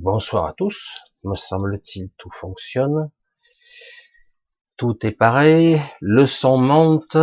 [0.00, 0.76] Bonsoir à tous.
[1.24, 3.10] Me semble-t-il, tout fonctionne.
[4.76, 5.80] Tout est pareil.
[6.00, 7.16] Le son monte.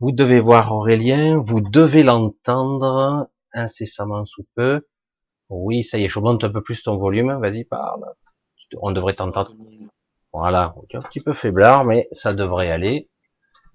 [0.00, 1.38] Vous devez voir Aurélien.
[1.38, 4.86] Vous devez l'entendre incessamment sous peu.
[5.48, 7.36] Oui, ça y est, je monte un peu plus ton volume.
[7.40, 8.04] Vas-y, parle.
[8.80, 9.54] On devrait t'entendre.
[10.32, 13.10] Voilà, un petit peu faiblard, mais ça devrait aller.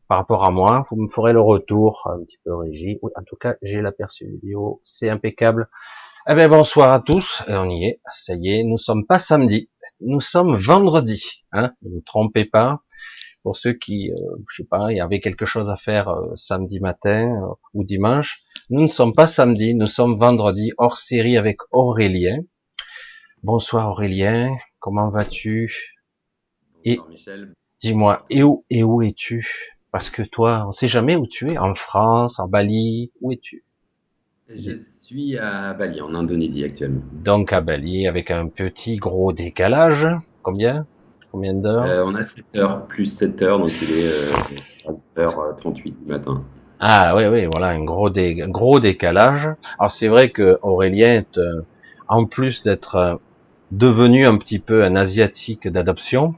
[0.07, 2.99] Par rapport à moi, vous me ferez le retour un petit peu régie.
[3.01, 5.69] Oui, en tout cas, j'ai l'aperçu vidéo, c'est impeccable.
[6.25, 7.43] Eh bien, bonsoir à tous.
[7.49, 7.99] Et on y est.
[8.09, 11.43] Ça y est, nous sommes pas samedi, nous sommes vendredi.
[11.51, 12.79] Hein ne vous trompez pas.
[13.41, 14.15] Pour ceux qui, euh,
[14.49, 17.83] je sais pas, il y avait quelque chose à faire euh, samedi matin euh, ou
[17.83, 22.37] dimanche, nous ne sommes pas samedi, nous sommes vendredi, hors série avec Aurélien.
[23.43, 25.97] Bonsoir Aurélien, comment vas-tu?
[26.85, 26.99] Et
[27.81, 29.75] dis-moi, et où, et où es-tu?
[29.91, 31.57] Parce que toi, on sait jamais où tu es.
[31.57, 33.65] En France, en Bali, où es-tu?
[34.49, 37.01] Je suis à Bali, en Indonésie actuellement.
[37.13, 40.07] Donc à Bali, avec un petit gros décalage.
[40.41, 40.85] Combien?
[41.31, 41.85] Combien d'heures?
[41.85, 46.43] Euh, On a 7 heures, plus 7 heures, donc il est euh, 13h38 du matin.
[46.79, 49.47] Ah oui, oui, voilà, un gros, dé, gros décalage.
[49.79, 51.61] Alors c'est vrai que Aurélien, euh,
[52.09, 53.15] en plus d'être euh,
[53.71, 56.35] devenu un petit peu un asiatique d'adoption,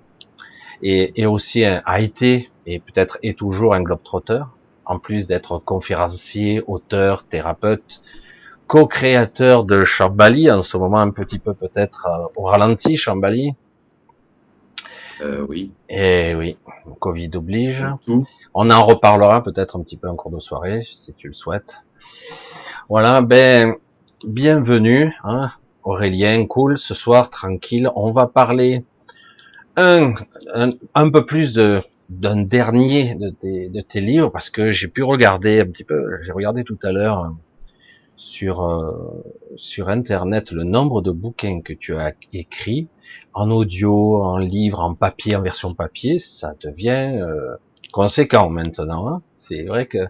[0.84, 4.44] et, et, aussi un, a été, et peut-être est toujours un globetrotter,
[4.86, 8.02] en plus d'être conférencier, auteur, thérapeute,
[8.68, 13.54] co-créateur de Chambali, en ce moment un petit peu peut-être euh, au ralenti, Chambali.
[15.22, 15.72] Euh, oui.
[15.90, 16.58] Et oui,
[17.00, 17.86] Covid oblige.
[18.06, 18.26] Tout.
[18.54, 21.84] On en reparlera peut-être un petit peu en cours de soirée, si tu le souhaites.
[22.90, 23.76] Voilà, ben,
[24.26, 25.52] bienvenue, hein,
[25.84, 27.90] Aurélien, cool, ce soir, tranquille.
[27.96, 28.84] On va parler
[29.78, 30.14] un,
[30.54, 34.88] un, un peu plus de d'un dernier de tes, de tes, livres, parce que j'ai
[34.88, 37.34] pu regarder un petit peu, j'ai regardé tout à l'heure
[38.16, 39.24] sur, euh,
[39.56, 42.88] sur Internet le nombre de bouquins que tu as écrits,
[43.34, 47.56] en audio, en livre, en papier, en version papier, ça devient euh,
[47.92, 49.08] conséquent maintenant.
[49.08, 49.22] Hein.
[49.36, 50.08] C'est vrai que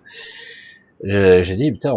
[1.04, 1.94] j'ai dit putain,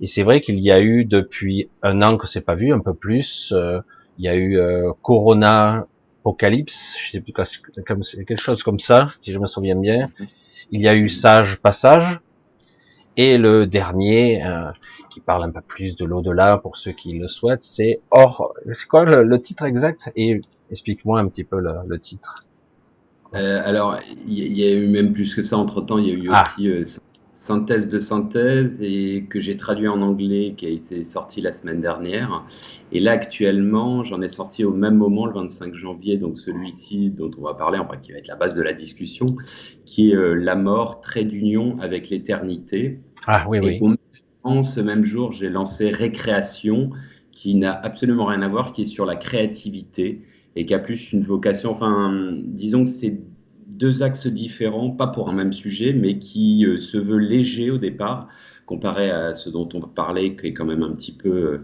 [0.00, 2.80] et c'est vrai qu'il y a eu depuis un an que c'est pas vu, un
[2.80, 3.52] peu plus.
[3.56, 3.80] Euh,
[4.18, 5.86] il y a eu euh, Corona
[6.22, 10.08] Apocalypse, je sais plus quelque chose comme ça, si je me souviens bien.
[10.70, 12.20] Il y a eu Sage Passage
[13.16, 14.70] et le dernier euh,
[15.10, 18.54] qui parle un peu plus de l'au-delà pour ceux qui le souhaitent, c'est Or.
[18.72, 20.12] C'est quoi le, le, titre exact?
[20.14, 20.40] Et
[20.70, 22.46] explique-moi un petit peu le, le titre.
[23.34, 25.98] Euh, alors, il y, a eu même plus que ça entre temps.
[25.98, 26.44] Il y a eu ah.
[26.46, 26.84] aussi euh,
[27.42, 32.46] synthèse de synthèse et que j'ai traduit en anglais, qui s'est sorti la semaine dernière.
[32.92, 37.32] Et là, actuellement, j'en ai sorti au même moment, le 25 janvier, donc celui-ci dont
[37.36, 39.26] on va parler, enfin qui va être la base de la discussion,
[39.84, 43.00] qui est euh, La mort, trait d'union avec l'éternité.
[43.26, 43.96] Ah oui, et oui.
[44.44, 46.90] Au ce même jour, j'ai lancé Récréation,
[47.32, 50.22] qui n'a absolument rien à voir, qui est sur la créativité
[50.54, 53.20] et qui a plus une vocation, enfin, disons que c'est
[53.76, 57.78] deux axes différents, pas pour un même sujet, mais qui euh, se veut léger au
[57.78, 58.28] départ,
[58.66, 61.62] comparé à ce dont on parlait, qui est quand même un petit peu,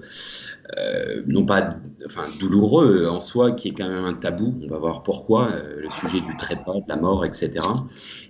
[0.76, 1.70] euh, non pas,
[2.04, 4.58] enfin, douloureux en soi, qui est quand même un tabou.
[4.62, 7.52] On va voir pourquoi, euh, le sujet du trépas, de la mort, etc.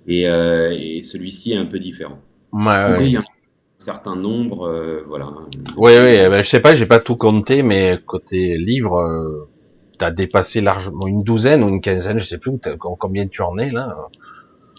[0.07, 2.19] Et, et celui-ci est un peu différent.
[2.53, 3.25] Ouais, oui, il y a un
[3.75, 5.33] certain nombre, voilà.
[5.77, 9.49] Oui, oui, ben, je sais pas, j'ai pas tout compté, mais côté livre
[10.05, 13.71] as dépassé largement une douzaine ou une quinzaine, je sais plus combien tu en es
[13.71, 14.09] là.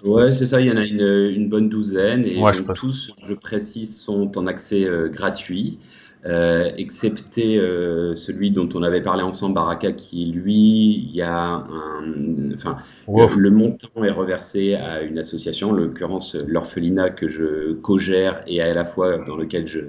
[0.04, 3.14] Ouais, c'est ça, il y en a une, une bonne douzaine et ouais, je tous,
[3.28, 5.80] je précise, sont en accès euh, gratuit.
[6.26, 11.64] Euh, excepté euh, celui dont on avait parlé ensemble, Baraka, qui lui, il y a
[11.64, 12.76] un, enfin,
[13.08, 13.30] wow.
[13.30, 18.62] le, le, montant est reversé à une association, en l'occurrence l'orphelinat que je co-gère et
[18.62, 19.80] à la fois dans lequel je,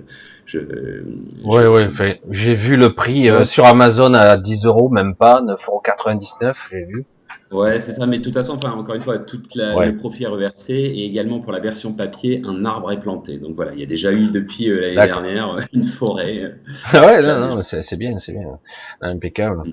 [0.50, 1.02] je,
[1.44, 5.40] ouais, ouais, fait, j'ai vu le prix euh, sur Amazon à 10 euros, même pas,
[5.42, 7.04] 9,99 euros, j'ai vu.
[7.52, 9.86] Ouais, c'est ça, mais de toute façon, enfin, encore une fois, tout ouais.
[9.86, 13.38] le profit est reversé et également pour la version papier, un arbre est planté.
[13.38, 16.54] Donc voilà, il y a déjà eu depuis euh, l'année dernière une forêt.
[16.92, 18.58] Ah ouais, non, non, c'est bien, c'est bien,
[19.00, 19.72] impeccable.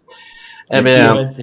[0.71, 1.41] Eh bien, le reste,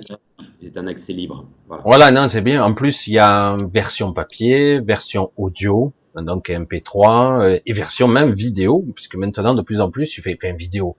[0.60, 1.46] c'est un accès libre.
[1.66, 2.62] Voilà, voilà non, c'est bien.
[2.62, 5.92] En plus, il y a version papier, version audio,
[6.22, 10.34] donc MP3 euh, et version même vidéo, puisque maintenant de plus en plus, tu fais
[10.34, 10.96] plein de vidéos.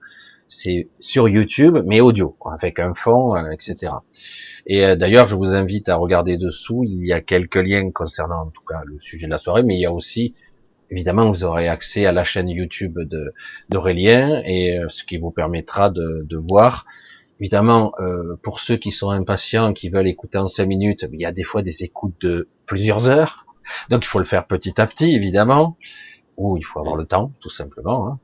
[0.48, 3.88] C'est sur YouTube, mais audio, avec un fond, euh, etc.
[4.66, 6.84] Et euh, d'ailleurs, je vous invite à regarder dessous.
[6.84, 9.76] Il y a quelques liens concernant, en tout cas, le sujet de la soirée, mais
[9.76, 10.34] il y a aussi,
[10.90, 12.98] évidemment, vous aurez accès à la chaîne YouTube
[13.68, 16.84] d'Aurélien et euh, ce qui vous permettra de, de voir.
[17.38, 21.26] Évidemment, euh, pour ceux qui sont impatients, qui veulent écouter en cinq minutes, il y
[21.26, 23.45] a des fois des écoutes de plusieurs heures.
[23.90, 25.76] Donc, il faut le faire petit à petit, évidemment.
[26.36, 28.08] Ou il faut avoir le temps, tout simplement.
[28.08, 28.18] Hein.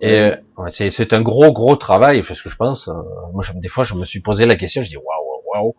[0.00, 0.30] Et
[0.70, 2.88] c'est un gros gros travail parce que je pense,
[3.32, 5.74] moi des fois je me suis posé la question, je dis waouh waouh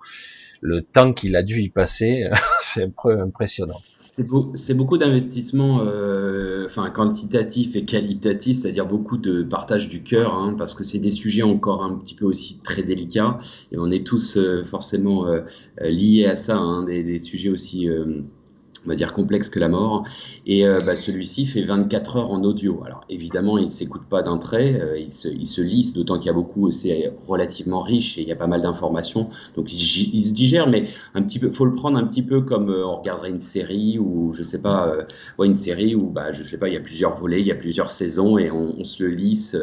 [0.61, 2.25] le temps qu'il a dû y passer,
[2.59, 3.73] c'est impressionnant.
[3.73, 10.55] C'est beaucoup d'investissements, euh, enfin quantitatifs et qualitatifs, c'est-à-dire beaucoup de partage du cœur, hein,
[10.57, 13.37] parce que c'est des sujets encore un petit peu aussi très délicats,
[13.71, 15.41] et on est tous euh, forcément euh,
[15.79, 17.87] liés à ça, hein, des, des, sujets aussi
[18.85, 20.03] on va dire complexe que la mort.
[20.45, 22.81] Et euh, bah, celui-ci fait 24 heures en audio.
[22.85, 26.17] Alors évidemment, il ne s'écoute pas d'un trait, euh, il, se, il, se, lisse, d'autant
[26.17, 29.29] qu'il y a beaucoup, c'est relativement riche et il y a pas mal d'informations.
[29.55, 32.69] Donc il, se digère, mais un petit peu, faut le prendre un petit peu comme
[32.69, 34.93] euh, on regarderait une série ou je sais pas,
[35.37, 37.51] ouais, une série où bah, je sais pas, il y a plusieurs volets, il y
[37.51, 39.57] a plusieurs saisons et on, se le lisse.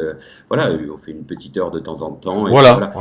[0.47, 2.47] voilà, on fait une petite heure de temps en temps.
[2.49, 2.91] voilà.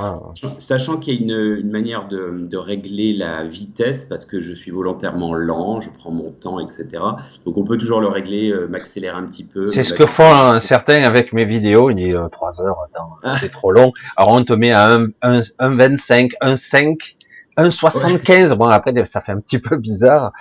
[0.58, 4.52] Sachant qu'il y a une, une manière de, de régler la vitesse parce que je
[4.52, 7.02] suis volontairement lent, je prends mon temps, etc.
[7.44, 9.70] Donc on peut toujours le régler, euh, m'accélérer un petit peu.
[9.70, 11.90] C'est ce que font certains avec mes vidéos.
[11.90, 13.36] Il dit 3 euh, heures, attends, ah.
[13.40, 13.92] c'est trop long.
[14.16, 17.16] Alors on te met à 1,25, 1,5,
[17.58, 18.54] 1,75.
[18.54, 20.32] Bon après ça fait un petit peu bizarre,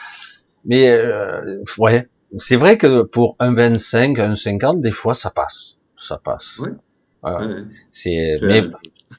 [0.65, 6.59] mais euh, ouais, c'est vrai que pour 1,25, 1,50, des fois ça passe, ça passe.
[6.59, 6.71] Ouais.
[7.89, 8.65] C'est mais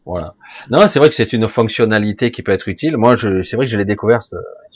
[0.05, 0.35] voilà.
[0.71, 2.97] Non, c'est vrai que c'est une fonctionnalité qui peut être utile.
[2.97, 4.21] Moi, je, c'est vrai que je l'ai découvert.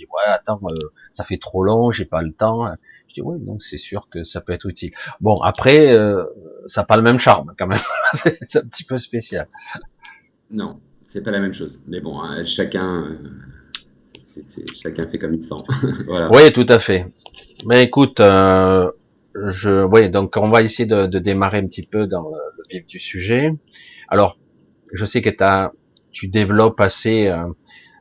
[0.01, 2.67] Je dis ouais, attends, euh, ça fait trop long, j'ai pas le temps.
[3.09, 4.93] Je dis ouais, donc c'est sûr que ça peut être utile.
[5.21, 6.25] Bon, après, euh,
[6.67, 7.81] ça n'a pas le même charme quand même.
[8.15, 9.47] c'est un petit peu spécial.
[10.51, 11.83] Non, c'est pas la même chose.
[11.87, 13.19] Mais bon, hein, chacun, euh,
[14.75, 15.63] chacun fait comme il sent.
[16.07, 16.31] voilà.
[16.33, 17.13] Oui, tout à fait.
[17.67, 22.31] Mais écoute, je, ouais, donc on va essayer de, de, démarrer un petit peu dans
[22.31, 23.53] le, le vif du sujet.
[24.09, 24.39] Alors,
[24.93, 25.73] je sais que as,
[26.11, 27.33] tu développes assez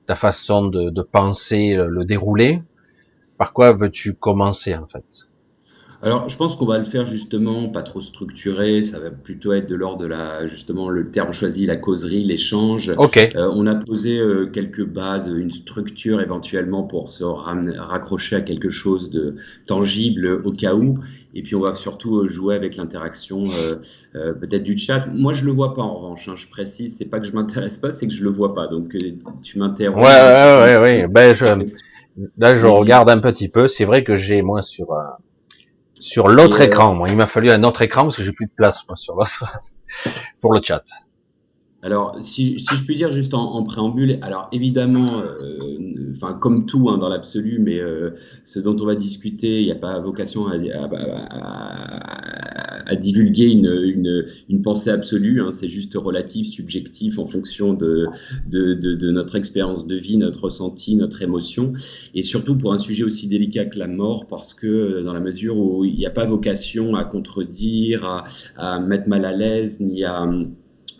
[0.09, 2.63] ta façon de, de penser le, le déroulé.
[3.37, 5.05] Par quoi veux-tu commencer en fait?
[6.01, 8.83] Alors, je pense qu'on va le faire justement pas trop structuré.
[8.83, 12.91] Ça va plutôt être de l'ordre de la, justement, le terme choisi, la causerie, l'échange.
[12.97, 13.17] Ok.
[13.17, 18.69] Euh, on a posé euh, quelques bases, une structure éventuellement pour se raccrocher à quelque
[18.69, 20.95] chose de tangible au cas où.
[21.33, 23.45] Et puis on va surtout euh, jouer avec l'interaction
[24.13, 25.05] peut-être du chat.
[25.07, 26.27] Moi je le vois pas en revanche.
[26.27, 28.67] Hein, je précise, c'est pas que je m'intéresse pas, c'est que je le vois pas.
[28.67, 28.95] Donc
[29.43, 30.03] tu m'interromps.
[30.03, 31.07] Ouais ouais ouais ouais.
[31.07, 31.45] Ben je,
[32.37, 33.67] là je regarde un petit peu.
[33.67, 34.87] C'est vrai que j'ai moi sur
[35.99, 36.95] sur l'autre écran.
[36.95, 39.15] Moi, il m'a fallu un autre écran parce que j'ai plus de place moi, sur
[39.15, 39.45] l'autre
[40.41, 40.83] pour le chat.
[41.81, 46.97] Alors, si, je puis dire juste en, préambule, alors évidemment, euh, enfin comme tout hein,
[46.97, 48.09] dans l'absolu, mais euh,
[48.43, 50.57] ce dont on va discuter, il n'y a pas vocation à,
[52.97, 55.41] divulguer une, pensée absolue.
[55.41, 58.07] Hein, c'est juste relatif, subjectif, en fonction de,
[59.11, 61.71] notre expérience de vie, notre ressenti, notre émotion,
[62.13, 65.55] et surtout pour un sujet aussi délicat que la mort, parce que dans la mesure
[65.57, 68.25] où il n'y a pas vocation à contredire,
[68.57, 70.27] à mettre mal à l'aise, ni à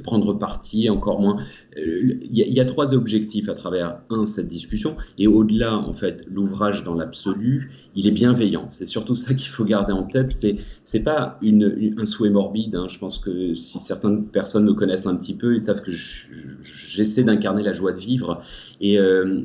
[0.02, 1.38] prendre parti, encore moins.
[1.78, 6.26] Euh, il y, a trois objectifs à travers un cette discussion et au-delà en fait
[6.30, 10.58] l'ouvrage dans l'absolu il est bienveillant c'est surtout ça qu'il faut garder en tête c'est
[10.90, 12.88] c'est pas un souhait morbide hein.
[12.90, 17.24] je pense que si certaines personnes me connaissent un petit peu ils savent que j'essaie
[17.24, 18.42] d'incarner la joie de vivre
[18.82, 19.42] et euh,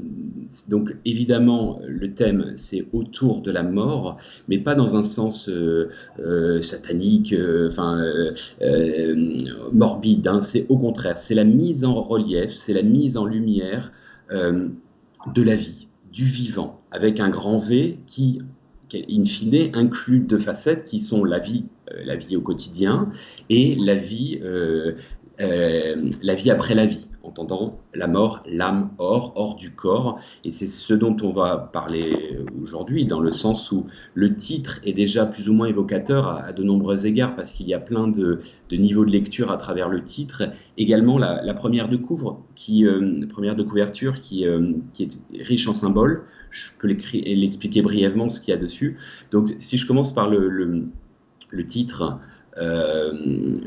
[0.70, 4.16] donc évidemment le thème c'est autour de la mort
[4.48, 7.34] mais pas dans un sens euh, euh satanique
[7.66, 8.02] enfin
[9.70, 10.40] morbide hein.
[10.40, 13.92] c'est au contraire c'est la mise en relief, c'est la mise en lumière
[14.30, 18.40] de la vie, du vivant, avec un grand V qui,
[18.94, 23.10] in fine, inclut deux facettes qui sont la vie, euh, la vie au quotidien
[23.50, 24.94] et la vie, euh,
[25.38, 30.20] la vie après la vie entendant la mort, l'âme hors, hors du corps.
[30.44, 34.92] Et c'est ce dont on va parler aujourd'hui, dans le sens où le titre est
[34.92, 38.40] déjà plus ou moins évocateur à, de nombreux égards, parce qu'il y a plein de,
[38.70, 40.44] niveaux de lecture à travers le titre.
[40.76, 45.66] Également la, première de couvre, qui, euh, première de couverture, qui, euh, qui est riche
[45.68, 46.24] en symboles.
[46.50, 48.98] Je peux l'expliquer brièvement ce qu'il y a dessus.
[49.32, 52.20] Donc si je commence par le, le titre,
[52.58, 53.12] euh,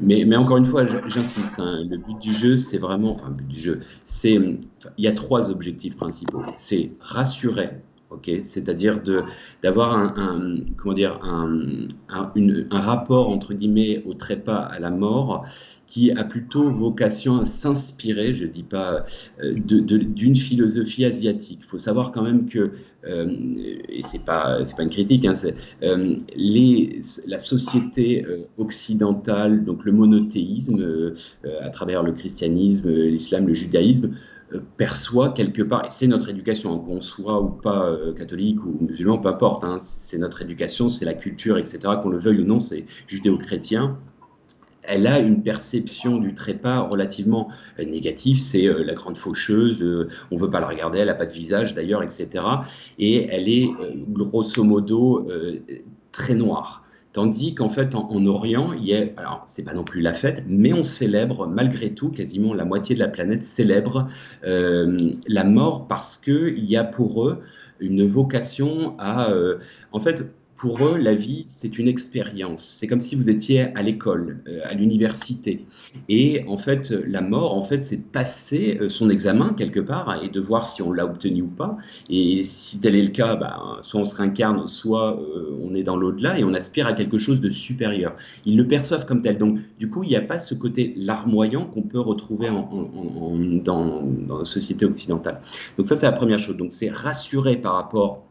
[0.01, 3.48] mais, encore une fois, j'insiste, hein, le but du jeu, c'est vraiment, enfin, le but
[3.48, 6.44] du jeu, c'est, il y a trois objectifs principaux.
[6.56, 7.72] C'est rassurer,
[8.10, 9.01] ok, c'est-à-dire
[9.62, 15.46] d'avoir un, comment dire, un, un, rapport entre guillemets au trépas à la mort
[15.88, 19.06] qui a plutôt vocation à s'inspirer, je ne dis pas,
[19.41, 21.60] euh, d'une philosophie asiatique.
[21.62, 22.72] Il faut savoir quand même que,
[23.06, 23.25] euh,
[23.88, 25.36] et ce n'est pas, pas une critique, hein,
[25.84, 28.25] euh, les, la société
[28.58, 31.13] occidentale, donc le monothéisme,
[31.62, 34.15] à travers le christianisme, l'islam, le judaïsme,
[34.77, 39.29] perçoit quelque part, et c'est notre éducation, qu'on soit ou pas catholique ou musulman, peu
[39.29, 42.86] importe, hein, c'est notre éducation, c'est la culture, etc., qu'on le veuille ou non, c'est
[43.08, 43.98] judéo-chrétien,
[44.88, 48.38] elle a une perception du trépas relativement négative.
[48.39, 52.03] C'est la grande faucheuse, on veut pas la regarder, elle a pas de visage d'ailleurs,
[52.03, 52.44] etc.
[53.00, 53.70] Et elle est
[54.10, 55.27] grosso modo
[56.12, 56.84] très noire.
[57.17, 60.44] Tandis qu'en fait, en, Orient, il y a, alors c'est pas non plus la fête,
[60.48, 64.08] mais on célèbre malgré tout, quasiment la moitié de la planète célèbre
[64.46, 64.96] euh,
[65.27, 67.41] la mort parce qu'il y a pour eux
[67.79, 69.58] une vocation à, euh,
[69.94, 72.65] en fait, pour eux, la vie, c'est une expérience.
[72.65, 75.67] C'est comme si vous étiez à l'école, euh, à l'université.
[76.09, 80.21] Et en fait, la mort, en fait, c'est de passer euh, son examen quelque part
[80.23, 81.77] et de voir si on l'a obtenu ou pas.
[82.09, 85.83] Et si tel est le cas, bah, soit on se réincarne, soit euh, on est
[85.83, 88.15] dans l'au-delà et on aspire à quelque chose de supérieur.
[88.45, 89.37] Ils le perçoivent comme tel.
[89.37, 94.39] Donc, du coup, il n'y a pas ce côté larmoyant qu'on peut retrouver dans, dans
[94.39, 95.39] la société occidentale.
[95.77, 96.57] Donc ça, c'est la première chose.
[96.57, 98.26] Donc, c'est rassurer par rapport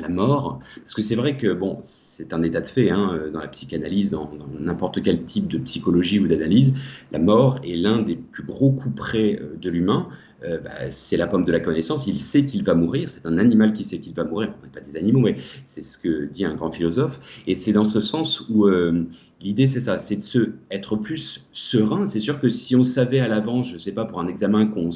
[0.00, 3.40] la mort, parce que c'est vrai que bon, c'est un état de fait hein, dans
[3.40, 6.74] la psychanalyse, dans n'importe quel type de psychologie ou d'analyse,
[7.10, 10.08] la mort est l'un des plus gros coups près euh, de l'humain.
[10.44, 13.38] Euh, bah, c'est la pomme de la connaissance, il sait qu'il va mourir, c'est un
[13.38, 16.24] animal qui sait qu'il va mourir, on n'est pas des animaux, mais c'est ce que
[16.24, 19.04] dit un grand philosophe, et c'est dans ce sens où euh,
[19.42, 22.06] L'idée, c'est ça, c'est de se, être plus serein.
[22.06, 24.66] C'est sûr que si on savait à l'avance, je ne sais pas, pour un examen
[24.66, 24.90] qu'on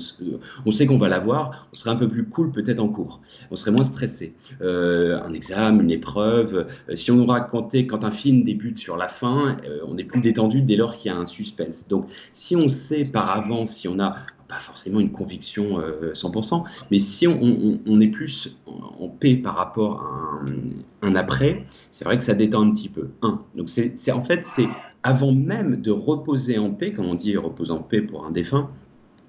[0.64, 3.20] on sait qu'on va l'avoir, on serait un peu plus cool peut-être en cours.
[3.50, 4.34] On serait moins stressé.
[4.60, 6.66] Euh, un examen, une épreuve.
[6.88, 10.04] Euh, si on nous racontait quand un film débute sur la fin, euh, on est
[10.04, 11.88] plus détendu dès lors qu'il y a un suspense.
[11.88, 14.16] Donc, si on sait par avance, si on a
[14.48, 20.02] pas forcément une conviction 100%, euh, mais si on, est plus en, paix par rapport
[20.02, 23.08] à un, après, c'est vrai que ça détend un petit peu.
[23.22, 23.42] Un.
[23.54, 24.68] Donc c'est en fait c'est
[25.02, 28.70] avant même de reposer en paix, comme on dit reposer en paix pour un défunt,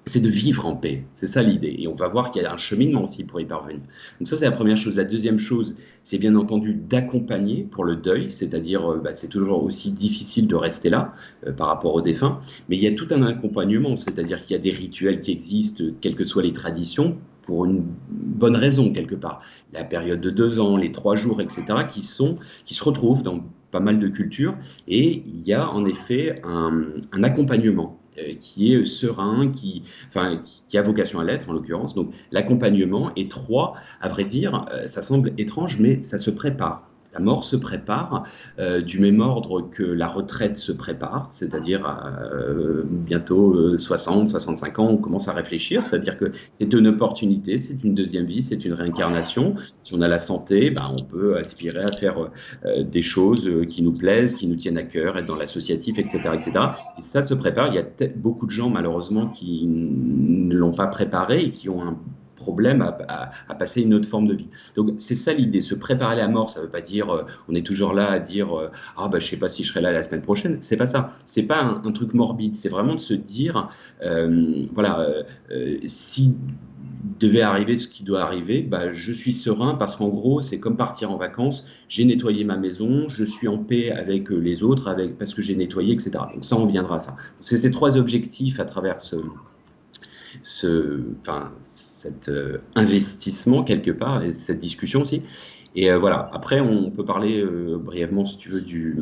[0.08, 1.04] c'est de vivre en paix.
[1.14, 1.76] C'est ça l'idée.
[1.78, 3.80] Et on va voir qu'il y a un cheminement aussi pour y parvenir.
[4.18, 4.96] Donc ça, c'est la première chose.
[4.96, 9.62] La deuxième chose, c'est bien entendu d'accompagner pour le deuil, c'est-à-dire euh, bah, c'est toujours
[9.62, 11.14] aussi difficile de rester là
[11.46, 14.58] euh, par rapport aux défunts, mais il y a tout un accompagnement, c'est-à-dire qu'il y
[14.58, 19.14] a des rituels qui existent, quelles que soient les traditions, pour une bonne raison quelque
[19.14, 19.40] part.
[19.72, 22.36] La période de deux ans, les trois jours, etc., qui, sont,
[22.66, 27.22] qui se retrouvent dans pas mal de cultures, et il y a en effet un
[27.22, 27.98] accompagnement
[28.40, 29.82] qui est serein, qui,
[30.74, 31.94] a vocation à l'être en l'occurrence.
[31.94, 33.12] Donc l'accompagnement.
[33.16, 36.87] Et trois, à vrai dire, euh, ça semble étrange, mais ça se prépare.
[37.14, 38.24] La mort se prépare
[38.58, 44.78] euh, du même ordre que la retraite se prépare, c'est-à-dire euh, bientôt 60, euh, 65
[44.78, 48.62] ans, on commence à réfléchir, c'est-à-dire que c'est une opportunité, c'est une deuxième vie, c'est
[48.64, 49.54] une réincarnation.
[49.82, 52.30] Si on a la santé, ben, on peut aspirer à faire
[52.78, 56.52] des choses qui nous plaisent, qui nous tiennent à cœur, être dans l'associatif, etc., etc.
[56.98, 57.68] Et ça se prépare.
[57.68, 61.82] Il y a beaucoup de gens malheureusement qui ne l'ont pas préparé et qui ont
[61.82, 61.96] un
[62.38, 64.48] problème à, passer une autre forme de vie.
[64.76, 67.24] Donc c'est ça l'idée, se préparer à la mort, ça ne veut pas dire euh,
[67.48, 69.80] on est toujours là à dire euh, ah bah je sais pas si je serai
[69.80, 70.58] là la semaine prochaine.
[70.60, 71.08] C'est pas ça.
[71.24, 72.54] C'est pas un, truc morbide.
[72.54, 73.70] C'est vraiment de se dire
[74.02, 75.06] euh, voilà
[75.86, 76.36] si
[77.18, 80.76] devait arriver ce qui doit arriver, bah, je suis serein parce qu'en gros, c'est comme
[80.76, 81.66] partir en vacances.
[81.88, 85.94] J'ai nettoyé ma maison, je suis en paix avec les autres, parce que j'ai nettoyé,
[85.94, 86.12] etc.
[86.32, 87.16] Donc ça, on viendra à ça.
[87.40, 89.16] C'est ces trois objectifs à travers ce,
[90.42, 95.22] ce, enfin, cet euh, investissement quelque part et cette discussion aussi.
[95.74, 98.96] Et euh, voilà, après, on peut parler euh, brièvement, si tu veux, du,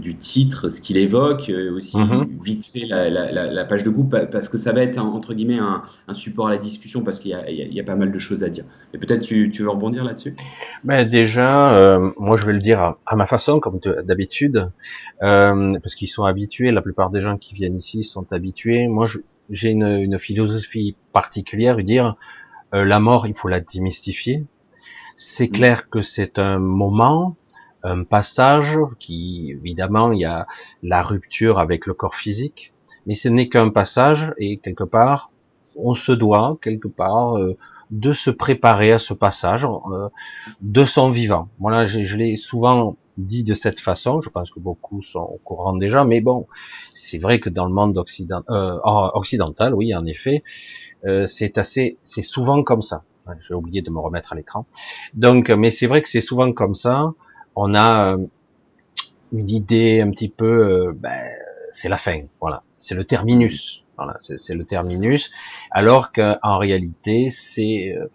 [0.00, 2.38] du titre, ce qu'il évoque, aussi mhm.
[2.42, 5.82] vite fait la, la, page de groupe, parce que ça va être, entre guillemets, un,
[6.06, 8.48] un support à la discussion, parce qu'il y, y, a pas mal de choses à
[8.48, 8.64] dire.
[8.94, 10.36] Et peut-être tu, tu veux rebondir là-dessus?
[10.84, 14.70] Ben Déjà, moi je vais le dire à, à ma façon, comme d'habitude,
[15.20, 18.86] parce qu'ils sont habitués, la plupart des gens qui viennent ici sont habitués.
[18.86, 19.18] Moi, je,
[19.50, 22.16] j'ai une, une, philosophie particulière, dire
[22.74, 24.44] euh, la mort, il faut la démystifier.
[25.16, 25.52] C'est mm.
[25.52, 27.36] clair que c'est un moment,
[27.82, 30.46] un passage qui, évidemment, il y a
[30.82, 32.72] la rupture avec le corps physique,
[33.06, 35.32] mais ce n'est qu'un passage et quelque part,
[35.76, 37.56] on se doit quelque part euh,
[37.90, 40.08] de se préparer à ce passage euh,
[40.60, 41.48] de son vivant.
[41.60, 44.20] Voilà, je, je l'ai souvent dit de cette façon.
[44.20, 46.46] Je pense que beaucoup sont au courant déjà, mais bon,
[46.92, 47.96] c'est vrai que dans le monde
[48.50, 48.78] euh,
[49.14, 50.42] occidental, oui, en effet,
[51.06, 53.04] euh, c'est assez, c'est souvent comme ça.
[53.48, 54.66] J'ai oublié de me remettre à l'écran.
[55.14, 57.12] Donc, mais c'est vrai que c'est souvent comme ça.
[57.56, 58.26] On a euh,
[59.32, 61.28] une idée un petit peu, euh, ben,
[61.70, 63.82] c'est la fin, voilà, c'est le terminus.
[63.96, 65.30] Voilà, c'est le terminus,
[65.70, 68.08] alors qu'en réalité, c'est euh,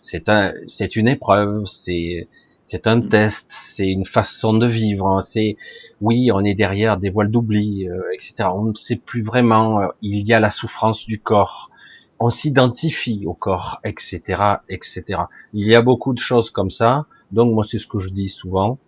[0.00, 0.52] c'est un,
[0.96, 2.28] une épreuve, c'est
[2.66, 5.06] c'est un test, c'est une façon de vivre.
[5.06, 5.20] Hein.
[5.20, 5.56] C'est
[6.00, 8.48] oui, on est derrière des voiles d'oubli, euh, etc.
[8.52, 9.80] On ne sait plus vraiment.
[9.80, 11.70] Euh, il y a la souffrance du corps.
[12.18, 14.20] On s'identifie au corps, etc.,
[14.68, 15.04] etc.
[15.52, 17.06] Il y a beaucoup de choses comme ça.
[17.30, 18.78] Donc moi, c'est ce que je dis souvent.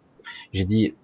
[0.52, 0.94] J'ai dit,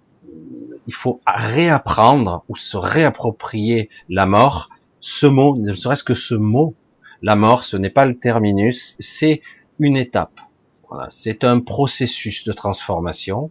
[0.87, 4.71] il faut réapprendre ou se réapproprier la mort.
[5.01, 6.75] Ce mot, ne serait-ce que ce mot,
[7.23, 9.43] la mort, ce n'est pas le terminus, c'est
[9.79, 10.41] une étape.
[10.89, 13.51] Voilà, c'est un processus de transformation.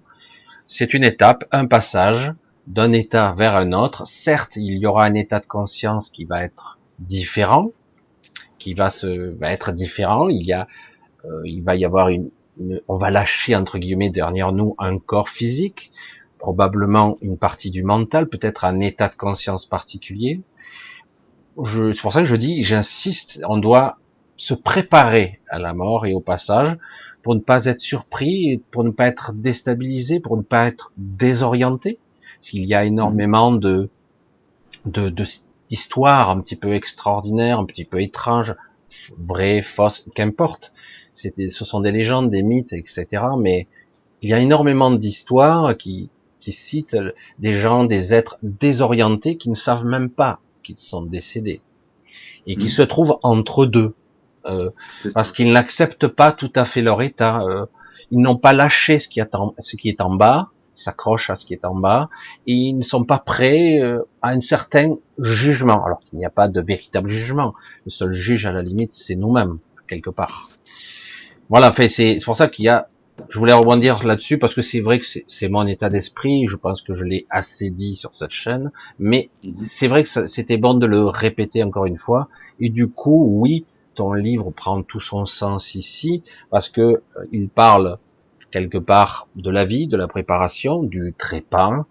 [0.68, 2.34] C'est une étape, un passage
[2.68, 4.08] d'un état vers un autre.
[4.08, 7.72] Certes, il y aura un état de conscience qui va être différent,
[8.60, 10.30] qui va se, va être différent.
[10.30, 10.68] Il y a,
[11.26, 12.30] euh, il va y avoir une,
[12.88, 15.92] on va lâcher entre guillemets derrière nous un corps physique,
[16.38, 20.42] probablement une partie du mental, peut-être un état de conscience particulier.
[21.56, 24.00] C'est pour ça que je dis, j'insiste, on doit
[24.38, 26.76] se préparer à la mort et au passage
[27.24, 31.98] pour ne pas être surpris, pour ne pas être déstabilisé, pour ne pas être désorienté.
[32.38, 33.90] Parce qu'il y a énormément de,
[34.86, 35.12] de,
[35.70, 38.54] d'histoires un petit peu extraordinaires, un petit peu étranges,
[39.18, 40.74] vraies, fausses, qu'importe.
[41.38, 43.08] Des, ce sont des légendes, des mythes, etc.
[43.40, 43.68] Mais
[44.22, 46.98] il y a énormément d'histoires qui, qui citent
[47.40, 51.62] des gens, des êtres désorientés qui ne savent même pas qu'ils sont décédés
[52.48, 52.70] et qui mm.
[52.70, 53.94] se trouvent entre deux
[54.46, 54.70] euh,
[55.14, 57.42] parce qu'ils n'acceptent pas tout à fait leur état.
[57.42, 57.66] Euh,
[58.12, 61.36] ils n'ont pas lâché ce qui est en, ce qui est en bas, s'accrochent à
[61.36, 62.10] ce qui est en bas,
[62.48, 66.30] et ils ne sont pas prêts euh, à un certain jugement, alors qu'il n'y a
[66.30, 67.54] pas de véritable jugement.
[67.86, 70.50] Le seul juge à la limite, c'est nous-mêmes quelque part.
[71.50, 72.88] Voilà, fait, c'est pour ça qu'il y a
[73.30, 76.46] je voulais rebondir là-dessus parce que c'est vrai que c'est mon état d'esprit.
[76.48, 79.64] Je pense que je l'ai assez dit sur cette chaîne, mais mhm.
[79.64, 82.28] c'est vrai que c'était bon de le répéter encore une fois.
[82.60, 87.02] Et du coup, oui, ton livre prend tout son sens ici parce que euh,
[87.32, 87.98] il parle
[88.52, 91.86] quelque part de la vie, de la préparation, du trépas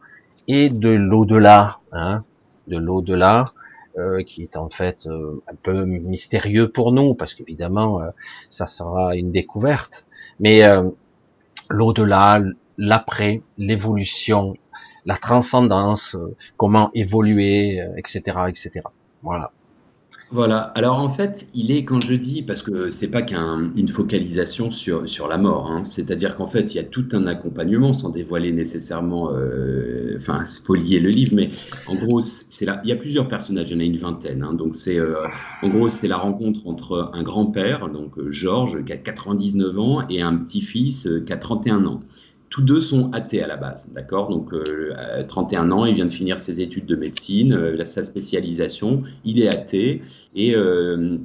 [0.48, 2.20] et de l'au-delà, hein,
[2.68, 3.52] de l'au-delà.
[3.98, 8.00] Euh, qui est en fait euh, un peu mystérieux pour nous, parce qu'évidemment,
[8.48, 10.06] ça sera une découverte.
[10.40, 10.62] Mais
[11.68, 12.40] l'au-delà,
[12.78, 14.54] l'après, l'évolution,
[15.04, 18.80] la transcendance, euh, comment évoluer, etc., euh, etc.
[19.22, 19.52] Voilà.
[20.32, 20.60] Voilà.
[20.74, 25.28] Alors en fait, il est quand je dis parce que c'est pas qu'une focalisation sur
[25.28, 25.84] la mort, hein.
[25.84, 31.00] c'est-à-dire qu'en fait il y a tout un accompagnement sans dévoiler nécessairement, euh, enfin spolier
[31.00, 31.50] le livre, mais
[31.86, 34.42] en gros c'est là, il y a plusieurs personnages, il y en a une vingtaine,
[34.42, 34.54] hein.
[34.54, 35.26] donc c'est euh,
[35.62, 40.08] en gros c'est la rencontre entre un grand-père, donc euh, Georges qui a 99 ans
[40.08, 42.00] et un petit-fils qui a 31 ans.
[42.52, 44.28] Tous deux sont athées à la base, d'accord?
[44.28, 48.04] Donc, euh, à 31 ans, il vient de finir ses études de médecine, euh, sa
[48.04, 50.02] spécialisation, il est athée
[50.34, 51.16] et euh,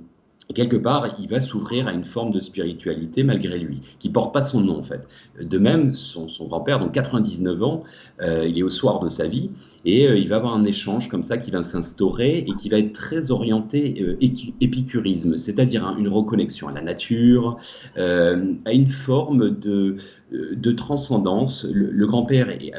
[0.55, 4.41] quelque part, il va s'ouvrir à une forme de spiritualité malgré lui, qui porte pas
[4.41, 5.05] son nom en fait.
[5.41, 7.83] De même, son, grand-père, donc 99 ans,
[8.21, 9.51] il est au soir de sa vie
[9.83, 12.93] et il va avoir un échange comme ça qui va s'instaurer et qui va être
[12.93, 14.15] très orienté
[14.61, 17.57] épicurisme, c'est-à-dire une reconnexion à la nature,
[17.97, 19.97] à une forme de
[20.31, 21.65] de transcendance.
[21.71, 22.71] Le, grand-père est,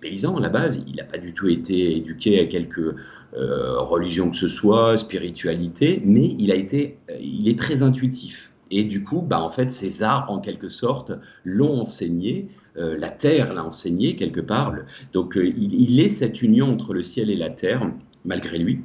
[0.00, 2.96] paysan à la base, il n'a pas du tout été éduqué à quelque
[3.36, 8.52] euh, religion que ce soit, spiritualité, mais il a été, euh, il est très intuitif.
[8.70, 11.12] Et du coup, bah, en fait, ces arbres, en quelque sorte,
[11.44, 14.72] l'ont enseigné, la terre l'a enseigné quelque part.
[15.12, 17.90] Donc, il, est cette union entre le ciel et la terre,
[18.24, 18.82] malgré lui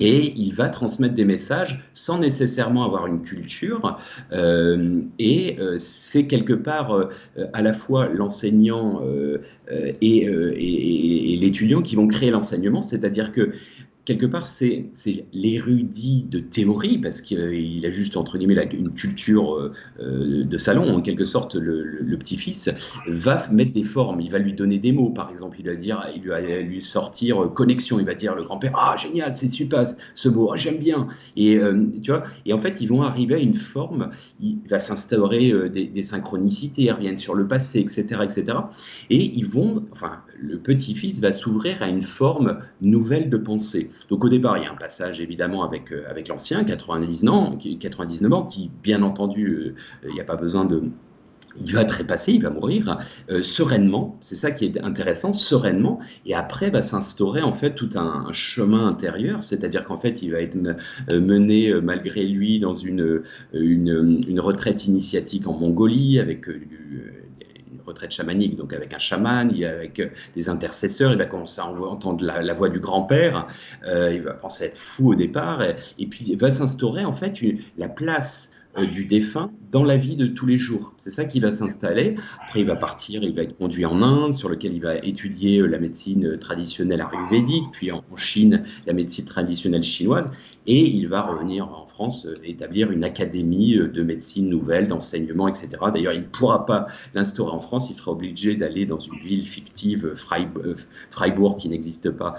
[0.00, 3.98] et il va transmettre des messages sans nécessairement avoir une culture.
[4.32, 7.08] Euh, et euh, c'est quelque part euh,
[7.52, 9.02] à la fois l'enseignant
[10.00, 13.52] et, et l'étudiant qui vont créer l'enseignement, c'est-à-dire que
[14.08, 14.88] quelque part, c'est
[15.34, 20.96] l'érudit de théorie, parce qu'il a juste, entre guillemets, une culture euh, euh, de salon,
[20.96, 22.70] en quelque sorte, le, petit-fils,
[23.06, 26.06] va mettre des formes, il va lui donner des mots, par exemple, il va, dire,
[26.16, 29.84] il va lui sortir euh, connexion, il va dire, le grand-père, ah, génial, c'est super,
[30.14, 31.06] ce mot, ah, j'aime bien.
[31.36, 31.60] Et,
[32.02, 35.86] tu vois, et en fait, ils vont arriver à une forme, il va s'instaurer des,
[35.86, 38.56] des, synchronicités, ils reviennent sur le passé, etc., etc.
[39.10, 43.90] Et ils vont, enfin, le petit-fils va s'ouvrir à une forme nouvelle de pensée.
[44.08, 47.58] Donc au départ, il y a un passage évidemment avec, euh, avec l'ancien, 99 ans,
[47.80, 49.74] 99 ans, qui bien entendu, euh,
[50.08, 50.82] il n'y a pas besoin de...
[51.60, 52.98] Il va trépasser, il va mourir
[53.30, 57.90] euh, sereinement, c'est ça qui est intéressant, sereinement, et après va s'instaurer en fait tout
[57.96, 60.56] un, chemin intérieur, c'est-à-dire qu'en fait il va être
[61.08, 63.22] mené malgré lui dans une,
[63.54, 66.46] une retraite initiatique en Mongolie avec
[67.88, 72.24] retraite chamanique, donc avec un chaman, avec euh, des intercesseurs, il va commencer à entendre
[72.24, 73.48] la, voix du grand-père,
[73.86, 77.40] euh, il va penser être fou au départ, et, puis il va s'instaurer en fait
[77.76, 80.94] la place du défunt dans la vie de tous les jours.
[80.96, 82.14] C'est ça qui va s'installer.
[82.42, 85.58] Après, il va partir, il va être conduit en Inde, sur lequel il va étudier
[85.58, 90.30] euh, la médecine traditionnelle ayurvédique, puis en Chine, la médecine traditionnelle chinoise,
[90.66, 95.70] et il va revenir en France, euh, établir une académie de médecine nouvelle, d'enseignement, etc.
[95.92, 99.44] D'ailleurs, il ne pourra pas l'instaurer en France, il sera obligé d'aller dans une ville
[99.46, 102.36] fictive, Freiburg, qui n'existe pas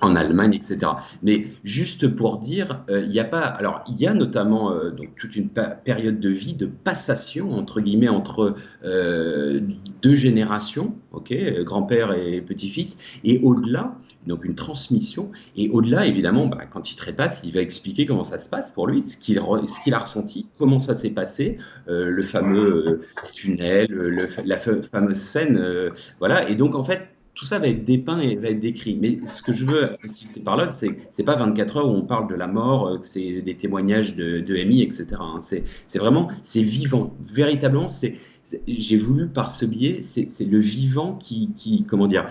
[0.00, 0.92] en Allemagne, etc.
[1.22, 3.40] Mais juste pour dire, euh, il n'y a pas.
[3.40, 7.80] Alors, il y a notamment euh, donc toute une période de vie de passation entre
[7.80, 9.60] guillemets entre euh,
[10.02, 15.30] deux générations, ok, grand-père et petit-fils, et au-delà, donc une transmission.
[15.56, 18.86] Et au-delà, évidemment, bah, quand il trépasse, il va expliquer comment ça se passe pour
[18.86, 23.00] lui, ce qu'il a ressenti, comment ça s'est passé, le fameux
[23.32, 26.48] tunnel, la fameuse scène, voilà.
[26.48, 27.08] Et donc en fait
[27.38, 28.98] tout ça va être dépeint et va être décrit.
[29.00, 32.02] Mais ce que je veux insister par là, c'est c'est pas 24 heures où on
[32.02, 35.06] parle de la mort, euh, que c'est des témoignages de, MI, etc.
[35.20, 35.38] Hein.
[35.38, 35.64] C'est
[35.98, 37.16] vraiment, c'est vivant.
[37.20, 38.18] Véritablement, c'est
[38.66, 42.28] j'ai voulu par ce biais, c'est le vivant qui, qui, comment dire,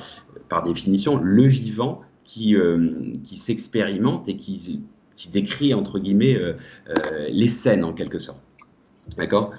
[0.49, 4.81] par définition, le vivant qui, euh, qui s'expérimente et qui,
[5.15, 6.53] qui décrit, entre guillemets, euh,
[7.29, 8.43] les scènes en quelque sorte.
[9.15, 9.53] D'accord?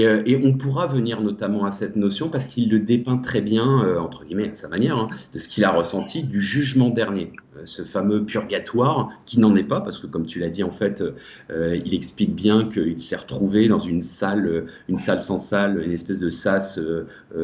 [0.00, 3.82] Euh, et, on pourra venir notamment à cette notion parce qu'il le dépeint très bien,
[3.84, 7.32] euh, entre guillemets, à sa manière, hein, de ce qu'il a ressenti du jugement dernier,
[7.56, 10.70] euh, ce fameux purgatoire qui n'en est pas, parce que comme tu l'as dit, en
[10.70, 11.02] fait,
[11.50, 16.20] il explique bien qu'il s'est retrouvé dans une salle, une salle sans salle, une espèce
[16.20, 17.40] de sas où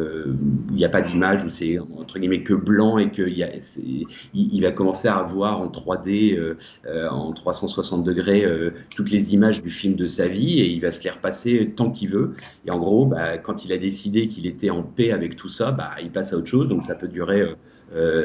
[0.71, 4.63] il n'y a pas d'image, où c'est entre guillemets que blanc et qu'il il, il,
[4.63, 6.55] va commencer à voir en 3D,
[7.11, 8.45] en 360 degrés,
[8.95, 11.91] toutes les images du film de sa vie et il va se les repasser tant
[11.91, 12.35] qu'il veut.
[12.67, 15.73] Et en gros, bah, quand il a décidé qu'il était en paix avec tout ça,
[15.73, 16.69] bah, il passe à autre chose.
[16.69, 17.55] Donc ça peut durer, euh,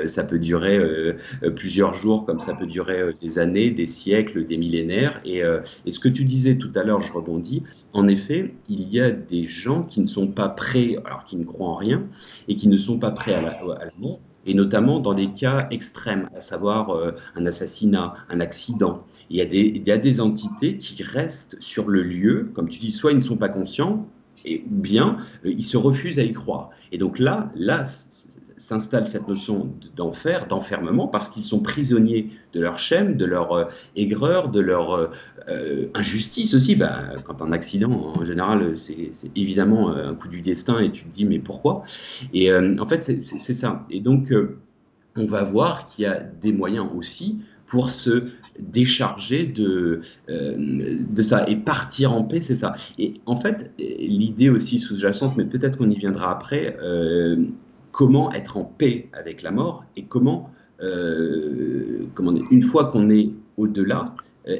[0.06, 1.18] ça peut durer euh,
[1.56, 5.22] plusieurs jours, comme ça peut durer des années, des siècles, des millénaires.
[5.26, 5.42] Et,
[5.90, 7.64] ce que tu disais tout à l'heure, je rebondis.
[7.94, 11.44] En effet, il y a des gens qui ne sont pas prêts, alors qui ne
[11.44, 12.04] croient en rien,
[12.48, 13.60] et qui ne sont pas prêts à la,
[14.00, 19.06] mort et notamment dans des cas extrêmes, à savoir euh, un assassinat, un accident.
[19.30, 23.18] Il y a des entités qui restent sur le lieu, comme tu dis, soit ils
[23.18, 24.06] ne sont pas conscients,
[24.46, 26.70] ou bien euh, ils se refusent à y croire.
[26.92, 32.78] Et donc là, là s'installe cette notion d'enfer, d'enfermement, parce qu'ils sont prisonniers de leur
[32.78, 35.12] chaîne, de leur euh, aigreur, de leur
[35.50, 36.76] euh, injustice aussi.
[36.76, 41.14] Bah, quand un accident, en général, c'est évidemment un coup du destin et tu te
[41.14, 41.84] dis mais pourquoi?
[42.34, 43.86] Et en fait, c'est ça.
[43.90, 44.34] Et donc,
[45.16, 48.26] on va voir qu'il y a des moyens aussi pour se
[48.60, 52.74] décharger de, euh, de ça et partir en paix, c'est ça.
[53.00, 57.46] Et en fait, l'idée aussi sous-jacente, mais peut-être qu'on y viendra après, euh,
[57.92, 63.32] comment être en paix avec la mort et comment, euh, comment une fois qu'on est
[63.58, 64.16] au-delà,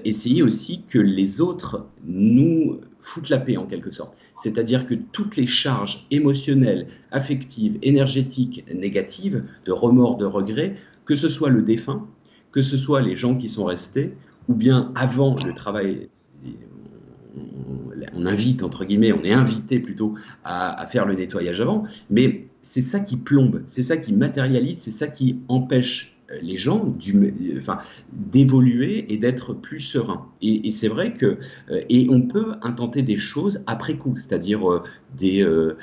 [0.06, 4.16] essayer aussi que les autres nous foutent la paix en quelque sorte.
[4.36, 11.28] C'est-à-dire que toutes les charges émotionnelles, affectives, énergétiques, négatives, de remords, de regrets, que ce
[11.28, 12.08] soit le défunt,
[12.54, 14.14] que ce soit les gens qui sont restés,
[14.48, 16.08] ou bien avant le travail,
[18.14, 20.14] on, invite, entre guillemets, on est invité plutôt
[20.46, 24.92] à, faire le nettoyage avant, mais c'est ça qui plombe, c'est ça qui matérialise, c'est
[24.92, 26.96] ça qui empêche les gens
[27.58, 27.80] enfin,
[28.12, 30.28] d'évoluer et d'être plus sereins.
[30.42, 31.38] Et, c'est vrai que
[31.70, 34.84] euh, et on peut intenter des choses après coup, c'est-à-dire euh,
[35.22, 35.76] euh,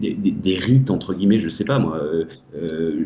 [0.00, 2.00] des, des, rites entre guillemets, je sais pas moi.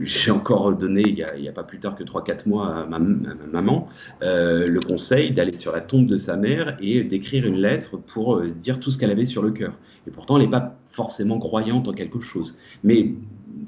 [0.03, 3.89] J'ai encore donné il n'y a, pas plus tard que 3-4 mois à ma, maman
[4.21, 8.81] le conseil d'aller sur la tombe de sa mère et d'écrire une lettre pour dire
[8.81, 9.79] tout ce qu'elle avait sur le cœur.
[10.07, 12.57] Et pourtant, elle n'est pas forcément croyante en quelque chose.
[12.83, 13.15] Mais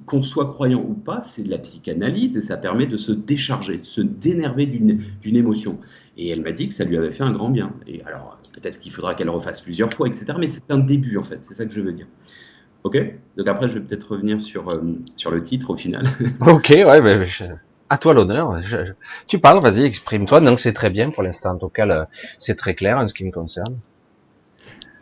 [0.06, 3.78] qu'on soit croyant ou pas, c'est de la psychanalyse et ça permet de se décharger,
[3.78, 5.78] de se dénerver d'une émotion.
[6.16, 7.72] Et elle m'a dit que ça lui avait fait un grand bien.
[7.86, 10.26] Et alors, peut-être qu'il faudra qu'elle refasse plusieurs fois, etc.
[10.38, 12.06] Mais c'est un début, en fait, c'est ça que je veux dire.
[12.84, 12.98] Ok?
[13.36, 14.82] Donc après, je vais peut-être revenir sur, euh,
[15.16, 16.06] sur le titre au final.
[16.40, 17.26] ok, ouais, mais
[17.90, 18.60] à toi l'honneur.
[19.26, 20.40] Tu parles, vas-y, exprime-toi.
[20.40, 21.52] Donc c'est très bien pour l'instant.
[21.52, 23.78] En tout cas, c'est très clair en ce qui me concerne.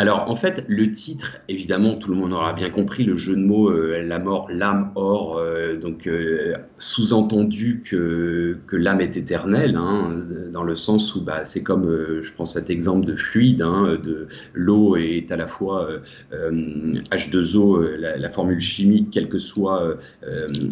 [0.02, 3.40] Alors, en fait, le titre, évidemment, tout le monde aura bien compris, le jeu de
[3.40, 10.08] mots, euh, la mort, l'âme, or, euh, donc euh, sous-entendu que, l'âme est éternelle, hein,
[10.52, 11.88] dans le sens où bah, c'est comme,
[12.20, 15.88] je prends cet exemple de fluide, hein, de l'eau est à la fois
[16.32, 19.96] H2O, la, la, formule chimique, quel que soit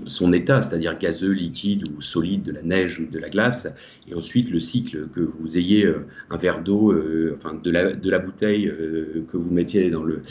[0.06, 3.76] son état, c'est-à-dire gazeux, liquide ou solide, de la neige ou de la glace,
[4.10, 5.88] et ensuite le cycle, que vous ayez
[6.30, 6.92] un verre d'eau,
[7.36, 8.72] enfin de la, de la bouteille
[9.30, 10.22] que vous mettiez dans, le,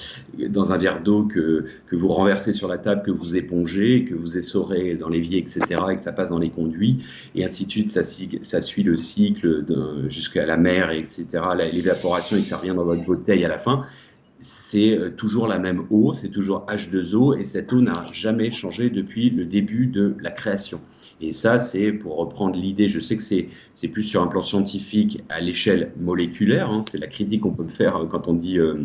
[0.50, 4.16] dans un verre d'eau, que, que vous renversez sur la table, que vous épongez, que
[4.16, 7.04] vous essorez dans l'évier, etc., et que ça passe dans les conduits,
[7.36, 9.66] et ainsi de suite, ça, ça suit le cycle
[10.08, 11.26] jusqu'à la mer, etc.,
[11.72, 13.86] l'évaporation, et que ça revient dans votre bouteille à la fin
[14.40, 18.90] c'est euh, toujours la même eau, c'est toujours H2O, et cette eau n'a jamais changé
[18.90, 20.82] depuis le début de la création.
[21.22, 25.22] Et ça, c'est pour reprendre l'idée, je sais que c'est plus sur un plan scientifique
[25.30, 28.58] à l'échelle moléculaire, hein, c'est la critique qu'on peut faire euh, quand on dit...
[28.60, 28.84] Euh,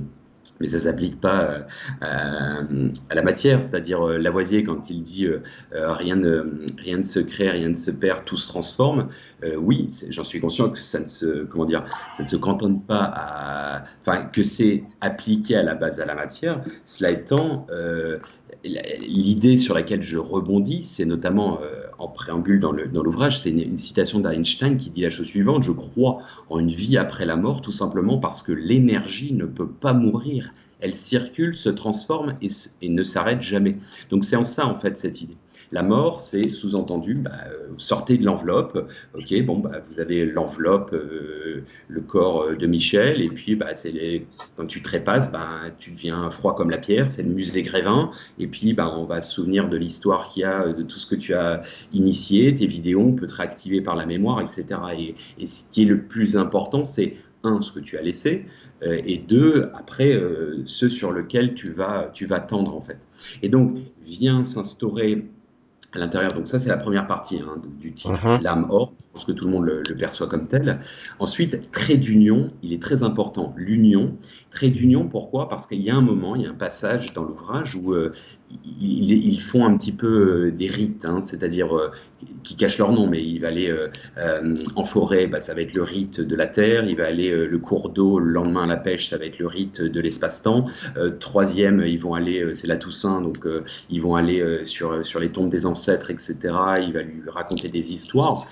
[0.60, 1.64] mais ça s'applique pas
[2.02, 5.40] euh, à, la matière, c'est-à-dire euh, Lavoisier quand il dit euh,
[5.72, 9.08] rien, ne, rien ne se crée, rien ne se perd, tout se transforme.
[9.58, 11.84] oui, j'en suis conscient que ça ne se comment dire,
[12.16, 16.14] ça ne se cantonne pas à, enfin que c'est appliqué à la base à la
[16.14, 16.62] matière.
[16.84, 17.66] Cela étant,
[18.64, 21.60] l'idée sur laquelle je rebondis, c'est notamment
[21.98, 26.18] en préambule dans l'ouvrage, c'est une, citation d'Einstein qui dit la chose suivante, je crois
[26.48, 30.52] en une vie après la mort tout simplement parce que l'énergie ne peut pas mourir.
[30.80, 32.48] Elle circule, se transforme et,
[32.82, 33.76] et ne s'arrête jamais.
[34.10, 35.36] Donc c'est en ça en fait cette idée.
[35.74, 38.88] La mort, c'est sous-entendu, bah, euh, sortez de l'enveloppe.
[39.12, 43.72] Ok, bon, bah, vous avez l'enveloppe, euh, le corps euh, de Michel, et puis bah,
[44.56, 47.10] quand tu trépasses, bah, tu deviens froid comme la pierre.
[47.10, 50.44] C'est le musée Grévin, et puis bah, on va se souvenir de l'histoire qu'il y
[50.44, 52.54] a, de tout ce que tu as initié.
[52.54, 54.80] Tes vidéos, on peut te réactiver par la mémoire, etc.
[54.96, 58.46] Et, et ce qui est le plus important, c'est un, ce que tu as laissé,
[58.82, 60.20] et deux, après,
[60.64, 62.98] ce sur lequel tu vas, tu vas tendre, en fait.
[63.42, 65.24] Et donc, vient s'instaurer
[65.94, 66.34] à l'intérieur.
[66.34, 68.42] Donc ça, c'est la première partie hein, du titre, uh-huh.
[68.42, 68.92] l'âme or.
[69.02, 70.80] Je pense que tout le monde le, perçoit comme tel.
[71.18, 73.54] Ensuite, trait d'union, il est très important.
[73.56, 74.16] L'union,
[74.50, 75.48] trait d'union, pourquoi?
[75.48, 78.12] Parce qu'il y a un moment, il y a un passage dans l'ouvrage où euh,
[78.80, 81.90] ils, font un petit peu euh, des rites, hein, c'est-à-dire euh,
[82.42, 83.74] qui cachent leur nom, mais il va aller
[84.76, 87.58] en forêt, bah, ça va être le rite de la terre, il va aller le
[87.58, 90.64] cours d'eau, le lendemain la pêche, ça va être le rite de l'espace-temps.
[91.20, 93.46] troisième, ils vont aller, c'est la Toussaint, donc
[93.90, 96.38] ils vont aller sur, sur les tombes des ancêtres, etc.
[96.80, 98.46] Il va lui raconter des histoires.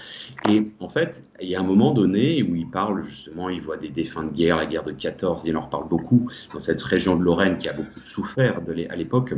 [0.50, 3.78] Et en fait, il y a un moment donné où il parle justement, il voit
[3.78, 7.16] des défunts de guerre, la guerre de 14, il en reparle beaucoup dans cette région
[7.16, 8.60] de Lorraine qui a beaucoup souffert
[8.90, 9.34] à l'époque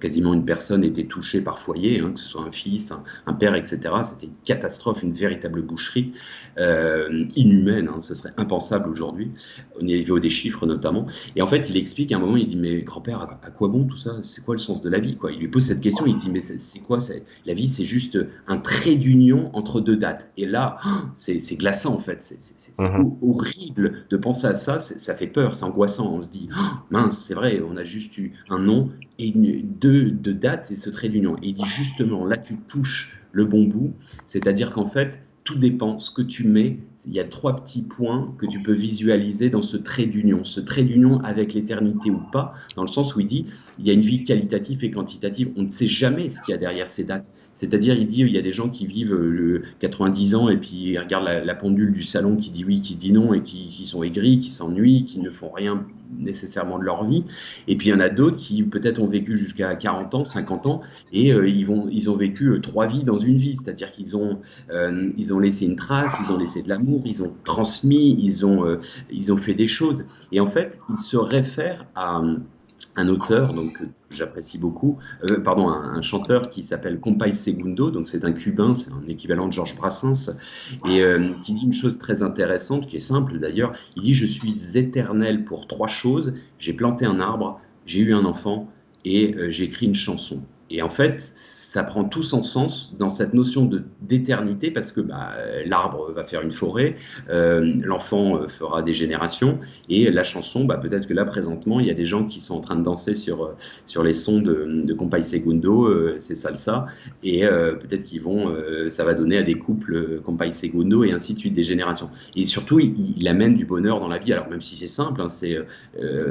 [0.00, 2.92] quasiment une personne était touchée par foyer, hein, que ce soit un fils,
[3.26, 3.80] un, père, etc.
[4.04, 6.12] C'était une catastrophe, une véritable boucherie
[6.58, 7.88] euh, inhumaine.
[7.88, 9.30] Hein, ce serait impensable aujourd'hui,
[9.78, 11.06] au niveau des chiffres notamment.
[11.36, 13.86] Et en fait, il explique à un moment, il dit mais grand-père, à, quoi bon
[13.86, 14.18] tout ça?
[14.22, 15.32] C'est quoi le sens de la vie quoi?
[15.32, 16.98] Il lui pose cette question, il dit mais c'est quoi?
[17.46, 20.30] La vie, c'est juste un trait d'union entre deux dates.
[20.36, 20.78] Et là,
[21.14, 22.22] c'est glaçant en fait.
[22.22, 23.16] C'est mhm.
[23.22, 24.80] horrible de penser à ça.
[24.80, 26.12] Ça fait peur, c'est angoissant.
[26.12, 26.48] On se dit
[26.90, 28.90] mince, c'est vrai, on a juste eu un nom
[29.28, 31.36] de date et ce trait d'union.
[31.36, 35.98] Et il dit justement, là tu touches le bon bout, c'est-à-dire qu'en fait, tout dépend.
[35.98, 39.62] Ce que tu mets, il y a trois petits points que tu peux visualiser dans
[39.62, 40.44] ce trait d'union.
[40.44, 43.46] Ce trait d'union avec l'éternité ou pas, dans le sens où il dit
[43.78, 45.50] il y a une vie qualitative et quantitative.
[45.56, 47.30] On ne sait jamais ce qu'il y a derrière ces dates.
[47.54, 50.56] C'est-à-dire, il dit il y a des gens qui vivent euh, le 90 ans et
[50.56, 53.84] puis ils regardent la, pendule du salon qui dit oui, qui dit non et qui,
[53.86, 55.84] sont aigris, qui s'ennuient, qui ne font rien
[56.18, 57.24] nécessairement de leur vie.
[57.68, 60.66] Et puis il y en a d'autres qui peut-être ont vécu jusqu'à 40 ans, 50
[60.66, 60.80] ans,
[61.12, 63.56] et euh, ils, ont vécu euh, trois vies dans une vie.
[63.56, 64.38] C'est-à-dire qu'ils ont,
[64.70, 68.78] euh, ont laissé une trace, ils ont laissé de l'amour, ils ont transmis, ils ont,
[69.10, 70.04] ils ont fait des choses.
[70.32, 72.22] Et en fait, ils se réfèrent à
[72.96, 74.98] un auteur donc j'apprécie beaucoup,
[75.44, 79.52] pardon, un, chanteur qui s'appelle Compay Segundo, donc c'est un cubain, c'est un équivalent de
[79.52, 80.32] Georges Brassens,
[80.88, 81.02] et
[81.42, 85.44] qui dit une chose très intéressante, qui est simple d'ailleurs, il dit je suis éternel
[85.44, 88.68] pour trois choses, j'ai planté un arbre, j'ai eu un enfant
[89.04, 90.42] et j'ai écrit une chanson.
[90.70, 91.20] Et en fait,
[91.70, 95.34] ça prend tout son sens dans cette notion de d'éternité parce que bah,
[95.66, 96.96] l'arbre va faire une forêt,
[97.28, 101.86] euh, l'enfant euh, fera des générations et la chanson, bah, peut-être que là présentement, il
[101.86, 103.56] y a des gens qui sont en train de danser sur, euh,
[103.86, 106.86] sur les sons de, de Compay Segundo, c'est salsa,
[107.22, 108.54] et peut-être qu'ils vont,
[108.88, 112.10] ça va donner à des couples Compay Segundo et ainsi de suite des générations.
[112.36, 114.32] Et surtout, il, amène du bonheur dans la vie.
[114.32, 115.58] Alors même si c'est simple, hein, c'est,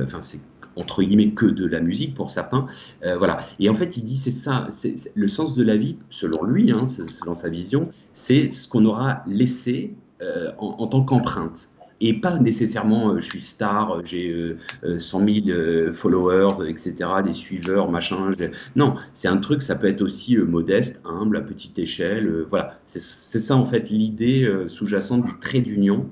[0.04, 0.40] enfin c'est
[0.80, 2.66] entre guillemets que de la musique pour certains.
[3.06, 3.40] Euh, voilà.
[3.60, 4.68] Et en fait, il dit c'est ça,
[5.16, 9.24] le sens de la vie, selon lui, hein, selon sa vision, c'est ce qu'on aura
[9.28, 11.70] laissé euh, en, tant qu'empreinte.
[12.02, 14.56] Et pas nécessairement, euh, je suis star, j'ai
[14.98, 18.32] 100 000 followers, etc., des suiveurs, machin.
[18.78, 22.46] Non, c'est un truc, ça peut être aussi modeste, humble, à petite échelle.
[22.50, 26.10] voilà, c'est ça en fait l'idée sous-jacente du trait d'union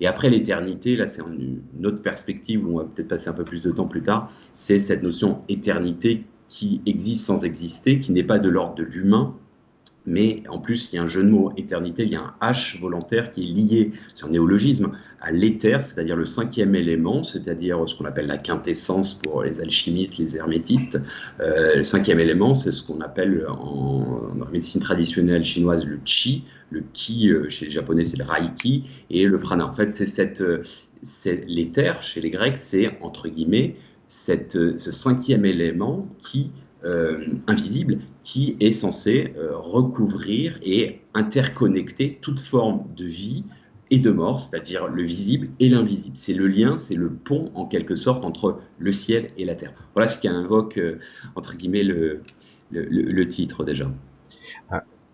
[0.00, 3.44] et après l'éternité, là c'est une autre perspective où on va peut-être passer un peu
[3.44, 8.24] plus de temps plus tard, c'est cette notion éternité qui existe sans exister, qui n'est
[8.24, 9.34] pas de l'ordre de l'humain,
[10.06, 12.52] mais en plus, il y a un jeu de mots, éternité, il y a un
[12.52, 17.86] H volontaire qui est lié, c'est un néologisme, à l'éther, c'est-à-dire le cinquième élément, c'est-à-dire
[17.86, 20.98] ce qu'on appelle la quintessence pour les alchimistes, les hermétistes.
[21.40, 26.44] Euh, le cinquième élément, c'est ce qu'on appelle en, la médecine traditionnelle chinoise le chi.
[26.70, 29.66] Le ki, euh, chez les japonais, c'est le raiki, et le prana.
[29.66, 30.62] En fait, c'est cette, euh,
[31.46, 33.76] l'éther, chez les grecs, c'est entre guillemets
[34.08, 36.50] ce cinquième élément qui
[36.84, 43.44] euh, invisible qui est censé euh, recouvrir et interconnecter toute forme de vie
[43.90, 46.16] et de mort, c'est-à-dire le visible et l'invisible.
[46.16, 49.74] C'est le lien, c'est le pont en quelque sorte entre le ciel et la terre.
[49.94, 50.98] Voilà ce qui invoque, euh,
[51.34, 52.22] entre guillemets, le,
[52.70, 53.90] le, titre déjà.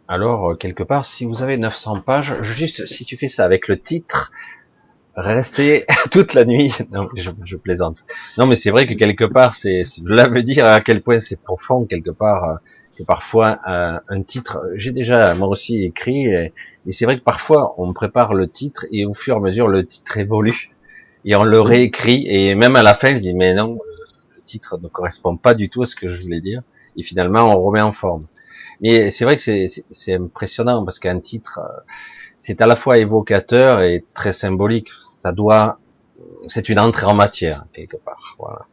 [0.08, 3.76] Alors, quelque part, si vous avez 900 pages, juste si tu fais ça avec le
[3.76, 4.30] titre,
[5.16, 6.72] rester toute la nuit.
[6.90, 7.98] Non, je, plaisante.
[8.38, 11.40] Non, mais c'est vrai que quelque part, c'est, cela veut dire à quel point c'est
[11.40, 12.54] profond quelque part euh,
[12.96, 14.62] que parfois un, un titre.
[14.74, 16.52] J'ai déjà moi aussi écrit et,
[16.90, 19.84] c'est vrai que parfois on prépare le titre et au fur et à mesure le
[19.84, 20.70] titre évolue
[21.24, 23.80] et on le réécrit et même à la fin je dis mais non
[24.36, 26.62] le titre ne correspond pas du tout à ce que je voulais dire
[26.96, 28.26] et finalement on remet en forme.
[28.80, 31.80] Mais c'est vrai que c'est impressionnant parce qu'un titre euh,
[32.38, 34.88] c'est à la fois évocateur et très symbolique.
[35.00, 35.78] Ça doit,
[36.48, 38.36] c'est une entrée en matière quelque part.
[38.38, 38.66] Voilà.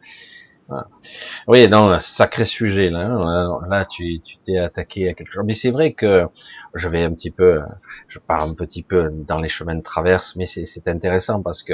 [1.48, 3.60] Oui, non, sacré sujet là.
[3.68, 5.44] Là, tu t'es attaqué à quelque chose.
[5.46, 6.26] Mais c'est vrai que
[6.74, 7.62] je vais un petit peu,
[8.08, 11.74] je pars un petit peu dans les chemins de traverse, mais c'est intéressant parce que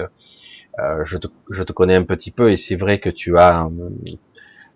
[0.80, 3.69] euh, je, te, je te connais un petit peu et c'est vrai que tu as,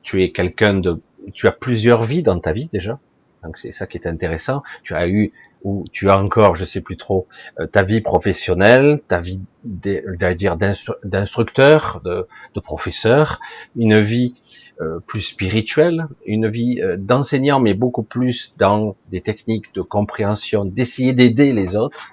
[0.02, 1.02] tu es quelqu'un de,
[1.34, 2.99] tu as plusieurs vies dans ta vie déjà.
[3.43, 4.63] Donc c'est ça qui est intéressant.
[4.84, 7.28] Tu as eu où tu as encore, je sais plus trop,
[7.60, 13.39] euh, ta vie professionnelle, ta vie, d'instructeur, de, de, professeur,
[13.78, 14.36] une vie
[14.82, 20.65] euh, plus spirituelle, une vie euh, d'enseignant, mais beaucoup plus dans des techniques de compréhension,
[20.65, 22.10] d'essayer d'aider les autres.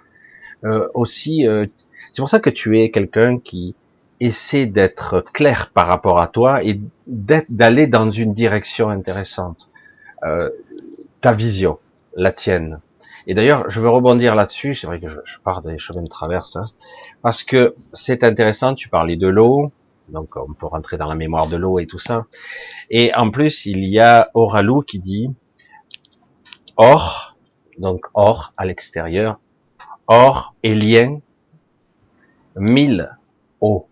[0.94, 1.46] aussi,
[2.12, 3.74] c'est pour ça que tu es quelqu'un qui
[4.20, 9.70] essaie d'être clair par rapport à toi et d'aller dans une direction intéressante.
[11.22, 11.78] ta vision,
[12.14, 12.80] la tienne,
[13.26, 14.74] et d'ailleurs, je veux rebondir là-dessus.
[14.74, 16.64] C'est vrai que je, pars des chemins de traverse, hein,
[17.22, 18.74] parce que c'est intéressant.
[18.74, 19.72] Tu parlais de l'eau,
[20.09, 22.26] donc on peut rentrer dans la mémoire de l'eau et tout ça.
[22.90, 25.28] Et en plus, il y a Oralou qui dit
[26.76, 27.37] or,
[27.78, 29.38] donc or à l'extérieur,
[30.06, 31.18] or et lien,
[32.56, 33.16] mille
[33.61, 33.87] eau.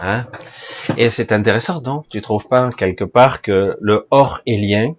[0.00, 0.26] Hein?
[0.96, 2.04] Et c'est intéressant, non?
[2.10, 4.94] Tu trouves pas quelque part que le or et lien,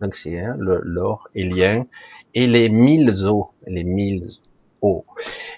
[0.00, 1.86] donc c'est hein, l'or et lien,
[2.34, 4.28] et les mille os, les mille
[4.80, 5.02] os.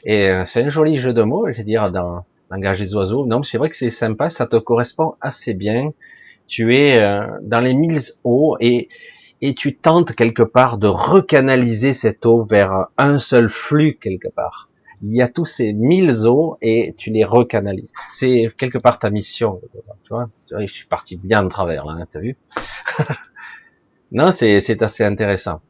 [0.04, 3.26] Et euh, c'est un joli jeu de mots, je veux dire, dans langage des oiseaux.
[3.26, 5.92] Non, c'est vrai que c'est sympa, ça te correspond assez bien.
[6.46, 8.88] Tu es euh, dans les mille eaux et
[9.42, 14.68] et tu tentes quelque part de recanaliser cette eau vers un seul flux quelque part.
[15.02, 17.92] Il y a tous ces mille eaux et tu les recanalises.
[18.12, 19.59] C'est quelque part ta mission.
[20.04, 22.37] Tu vois, je suis parti bien de travers là, t'as vu
[24.12, 25.62] Non, c'est assez intéressant.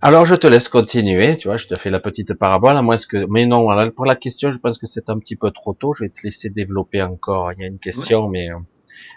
[0.00, 2.96] Alors je te laisse continuer, tu vois, je te fais la petite parabole, à moins
[2.96, 5.92] que, mais non, pour la question, je pense que c'est un petit peu trop tôt,
[5.92, 7.52] je vais te laisser développer encore.
[7.52, 8.58] Il y a une question, mais euh,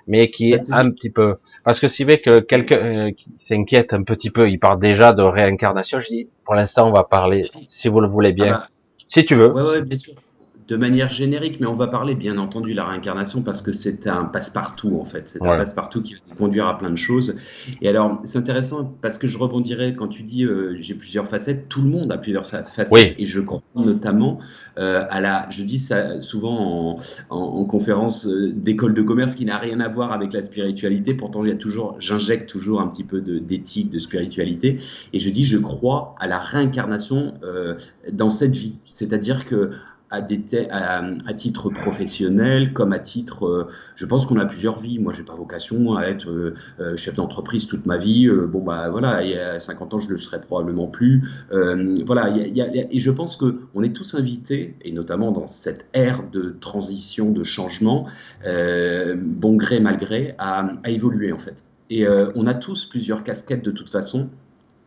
[0.07, 4.03] mais qui est un petit peu, parce que si que quelqu'un euh, qui s'inquiète un
[4.03, 5.99] petit peu, il parle déjà de réincarnation.
[5.99, 8.67] Je dis, pour l'instant, on va parler, si vous le voulez bien, ah bah.
[9.07, 9.51] si tu veux.
[9.51, 10.15] Ouais, ouais, bien sûr
[10.71, 14.07] de manière générique, mais on va parler bien entendu de la réincarnation parce que c'est
[14.07, 15.27] un passe-partout en fait.
[15.27, 17.35] C'est un passe-partout qui va conduire à plein de choses.
[17.81, 21.67] Et alors, c'est intéressant parce que je rebondirais quand tu dis euh, j'ai plusieurs facettes.
[21.67, 22.87] Tout le monde a plusieurs facettes.
[23.19, 24.39] Et je crois notamment
[24.79, 25.45] euh, à la.
[25.49, 26.97] Je dis ça souvent
[27.29, 31.13] en, conférence euh, d'école de commerce qui n'a rien à voir avec la spiritualité.
[31.13, 34.77] Pourtant, il y a toujours, j'injecte toujours un petit peu d'éthique, de, spiritualité.
[35.11, 37.33] Et je dis je crois à la réincarnation
[38.09, 38.75] dans cette vie.
[38.85, 39.71] C'est-à-dire que
[40.11, 43.45] à, titre professionnel comme à titre.
[43.45, 44.99] Euh, je pense qu'on a plusieurs vies.
[44.99, 48.29] Moi, j'ai pas vocation à être euh, euh, chef d'entreprise toute ma vie.
[48.29, 51.23] bon, bah voilà, il y a 50 ans, je le serai probablement plus.
[51.51, 57.31] voilà, et je pense qu'on est tous invités, et notamment dans cette ère de transition,
[57.31, 58.07] de changement,
[58.43, 61.63] bon gré, mal gré, à évoluer en fait.
[61.89, 62.05] Et
[62.35, 64.29] on a tous plusieurs casquettes de toute façon.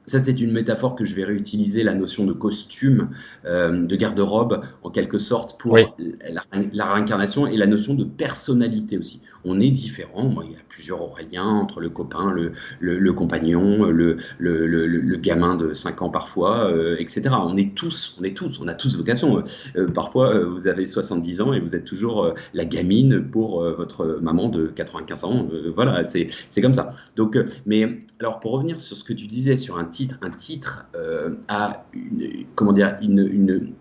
[0.07, 3.11] Ça, c'est une métaphore que je vais réutiliser, la notion de costume,
[3.47, 9.23] euh, de garde-robe, en quelque sorte, pour la, réincarnation et la notion de personnalité aussi.
[9.45, 10.35] On est différent.
[10.43, 12.35] il y a plusieurs Auréliens entre le copain,
[12.81, 17.31] le, compagnon, le, gamin de 5 ans parfois, euh, etc.
[17.31, 19.45] On est tous, on est tous, on a tous vocation.
[19.77, 24.49] Euh, parfois, vous avez 70 ans et vous êtes toujours la gamine pour votre maman
[24.49, 25.49] de 95 ans.
[25.75, 26.29] voilà, c'est
[26.61, 26.91] comme ça.
[27.17, 30.87] Donc, mais alors, pour revenir sur ce que tu disais sur un titre, un titre
[31.49, 33.73] a une, comment dire, une,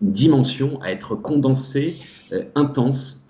[0.00, 1.96] dimension à être condensée,
[2.54, 3.24] intense,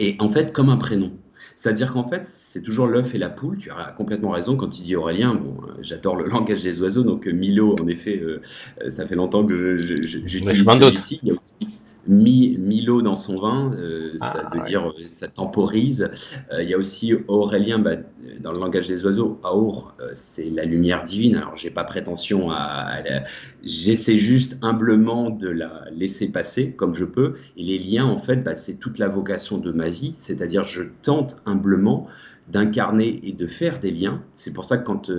[0.00, 1.12] et en fait comme un prénom.
[1.54, 3.58] C'est-à-dire qu'en fait, c'est toujours l'œuf et la poule.
[3.58, 5.34] Tu as complètement raison quand tu dis Aurélien.
[5.34, 8.22] Bon, j'adore le langage des oiseaux, donc Milo, en effet,
[8.88, 11.20] ça fait longtemps que j'utilise celui-ci.
[11.22, 11.54] Il y a aussi
[12.06, 16.10] mis Milo dans son vin, euh, ça ah, veut dire euh, ça temporise.
[16.52, 17.96] Euh, il y a aussi Aurélien, bah,
[18.40, 21.36] dans le langage des oiseaux, Aur, c'est la lumière divine.
[21.36, 23.02] Alors j'ai pas prétention à,
[23.62, 27.34] j'essaie juste humblement de la laisser passer comme je peux.
[27.56, 30.82] Et les liens, en fait, bah, c'est toute la vocation de ma vie, c'est-à-dire je
[31.02, 32.06] tente humblement
[32.50, 34.22] d'incarner et de faire des liens.
[34.34, 35.10] C'est pour ça que quand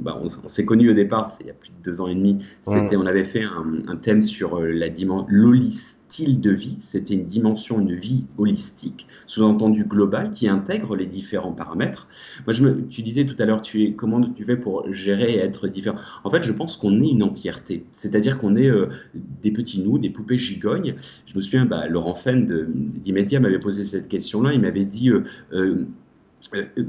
[0.00, 2.38] bah, on, s'est connus au départ, il y a plus de deux ans et demi,
[2.62, 7.14] c'était, on avait fait un, un thème sur la dimension, l'holisme style de vie, c'était
[7.14, 12.08] une dimension, une vie holistique, sous-entendu globale, qui intègre les différents paramètres.
[12.46, 15.34] Moi, je me, tu disais tout à l'heure, tu es, comment tu fais pour gérer
[15.34, 15.98] et être différent?
[16.24, 19.98] En fait, je pense qu'on est une entièreté, c'est-à-dire qu'on est, euh, des petits nous,
[19.98, 20.96] des poupées gigognes.
[21.26, 25.10] Je me souviens, bah, Laurent Fenn d'Immédiat m'avait posé cette question-là, il m'avait dit...
[25.10, 25.22] Euh,
[25.52, 25.86] euh,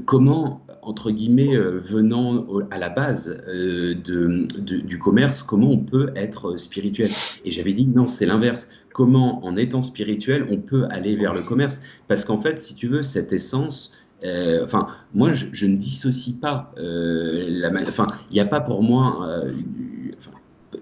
[0.06, 7.10] comment, entre guillemets, venant à la base de, du commerce, comment on peut être spirituel?
[7.44, 11.42] Et j'avais dit non, c'est l'inverse comment, en étant spirituel, on peut aller vers le
[11.42, 11.80] commerce?
[12.08, 16.72] Parce qu'en fait, si tu veux, cette essence, euh, enfin, moi, je, ne dissocie pas
[16.78, 17.70] euh, la.
[17.88, 19.28] Enfin, il n'y a pas pour moi.
[19.28, 19.52] Euh,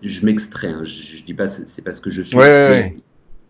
[0.03, 0.68] je m'extrais.
[0.68, 2.37] Hein, je, ne dis pas, c'est parce que je suis.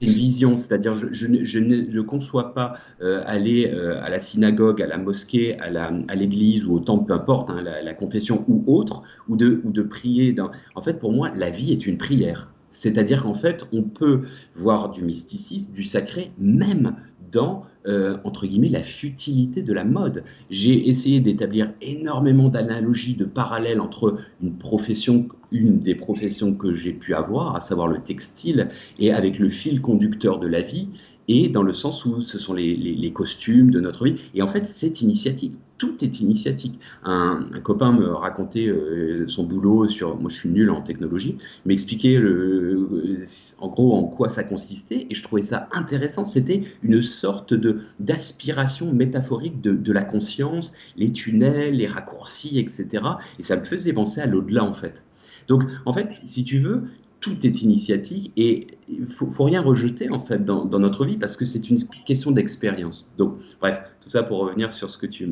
[0.01, 1.27] C'est une vision, c'est-à-dire je,
[1.59, 7.07] ne, conçois pas aller à la synagogue, à la mosquée, à l'église ou au temple,
[7.07, 10.35] peu importe, hein, la, confession ou autre, ou de, prier.
[10.75, 12.51] En fait, pour moi, la vie est une prière.
[12.71, 14.23] C'est-à-dire qu'en fait, on peut
[14.55, 16.97] voir du mysticisme, du sacré, même
[17.33, 20.25] dans, euh, entre guillemets, la futilité de la mode.
[20.51, 26.93] J'ai essayé d'établir énormément d'analogies, de parallèles entre une profession, une des professions que j'ai
[26.93, 30.89] pu avoir, à savoir le textile, et avec le fil conducteur de la vie,
[31.33, 34.17] et dans le sens où ce sont les, costumes de notre vie.
[34.35, 35.55] Et en fait, c'est initiatique.
[35.79, 36.81] Tout est initiatique.
[37.05, 40.17] Un, copain me racontait euh, son boulot sur.
[40.17, 43.25] Moi, je suis nul en technologie, m'expliquait euh,
[43.61, 46.25] en gros en quoi ça consistait, et je trouvais ça intéressant.
[46.25, 53.05] C'était une sorte de d'aspiration métaphorique de, de la conscience, les tunnels, les raccourcis, etc.
[53.39, 55.05] Et ça me faisait penser à l'au-delà, en fait.
[55.51, 56.85] Donc, en fait, si tu veux,
[57.19, 61.37] tout est initiatique et il faut, faut rien rejeter en fait dans, notre vie parce
[61.37, 63.11] que c'est une question d'expérience.
[63.19, 65.29] Donc, bref, tout ça pour revenir sur ce que tu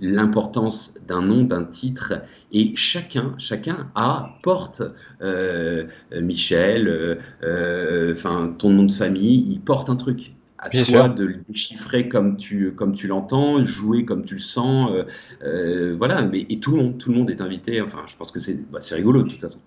[0.00, 2.14] l'importance d'un nom, d'un titre,
[2.52, 4.82] et chacun, chacun a porte
[5.22, 11.24] euh, Michel, euh, euh, ton nom de famille, il porte un truc à toi de
[11.24, 14.90] le déchiffrer comme tu, comme tu l'entends, jouer comme tu le sens.
[14.92, 15.04] Euh,
[15.42, 17.80] euh, voilà, mais, et tout le monde, tout le monde est invité.
[17.80, 19.60] Enfin, je pense que c'est bah, rigolo de toute façon.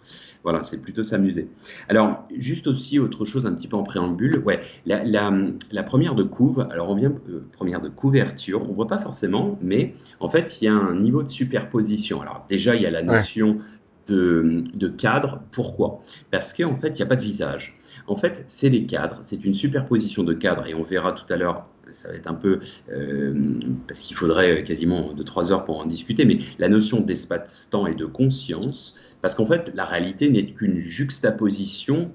[0.43, 1.47] Voilà, c'est plutôt s'amuser.
[1.89, 4.41] Alors, juste aussi autre chose un petit peu en préambule.
[4.45, 8.87] Ouais, la, la, première de couve, alors on vient, euh, première de couverture, on voit
[8.87, 12.21] pas forcément, mais en fait, il y a un niveau de superposition.
[12.21, 13.59] Alors, déjà, il y a la notion
[14.07, 15.41] de, de cadre.
[15.51, 16.01] Pourquoi?
[16.31, 17.77] Parce qu'en fait, il n'y a pas de visage.
[18.09, 21.37] En fait, c'est des cadres, c'est une superposition de cadres, et on verra tout à
[21.37, 22.59] l'heure, ça va être un peu,
[22.91, 27.93] euh, parce qu'il faudrait quasiment 2-3 heures pour en discuter, mais la notion d'espace-temps et
[27.93, 32.11] de conscience, parce qu'en fait, la réalité n'est qu'une juxtaposition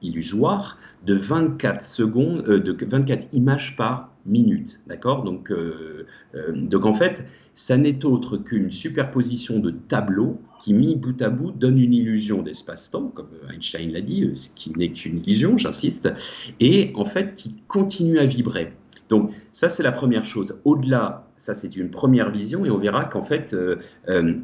[0.00, 5.24] illusoire de 24 secondes, euh, de 24 images par minute, d'accord?
[5.24, 6.06] Donc, euh,
[6.54, 11.52] donc en fait, ça n'est autre qu'une superposition de tableaux qui, mis bout à bout,
[11.52, 16.12] donne une illusion d'espace-temps, comme Einstein l'a dit, ce qui n'est qu'une illusion, j'insiste,
[16.60, 18.72] et en fait qui continue à vibrer.
[19.08, 20.56] Donc ça, c'est la première chose.
[20.64, 23.76] Au-delà, ça c'est une première vision, et on verra qu'en fait, euh,
[24.08, 24.34] euh,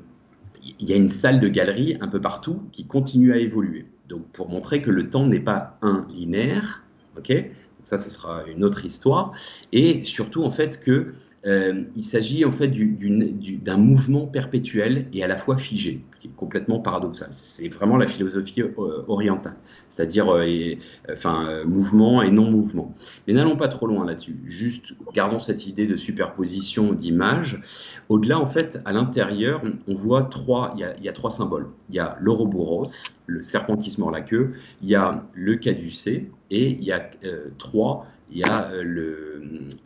[0.79, 3.87] il y a une salle de galerie un peu partout qui continue à évoluer.
[4.09, 6.83] Donc pour montrer que le temps n'est pas un linéaire,
[7.19, 7.33] ok?
[7.85, 9.33] Ça, ce sera une autre histoire.
[9.73, 11.15] Et surtout, en fait, que
[11.45, 16.37] euh, il s'agit en fait d'un mouvement perpétuel et à la fois figé, qui est
[16.37, 17.31] complètement paradoxal.
[17.33, 19.57] C'est vraiment la philosophie euh, orientale,
[19.89, 20.75] c'est-à-dire euh,
[21.11, 22.95] enfin, mouvement et non-mouvement.
[23.27, 27.61] Mais n'allons pas trop loin là-dessus, juste gardons cette idée de superposition d'images.
[28.09, 31.67] Au-delà, en fait, à l'intérieur, on voit trois, il y, a, trois symboles.
[31.91, 32.87] Il y a l'Ouroboros,
[33.27, 36.93] le serpent qui se mord la queue, il y a le caducée et il y
[36.93, 37.11] a
[37.59, 38.71] trois, il y a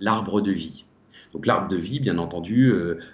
[0.00, 0.84] l'arbre de vie.
[1.32, 2.72] Donc l'arbre de vie, bien entendu,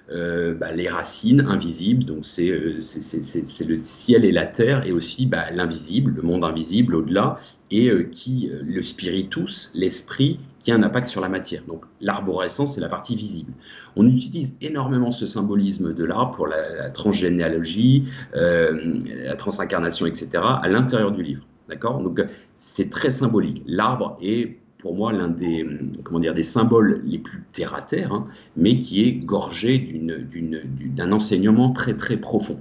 [0.09, 6.13] bah, les racines invisibles, donc c'est le ciel et la terre, et aussi bah, l'invisible,
[6.15, 7.39] le monde invisible au-delà,
[7.71, 11.65] et qui le spiritus, l'esprit, qui a un impact sur la matière.
[11.67, 13.53] Donc l'arborescence, c'est la partie visible.
[13.97, 18.05] On utilise énormément ce symbolisme de l'arbre pour la, transgénéalogie,
[18.35, 21.45] la transincarnation, etc., à l'intérieur du livre.
[21.69, 22.01] D'accord?
[22.01, 22.21] Donc
[22.59, 23.63] c'est très symbolique.
[23.67, 25.65] L'arbre est pour moi l'un des,
[26.03, 28.25] comment dire, des symboles les plus terre à terre,
[28.57, 32.59] mais qui est gorgé d'un enseignement très très profond.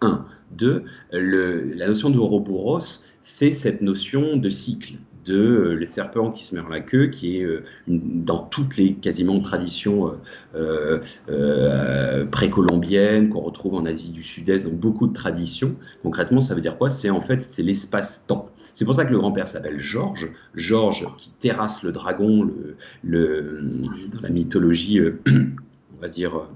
[0.00, 0.24] Un.
[0.52, 6.44] Deux, la notion de Ouroboros, c'est cette notion de cycle de euh, les serpents qui
[6.44, 10.18] se meurent la queue, qui est euh, dans toutes les quasiment traditions
[10.54, 15.76] euh, précolombiennes qu'on retrouve en Asie du Sud-Est, donc beaucoup de traditions.
[16.02, 16.90] Concrètement, ça veut dire quoi?
[16.90, 18.50] C'est en fait c'est l'espace-temps.
[18.72, 20.28] C'est pour ça que le grand-père s'appelle Georges.
[20.54, 22.50] Georges qui terrasse le dragon,
[23.02, 23.80] le,
[24.12, 26.48] dans la mythologie, on va dire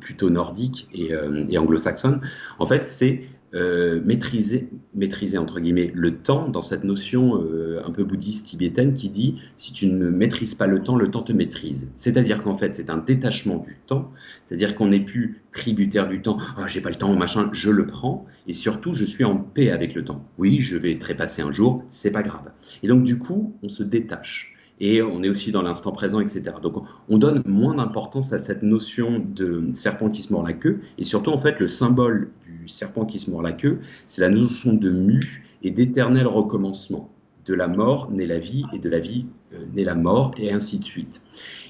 [0.00, 1.12] plutôt nordique et,
[1.48, 2.20] et anglo-saxonne.
[2.58, 3.24] En fait, c'est
[3.54, 8.94] euh, maîtriser, maîtriser entre guillemets le temps dans cette notion euh, un peu bouddhiste tibétaine
[8.94, 11.92] qui dit si tu ne maîtrises pas le temps, le temps te maîtrise.
[11.94, 14.10] C'est-à-dire qu'en fait c'est un détachement du temps,
[14.46, 16.38] c'est-à-dire qu'on n'est plus tributaire du temps.
[16.56, 19.70] Ah j'ai pas le temps machin, je le prends et surtout je suis en paix
[19.70, 20.24] avec le temps.
[20.38, 22.50] Oui, je vais trépasser un jour, c'est pas grave.
[22.82, 26.42] Et donc du coup on se détache et on est aussi dans l'instant présent, etc.
[26.60, 26.74] Donc
[27.08, 31.04] on donne moins d'importance à cette notion de serpent qui se mord la queue, et
[31.04, 32.30] surtout en fait le symbole
[32.68, 37.10] serpent qui se mord la queue, c'est la notion de mu et d'éternel recommencement.
[37.44, 40.52] De la mort naît la vie, et de la vie euh, naît la mort, et
[40.52, 41.20] ainsi de suite.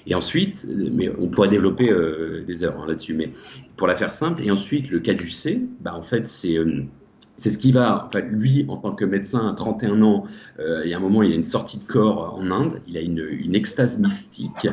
[0.06, 3.30] Et ensuite, mais on pourrait développer euh, des heures hein, là-dessus, mais
[3.76, 6.58] pour la faire simple, et ensuite le caducé, bah, en fait c'est...
[6.58, 6.84] Euh,
[7.36, 10.24] c'est ce qui va, enfin, lui, en tant que médecin à 31 ans,
[10.60, 12.96] euh, il y a un moment, il a une sortie de corps en Inde, il
[12.96, 14.68] a une, extase mystique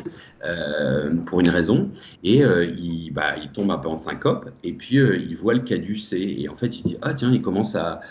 [0.45, 1.89] euh, pour une raison,
[2.23, 5.61] et euh, il, bah, il, tombe un peu en syncope, et puis il voit le
[5.61, 8.01] caducé, et en fait, il dit Ah, tiens, il commence à,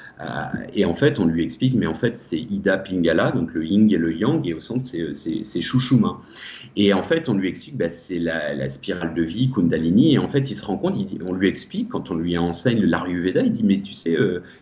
[0.74, 3.90] Et en fait, on lui explique, mais en fait, c'est Ida Pingala, donc le yin
[3.90, 6.20] et le yang, et au sens, c'est Shushuma.
[6.76, 10.18] Et en fait, on lui explique, bah, c'est la, la, spirale de vie, Kundalini, et
[10.18, 13.52] en fait, il se rend compte, on lui explique, quand on lui enseigne l'Ayurveda, il
[13.52, 14.16] dit Mais tu sais,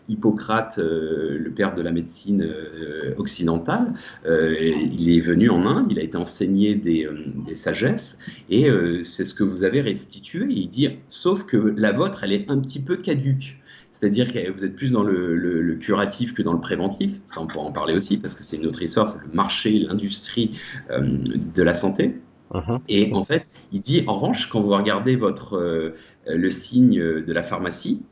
[0.08, 3.92] Hippocrate, euh, le père de la médecine euh, occidentale,
[4.26, 7.08] euh, il est venu en Inde, il a été enseigné des,
[7.54, 8.18] sagesses,
[8.50, 8.68] et
[9.02, 10.46] c'est ce que vous avez restitué.
[10.50, 13.58] Il dit, sauf que la vôtre, elle est un petit peu caduque.
[13.90, 17.20] C'est-à-dire que vous êtes plus dans le, curatif que dans le préventif.
[17.26, 19.78] Ça, on pourra en parler aussi, parce que c'est une autre histoire, c'est le marché,
[19.78, 20.58] l'industrie
[20.90, 22.16] de la santé.
[22.52, 22.80] Uh-huh.
[22.88, 25.94] Et en fait, il dit, en revanche, quand vous regardez votre,
[26.28, 28.02] le signe de la pharmacie,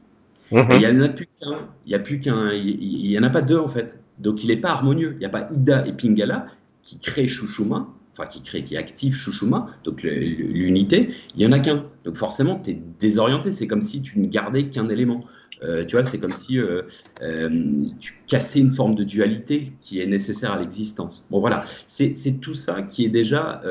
[0.53, 0.67] Mhm.
[0.71, 1.69] Il n'y en a plus qu'un.
[1.87, 2.53] Il n'y a plus qu'un.
[2.53, 4.01] Il n'y en a pas deux en fait.
[4.19, 5.13] Donc il n'est pas harmonieux.
[5.15, 6.47] Il n'y a pas Ida et Pingala
[6.83, 11.11] qui créent Shushuma, enfin qui crée, qui active Shushuma, donc l'unité.
[11.35, 11.85] Il n'y en a qu'un.
[12.05, 13.53] Donc forcément, tu es désorienté.
[13.53, 15.25] C'est comme si tu ne gardais qu'un élément.
[15.63, 16.83] Euh, tu vois, c'est comme si euh,
[17.23, 21.27] euh, tu cassais une forme de dualité qui est nécessaire à l'existence.
[21.31, 23.63] Bon, voilà, c'est tout ça qui est déjà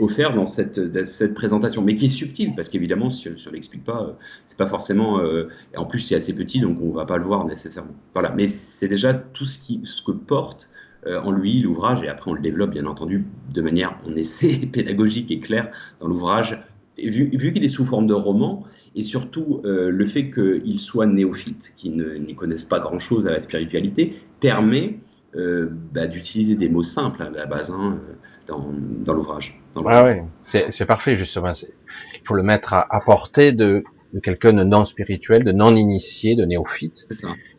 [0.00, 4.02] offert dans cette, présentation, mais qui est subtil, parce qu'évidemment, si, on ne l'explique pas,
[4.02, 4.12] euh,
[4.46, 5.20] c'est pas forcément.
[5.20, 7.94] Euh, en plus, c'est assez petit, donc on va pas le voir nécessairement.
[8.12, 9.58] Voilà, mais c'est déjà tout ce,
[10.02, 10.70] que porte
[11.06, 14.66] euh, en lui l'ouvrage, et après on le développe bien entendu de manière, on essaie
[14.72, 15.70] pédagogique et claire
[16.00, 16.62] dans l'ouvrage.
[16.98, 18.64] Vu, qu'il est sous forme de roman,
[18.94, 24.20] et surtout le fait qu'il soit néophyte, qui n'y connaissent pas grand-chose à la spiritualité,
[24.40, 24.98] permet
[25.34, 27.70] bah, d'utiliser des mots simples à la base.
[27.70, 27.98] Hein,
[28.46, 29.60] dans, l'ouvrage.
[29.86, 31.52] Ah oui, c'est parfait justement.
[31.52, 33.82] Il faut le mettre à, portée de,
[34.22, 37.06] quelqu'un de non spirituel, de non initié, de néophyte.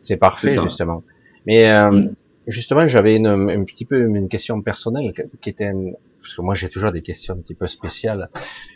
[0.00, 1.02] C'est parfait justement.
[1.46, 2.14] Mais euh, mm.
[2.46, 5.72] justement, j'avais une, un petit peu une question personnelle qui était
[6.20, 8.30] parce que moi j'ai toujours des questions un petit peu spéciales,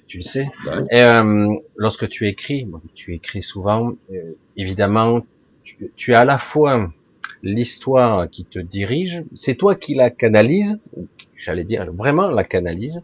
[0.07, 0.51] tu le sais.
[0.91, 5.23] Et, euh, lorsque tu écris, tu écris souvent, euh, évidemment,
[5.65, 6.93] tu, tu as à la fois
[7.43, 10.81] l'histoire qui te dirige, c'est toi qui la canalise,
[11.39, 13.03] j'allais dire, vraiment la canalise,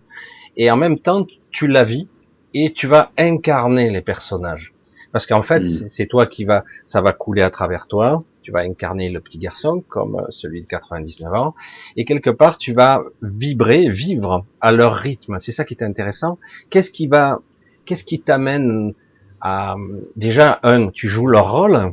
[0.56, 2.08] et en même temps, tu la vis,
[2.52, 4.72] et tu vas incarner les personnages.
[5.12, 5.88] Parce qu'en fait, mm.
[5.88, 9.38] c'est toi qui va, ça va couler à travers toi, tu vas incarner le petit
[9.38, 11.54] garçon comme celui de 99 ans,
[11.96, 15.38] et quelque part, tu vas vibrer, vivre à leur rythme.
[15.38, 16.38] C'est ça qui est intéressant.
[16.70, 17.40] Qu'est-ce qui va,
[17.84, 18.92] qu'est-ce qui t'amène
[19.40, 19.76] à,
[20.16, 21.92] déjà, un, tu joues leur rôle,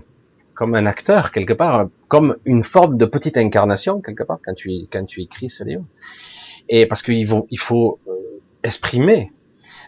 [0.61, 4.69] comme un acteur quelque part, comme une forme de petite incarnation quelque part quand tu
[4.91, 5.85] quand tu écris ce livre.
[6.69, 8.11] Et parce qu'il faut il faut euh,
[8.63, 9.31] exprimer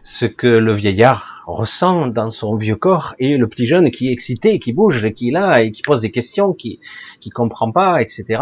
[0.02, 4.12] ce que le vieillard ressent dans son vieux corps et le petit jeune qui est
[4.12, 6.80] excité, qui bouge, qui est là et qui pose des questions, qui
[7.20, 8.42] qui comprend pas, etc.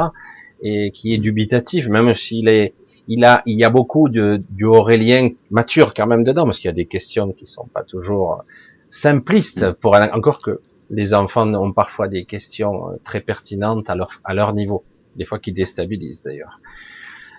[0.61, 2.73] et qui est dubitatif, même s'il est,
[3.09, 6.69] il a, il y a beaucoup de, du Aurélien mature quand même dedans, parce qu'il
[6.69, 8.45] y a des questions qui sont pas toujours
[8.89, 10.61] simplistes pour encore que
[10.91, 14.83] les enfants ont parfois des questions euh, très pertinentes à leur, à leur niveau,
[15.15, 16.59] des fois qui déstabilisent d'ailleurs.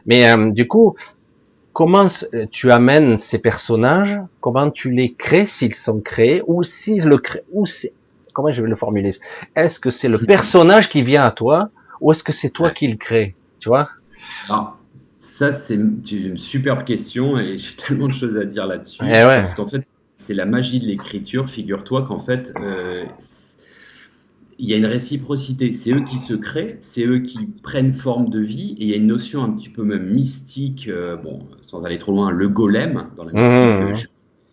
[0.07, 0.97] Mais euh, du coup,
[1.73, 2.09] comment
[2.51, 7.21] tu amènes ces personnages, comment tu les crées s'ils sont créés, ou si le
[7.53, 7.93] ou c'est,
[8.33, 9.13] comment je vais le formuler?
[9.55, 12.89] Est-ce que c'est le personnage qui vient à toi, ou est-ce que c'est toi qui
[12.89, 13.37] le crée?
[13.61, 13.91] Tu vois?
[14.49, 19.03] Alors, ça c'est une superbe question et j'ai tellement de choses à dire là-dessus.
[19.07, 19.83] Eh parce qu'en fait,
[20.23, 21.51] c'est la magie de l'écriture.
[21.51, 23.05] Figure-toi qu'en fait, euh,
[24.59, 25.73] il y a une réciprocité.
[25.73, 28.95] C'est eux qui se créent, c'est eux qui prennent forme de vie, et il y
[28.95, 32.49] a une notion un petit peu même mystique, euh, bon, sans aller trop loin, le
[32.49, 34.09] golem dans la mystique, mmh.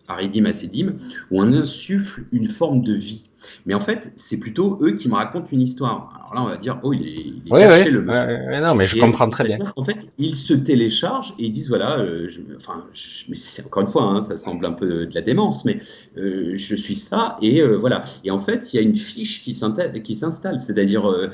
[0.08, 0.96] Aridim Acedim,
[1.30, 3.29] où on insuffle une forme de vie.
[3.66, 6.12] Mais en fait, c'est plutôt eux qui me racontent une histoire.
[6.20, 8.60] Alors là, on va dire, oh, il est, il caché, le monsieur.
[8.60, 9.58] non, mais je comprends très bien.
[9.76, 12.84] En fait, ils se téléchargent et ils disent, voilà, euh, je, enfin,
[13.28, 15.80] mais c'est encore une fois, hein, ça semble un peu de la démence, mais
[16.16, 18.04] euh, je suis ça et euh, voilà.
[18.24, 21.30] Et en fait, il y a une fiche qui s'installe, c'est-à-dire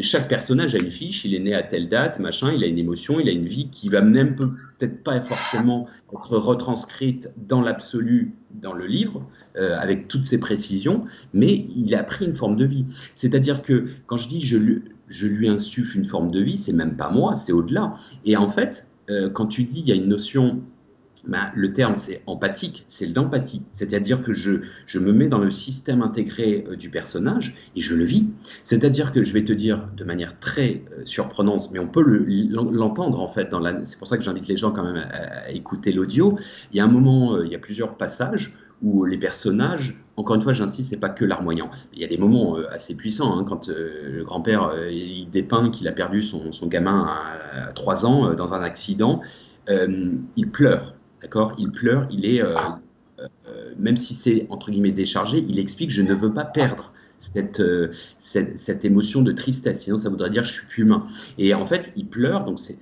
[0.00, 2.78] chaque personnage a une fiche, il est né à telle date, machin, il a une
[2.78, 8.34] émotion, il a une vie qui va même peut-être pas forcément être retranscrite dans l'absolu
[8.60, 9.24] dans le livre,
[9.56, 12.84] euh, avec toutes ces précisions, mais il a pris une forme de vie.
[13.14, 16.72] C'est-à-dire que quand je dis je lui, je lui insuffle une forme de vie, c'est
[16.72, 17.92] même pas moi, c'est au-delà.
[18.24, 20.62] Et en fait, euh, quand tu dis il y a une notion
[21.26, 24.60] ben, le terme c'est empathique, c'est l'empathie, c'est-à-dire que je,
[24.98, 28.26] me mets dans le système intégré euh, du personnage et je le vis.
[28.62, 33.28] C'est-à-dire que je vais te dire de manière très surprenante, mais on peut l'entendre en
[33.28, 33.48] fait,
[33.84, 36.38] c'est pour ça que j'invite les gens quand même à, à écouter l'audio.
[36.72, 40.42] Il y a un moment, il y a plusieurs passages où les personnages, encore une
[40.42, 41.70] fois, j'insiste, c'est pas que larmoyant.
[41.92, 45.28] Il y a des moments euh, assez puissants hein, quand euh, le grand-père euh, il
[45.30, 49.22] dépeint qu'il a perdu son, gamin à, 3 ans dans un accident.
[49.68, 51.54] il pleure, d'accord?
[51.58, 52.06] Il pleure.
[52.10, 52.42] Il est
[53.78, 56.92] même si c'est entre guillemets déchargé, il explique je ne veux pas perdre.
[57.18, 57.62] Cette,
[58.18, 61.02] cette, cette, émotion de tristesse, sinon ça voudrait dire je suis plus humain.
[61.38, 62.76] Et en fait, il pleure, donc c'est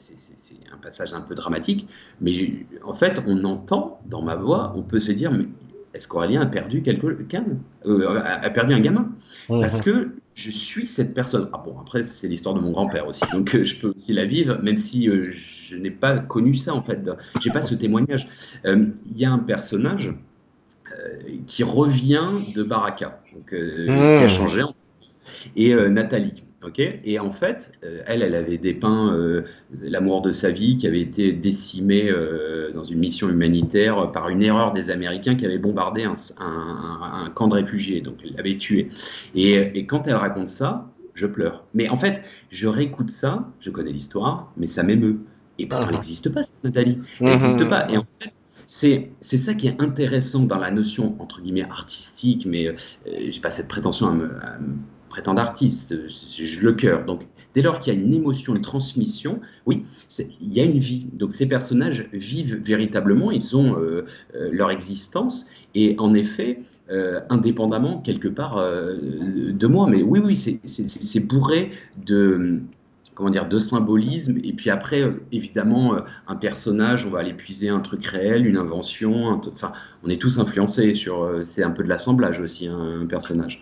[0.72, 1.86] un passage un peu dramatique,
[2.20, 5.46] mais en fait, on entend dans ma voix, on peut se dire, mais
[5.94, 7.44] est-ce qu'Aurélien a perdu quelqu'un
[7.86, 9.12] euh, a perdu un gamin?
[9.48, 11.48] Parce que je suis cette personne.
[11.52, 14.24] Ah bon, après, c'est l'histoire de mon grand-père aussi, donc euh, je peux aussi la
[14.24, 17.08] vivre, même si euh, je n'ai pas connu ça en fait.
[17.40, 18.28] J'ai pas ce témoignage.
[18.64, 20.14] Il y a un personnage
[21.46, 24.28] qui revient de Baraka, donc, qui a mhm.
[24.28, 24.62] changé,
[25.56, 26.44] et Nathalie.
[26.78, 27.72] Et en fait,
[28.06, 29.14] elle, elle avait dépeint
[29.82, 32.12] l'amour de sa vie qui avait été décimé
[32.74, 37.54] dans une mission humanitaire par une erreur des Américains qui avaient bombardé un, camp de
[37.54, 38.88] réfugiés, donc ils l'avaient tué.
[39.34, 41.64] Et, quand elle raconte ça, je pleure.
[41.74, 45.20] Mais en fait, je réécoute ça, je connais l'histoire, mais ça m'émeut.
[45.58, 46.98] Et pourtant, elle n'existe pas, cette Nathalie.
[47.20, 47.68] Elle n'existe mhm.
[47.68, 47.88] pas.
[47.90, 48.32] Et en fait,
[48.66, 52.74] c'est, ça qui est intéressant dans la notion, entre guillemets, artistique, mais euh,
[53.06, 54.30] j'ai pas cette prétention à me,
[55.36, 57.04] artiste, j'ai le cœur.
[57.04, 57.22] Donc,
[57.54, 59.84] dès lors qu'il y a une émotion, une transmission, oui,
[60.40, 61.06] il y a une vie.
[61.12, 64.04] Donc, ces personnages vivent véritablement, ils ont euh,
[64.34, 66.60] euh, leur existence, et en effet,
[66.90, 69.86] euh, indépendamment quelque part de moi.
[69.88, 71.72] Mais oui, oui, c'est bourré
[72.04, 72.60] de
[73.14, 74.38] comment dire, de symbolisme.
[74.42, 79.40] Et puis après, évidemment, un personnage, on va aller puiser un truc réel, une invention.
[79.52, 81.40] enfin, on est tous influencés sur.
[81.44, 83.60] c'est un peu de l'assemblage aussi, hein, un personnage.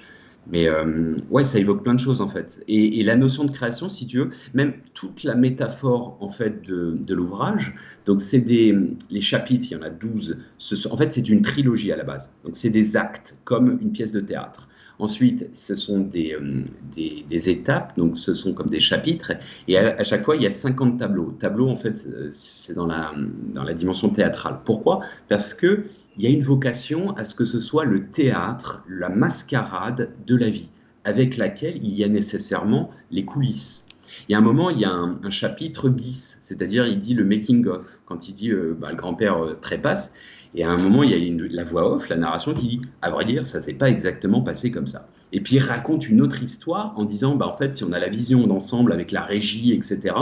[0.51, 2.65] Mais euh, ouais, ça évoque plein de choses en fait.
[2.69, 7.15] Et, la notion de création, si tu veux, même toute la métaphore en fait de,
[7.15, 7.75] l'ouvrage,
[8.07, 8.77] donc c'est des
[9.11, 10.39] les chapitres, il y en a 12.
[10.59, 12.33] Ce en fait, c'est une trilogie à la base.
[12.45, 14.69] Donc c'est des actes comme une pièce de théâtre.
[14.99, 16.63] Ensuite, ce sont des, euh,
[16.95, 19.33] des, étapes, donc ce sont comme des chapitres,
[19.67, 21.35] et à, à, chaque fois, il y a 50 tableaux.
[21.39, 23.13] Tableaux, en fait, c'est dans la,
[23.53, 24.61] dans la dimension théâtrale.
[24.65, 25.01] Pourquoi?
[25.29, 25.85] Parce que
[26.17, 30.37] il y a une vocation à ce que ce soit le théâtre, la mascarade de
[30.37, 30.69] la vie,
[31.05, 33.89] avec laquelle il y a nécessairement les coulisses.
[34.29, 37.25] Il y a un moment, il y a un, chapitre bis, c'est-à-dire il dit le
[37.25, 40.15] making of, quand il dit euh, bah, le grand-père euh, trépasse,
[40.55, 43.09] et à un moment, il y a la voix off, la narration qui dit, à
[43.09, 45.09] vrai dire, ça s'est pas exactement passé comme ça.
[45.33, 47.99] Et puis il raconte une autre histoire en disant, bah, en fait, si on a
[47.99, 50.15] la vision d'ensemble avec la régie, etc.,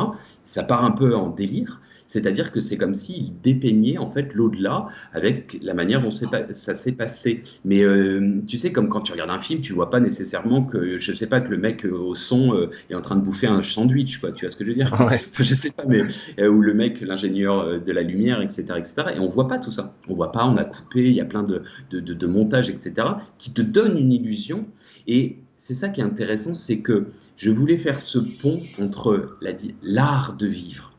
[0.44, 1.80] ça part un peu en délire.
[2.10, 6.92] C'est-à-dire que c'est comme s'il dépeignait en fait l'au-delà avec la manière dont ça s'est
[6.92, 7.44] passé.
[7.64, 10.98] Mais euh, tu sais, comme quand tu regardes un film, tu vois pas nécessairement que,
[10.98, 13.46] je sais pas, que le mec euh, au son euh, est en train de bouffer
[13.46, 14.32] un sandwich, quoi.
[14.32, 14.92] Tu vois ce que je veux dire?
[15.08, 15.20] Ouais.
[15.38, 16.02] Je sais pas, mais
[16.48, 18.94] ou le mec, l'ingénieur de la lumière, etc., etc.
[19.14, 19.94] Et on voit pas tout ça.
[20.08, 20.44] On voit pas.
[20.44, 21.06] On a coupé.
[21.06, 22.92] Il y a plein de, de, de, de montages, etc.,
[23.38, 24.66] qui te donnent une illusion.
[25.06, 27.06] Et c'est ça qui est intéressant, c'est que
[27.36, 29.38] je voulais faire ce pont entre
[29.82, 30.89] l'art de vivre.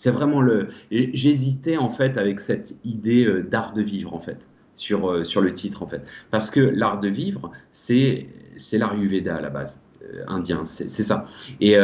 [0.00, 0.68] C'est vraiment le.
[0.90, 5.42] J'hésitais en fait avec cette idée euh, d'art de vivre en fait sur, euh, sur
[5.42, 8.26] le titre en fait, parce que l'art de vivre, c'est
[8.72, 11.26] l'Ayurveda à la base euh, indien, c'est ça.
[11.60, 11.76] Et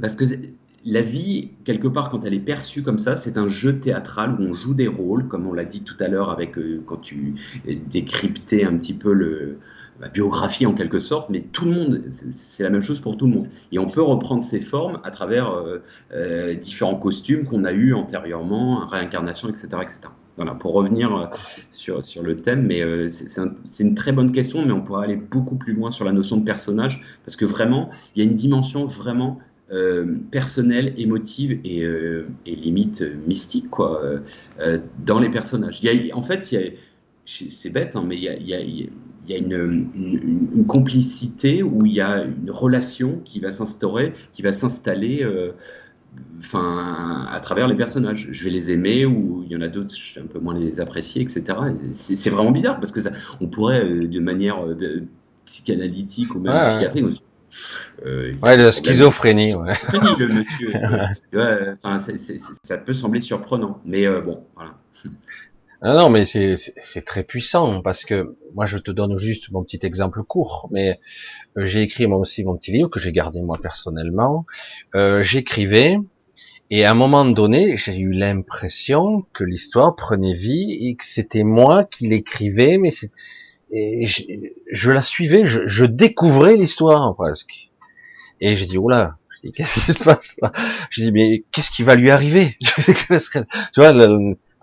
[0.00, 0.24] parce que
[0.84, 4.42] la vie, quelque part, quand elle est perçue comme ça, c'est un jeu théâtral où
[4.42, 7.36] on joue des rôles, comme on l'a dit tout à l'heure avec quand tu
[7.92, 9.60] décryptais un petit peu le,
[10.00, 13.26] la biographie en quelque sorte, mais tout le monde, c'est la même chose pour tout
[13.26, 13.48] le monde.
[13.72, 15.78] Et on peut reprendre ces formes à travers euh,
[16.12, 19.68] euh, différents costumes qu'on a eus antérieurement, réincarnation, etc.
[19.82, 20.00] etc.
[20.36, 21.26] Voilà, pour revenir euh,
[21.70, 25.56] sur, sur le thème, mais c'est une très bonne question, mais on pourrait aller beaucoup
[25.56, 28.86] plus loin sur la notion de personnage, parce que vraiment, il y a une dimension
[28.86, 29.38] vraiment
[30.30, 31.84] personnelle, émotive et,
[32.46, 34.02] limite mystique quoi,
[35.04, 35.80] dans les personnages.
[35.82, 36.42] Il y a, en fait,
[37.24, 38.88] c'est bête, hein, mais il y a,
[39.26, 39.88] il y a une,
[40.54, 45.52] une, complicité où il y a une relation qui va s'instaurer, qui va s'installer euh,
[46.40, 48.28] enfin, à travers les personnages.
[48.30, 50.58] Je vais les aimer ou il y en a d'autres, je vais un peu moins
[50.58, 51.44] les apprécier, etc.
[51.92, 53.10] C'est vraiment bizarre parce que ça,
[53.40, 55.02] on pourrait, euh, de manière euh,
[55.46, 57.22] psychanalytique ou même psychiatrique,
[58.04, 59.54] ouais, la schizophrénie.
[59.54, 59.74] Ouais.
[60.18, 60.72] le monsieur.
[62.62, 64.74] ça peut sembler surprenant, mais bon, voilà.
[65.86, 69.80] Ah non, mais c'est très puissant parce que moi je te donne juste mon petit
[69.84, 70.98] exemple court, mais
[71.58, 74.46] euh, j'ai écrit moi aussi mon petit livre que j'ai gardé moi personnellement.
[74.94, 75.98] Euh, J'écrivais
[76.70, 81.44] et à un moment donné j'ai eu l'impression que l'histoire prenait vie et que c'était
[81.44, 82.88] moi qui l'écrivais, mais
[83.70, 84.22] et je,
[84.72, 87.70] je, la suivais, je, je découvrais l'histoire presque.
[88.40, 89.18] Et j'ai dit oula,
[89.54, 90.50] qu'est-ce qui se passe là?
[90.88, 92.56] Je dis mais qu'est-ce qui va lui arriver?
[93.74, 93.92] Tu vois,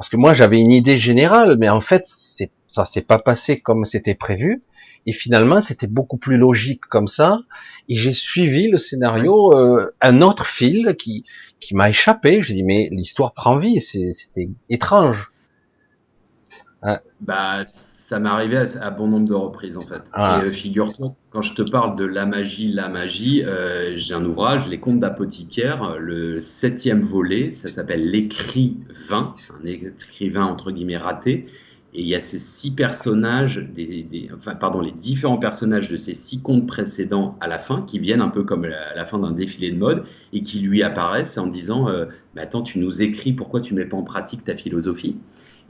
[0.02, 3.86] parce que moi j'avais une idée générale, mais en fait ça s'est pas passé comme
[3.86, 4.64] c'était prévu.
[5.06, 7.38] Et finalement c'était beaucoup plus logique comme ça.
[7.88, 11.24] Et j'ai suivi le scénario, euh, un autre fil qui
[11.60, 12.42] qui m'a échappé.
[12.42, 15.32] Je dis mais l'histoire prend vie, c'était étrange.
[17.20, 17.62] Bah
[18.12, 20.02] ça m'est arrivé à, bon nombre de reprises en fait.
[20.12, 20.42] Ah.
[20.44, 24.26] Et euh, figure-toi, quand je te parle de la magie, la magie, euh, j'ai un
[24.26, 30.98] ouvrage, Les Contes d'apothicaire, le septième volet, ça s'appelle L'écrivain, c'est un écrivain entre guillemets
[30.98, 31.48] raté.
[31.94, 36.14] Et il y a ces six personnages, des, enfin, pardon, les différents personnages de ces
[36.14, 39.32] six contes précédents à la fin, qui viennent un peu comme à la fin d'un
[39.32, 40.04] défilé de mode,
[40.34, 43.80] et qui lui apparaissent en disant euh, mais Attends, tu nous écris, pourquoi tu ne
[43.80, 45.16] mets pas en pratique ta philosophie?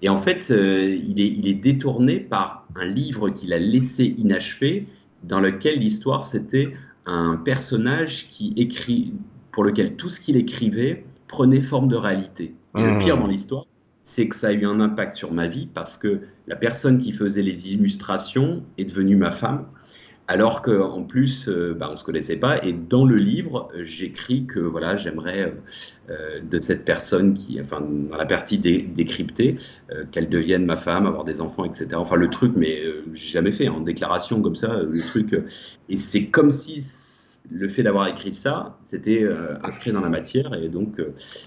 [0.01, 4.15] Et en fait, euh, il, est, il, est, détourné par un livre qu'il a laissé
[4.17, 4.87] inachevé,
[5.23, 6.73] dans lequel l'histoire, c'était
[7.05, 9.13] un personnage qui écrit,
[9.51, 12.55] pour lequel tout ce qu'il écrivait prenait forme de réalité.
[12.75, 13.19] Et le pire mmh.
[13.19, 13.65] dans l'histoire,
[14.01, 17.13] c'est que ça a eu un impact sur ma vie parce que la personne qui
[17.13, 19.65] faisait les illustrations est devenue ma femme
[20.27, 22.63] alors qu'en plus, euh, bah, on ne se connaissait pas.
[22.63, 25.53] Et dans le livre, j'écris que voilà, j'aimerais
[26.09, 29.57] euh, de cette personne qui, enfin, dans la partie décryptée,
[29.91, 31.89] euh, qu'elle devienne ma femme, avoir des enfants, etc.
[31.95, 32.81] Enfin, le truc, mais
[33.13, 35.33] j'ai jamais fait en déclaration comme ça, le truc.
[35.89, 36.81] et c'est comme si
[37.49, 39.27] le fait d'avoir écrit ça, c'était
[39.63, 40.53] inscrit dans la matière.
[40.53, 41.01] Et donc,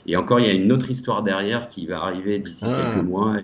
[0.06, 2.92] et encore, il y a une autre histoire derrière qui va arriver d'ici ah.
[2.92, 3.36] quelques mois.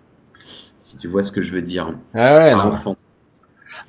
[0.79, 1.95] Si tu vois ce que je veux dire.
[2.15, 2.97] Ah ouais, enfant.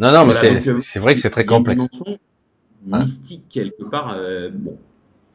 [0.02, 1.86] Non, non, mais euh, c'est vrai que c'est très complexe.
[2.88, 4.16] Une mystique quelque part.
[4.18, 4.76] Euh, bon,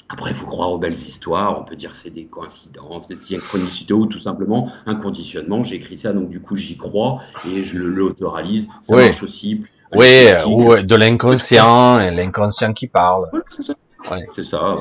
[0.08, 1.60] après, il faut croire aux belles histoires.
[1.60, 5.62] On peut dire que c'est des coïncidences, des synchronicités ou tout simplement un conditionnement.
[5.62, 8.66] J'ai écrit ça, donc du coup, j'y crois et je le l'autoralise.
[8.82, 9.62] Ça marche aussi.
[9.94, 13.30] Oui, ou de l'inconscient, l'inconscient qui parle.
[13.48, 13.74] c'est ça.
[14.34, 14.78] C'est ça.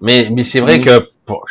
[0.00, 1.44] Mais, mais c'est vrai que pour,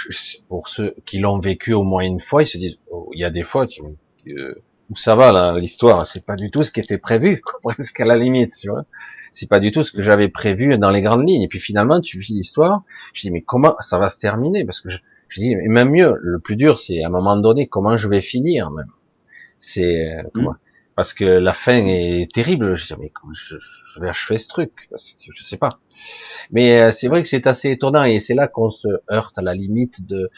[0.48, 3.26] pour ceux qui l'ont vécu au moins une fois, ils se disent, oh, il y
[3.26, 3.84] a des fois, tu,
[4.28, 4.56] euh,
[4.96, 8.16] ça va là, l'histoire, c'est pas du tout ce qui était prévu, presque à la
[8.16, 8.86] limite, tu vois.
[9.32, 11.44] C'est pas du tout ce que j'avais prévu dans les grandes lignes.
[11.44, 12.84] Et puis finalement, tu vis l'histoire,
[13.14, 14.66] je dis mais comment ça va se terminer?
[14.66, 17.36] Parce que je, je dis et même mieux, le plus dur, c'est à un moment
[17.38, 18.92] donné comment je vais finir même.
[19.60, 20.50] C'est euh, mmh.
[20.96, 22.78] parce que la fin est terrible.
[22.78, 24.72] Je dis mais comment je, je, vais achever ce truc?
[24.90, 25.80] Parce que je sais pas.
[26.52, 29.42] Mais euh, c'est vrai que c'est assez étonnant et c'est là qu'on se heurte à
[29.42, 30.30] la limite de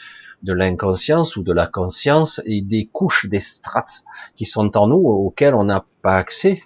[0.42, 4.04] de l'inconscience ou de la conscience et des couches, des strates
[4.36, 6.62] qui sont en nous auxquelles on n'a pas accès,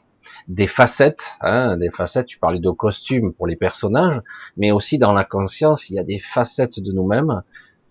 [0.48, 2.26] des facettes, hein, des facettes.
[2.26, 4.20] Tu parlais de costumes pour les personnages,
[4.56, 7.42] mais aussi dans la conscience, il y a des facettes de nous-mêmes.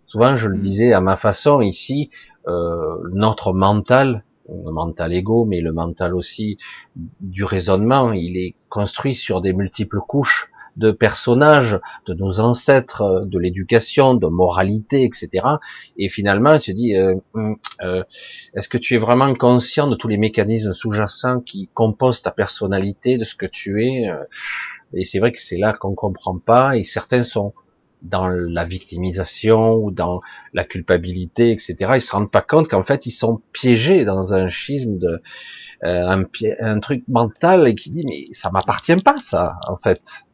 [0.05, 0.59] Souvent, je le mm.
[0.59, 2.09] disais à ma façon ici,
[2.47, 6.57] euh, notre mental, le mental égo, mais le mental aussi
[6.95, 13.25] du raisonnement, il est construit sur des multiples couches de personnages, de nos ancêtres, euh,
[13.25, 15.45] de l'éducation, de moralité, etc.
[15.97, 18.03] Et finalement, tu dis, euh, hum, euh,
[18.55, 23.17] est-ce que tu es vraiment conscient de tous les mécanismes sous-jacents qui composent ta personnalité,
[23.17, 24.09] de ce que tu es
[24.93, 26.77] Et c'est vrai que c'est là qu'on comprend pas.
[26.77, 27.53] Et certains sont
[28.03, 30.21] dans la victimisation ou dans
[30.53, 31.75] la culpabilité, etc.
[31.95, 35.21] Ils se rendent pas compte qu'en fait ils sont piégés dans un schisme de
[35.83, 36.23] euh, un,
[36.59, 40.25] un, truc mental et qui dit mais ça m'appartient pas ça en fait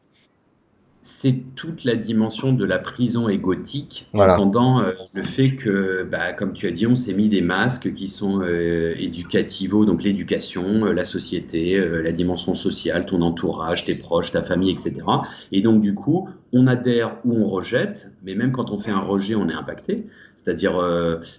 [1.12, 6.32] c'est toute la dimension de la prison égotique, en entendant euh, le fait que, bah,
[6.32, 10.86] comme tu as dit, on s'est mis des masques qui sont euh, éducativos, donc l'éducation,
[10.86, 15.02] euh, la société, la dimension sociale, ton entourage, tes proches, ta famille, etc.
[15.50, 19.00] Et donc, du coup, on adhère ou on rejette, mais même quand on fait un
[19.00, 20.06] rejet, on est impacté.
[20.36, 20.72] C'est-à-dire,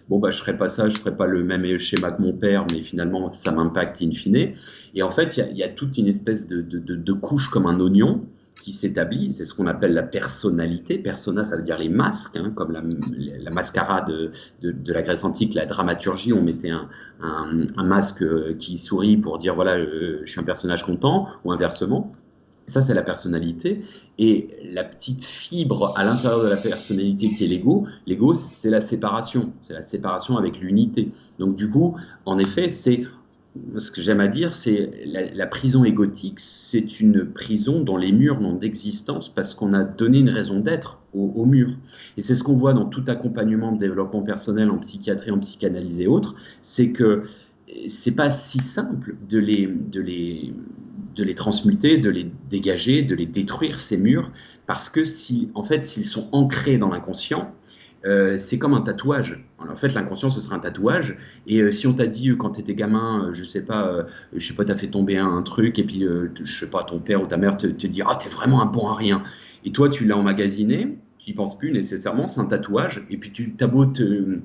[0.10, 2.68] bon, bah, je ferai pas ça, je ferai pas le même schéma que mon père,
[2.72, 4.54] mais finalement, ça m'impacte in fine.
[4.94, 7.80] Et en fait, il y, a toute une espèce de, de, de couche comme un
[7.80, 8.22] oignon
[8.62, 10.98] qui s'établit, c'est ce qu'on appelle la personnalité.
[10.98, 14.32] Persona, ça veut dire les masques, hein, comme la, la mascarade de,
[14.72, 16.88] de, la Grèce antique, la dramaturgie, on mettait un,
[17.22, 21.52] un, masque euh, qui sourit pour dire voilà, euh, je suis un personnage content, ou
[21.52, 22.14] inversement.
[22.68, 23.82] Ça, c'est la personnalité.
[24.20, 28.82] Et la petite fibre à l'intérieur de la personnalité qui est l'ego, l'ego, c'est la
[28.82, 29.52] séparation.
[29.64, 31.12] C'est la séparation avec l'unité.
[31.40, 33.06] Donc, du coup, en effet, c'est
[33.78, 38.12] ce que j'aime à dire, c'est la, la, prison égotique, c'est une prison dont les
[38.12, 41.78] murs n'ont d'existence parce qu'on a donné une raison d'être aux, murs.
[42.16, 46.00] Et c'est ce qu'on voit dans tout accompagnement de développement personnel en psychiatrie, en psychanalyse
[46.00, 47.24] et autres, c'est que
[47.90, 50.54] c'est pas si simple de les, de les,
[51.16, 54.32] de les transmuter, de les dégager, de les détruire ces murs,
[54.66, 57.54] parce que si, en fait, s'ils sont ancrés dans l'inconscient,
[58.06, 59.44] euh, c'est comme un tatouage.
[59.60, 61.18] En fait, l'inconscient, ce sera un tatouage.
[61.48, 64.46] Et euh, si on t'a dit euh, quand tu étais gamin, je sais pas, je
[64.46, 66.06] sais pas, t'as fait tomber un, truc, et puis,
[66.44, 68.66] je sais pas, ton père ou ta mère te, te dit, ah, t'es vraiment un
[68.66, 69.24] bon à rien.
[69.66, 73.06] Et toi, tu l'as emmagasiné, tu n'y penses plus nécessairement, c'est un tatouage.
[73.10, 74.40] Et puis, tu as beau te,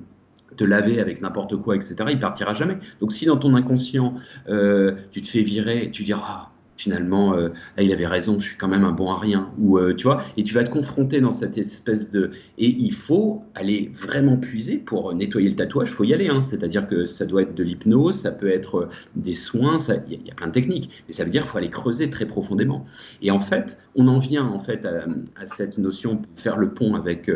[0.55, 2.77] te laver avec n'importe quoi, etc., il partira jamais.
[2.99, 4.15] Donc, si dans ton inconscient,
[4.47, 8.67] tu te fais virer, tu diras, ah, finalement, euh, il avait raison, je suis quand
[8.67, 9.51] même un bon à rien.
[9.59, 12.31] Ou euh, tu vois, et tu vas te confronter dans cette espèce de.
[12.57, 15.89] Et il faut aller vraiment puiser pour nettoyer le tatouage.
[15.89, 16.27] Il faut y aller.
[16.27, 16.41] Hein.
[16.41, 19.77] C'est-à-dire que ça doit être de l'hypnose, ça peut être euh, des soins.
[20.07, 22.25] Il y, a plein de techniques, mais ça veut dire qu'il faut aller creuser très
[22.25, 22.85] profondément.
[23.21, 27.31] Et en fait, on en vient en fait à, cette notion, faire le pont avec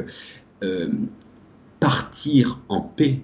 [1.80, 3.22] partir en paix.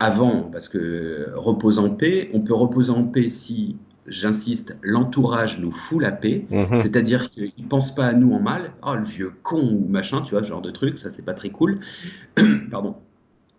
[0.00, 3.76] avant, parce que repose en paix, on peut reposer en paix si
[4.06, 6.78] j'insiste, l'entourage nous fout la paix, mhm.
[6.78, 10.22] c'est-à-dire qu'ils ne pensent pas à nous en mal, oh le vieux con ou machin,
[10.22, 11.80] tu vois, ce genre de truc, ça c'est pas très cool.
[12.70, 12.96] Pardon.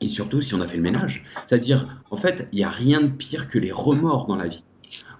[0.02, 1.24] Et surtout si on a fait le ménage.
[1.46, 4.66] C'est-à-dire, en fait, il n'y a rien de pire que les remords dans la vie.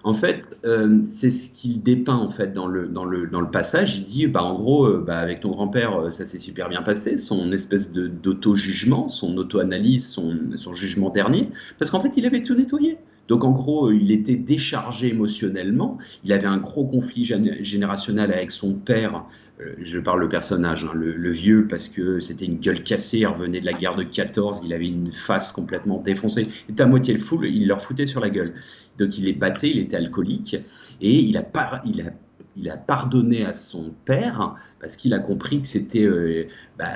[0.04, 3.50] En fait, euh, c'est ce qu'il dépeint en fait dans le, dans le, dans le
[3.50, 3.96] passage.
[3.96, 6.82] Il dit, bah, en gros, euh, bah, avec ton grand-père, euh, ça s'est super bien
[6.82, 11.50] passé, son espèce d'auto-jugement, son auto-analyse, son, son jugement dernier,
[11.80, 12.98] parce qu'en fait, il avait tout nettoyé.
[13.28, 15.98] Donc en gros, il était déchargé émotionnellement.
[16.24, 19.24] Il avait un gros conflit générationnel avec son père.
[19.60, 23.18] Euh, je parle le personnage, hein, le, vieux, parce que c'était une gueule cassée.
[23.18, 24.60] Il revenait de la guerre de 14.
[24.64, 26.48] Il avait une face complètement défoncée.
[26.68, 27.42] Il était à moitié le fou.
[27.42, 28.54] Il leur foutait sur la gueule.
[28.98, 29.70] Donc il les battait.
[29.70, 30.56] Il était alcoolique
[31.00, 31.42] et il a
[32.76, 36.46] pardonné à son père parce qu'il a compris que c'était euh,
[36.78, 36.92] bah,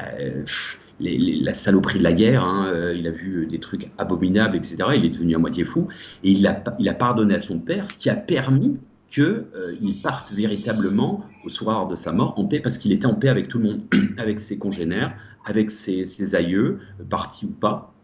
[1.00, 4.76] la saloperie de la guerre, hein, euh, il a vu des trucs abominables, etc.
[4.96, 5.88] Il est devenu à moitié fou,
[6.24, 8.78] et il a, pardonné à son père, ce qui a permis
[9.08, 13.14] qu'il euh, parte véritablement au soir de sa mort en paix, parce qu'il était en
[13.14, 13.82] paix avec tout le monde,
[14.18, 16.78] avec ses congénères, avec ses, aïeux,
[17.08, 17.94] partis ou pas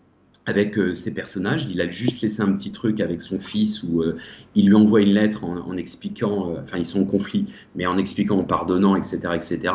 [0.48, 1.66] avec euh, ses personnages.
[1.68, 4.04] Il a juste laissé un petit truc avec son fils où
[4.54, 8.38] il lui envoie une lettre en, expliquant, enfin ils sont en conflit, mais en expliquant,
[8.38, 9.72] en pardonnant, etc., etc.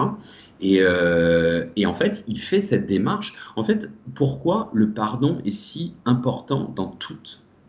[0.63, 3.33] Euh, et, en fait, il fait cette démarche.
[3.55, 6.97] En fait, pourquoi le pardon est si important dans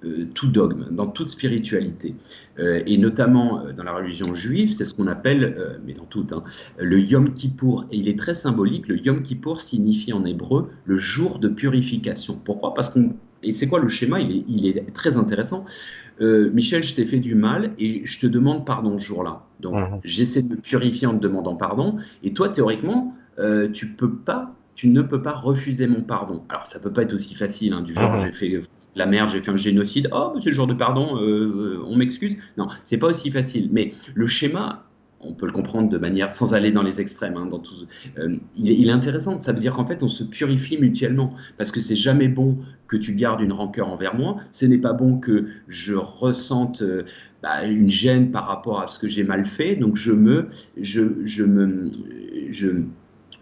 [0.04, 2.14] euh, tout dogme, dans toute spiritualité,
[2.58, 6.42] euh, et notamment dans la religion juive, c'est ce qu'on appelle, mais dans tout, hein,
[6.78, 7.86] le Yom Kippour.
[7.90, 8.88] Et il est très symbolique.
[8.88, 12.40] Le Yom Kippour signifie en hébreu le jour de purification.
[12.44, 12.74] Pourquoi?
[12.74, 14.20] Parce qu'on et c'est quoi le schéma?
[14.20, 15.64] Il est, très intéressant.
[16.20, 19.42] Euh, Michel, je t'ai fait du mal et je te demande pardon ce jour-là.
[19.60, 20.00] Donc, mhm.
[20.04, 21.96] j'essaie de me purifier en te demandant pardon.
[22.22, 26.44] Et toi, théoriquement, euh, tu peux pas, tu ne peux pas refuser mon pardon.
[26.48, 28.26] Alors, ça peut pas être aussi facile, hein, du genre, mhm.
[28.26, 28.62] j'ai fait
[28.94, 30.08] la merde, j'ai fait un génocide.
[30.12, 32.36] Oh, c'est le jour de pardon, euh, on m'excuse.
[32.58, 33.70] Non, c'est pas aussi facile.
[33.72, 34.84] Mais le schéma,
[35.22, 37.36] on peut le comprendre de manière sans aller dans les extrêmes.
[37.36, 37.48] Hein,
[38.18, 39.38] euh, il, est intéressant.
[39.38, 42.58] Ça veut dire qu'en fait, on se purifie mutuellement parce que c'est jamais bon
[42.88, 44.36] que tu gardes une rancœur envers moi.
[44.50, 47.04] Ce n'est pas bon que je ressente euh,
[47.42, 49.76] bah, une gêne par rapport à ce que j'ai mal fait.
[49.76, 50.48] Donc je me,
[50.80, 51.90] je, je me,
[52.50, 52.84] je,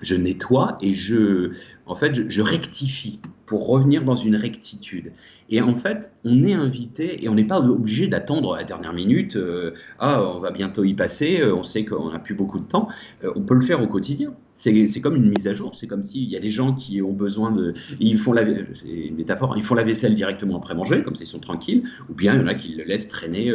[0.03, 1.53] je nettoie et je,
[1.87, 5.13] en fait, je, rectifie pour revenir dans une rectitude.
[5.49, 9.37] Et en fait, on est invité et on n'est pas obligé d'attendre la dernière minute.
[9.37, 11.41] Euh, ah, on va bientôt y passer.
[11.41, 12.89] Euh, on sait qu'on n'a plus beaucoup de temps.
[13.25, 14.33] Euh, on peut le faire au quotidien.
[14.61, 15.75] C'est comme une mise à jour.
[15.75, 18.45] C'est comme s'il y a des gens qui ont besoin de, ils font la,
[18.75, 19.55] c'est une métaphore.
[19.57, 21.85] Ils font la vaisselle directement après manger, comme s'ils sont tranquilles.
[22.09, 23.53] Ou bien il y en a qui le laissent traîner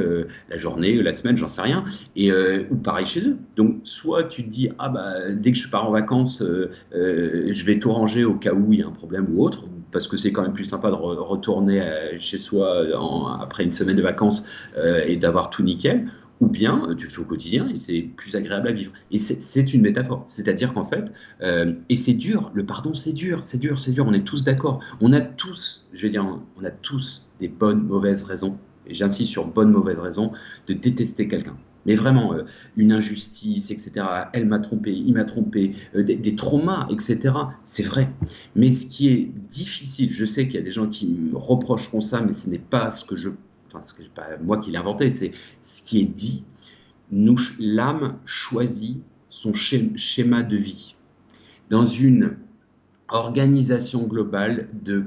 [0.49, 1.85] la journée, la semaine, j'en sais rien.
[2.15, 3.37] Et ou pareil chez eux.
[3.55, 6.43] Donc soit tu te dis ah bah dès que je pars en vacances,
[6.91, 10.09] je vais tout ranger au cas où il y a un problème ou autre, parce
[10.09, 13.95] que c'est quand même plus sympa de retourner euh, chez soi euh, après une semaine
[13.95, 14.45] de vacances
[14.77, 16.09] euh, et d'avoir tout nickel,
[16.41, 18.91] ou bien tu le fais au quotidien et c'est plus agréable à vivre.
[19.11, 21.11] Et c'est une métaphore, c'est-à-dire qu'en fait,
[21.41, 24.79] et c'est dur, le pardon c'est dur, c'est dur, c'est dur, on est tous d'accord,
[24.99, 26.25] on a tous, je vais dire,
[26.57, 28.57] on a tous des bonnes, mauvaises raisons,
[28.87, 30.31] et j'insiste sur bonnes, mauvaises raisons,
[30.67, 31.55] de détester quelqu'un
[31.85, 32.43] mais vraiment euh,
[32.77, 34.05] une injustice, etc.
[34.33, 37.33] Elle m'a trompé, il m'a trompé, euh, des, traumas, etc.
[37.63, 38.09] C'est vrai.
[38.55, 42.01] Mais ce qui est difficile, je sais qu'il y a des gens qui me reprocheront
[42.01, 43.29] ça, mais ce n'est pas ce que je,
[43.81, 46.45] ce que pas moi qui l'ai inventé, c'est ce qui est dit.
[47.59, 48.97] L'âme choisit
[49.29, 50.95] son schéma de vie
[51.69, 52.37] dans une
[53.09, 55.05] organisation globale de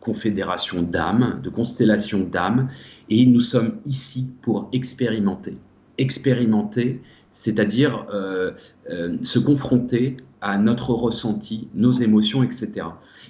[0.00, 2.68] confédération d'âmes, de constellation d'âmes,
[3.08, 5.56] et nous sommes ici pour expérimenter
[5.98, 7.00] expérimenter,
[7.32, 8.52] c'est-à-dire euh,
[8.90, 12.86] euh, se confronter à notre ressenti, nos émotions, etc.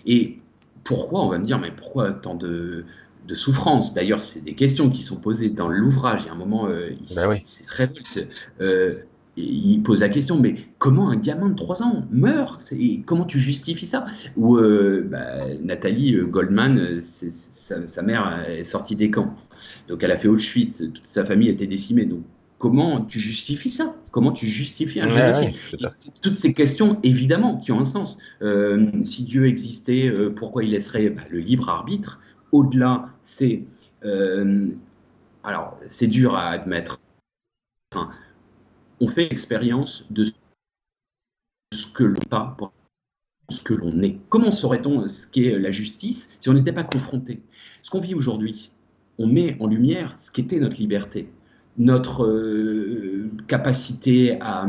[0.07, 0.39] Et
[0.85, 2.85] pourquoi, on va me dire, mais pourquoi tant de,
[3.27, 3.95] de souffrance.
[3.95, 6.23] D'ailleurs, c'est des questions qui sont posées dans l'ouvrage.
[6.25, 7.91] Il y a un moment, euh, il ben très
[8.61, 8.95] euh,
[9.37, 12.71] il pose la question, mais comment un gamin de 3 ans meurt?
[12.73, 14.05] Et Comment tu justifies ça?
[14.37, 14.59] Ou
[15.09, 19.35] bah, Nathalie Goldman, sa, sa, mère est sortie des camps.
[19.89, 22.05] Donc elle a fait Auschwitz, toute sa famille était décimée.
[22.05, 22.25] Donc
[22.63, 23.97] comment tu justifies ça?
[24.13, 25.51] Comment tu justifies un génocide?
[26.21, 28.19] Toutes ces questions, évidemment, qui ont un sens.
[28.41, 32.21] Euh, si Dieu existait, euh, pourquoi il laisserait bah, le libre arbitre?
[32.53, 33.65] Au-delà, c'est
[34.05, 34.71] euh,
[35.43, 37.01] alors c'est dur à admettre.
[39.01, 42.57] on fait l'expérience de ce que l'on pas
[43.49, 44.19] ce que l'on est.
[44.29, 47.43] Comment saurait-on ce qu'est la justice si on n'était pas confronté?
[47.83, 48.71] Ce qu'on vit aujourd'hui,
[49.19, 51.29] on met en lumière ce qu'était notre liberté
[51.79, 54.69] notre euh, capacité à,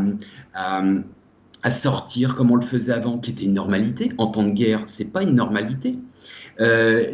[0.54, 4.12] à, sortir comme on le faisait avant, qui était une normalité.
[4.18, 5.98] En temps de guerre, c'est pas une normalité.
[6.60, 7.12] Euh,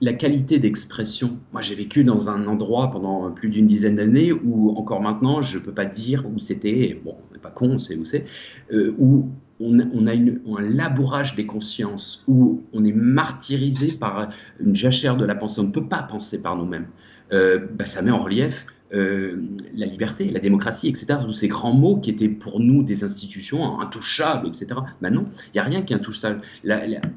[0.00, 1.38] la, qualité d'expression.
[1.52, 5.58] Moi, j'ai vécu dans un endroit pendant plus d'une dizaine d'années où, encore maintenant, je
[5.58, 7.00] ne peux pas dire où c'était.
[7.04, 8.24] Bon, on n'est pas con, on sait où c'est.
[8.72, 9.28] Euh, où
[9.60, 14.30] on, a un labourage des consciences, où on est martyrisé par
[14.60, 15.60] une jachère de la pensée.
[15.60, 16.86] On ne peut pas penser par nous-mêmes.
[17.30, 18.64] Bah, ça met en relief
[18.94, 19.42] euh,
[19.74, 21.18] la liberté, la démocratie, etc.
[21.22, 24.80] Tous ces grands mots qui étaient pour nous des institutions intouchables, etc.
[25.02, 26.40] Maintenant, il n'y a rien qui est intouchable.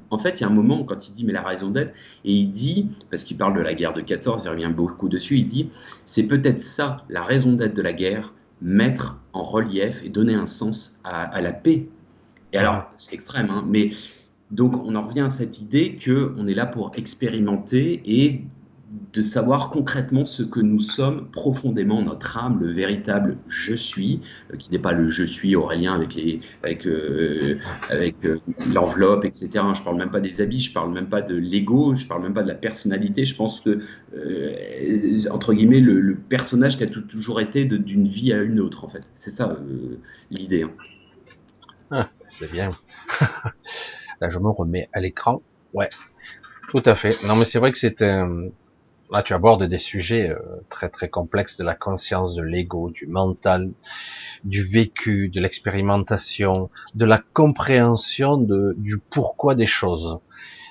[0.10, 1.94] en fait, il y a un moment quand il dit mais la raison d'être,
[2.26, 5.38] et il dit, parce qu'il parle de la guerre de 14, il revient beaucoup dessus,
[5.38, 5.70] il dit
[6.04, 10.48] c'est peut-être ça la raison d'être de la guerre, mettre en relief et donner un
[10.48, 11.88] sens à, la paix.
[12.52, 13.92] Et alors, c'est extrême, hein, mais
[14.52, 18.42] donc on en revient à cette idée qu'on est là pour expérimenter et
[19.14, 24.22] de savoir concrètement ce que nous sommes profondément, notre âme, le véritable je suis,
[24.52, 27.58] euh, qui n'est pas le je suis aurélien avec les avec euh,
[27.90, 29.50] avec euh, l'enveloppe, etc.
[29.76, 32.34] Je parle même pas des habits, je parle même pas de l'ego, je parle même
[32.34, 33.26] pas de la personnalité.
[33.26, 33.80] Je pense que
[35.30, 39.04] entre guillemets le, personnage qui a toujours été d'une vie à une autre en fait.
[39.16, 39.58] C'est ça
[40.30, 40.64] l'idée.
[40.64, 40.72] Hein.
[41.92, 42.72] Ah, c'est bien.
[44.22, 45.42] Là, je me remets à l'écran.
[45.74, 45.90] Ouais,
[46.70, 47.18] tout à fait.
[47.24, 48.22] Non, mais c'est vrai que c'était
[49.12, 50.40] Là, tu abordes des sujets euh,
[50.70, 53.72] très très complexes de la conscience, de l'ego, du mental,
[54.46, 60.20] du vécu, de l'expérimentation, de la compréhension de, du pourquoi des choses,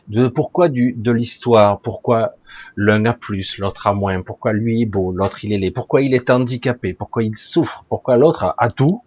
[0.09, 2.35] de pourquoi du, de l'histoire, pourquoi
[2.77, 6.01] l'un a plus, l'autre a moins, pourquoi lui est beau, l'autre il est laid, pourquoi
[6.01, 9.03] il est handicapé, pourquoi il souffre, pourquoi l'autre a, tout,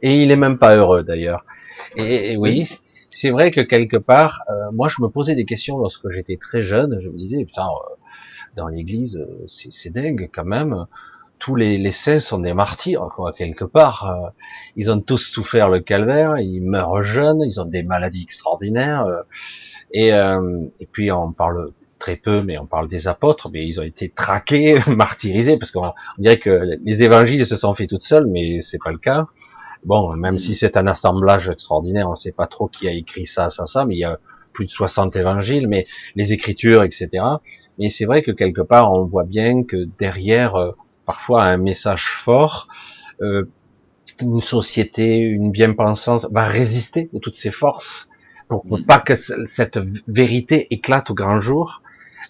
[0.00, 1.44] et il est même pas heureux d'ailleurs.
[1.96, 2.78] Et, oui,
[3.10, 6.62] c'est vrai que quelque part, euh, moi je me posais des questions lorsque j'étais très
[6.62, 7.94] jeune, je me disais, putain, euh,
[8.56, 10.86] dans l'église, euh, c'est dingue quand même.
[11.38, 14.10] Tous les, les saints sont des martyrs, quoi, quelque part.
[14.10, 14.28] Euh,
[14.76, 19.06] ils ont tous souffert le calvaire, ils meurent jeunes, ils ont des maladies extraordinaires.
[19.06, 19.22] Euh,
[19.94, 20.08] et,
[20.80, 24.08] et puis on parle très peu, mais on parle des apôtres, mais ils ont été
[24.08, 28.78] traqués, martyrisés, parce qu'on dirait que les évangiles se sont faits toutes seuls, mais c'est
[28.82, 29.26] pas le cas.
[29.84, 33.50] Bon, même si c'est un assemblage extraordinaire, on sait pas trop qui a écrit ça,
[33.50, 34.18] ça, ça, mais il y a
[34.52, 37.08] plus de 60 évangiles, mais les écritures, etc.
[37.82, 40.70] Mais c'est vrai que quelque part, on voit bien que derrière, euh,
[41.04, 42.68] parfois, un message fort,
[43.20, 43.50] euh,
[44.20, 48.08] une société, une bien-pensance va résister de toutes ses forces
[48.48, 51.82] pour ne pas que cette vérité éclate au grand jour.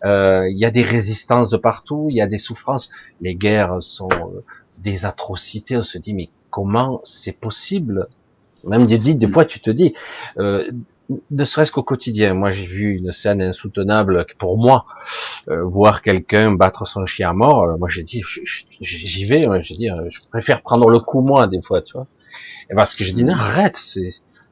[0.07, 2.89] Euh, il y a des résistances de partout, il y a des souffrances.
[3.21, 4.09] Les guerres sont
[4.79, 5.77] des atrocités.
[5.77, 8.09] On se dit mais comment c'est possible?
[8.65, 9.93] Même des, des fois tu te dis,
[10.39, 10.71] euh,
[11.31, 12.35] ne serait-ce qu'au quotidien.
[12.35, 14.87] Moi j'ai vu une scène insoutenable pour moi,
[15.49, 17.65] euh, voir quelqu'un battre son chien à mort.
[17.65, 18.23] Euh, moi j'ai dit
[18.81, 19.43] j'y vais.
[19.63, 22.07] J'ai dit je préfère prendre le coup moi des fois, tu vois.
[22.71, 23.77] Et parce que je dis non arrête,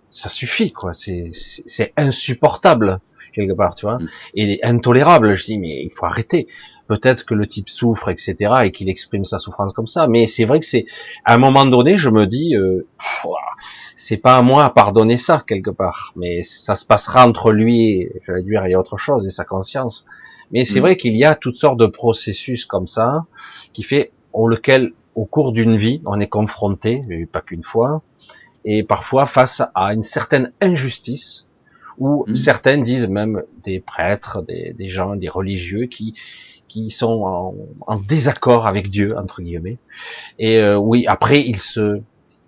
[0.08, 0.92] ça suffit quoi.
[0.92, 3.00] C'est insupportable
[3.32, 4.08] quelque part, tu vois, mm.
[4.34, 5.34] et intolérable.
[5.34, 6.48] Je dis mais il faut arrêter.
[6.88, 8.34] Peut-être que le type souffre, etc.,
[8.64, 10.08] et qu'il exprime sa souffrance comme ça.
[10.08, 10.86] Mais c'est vrai que c'est
[11.24, 12.88] à un moment donné, je me dis, euh,
[14.02, 18.08] c'est pas à moi à pardonner ça quelque part, mais ça se passera entre lui,
[18.26, 20.06] j'allais dire, et autre chose, et sa conscience.
[20.52, 20.82] Mais c'est mm.
[20.82, 23.26] vrai qu'il y a toutes sortes de processus comme ça
[23.74, 28.00] qui fait au lequel, au cours d'une vie, on est confronté, pas qu'une fois,
[28.64, 31.46] et parfois face à une certaine injustice
[31.98, 32.34] où mmh.
[32.34, 36.14] certains disent même des prêtres, des, des, gens, des religieux qui
[36.68, 37.54] qui sont en,
[37.88, 39.78] en désaccord avec Dieu entre guillemets.
[40.38, 42.00] Et euh, oui, après ils se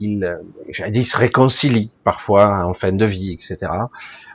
[0.02, 3.70] ils, euh, ils se réconcilient parfois en fin de vie, etc.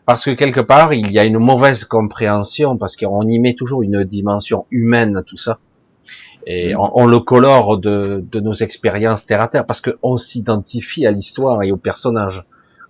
[0.05, 3.83] Parce que quelque part il y a une mauvaise compréhension parce qu'on y met toujours
[3.83, 5.59] une dimension humaine à tout ça
[6.47, 6.77] et mm.
[6.79, 11.61] on, le colore de, de nos expériences terre à terre parce qu'on s'identifie à l'histoire
[11.61, 12.43] et au personnage.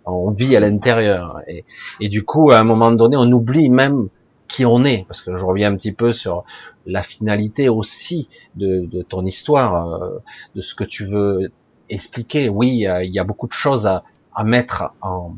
[0.05, 1.65] On vit à l'intérieur et,
[1.99, 4.07] et, du coup, à un moment donné, on oublie même
[4.47, 6.45] qui on est, parce que je reviens un petit peu sur
[6.86, 10.19] la finalité aussi de, de ton histoire, euh,
[10.55, 11.51] de ce que tu veux
[11.89, 12.49] expliquer.
[12.49, 14.03] Oui, il y a beaucoup de choses à,
[14.35, 15.35] à mettre en,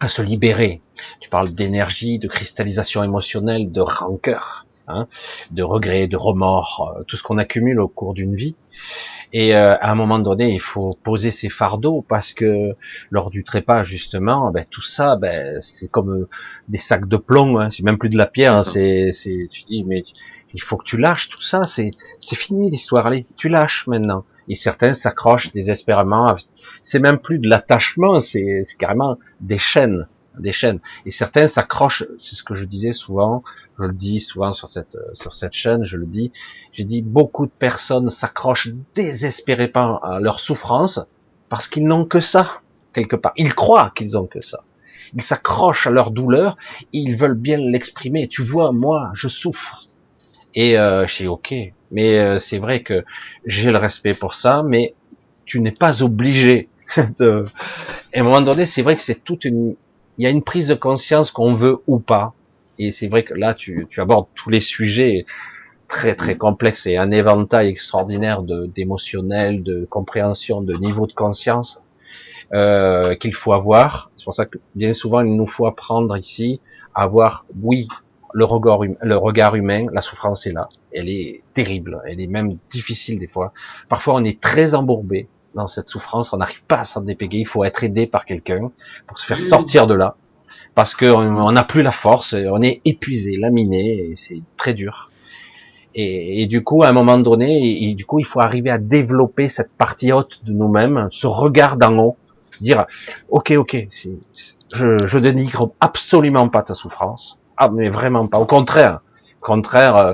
[0.00, 0.80] à se libérer.
[1.20, 4.66] Tu parles d'énergie, de cristallisation émotionnelle, de rancœur.
[4.88, 5.06] Hein,
[5.52, 8.56] de regrets, de remords, euh, tout ce qu'on accumule au cours d'une vie.
[9.32, 12.74] Et euh, à un moment donné, il faut poser ses fardeaux parce que
[13.10, 16.28] lors du trépas, justement, ben, tout ça, ben, c'est comme euh,
[16.68, 17.60] des sacs de plomb.
[17.60, 18.56] Hein, c'est même plus de la pierre.
[18.56, 20.02] Hein, c'est, c'est, tu dis, mais
[20.52, 21.64] il faut que tu lâches tout ça.
[21.64, 23.06] C'est, c'est fini l'histoire.
[23.06, 24.24] Allez, tu lâches maintenant.
[24.48, 26.34] Et certains s'accrochent désespérément.
[26.82, 30.06] C'est même plus de l'attachement, c'est, carrément des chaînes
[30.38, 30.80] des chaînes.
[31.04, 33.42] Et certains s'accrochent, c'est ce que je disais souvent,
[33.78, 36.32] je le dis souvent sur cette sur cette chaîne, je le dis,
[36.72, 41.00] j'ai dit beaucoup de personnes s'accrochent désespérément à leur souffrance
[41.50, 42.62] parce qu'ils n'ont que ça
[42.92, 43.32] quelque part.
[43.36, 44.60] Ils croient qu'ils ont que ça.
[45.14, 46.56] Ils s'accrochent à leur douleur
[46.92, 48.28] et ils veulent bien l'exprimer.
[48.28, 49.88] Tu vois, moi, je souffre.
[50.54, 51.54] Et euh, je dis ok,
[51.90, 53.04] mais euh, c'est vrai que
[53.46, 54.94] j'ai le respect pour ça, mais
[55.44, 56.68] tu n'es pas obligé
[57.18, 57.46] de...
[58.12, 59.76] Et à un moment donné, c'est vrai que c'est toute une,
[60.18, 62.34] il y a une prise de conscience qu'on veut ou pas.
[62.78, 65.24] Et c'est vrai que là, tu, abordes tous les sujets
[65.88, 71.82] très très complexes et un éventail extraordinaire de d'émotionnel, de compréhension, de niveau de conscience
[72.54, 74.10] euh, qu'il faut avoir.
[74.16, 76.60] C'est pour ça que bien souvent il nous faut apprendre ici
[76.94, 77.88] à avoir, oui,
[78.32, 82.58] le regard, le regard humain, la souffrance est là, elle est terrible, elle est même
[82.70, 83.52] difficile des fois.
[83.88, 87.46] Parfois on est très embourbé, dans cette souffrance, on n'arrive pas à s'en dépéguer, il
[87.46, 88.70] faut être aidé par quelqu'un
[89.06, 90.16] pour se faire sortir de là,
[90.74, 95.10] parce qu'on n'a plus la force, on est épuisé, laminé, et c'est très dur.
[95.94, 99.48] Et, du coup, à un moment donné, et, du coup, il faut arriver à développer
[99.48, 102.16] cette partie haute de nous-mêmes, ce regard d'en haut,
[102.60, 102.86] dire,
[103.28, 103.86] ok, ok,
[104.74, 109.00] je, je dénigre absolument pas ta souffrance, ah, mais vraiment pas, au contraire,
[109.40, 110.12] au contraire, euh,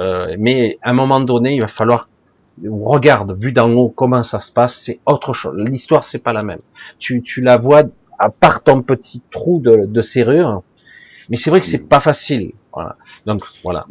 [0.00, 2.08] euh, mais à un moment donné, il va falloir
[2.66, 5.54] regarde, vu d'en haut, comment ça se passe, c'est autre chose.
[5.56, 6.60] L'histoire, c'est pas la même.
[6.98, 7.82] Tu, tu la vois
[8.18, 10.62] à part ton petit trou de, de serrure,
[11.28, 12.52] mais c'est vrai que c'est pas facile.
[12.72, 12.96] Voilà.
[13.26, 13.86] Donc voilà.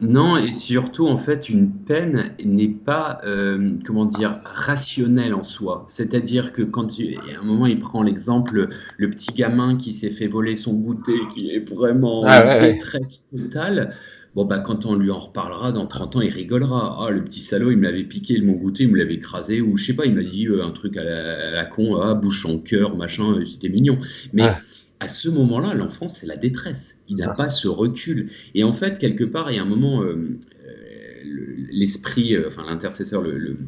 [0.00, 5.84] Non, et surtout, en fait, une peine n'est pas, euh, comment dire, rationnelle en soi.
[5.88, 10.10] C'est-à-dire que quand tu, à un moment, il prend l'exemple, le petit gamin qui s'est
[10.10, 13.94] fait voler son goûter, qui est vraiment ah en détresse totale.
[14.34, 16.98] Bon, bah, quand on lui en reparlera, dans 30 ans, il rigolera.
[17.00, 19.78] Ah, le petit salaud, il me l'avait piqué mon goûter, il me l'avait écrasé, ou
[19.78, 22.58] je sais pas, il m'a dit euh, un truc à la, con, ah, bouche en
[22.58, 23.96] cœur, machin, euh, c'était mignon.
[24.34, 24.50] Mais
[25.00, 27.00] à ce moment-là, l'enfant, c'est la détresse.
[27.08, 28.30] Il n'a pas ce recul.
[28.54, 30.38] Et en fait, quelque part, il y a un moment, euh,
[31.70, 33.58] l'esprit, enfin, l'intercesseur, le,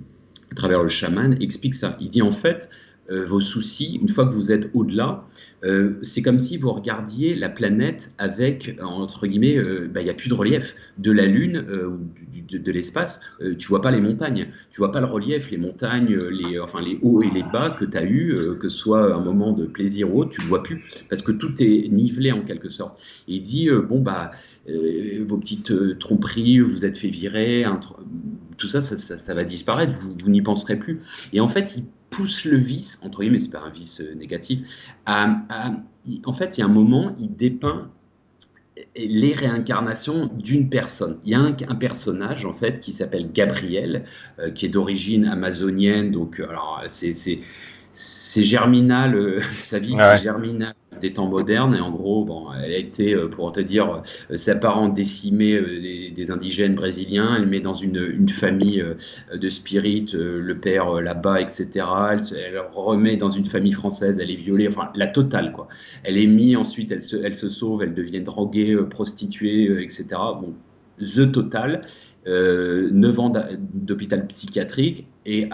[0.50, 1.96] à travers le chaman, explique ça.
[2.00, 5.24] Il dit en fait, euh, vos soucis, une fois que vous êtes au-delà,
[5.64, 10.10] euh, c'est comme si vous regardiez la planète avec, entre guillemets, euh, bah, il n'y
[10.10, 10.74] a plus de relief.
[10.98, 11.98] De la Lune ou
[12.50, 13.20] de, l'espace,
[13.58, 16.98] tu vois pas les montagnes, tu vois pas le relief, les montagnes, les, enfin, les
[17.02, 20.12] hauts et les bas que tu as eu, que ce soit un moment de plaisir
[20.12, 23.00] ou autre, tu le vois plus, parce que tout est nivelé en quelque sorte.
[23.28, 24.32] Et il dit, bon, bah,
[25.26, 27.64] vos petites tromperies, vous êtes fait virer,
[28.58, 31.00] tout ça ça, va disparaître, vous, vous n'y penserez plus.
[31.32, 34.60] Et en fait, il pousse le vice, entre guillemets, c'est pas un vice euh, négatif,
[35.06, 35.44] à,
[36.24, 37.90] en fait, il y a un moment, il dépeint
[38.96, 41.18] les réincarnations d'une personne.
[41.24, 44.04] Il y a un, personnage en fait qui s'appelle Gabriel,
[44.38, 46.10] euh, qui est d'origine amazonienne.
[46.12, 47.14] Donc, alors c'est
[47.92, 51.74] c'est germinal, euh, sa vie c'est germinal des temps modernes.
[51.74, 55.60] Et en gros bon, elle a été euh, pour te dire euh, sa parente décimée
[56.14, 57.36] des, indigènes brésiliens.
[57.36, 58.84] Elle met dans une, famille
[59.34, 64.18] de spirites le père là-bas etc elle, remet dans une famille française.
[64.20, 64.68] Elle est violée.
[64.68, 65.68] Enfin la totale quoi.
[66.04, 67.82] Elle est mise ensuite elle se, elle se sauve.
[67.82, 70.06] Elle devient droguée prostituée etc
[70.40, 70.54] bon
[71.00, 71.82] the total
[72.28, 73.32] euh, 9 ans
[73.72, 75.06] d'hôpital psychiatrique.
[75.24, 75.48] Et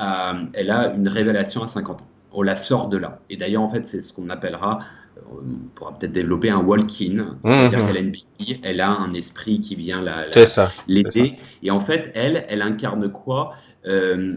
[0.54, 2.06] elle a une révélation à 50 ans.
[2.32, 3.20] On la sort de là.
[3.30, 4.84] Et d'ailleurs, en fait, c'est ce qu'on appellera, euh,
[5.30, 7.86] on pourra peut-être développer un walk-in, c'est-à-dire mhm.
[7.86, 10.04] qu'elle a une béquille, elle a un esprit qui vient
[10.88, 11.34] l'aider.
[11.62, 13.54] Et en fait, elle, elle incarne quoi?
[13.86, 14.36] Euh,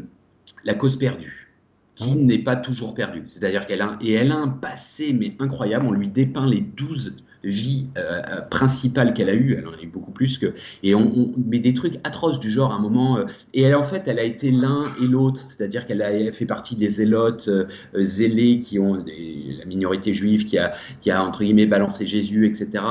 [0.64, 1.48] La cause perdue
[1.96, 2.26] qui mhm.
[2.26, 3.24] n'est pas toujours perdue.
[3.28, 5.86] C'est-à-dire qu'elle a, et elle a un passé mais incroyable.
[5.88, 7.18] On lui dépeint les 12
[7.48, 10.54] vie euh, euh, principale qu'elle a eue, elle en a eu beaucoup plus que,
[10.84, 13.84] et on, met des trucs atroces du genre à un moment, euh, et elle en
[13.84, 17.50] fait, elle a été l'un et l'autre, c'est-à-dire qu'elle a fait partie des zélotes
[17.96, 22.84] zélés qui ont la minorité juive qui a, qui a entre guillemets balancé Jésus, etc.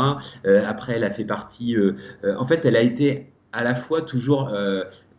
[0.67, 1.77] après, elle a fait partie,
[2.25, 4.51] en fait, elle a été à la fois toujours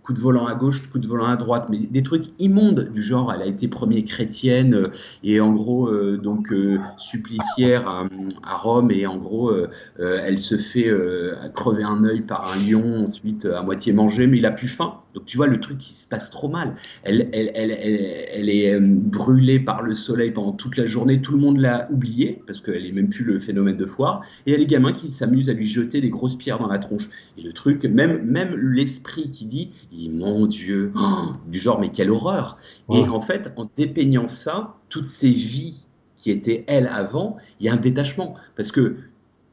[0.07, 3.01] coup de volant à gauche, coup de volant à droite, mais des trucs immondes du
[3.01, 4.87] genre, elle a été première chrétienne euh,
[5.21, 8.07] et en gros euh, donc euh, supplicière à,
[8.55, 9.53] Rome et en gros
[9.99, 10.89] elle se fait
[11.53, 14.95] crever un œil par un lion, ensuite à moitié manger, mais il a plus faim.
[15.17, 16.75] Donc tu vois le truc qui se passe trop mal.
[17.01, 21.39] Elle, elle, elle, elle est brûlée par le soleil pendant toute la journée, tout le
[21.39, 24.21] monde l'a oublié parce qu'elle est même plus le phénomène de foire.
[24.45, 27.09] Et elle est gamins qui s'amusent à lui jeter des grosses pierres dans la tronche.
[27.35, 29.71] Et le truc, même, même l'esprit qui dit
[30.11, 32.59] mon Dieu, oh, du genre, mais quelle horreur.
[32.91, 35.83] Et en fait, en dépeignant ça, toutes ces vies
[36.15, 38.35] qui étaient elles avant, il y a un détachement.
[38.55, 38.97] Parce que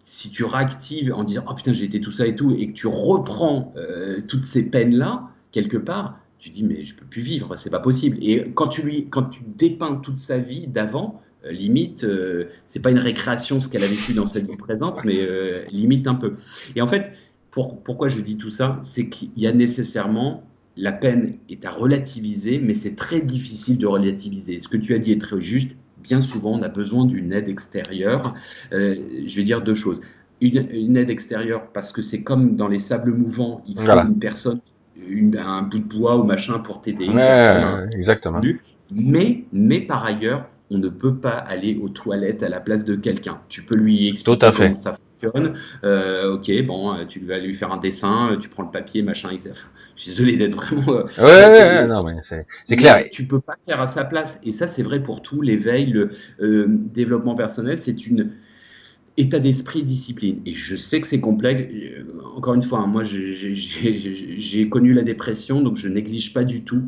[0.03, 2.75] si tu réactives en disant, oh putain, j'ai été tout ça et tout, et que
[2.75, 7.57] tu reprends euh, toutes ces peines-là, quelque part, tu dis, mais je peux plus vivre,
[7.57, 8.19] c'est pas possible.
[8.21, 12.81] Et quand tu lui, quand tu dépeins toute sa vie d'avant, euh, limite, euh, c'est
[12.81, 15.27] pas une récréation ce qu'elle a vécu dans cette vie présente, mais
[15.71, 16.35] limite un peu.
[16.77, 17.13] Et en fait,
[17.51, 20.45] pourquoi je dis tout ça C'est qu'il y a nécessairement
[20.77, 24.59] la peine est à relativiser, mais c'est très difficile de relativiser.
[24.59, 25.77] Ce que tu as dit est très juste.
[26.03, 28.35] Bien souvent, on a besoin d'une aide extérieure.
[28.73, 30.01] Euh, je vais dire deux choses.
[30.41, 34.61] Une, aide extérieure parce que c'est comme dans les sables mouvants, il faut une personne,
[35.39, 37.09] un bout de bois ou machin pour t'aider.
[37.93, 38.41] exactement.
[38.91, 42.97] Mais, mais par ailleurs, on ne peut pas aller aux toilettes à la place de
[42.97, 43.41] quelqu'un.
[43.49, 45.55] Tu peux lui expliquer comment ça fonctionne.
[45.85, 49.03] Euh, ok, bon, euh, tu vas lui faire un dessin, euh, tu prends le papier,
[49.03, 49.53] machin, etc.
[49.97, 51.05] Je suis désolé d'être vraiment.
[51.19, 53.05] ouais, ouais, non, mais c'est clair.
[53.13, 54.41] Tu peux pas faire à sa place.
[54.43, 55.41] Et ça, c'est vrai pour tout.
[55.41, 58.33] L'éveil, le développement personnel, c'est une
[59.17, 60.41] état d'esprit, discipline.
[60.47, 61.73] Et je sais que c'est complexe.
[62.37, 66.83] Encore une fois, hein, moi, j'ai connu la dépression, donc je néglige pas du tout.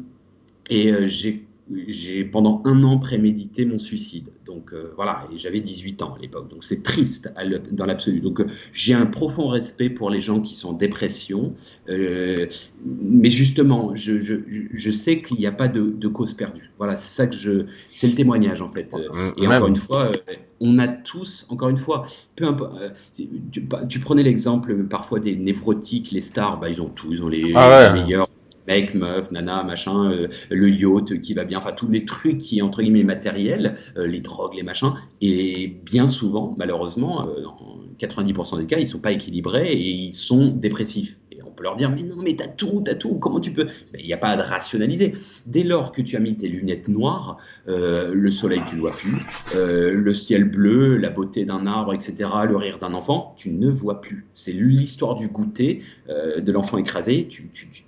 [0.68, 1.46] Et j'ai
[1.88, 4.28] j'ai pendant un an prémédité mon suicide.
[4.44, 6.48] Donc euh, voilà, et j'avais 18 ans à l'époque.
[6.48, 7.32] Donc c'est triste
[7.72, 8.20] dans l'absolu.
[8.20, 11.54] Donc euh, j'ai un profond respect pour les gens qui sont en dépression.
[11.88, 12.46] Euh,
[12.84, 14.34] mais justement, je, je,
[14.72, 16.70] je sais qu'il n'y a pas de, de, cause perdue.
[16.78, 17.66] Voilà, c'est ça que je.
[17.90, 18.94] C'est le témoignage en fait.
[19.36, 20.12] Et encore une fois,
[20.60, 22.06] on a tous, encore une fois,
[22.36, 22.76] peu importe.
[23.12, 27.52] Tu, prenais l'exemple parfois des névrotiques, les stars, bah, ils ont tous, ils ont les,
[27.56, 28.28] ah les meilleurs
[28.66, 32.62] mec, meuf, nana, machin, euh, le yacht qui va bien, enfin tous les trucs qui
[32.62, 38.58] entre guillemets matériels, euh, les drogues, les machins, et bien souvent, malheureusement, euh, dans 90%
[38.58, 41.18] des cas, ils sont pas équilibrés et ils sont dépressifs.
[41.32, 43.66] Et on peut leur dire, mais non, mais t'as tout, t'as tout, comment tu peux?
[43.98, 45.14] Il n'y a pas à rationaliser.
[45.46, 49.16] Dès lors que tu as mis tes lunettes noires, le soleil tu ne vois plus,
[49.54, 54.00] le ciel bleu, la beauté d'un arbre, etc., le rire d'un enfant, tu ne vois
[54.00, 54.26] plus.
[54.34, 57.26] C'est l'histoire du goûter de l'enfant écrasé.
[57.28, 57.84] tu, tu tu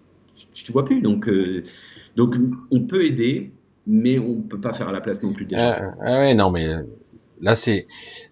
[0.46, 1.00] ne vois plus.
[1.00, 1.64] Donc, euh,
[2.16, 2.34] donc,
[2.70, 3.52] on peut aider,
[3.86, 5.72] mais on ne peut pas faire à la place non plus déjà.
[5.72, 6.82] Ah, ah ouais, non, mais euh,
[7.40, 7.86] là, c'est.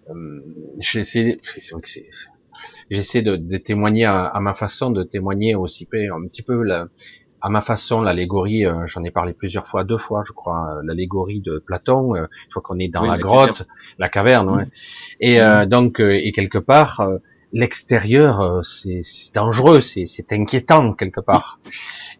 [0.09, 0.41] Euh,
[0.79, 1.39] j'essaie
[2.89, 6.87] j'essaie de, de, témoigner à, ma façon, de témoigner aussi un petit peu la,
[7.41, 11.41] à ma façon l'allégorie, euh, j'en ai parlé plusieurs fois, deux fois je crois, l'allégorie
[11.41, 13.67] de Platon, une fois qu'on est dans la, grotte,
[13.99, 14.67] la caverne, ouais.
[15.19, 15.65] et mm.
[15.65, 17.05] donc et quelque part
[17.53, 19.01] l'extérieur c'est
[19.33, 21.59] dangereux, c'est inquiétant quelque part,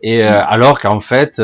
[0.02, 1.42] et alors qu'en fait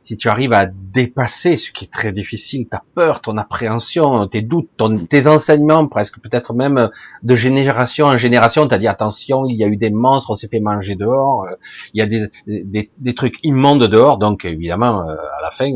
[0.00, 4.40] si tu arrives à dépasser ce qui est très difficile, ta peur, ton appréhension, tes
[4.40, 4.70] doutes,
[5.10, 6.90] tes enseignements, presque peut-être même
[7.22, 10.48] de génération en génération, t'as dit attention, il y a eu des monstres, on s'est
[10.48, 11.54] fait manger dehors, euh,
[11.92, 15.70] il y a des, des, des, trucs immondes dehors, donc évidemment, euh, à la fin,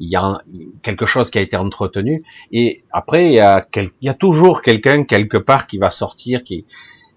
[0.00, 0.40] il y a
[0.82, 5.66] quelque chose qui a été entretenu, et après, il y a, toujours quelqu'un quelque part
[5.66, 6.66] qui va sortir, qui,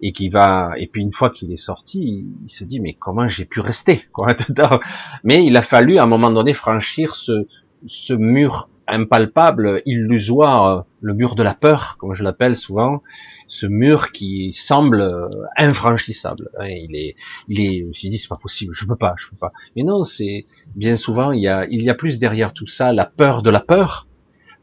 [0.02, 3.28] et qui va et puis une fois qu'il est sorti, il, se dit mais comment
[3.28, 4.36] j'ai pu rester quoi
[5.24, 7.48] Mais il a fallu à un moment donné franchir ce,
[7.86, 13.02] ce mur impalpable, illusoire, le mur de la peur, comme je l'appelle souvent,
[13.48, 16.50] ce mur qui semble infranchissable.
[16.62, 17.16] Il est,
[17.48, 19.52] il est, je me suis dit c'est pas possible, je peux pas, je peux pas.
[19.76, 20.46] Mais non, c'est
[20.76, 23.50] bien souvent il y a, il y a plus derrière tout ça la peur de
[23.50, 24.08] la peur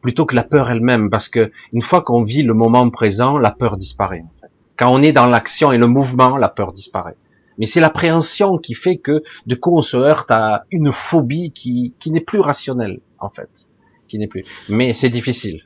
[0.01, 3.51] plutôt que la peur elle-même, parce que une fois qu'on vit le moment présent, la
[3.51, 4.25] peur disparaît.
[4.77, 7.17] Quand on est dans l'action et le mouvement, la peur disparaît.
[7.59, 11.95] Mais c'est l'appréhension qui fait que de coup on se heurte à une phobie qui,
[11.99, 13.70] qui n'est plus rationnelle en fait,
[14.11, 14.45] qui n'est plus.
[14.69, 15.63] Mais c'est difficile.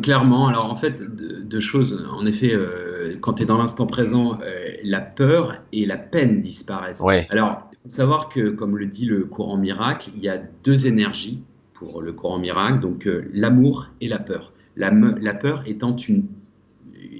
[0.00, 2.06] Clairement, alors en fait, deux, choses.
[2.12, 6.40] En effet, euh, quand tu es dans l'instant présent, euh, la peur et la peine
[6.40, 7.00] disparaissent.
[7.00, 7.26] Ouais.
[7.30, 10.86] Alors, il faut savoir que, comme le dit le courant miracle, il y a deux
[10.86, 11.42] énergies
[11.74, 14.52] pour le courant miracle, donc euh, l'amour et la peur.
[14.76, 16.26] La, la peur étant une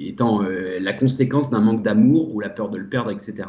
[0.09, 3.49] étant euh, la conséquence d'un manque d'amour ou la peur de le perdre, etc.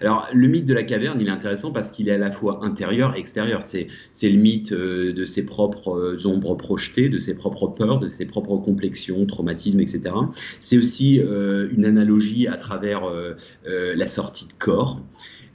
[0.00, 2.64] Alors, le mythe de la caverne, il est intéressant parce qu'il est à la fois
[2.64, 3.62] intérieur et extérieur.
[3.62, 3.88] C'est,
[4.22, 8.26] le mythe euh, de ses propres euh, ombres projetées, de ses propres peurs, de ses
[8.26, 10.02] propres complexions, traumatismes, etc.
[10.60, 13.02] C'est aussi une analogie à travers
[13.66, 15.02] la sortie de corps.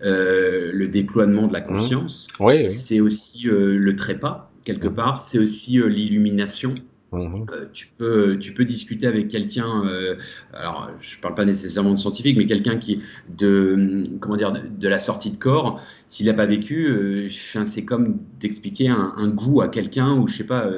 [0.02, 1.68] le déploiement de la mmh.
[1.68, 2.28] conscience.
[2.40, 4.96] Oui, C'est aussi le trépas, quelque mmh.
[4.96, 5.22] part.
[5.22, 6.76] C'est aussi l'illumination.
[7.14, 7.46] Mhm.
[7.52, 10.16] Euh, tu, peux, tu peux discuter avec quelqu'un, euh,
[10.52, 13.00] alors je ne parle pas nécessairement de scientifique, mais quelqu'un qui
[13.38, 18.18] de comment dire de, la sortie de corps, s'il n'a pas vécu, euh, c'est comme
[18.40, 20.70] d'expliquer un, goût à quelqu'un ou je sais pas,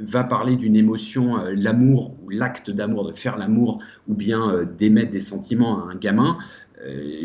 [0.00, 5.20] va parler d'une émotion, l'amour ou l'acte d'amour, de faire l'amour ou bien d'émettre des
[5.20, 6.36] sentiments à un gamin.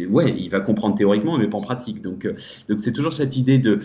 [0.10, 2.02] ouais, il va comprendre théoriquement, mais pas en pratique.
[2.02, 2.28] Donc,
[2.70, 3.82] donc c'est toujours cette idée de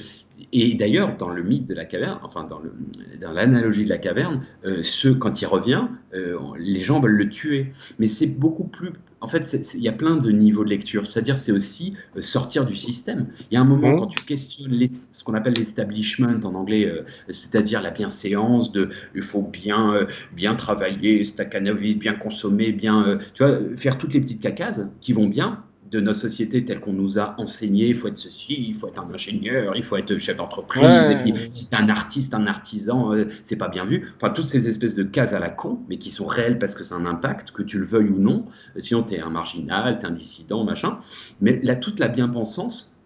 [0.53, 2.73] et d'ailleurs, dans le mythe de la caverne, enfin dans, le,
[3.21, 7.29] dans l'analogie de la caverne, euh, ce, quand il revient, euh, les gens veulent le
[7.29, 7.71] tuer.
[7.99, 8.93] Mais c'est beaucoup plus.
[9.21, 11.07] En fait, il y a plein de niveaux de lecture.
[11.07, 13.27] C'est-à-dire, c'est aussi euh, sortir du système.
[13.51, 13.99] Il y a un moment mmh.
[13.99, 16.91] quand tu questionnes ce qu'on appelle l'establishment en anglais,
[17.29, 23.59] c'est-à-dire la bienséance, de il faut bien, bien travailler, staccanovie, bien consommer, bien, tu vois,
[23.77, 27.35] faire toutes les petites cacases qui vont bien de nos sociétés telles qu'on nous a
[27.39, 31.11] enseigné, il faut être ceci, il faut être un ingénieur, il faut être chef d'entreprise,
[31.11, 34.13] et puis si tu es un artiste, un artisan, euh, c'est pas bien vu.
[34.17, 36.85] Enfin, toutes ces espèces de cases à la con, mais qui sont réelles parce que
[36.85, 38.45] c'est un impact, que tu le veuilles ou non.
[38.79, 40.99] Sinon, tu es un marginal, tu es un dissident, machin.
[41.41, 42.98] Mais là, toute la bien-pensance,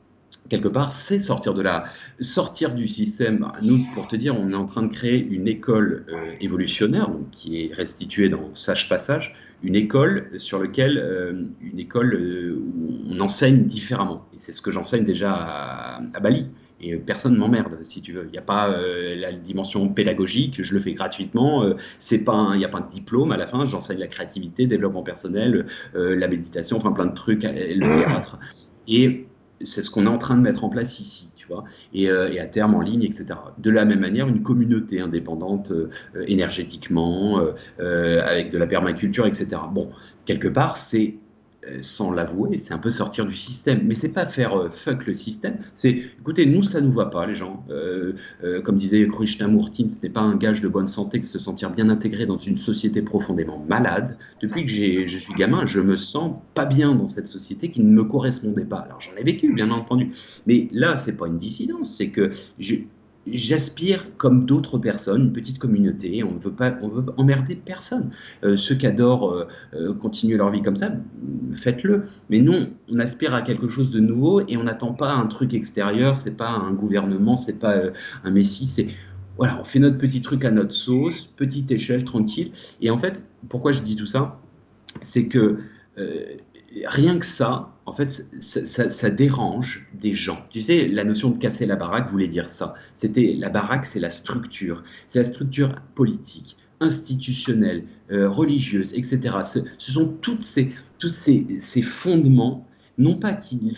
[0.48, 1.85] quelque part, c'est sortir de là,
[2.20, 3.51] sortir du système.
[3.62, 7.31] Nous, pour te dire, on est en train de créer une école euh, évolutionnaire, donc,
[7.31, 12.98] qui est restituée dans Sage Passage, une école sur laquelle, euh, une école euh, où
[13.09, 14.27] on enseigne différemment.
[14.35, 16.47] Et c'est ce que j'enseigne déjà à, Bali.
[16.85, 18.24] Et personne m'emmerde, si tu veux.
[18.27, 18.77] Il n'y a pas
[19.14, 21.64] la dimension pédagogique, je le fais gratuitement.
[22.01, 23.66] c'est pas, il n'y a pas de diplôme à la fin.
[23.66, 28.40] J'enseigne la créativité, développement personnel, la méditation, enfin plein de trucs, le théâtre.
[28.89, 29.28] Et
[29.64, 32.30] c'est ce qu'on est en train de mettre en place ici, tu vois, et, euh,
[32.40, 33.26] à terme en ligne, etc.
[33.59, 35.90] De la même manière, une communauté indépendante euh,
[36.26, 37.40] énergétiquement,
[37.80, 39.48] euh, avec de la permaculture, etc.
[39.72, 39.90] Bon,
[40.24, 41.16] quelque part, c'est
[41.80, 43.82] sans l'avouer, c'est un peu sortir du système.
[43.84, 45.59] Mais c'est pas faire euh, fuck le système.
[45.74, 47.64] C'est, écoutez, nous ça nous va pas, les gens.
[47.70, 48.14] Euh,
[48.64, 51.89] comme disait Krishnamurti, ce n'est pas un gage de bonne santé que se sentir bien
[51.89, 54.16] intégré dans une société profondément malade.
[54.40, 57.93] Depuis que je suis gamin, je me sens pas bien dans cette société qui ne
[57.93, 58.78] me correspondait pas.
[58.78, 60.12] Alors j'en ai vécu, bien entendu.
[60.47, 62.76] Mais là, c'est pas une dissidence, c'est que je,
[63.27, 68.11] j'aspire comme d'autres personnes, une petite communauté, on ne veut pas on veut emmerder personne.
[68.44, 70.93] Euh, ceux qui adorent euh, euh, continuer leur vie comme ça,
[71.55, 72.05] faites-le.
[72.31, 72.55] Mais nous,
[72.89, 76.36] on aspire à quelque chose de nouveau et on n'attend pas un truc extérieur, c'est
[76.36, 77.81] pas un gouvernement, c'est pas
[78.24, 78.89] un messie, c'est
[79.39, 82.53] voilà, on fait notre petit truc à notre sauce, petite échelle, tranquille.
[82.82, 84.39] Et en fait, pourquoi je dis tout ça?
[85.01, 85.57] C'est que
[86.86, 90.44] rien que ça, en fait, ça, dérange des gens.
[90.51, 92.74] Tu sais, la notion de casser la baraque voulait dire ça.
[92.94, 99.20] C'était la baraque, c'est la structure, c'est la structure politique, institutionnelle, euh, religieuse, etc.
[99.78, 102.66] Ce, sont tous ces, fondements,
[102.99, 103.77] non pas qu'ils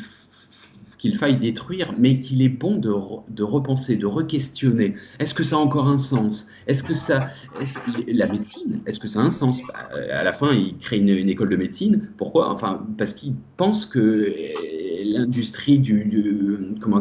[1.04, 2.90] qu'il faille détruire, mais qu'il est bon de,
[3.28, 4.94] de repenser, de re-questionner.
[5.18, 6.48] Est-ce que ça a encore un sens?
[6.66, 7.26] Est-ce que ça,
[8.08, 9.60] la médecine, est-ce que ça a un sens?
[9.68, 12.08] Bah, À la fin, il crée une, école de médecine.
[12.16, 12.50] Pourquoi?
[12.50, 14.32] Enfin, parce qu'il pense que euh,
[15.04, 16.04] l'industrie du,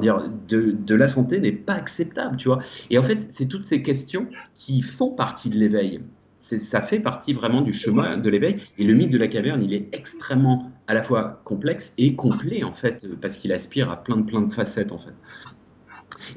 [0.02, 2.60] dire de, de la santé n'est pas acceptable, tu vois.
[2.90, 6.02] Et en fait, c'est toutes ces questions qui font partie de l'éveil
[6.44, 8.58] ça fait partie vraiment du chemin de l'éveil.
[8.78, 12.64] Et le mythe de la caverne, il est extrêmement à la fois complexe et complet,
[12.64, 15.14] en fait, parce qu'il aspire à plein de, plein de facettes, en fait.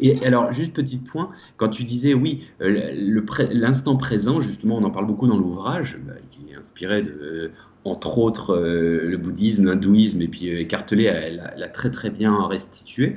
[0.01, 3.15] Et alors, juste petit point, quand tu disais, oui, euh,
[3.51, 7.51] l'instant présent, justement, on en parle beaucoup dans l'ouvrage, bah, qui est inspiré de,
[7.85, 13.17] entre autres, euh, le bouddhisme, l'hindouisme, et puis Écartelé euh, l'a très très bien restitué.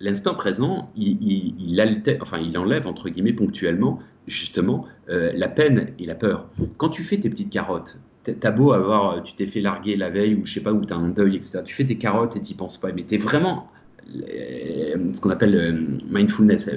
[0.00, 6.06] l'instant présent, il, il, enfin, il enlève, entre guillemets, ponctuellement justement euh, la peine et
[6.06, 6.48] la peur.
[6.76, 10.34] Quand tu fais tes petites carottes, t'as beau avoir, tu t'es fait larguer la veille
[10.34, 11.60] ou je sais pas où t'as un deuil, etc.
[11.64, 13.68] Tu fais tes carottes et t'y penses pas, mais t'es vraiment
[14.14, 16.70] euh, ce qu'on appelle euh, mindfulness,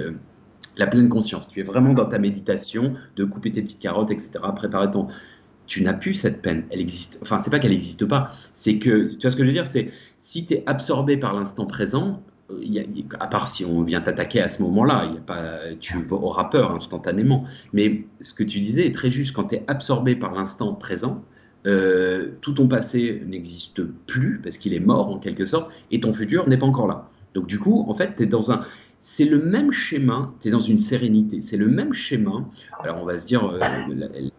[0.77, 1.47] la pleine conscience.
[1.47, 4.31] Tu es vraiment dans ta méditation de couper tes petites carottes, etc.
[4.55, 5.07] Préparer ton.
[5.65, 6.65] Tu n'as plus cette peine.
[6.71, 7.19] Elle existe.
[7.21, 8.29] Enfin, c'est pas qu'elle n'existe pas.
[8.51, 11.33] C'est que, tu vois ce que je veux dire, c'est si tu es absorbé par
[11.33, 12.21] l'instant présent,
[13.19, 15.11] à part si on vient t'attaquer à ce moment-là,
[15.79, 17.45] tu auras peur instantanément.
[17.71, 19.35] Mais ce que tu disais est très juste.
[19.35, 21.23] Quand tu es absorbé par l'instant présent,
[21.65, 26.11] euh, tout ton passé n'existe plus parce qu'il est mort en quelque sorte, et ton
[26.11, 27.09] futur n'est pas encore là.
[27.33, 28.65] Donc du coup, en fait, tu es dans un,
[29.03, 32.49] c'est le même schéma, tu es dans une sérénité, c'est le même schéma.
[32.81, 33.59] Alors on va se dire, euh,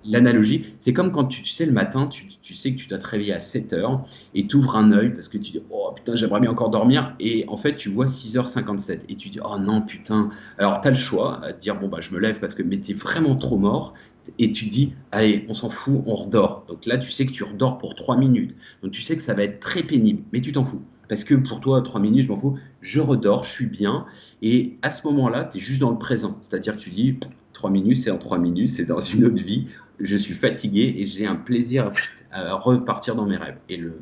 [0.06, 3.34] l'analogie, c'est comme quand tu, sais le matin, tu, sais que tu dois te réveiller
[3.34, 4.02] à 7 heures
[4.34, 7.14] et tu ouvres un œil parce que tu dis, oh putain, j'aimerais bien encore dormir.
[7.20, 10.30] Et en fait, tu vois 6h57 et tu dis, oh non, putain.
[10.56, 12.80] Alors tu as le choix à dire, bon, bah je me lève parce que mais
[12.80, 13.92] tu es vraiment trop mort.
[14.38, 16.64] Et tu dis, allez, on s'en fout, on redort.
[16.68, 18.56] Donc là, tu sais que tu redors pour 3 minutes.
[18.82, 20.80] Donc tu sais que ça va être très pénible, mais tu t'en fous.
[21.08, 24.06] Parce que pour toi, trois minutes, je m'en fous, je redors, je suis bien.
[24.42, 26.40] Et à ce moment-là, tu es juste dans le présent.
[26.42, 27.18] C'est-à-dire que tu dis,
[27.52, 29.68] trois minutes, c'est en trois minutes, c'est dans une autre vie.
[30.00, 31.92] Je suis fatigué et j'ai un plaisir
[32.32, 33.56] à repartir dans mes rêves.
[33.68, 33.98] Et le,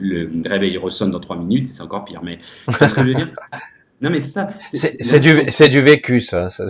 [0.00, 2.22] le réveil ressonne dans trois minutes, c'est encore pire.
[2.22, 3.32] Mais ce que je veux dire,
[4.00, 4.48] non, mais c'est ça.
[4.72, 6.50] C'est du, du vécu, ça.
[6.50, 6.66] ça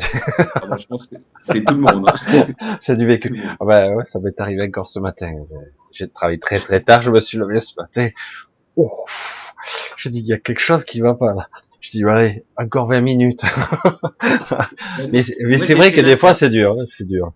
[0.54, 2.06] ah bah, je pense que c'est tout le monde.
[2.08, 2.46] Hein.
[2.80, 3.38] c'est du vécu.
[3.60, 5.30] Ah bah, ouais, ça m'est arrivé encore ce matin.
[5.92, 8.08] J'ai travaillé très très tard, je me suis levé ce matin.
[8.76, 9.47] Ouf
[9.96, 11.48] je dis, il y a quelque chose qui va pas là.
[11.80, 13.42] Je dis, allez, encore 20 minutes.
[15.12, 17.32] mais c'est vrai que des fois, c'est dur, hein, c'est dur.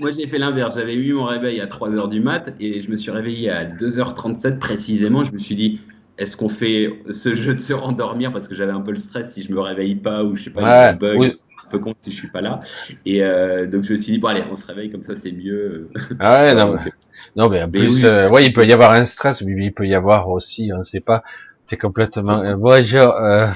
[0.00, 0.74] Moi, j'ai fait l'inverse.
[0.76, 4.58] J'avais eu mon réveil à 3h du mat et je me suis réveillé à 2h37
[4.58, 5.24] précisément.
[5.24, 5.80] Je me suis dit,
[6.18, 9.32] est-ce qu'on fait ce jeu de se rendormir parce que j'avais un peu le stress
[9.32, 12.10] si je me réveille pas ou je sais pas, un bug, un peu con si
[12.10, 12.60] je suis pas là.
[13.06, 15.32] Et euh, donc je me suis dit bon allez, on se réveille comme ça, c'est
[15.32, 15.88] mieux.
[16.20, 16.92] Ah ouais, non, mais,
[17.36, 19.86] non, mais en plus, euh, ouais, il peut y avoir un stress, mais il peut
[19.86, 21.22] y avoir aussi, on ne sait pas,
[21.66, 22.40] c'est complètement.
[22.40, 23.14] Euh, bonjour.
[23.14, 23.48] Euh...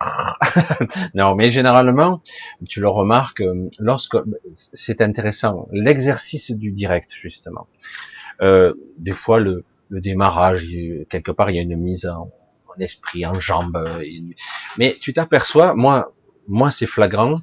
[1.14, 2.22] non, mais généralement,
[2.68, 4.16] tu le remarques, euh, lorsque
[4.52, 7.66] c'est intéressant, l'exercice du direct justement.
[8.42, 10.68] Euh, des fois, le, le démarrage,
[11.08, 12.30] quelque part, il y a une mise en,
[12.78, 13.76] esprit, en jambes.
[13.76, 14.04] Euh,
[14.78, 16.12] mais tu t'aperçois, moi,
[16.48, 17.36] moi, c'est flagrant.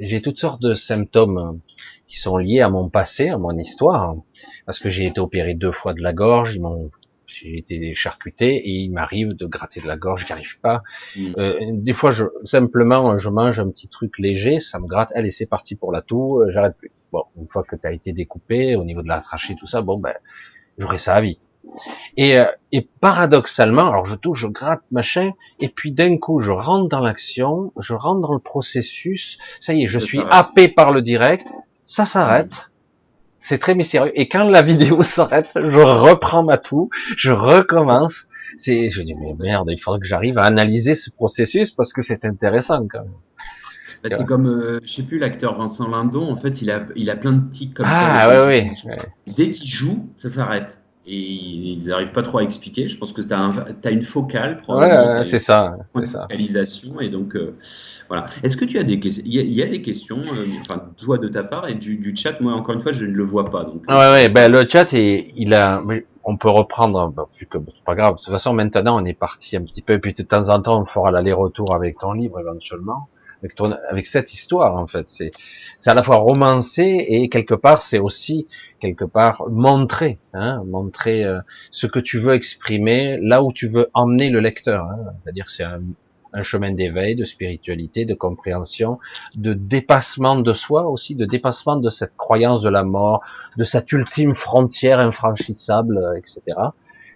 [0.00, 1.60] J'ai toutes sortes de symptômes
[2.06, 4.16] qui sont liés à mon passé, à mon histoire,
[4.66, 6.90] parce que j'ai été opéré deux fois de la gorge, ils m'ont
[7.26, 10.82] j'ai été charcuté et il m'arrive de gratter de la gorge, j'y arrive pas.
[11.16, 11.32] Mm.
[11.38, 15.30] Euh, des fois, je, simplement, je mange un petit truc léger, ça me gratte, allez,
[15.30, 16.90] c'est parti pour la toux, euh, j'arrête plus.
[17.12, 19.82] Bon, une fois que tu as été découpé au niveau de la trachée, tout ça,
[19.82, 20.14] bon, ben,
[20.78, 21.38] j'aurai ça à vie.
[22.16, 26.50] Et, euh, et paradoxalement, alors je touche, je gratte, machin, et puis d'un coup, je
[26.50, 30.92] rentre dans l'action, je rentre dans le processus, ça y est, je suis happé par
[30.92, 31.46] le direct,
[31.86, 32.71] ça s'arrête,
[33.42, 34.12] c'est très mystérieux.
[34.14, 38.26] Et quand la vidéo s'arrête, je reprends ma toux, je recommence.
[38.56, 42.02] C'est, je dis, mais merde, il faudrait que j'arrive à analyser ce processus parce que
[42.02, 43.12] c'est intéressant quand même.
[44.02, 47.08] Bah, c'est comme, euh, je sais plus, l'acteur Vincent Lindon, en fait, il a, il
[47.08, 47.92] a plein de tics comme ça.
[47.94, 48.72] Ah, ouais, ouais.
[49.28, 52.88] Dès qu'il joue, ça s'arrête et ils n'arrivent pas trop à expliquer.
[52.88, 55.18] Je pense que tu as, une focale, probablement.
[55.18, 55.76] Ouais, c'est ça.
[55.94, 57.00] Une focalisation.
[57.00, 57.56] Et donc, euh,
[58.08, 58.24] voilà.
[58.42, 61.28] Est-ce que tu as des questions Il y, a des questions, euh, enfin, toi de
[61.28, 62.40] ta part et du, chat?
[62.40, 63.64] Moi, encore une fois, je ne le vois pas.
[63.64, 65.82] Donc, ouais, ouais, ben, le chat, et, il a.
[66.24, 68.14] On peut reprendre, ben, vu que c'est pas grave.
[68.14, 69.94] De toute façon, maintenant, on est parti un petit peu.
[69.94, 73.08] Et puis, de temps en temps, on fera l'aller-retour avec ton livre éventuellement
[73.42, 73.58] avec,
[73.90, 75.06] avec cette histoire en fait.
[75.08, 75.32] C'est
[75.90, 78.46] à la fois romancé et quelque part c'est aussi
[78.80, 81.40] quelque part montrer, hein, montrer euh,
[81.70, 84.86] ce que tu veux exprimer, là où tu veux emmener le lecteur.
[84.86, 85.14] Hein.
[85.22, 85.80] C'est-à-dire c'est un,
[86.32, 88.98] un chemin d'éveil, de spiritualité, de compréhension,
[89.36, 93.22] de dépassement de soi aussi, de dépassement de cette croyance de la mort,
[93.56, 96.40] de cette ultime frontière infranchissable, etc.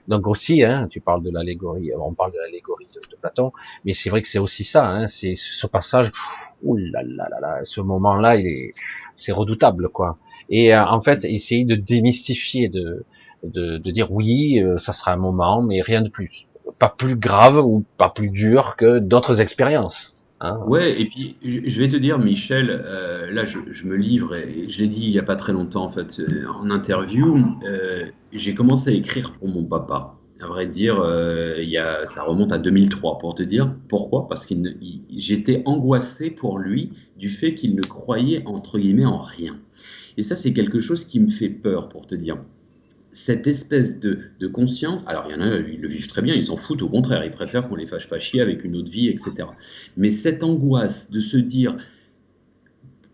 [0.09, 3.53] Donc aussi, hein, tu parles de l'allégorie, on parle de l'allégorie de, Platon,
[3.85, 6.13] mais c'est vrai que c'est aussi ça, hein, c'est ce passage,
[6.63, 8.75] ce moment-là, il est,
[9.15, 10.19] c'est redoutable quoi.
[10.49, 13.05] Et euh, en fait, essayer de démystifier, de,
[13.43, 16.47] de, de dire oui, euh, ça sera un moment, mais rien de plus,
[16.79, 20.16] pas plus grave ou pas plus dur que d'autres expériences.
[20.41, 20.59] Hein.
[20.67, 24.81] Ouais, et puis je vais te dire, Michel, euh, là je, me livre, et je
[24.81, 28.55] l'ai dit il n'y a pas très longtemps en fait, euh, en interview, euh, j'ai
[28.55, 30.15] commencé à écrire pour mon papa.
[30.43, 30.97] À vrai dire,
[31.61, 34.55] y a, ça remonte à 2003 pour te dire pourquoi, parce que
[35.17, 39.59] j'étais angoissé pour lui du fait qu'il ne croyait entre guillemets en rien.
[40.19, 42.37] Et ça, c'est quelque chose qui me fait peur pour te dire
[43.17, 46.35] cette espèce de, de, conscience, alors il y en a, ils le vivent très bien,
[46.35, 48.91] ils s'en foutent, au contraire, ils préfèrent qu'on les fâche pas chier avec une autre
[48.91, 49.49] vie, etc.
[49.97, 51.79] Mais cette angoisse de se dire,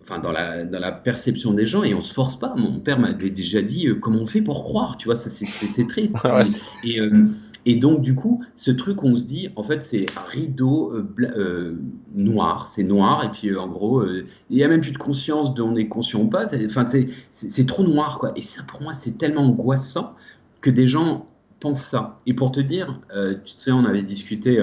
[0.00, 2.98] enfin dans la, dans la perception des gens, et on se force pas, mon père
[2.98, 6.16] m'avait déjà dit, euh, comment on fait pour croire, tu vois, ça c'est triste.
[6.24, 6.42] ouais.
[6.82, 7.28] Et, euh,
[7.64, 11.76] et donc, du coup, ce truc, on se dit, en fait, c'est rideau euh, euh,
[12.14, 15.54] noir, c'est noir, et puis euh, en gros, il n'y a même plus de conscience
[15.54, 16.86] d'on est conscient ou pas, enfin,
[17.30, 18.32] c'est trop noir, quoi.
[18.36, 20.14] Et ça, pour moi, c'est tellement angoissant
[20.60, 21.26] que des gens
[21.60, 22.20] pensent ça.
[22.26, 23.00] Et pour te dire,
[23.44, 24.60] tu sais, on avait discuté,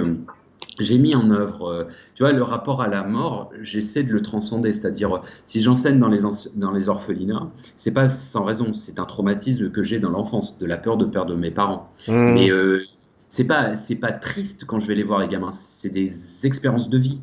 [0.80, 4.73] j'ai mis en œuvre, tu vois, le rapport à la mort, j'essaie de le transcender,
[4.73, 6.22] c'est-à-dire, si j'enseigne dans les,
[6.56, 10.65] dans les orphelinats, c'est pas sans raison, c'est un traumatisme que j'ai dans l'enfance, de
[10.65, 11.91] la peur de perdre mes parents.
[12.07, 12.34] Mmh.
[12.34, 12.84] Mais euh,
[13.30, 17.19] c'est pas triste quand je vais les voir les gamins, c'est des expériences de vie.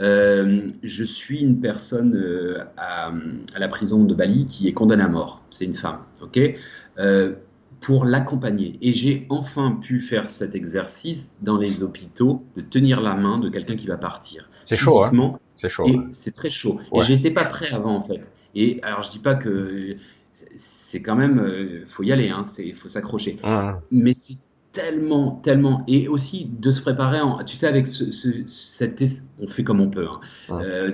[0.00, 3.12] Euh, je suis une personne euh, à,
[3.54, 5.42] à, la prison de Bali qui est condamnée à mort.
[5.50, 6.40] C'est une femme, ok?
[6.98, 7.34] Euh,
[7.84, 8.78] Pour l'accompagner.
[8.80, 13.48] Et j'ai enfin pu faire cet exercice dans les hôpitaux de tenir la main de
[13.50, 14.48] quelqu'un qui va partir.
[14.62, 15.84] C'est chaud, hein C'est chaud.
[16.12, 16.80] C'est très chaud.
[16.90, 17.00] Ouais.
[17.00, 18.20] Et j'étais pas prêt avant en fait.
[18.54, 19.96] Et alors je dis pas que
[20.56, 23.36] c'est quand même, euh, faut y aller, hein, il faut s'accrocher.
[23.42, 23.80] Ah.
[23.90, 24.38] Mais c'est
[24.74, 29.02] tellement, tellement, et aussi de se préparer, en, tu sais, avec ce, ce, cette,
[29.40, 30.06] on fait comme on peut.
[30.06, 30.58] Hein.
[30.60, 30.90] Euh,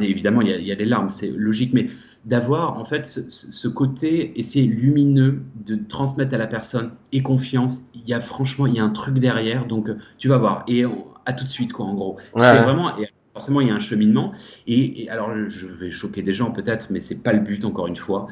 [0.00, 1.90] évidemment, il y, a, il y, a, des larmes, c'est logique, mais
[2.24, 7.22] d'avoir en fait ce, ce, côté, et c'est lumineux, de transmettre à la personne et
[7.22, 7.80] confiance.
[7.94, 10.64] Il y a franchement, il y a un truc derrière, donc tu vas voir.
[10.68, 12.16] Et on, à tout de suite, quoi, en gros.
[12.34, 12.42] Ouais.
[12.42, 12.96] C'est vraiment.
[12.96, 14.32] Et, forcément, il y a un cheminement.
[14.68, 17.88] Et, et alors, je vais choquer des gens peut-être, mais c'est pas le but, encore
[17.88, 18.28] une fois.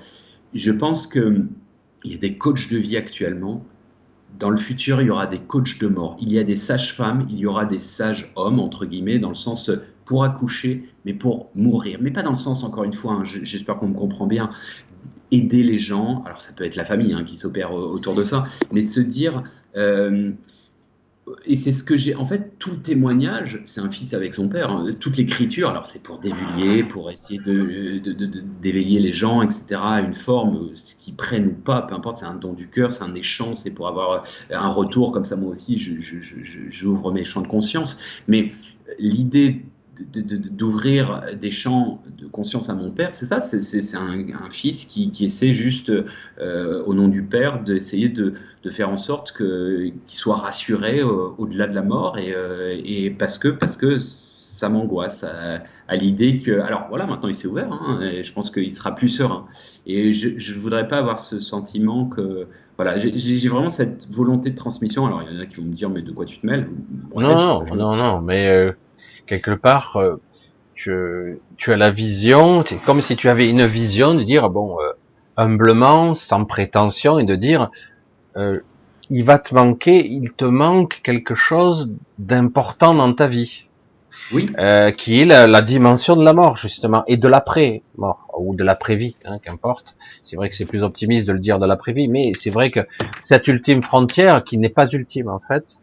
[0.55, 1.43] Je pense que
[2.05, 3.65] il y a des coachs de vie actuellement
[4.39, 6.16] dans le futur, il y aura des coachs de mort.
[6.20, 9.70] Il y a des sages-femmes, il y aura des sages-hommes, entre guillemets, dans le sens
[10.05, 11.98] pour accoucher, mais pour mourir.
[12.01, 14.51] Mais pas dans le sens, encore une fois, hein, j'espère qu'on me comprend bien,
[15.31, 16.23] aider les gens.
[16.27, 19.01] Alors, ça peut être la famille hein, qui s'opère autour de ça, mais de se
[19.01, 19.44] dire.
[19.77, 20.32] Euh,
[21.46, 22.14] et c'est ce que j'ai.
[22.14, 24.70] En fait, tout le témoignage, c'est un fils avec son père.
[24.70, 29.42] Hein, toute l'écriture, alors c'est pour dévulguer, pour essayer de, de, de, d'éveiller les gens,
[29.42, 29.80] etc.
[30.05, 33.05] une forme, ce qu'ils prennent ou pas, peu importe, c'est un don du cœur, c'est
[33.05, 35.12] un échange, c'est pour avoir un retour.
[35.12, 35.78] Comme ça, moi aussi,
[36.70, 37.98] j'ouvre mes champs de conscience.
[38.28, 38.52] Mais
[38.98, 39.64] l'idée
[40.51, 45.55] d'ouvrir des champs de conscience à mon père, c'est ça, c'est un, fils qui, essaie
[45.55, 45.93] juste,
[46.41, 48.35] euh, au nom du père, d'essayer de,
[48.71, 53.39] faire en sorte qu'il soit rassuré euh, au-delà de la mort, et, euh, et, parce
[53.39, 58.01] que, parce que ça m'angoisse à, l'idée que, alors voilà, maintenant il s'est ouvert, hein,
[58.23, 59.47] je pense qu'il sera plus serein.
[59.87, 62.47] Et je ne voudrais pas avoir ce sentiment que,
[62.77, 65.07] voilà, j'ai vraiment cette volonté de transmission.
[65.07, 66.69] Alors il y en a qui vont me dire, mais de quoi tu te mêles?
[67.15, 68.73] Non, non, non, non, mais
[69.26, 70.20] quelque part, euh,
[70.74, 74.78] tu, tu, as la vision, c'est comme si tu avais une vision de dire, bon,
[74.80, 74.92] euh,
[75.36, 77.70] humblement, sans prétention, et de dire,
[78.36, 78.60] euh,
[79.10, 83.66] il va te manquer, il te manque quelque chose d'important dans ta vie.
[84.32, 84.48] Oui.
[84.59, 88.64] Euh, qui est la, la, dimension de la mort, justement, et de l'après-mort, ou de
[88.64, 89.96] l'après-vie, hein, qu'importe.
[90.22, 92.80] C'est vrai que c'est plus optimiste de le dire de l'après-vie, mais c'est vrai que
[93.20, 95.78] cette ultime frontière, qui n'est pas ultime, en fait,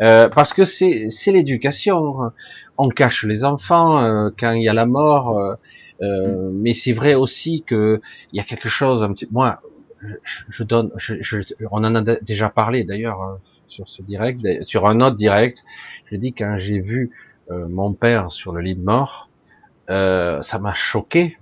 [0.00, 2.32] euh, parce que c'est l'éducation.
[2.78, 5.54] On cache les enfants euh, quand il y a la mort, euh,
[6.02, 8.00] euh mais c'est vrai aussi que
[8.32, 9.02] il y a quelque chose.
[9.02, 9.60] Un petit, moi,
[10.00, 11.38] je, je donne, je, je,
[11.70, 13.38] on en a déjà parlé d'ailleurs hein,
[13.68, 15.64] sur ce direct, sur un autre direct.
[16.10, 17.10] Je dis quand j'ai vu
[17.50, 19.28] euh, mon père sur le lit de mort,
[19.88, 21.36] ça m'a choqué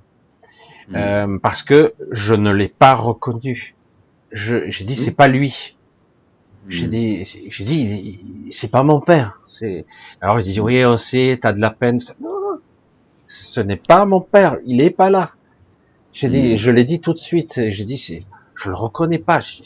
[0.88, 1.38] mmh.
[1.38, 3.76] parce que je ne l'ai pas reconnu.
[4.32, 4.96] J'ai dit mmh.
[4.96, 5.76] c'est pas lui.
[6.70, 6.90] J'ai hmm.
[6.90, 9.42] dit, j'ai dit, c'est pas mon père.
[9.48, 9.86] C'est
[10.20, 11.98] alors il dit oui, on sait, t'as de la peine.
[12.20, 12.58] Non, non,
[13.26, 14.56] ce n'est pas mon père.
[14.64, 15.32] Il est pas là.
[16.12, 16.56] J'ai dit, hmm.
[16.56, 17.60] je l'ai dit tout de suite.
[17.68, 18.24] J'ai dit, c'est,
[18.54, 19.40] je le reconnais pas.
[19.40, 19.62] Je,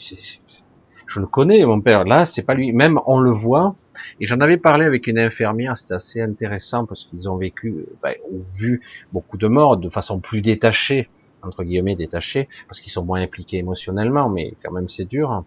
[1.07, 2.05] je le connais, mon père.
[2.05, 2.73] Là, c'est pas lui.
[2.73, 3.75] Même on le voit.
[4.19, 5.77] Et j'en avais parlé avec une infirmière.
[5.77, 8.81] C'était assez intéressant parce qu'ils ont vécu, ben, ont vu
[9.13, 11.07] beaucoup de morts de façon plus détachée
[11.43, 15.43] entre guillemets détachée parce qu'ils sont moins impliqués émotionnellement, mais quand même c'est dur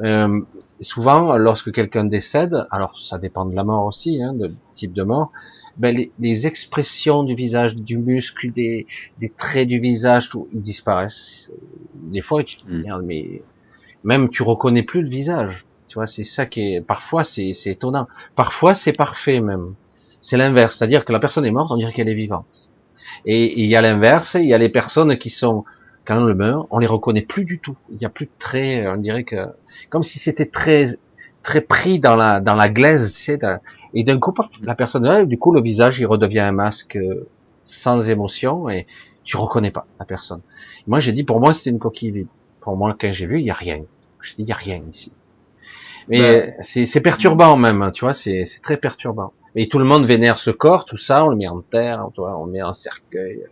[0.00, 0.40] Euh,
[0.80, 5.02] souvent, lorsque quelqu'un décède, alors ça dépend de la mort aussi, hein, de type de
[5.02, 5.32] mort,
[5.76, 8.86] ben les, les, expressions du visage, du muscle, des,
[9.18, 11.50] des traits du visage, tout, ils disparaissent.
[11.94, 13.02] Des fois, tu te dis, mm.
[13.04, 13.42] mais
[14.04, 15.64] même tu reconnais plus le visage.
[15.88, 18.08] Tu vois, c'est ça qui est, parfois c'est étonnant.
[18.34, 19.74] Parfois c'est parfait même.
[20.20, 22.68] C'est l'inverse, c'est-à-dire que la personne est morte, on dirait qu'elle est vivante.
[23.26, 25.64] Et il y a l'inverse, il y a les personnes qui sont,
[26.04, 27.76] quand on le meurt, on les reconnaît plus du tout.
[27.90, 29.46] Il n'y a plus de traits, on dirait que,
[29.88, 30.86] comme si c'était très,
[31.42, 33.38] très pris dans la, dans la glaise, tu sais,
[33.94, 37.28] et d'un coup, la personne, du coup, le visage, il redevient un masque euh,
[37.62, 38.86] sans émotion et
[39.24, 40.40] tu reconnais pas la personne.
[40.86, 42.28] Moi, j'ai dit, pour moi, c'était une coquille vide.
[42.60, 43.82] Pour moi, quand j'ai vu, il y a rien.
[44.20, 45.12] Je dis, il y a rien ici.
[46.08, 49.32] Mais bah, c'est perturbant même, tu vois, c'est très perturbant.
[49.54, 52.20] Et tout le monde vénère ce corps, tout ça, on le met en terre, tu
[52.20, 53.44] vois, on le met en cercueil.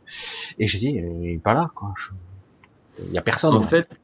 [0.58, 1.92] Et je dis, il est pas là, quoi.
[3.06, 3.54] Il y a personne.
[3.54, 3.98] En fait,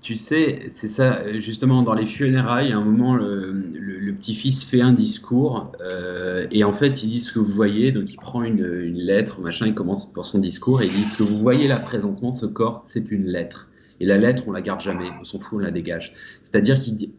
[0.00, 4.92] tu sais, c'est ça, justement, dans les funérailles, à un moment, le, petit-fils fait un
[4.92, 8.62] discours, euh, et en fait, il dit ce que vous voyez, donc il prend une,
[8.92, 11.78] lettre, machin, il commence pour son discours, et il dit ce que vous voyez là
[11.78, 13.68] présentement, ce corps, c'est une lettre.
[14.00, 16.12] Et la lettre, on la garde jamais, on s'en fout, on la dégage.
[16.42, 17.14] C'est-à-dire qu'il dit,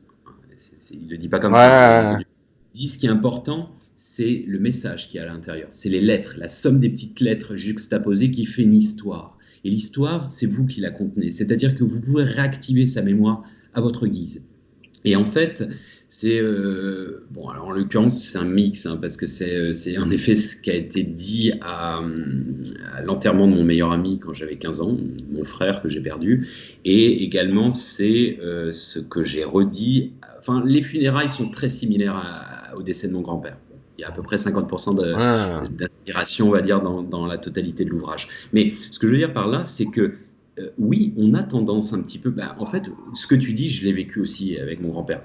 [0.91, 2.25] il le dit pas comme ça, il
[2.73, 6.35] dit ce qui est important, c'est le message qui est à l'intérieur, c'est les lettres,
[6.37, 9.37] la somme des petites lettres juxtaposées qui fait une histoire.
[9.63, 11.29] Et l'histoire, c'est vous qui la contenez.
[11.29, 13.43] C'est-à-dire que vous pouvez réactiver sa mémoire
[13.73, 14.43] à votre guise.
[15.05, 15.63] Et en fait,
[16.13, 17.47] c'est euh, bon.
[17.47, 20.69] Alors en l'occurrence, c'est un mix hein, parce que c'est c'est en effet ce qui
[20.69, 22.01] a été dit à,
[23.03, 24.97] l'enterrement de mon meilleur ami quand j'avais 15 ans,
[25.31, 26.49] mon frère que j'ai perdu,
[26.83, 30.11] et également c'est euh, ce que j'ai redit.
[30.37, 33.57] Enfin, les funérailles sont très similaires au décès de mon grand-père
[33.97, 37.89] il y a à peu près 50% d'inspiration, on va dire, dans, la totalité de
[37.89, 38.27] l'ouvrage.
[38.53, 40.13] Mais ce que je veux dire par là, c'est que
[40.59, 42.29] euh, oui, on a tendance un petit peu.
[42.29, 45.21] Bah, en fait, ce que tu dis, je l'ai vécu aussi avec mon grand-père.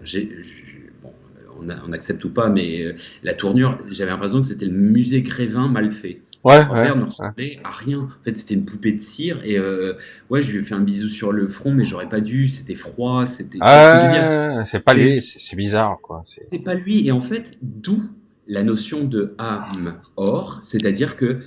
[1.02, 1.12] Bon,
[1.60, 5.22] on, on, accepte ou pas, mais euh, la tournure, j'avais l'impression que c'était le musée
[5.22, 6.20] Grévin mal fait.
[6.46, 8.02] Ouais, mon père ne ressemblait à rien.
[8.02, 9.94] En fait, c'était une poupée de cire et euh,
[10.30, 12.48] ouais, je lui ai fait un bisou sur le front, mais j'aurais pas dû.
[12.48, 13.58] C'était froid, c'était.
[13.60, 16.22] Ah, c'est pas lui, c'est bizarre, quoi.
[16.24, 18.00] C'est pas lui, et en fait, d'où
[18.46, 21.40] la notion de âme or, c'est-à-dire que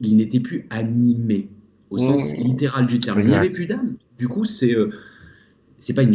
[0.00, 1.48] il n'était plus animé
[1.90, 2.42] au sens mmh.
[2.42, 3.20] littéral du terme.
[3.20, 3.96] Il n'y avait plus d'âme.
[4.18, 4.90] Du coup, c'est euh,
[5.78, 6.14] c'est pas une,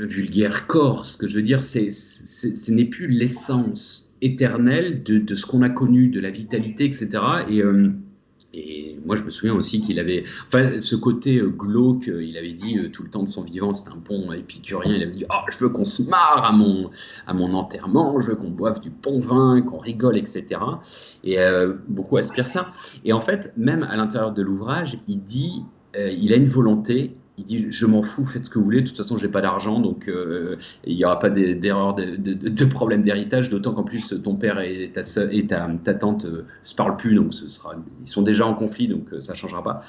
[0.00, 1.06] un vulgaire corps.
[1.06, 5.62] Ce que je veux dire, c'est ce n'est plus l'essence éternelle de, de, ce qu'on
[5.62, 7.08] a connu, de la vitalité, etc.
[7.48, 7.90] Et euh,
[8.54, 12.36] et moi, je me souviens aussi qu'il avait, enfin, ce côté euh, glauque, euh, il
[12.36, 15.12] avait dit euh, tout le temps de son vivant, c'était un bon épicurien, il avait
[15.12, 16.90] dit, oh, je veux qu'on se marre à mon,
[17.26, 20.60] à mon enterrement, je veux qu'on boive du bon vin, qu'on rigole, etc.
[21.24, 21.36] Et
[21.88, 22.70] beaucoup aspirent ça.
[23.04, 25.64] Et en fait, même à l'intérieur de l'ouvrage, il dit,
[25.96, 28.86] il a une volonté il dit je m'en fous, faites ce que vous voulez, de
[28.86, 33.48] toute façon j'ai pas d'argent, donc euh, il n'y aura pas d'erreur, de, problème d'héritage,
[33.48, 37.14] d'autant qu'en plus ton père et ta, et ta, ta tante euh, se parlent plus,
[37.14, 39.80] donc ce sera, ils sont déjà en conflit, donc euh, ça changera pas.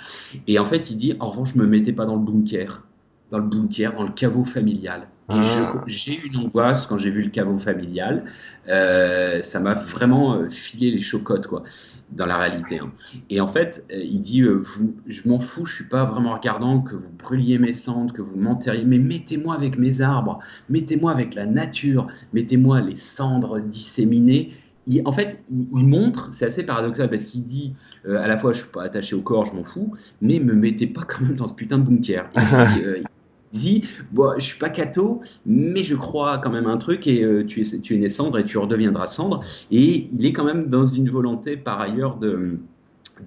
[0.47, 2.83] Et en fait il dit en revanche me mettais pas dans le bunker,
[3.29, 5.07] dans le bunker, dans le caveau familial.
[5.29, 5.83] Et ah.
[5.87, 8.25] j'ai eu une angoisse quand j'ai vu le caveau familial.
[8.67, 11.63] Euh, ça m'a vraiment euh, filé les chocottes, quoi,
[12.11, 12.79] dans la réalité.
[12.79, 12.91] Hein.
[13.29, 14.43] Et en fait, euh, il dit
[15.07, 18.35] Je m'en fous, je suis pas vraiment regardant que vous brûliez mes cendres, que vous
[18.35, 20.39] m'enterriez, mais mettez-moi avec mes arbres,
[20.69, 24.51] mettez-moi avec la nature, mettez-moi les cendres disséminées.
[25.05, 27.73] en fait, il, montre, c'est assez paradoxal parce qu'il dit
[28.05, 30.87] à la fois je suis pas attaché au corps, je m'en fous, mais me mettez
[30.87, 32.29] pas quand même dans ce putain de bunker.
[32.35, 33.05] Il
[33.53, 37.45] dit bon, je suis pas catho, mais je crois quand même un truc et euh,
[37.45, 39.41] tu, es, tu es né cendre et tu redeviendras cendre.
[39.71, 42.57] Et il est quand même dans une volonté par ailleurs de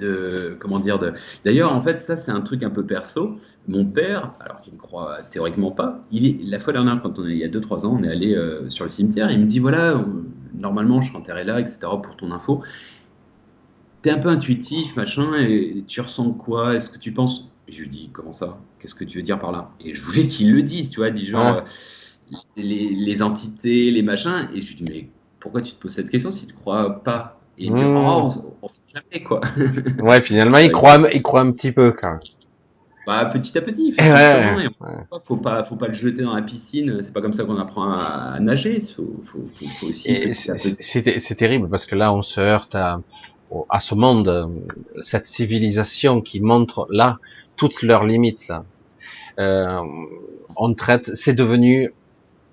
[0.01, 1.13] de comment dire de
[1.45, 3.37] d'ailleurs en fait ça c'est un truc un peu perso.
[3.69, 7.27] Mon père alors qu'il ne croit théoriquement pas il est la fois dernière quand on
[7.27, 9.47] est il y a 2-3 ans on est allé euh, sur le cimetière il me
[9.47, 10.05] dit voilà
[10.55, 12.63] normalement je serai enterré là etc pour ton info.
[14.03, 16.75] T'es un peu intuitif machin et tu ressens quoi?
[16.75, 18.59] Est-ce que tu penses je lui dis, comment ça?
[18.79, 19.71] Qu'est-ce que tu veux dire par là?
[19.81, 24.49] Et je voulais qu'il le dise, tu vois, du genre, euh, les, entités, les machins.
[24.55, 25.09] Et je lui dis, mais
[25.41, 27.41] pourquoi tu te poses cette question si tu ne crois pas?
[27.59, 27.97] Et mmh.
[27.97, 28.29] oh,
[28.63, 29.41] on, sait jamais, quoi.
[30.03, 32.21] ouais, finalement, il croit, il croit un petit peu, quand même.
[33.07, 34.69] Bah, petit à petit, il ouais,
[35.25, 36.99] faut pas, faut pas le jeter dans la piscine.
[37.03, 38.81] C'est pas comme ça qu'on apprend à, nager.
[38.81, 40.35] Faut, faut, faut, aussi.
[40.35, 43.01] C'est terrible parce que là, on se heurte à,
[43.69, 44.51] à ce monde,
[45.01, 47.19] cette civilisation qui montre là
[47.57, 48.65] toutes leurs limites là.
[49.39, 49.81] Euh,
[50.57, 51.93] on traite, c'est devenu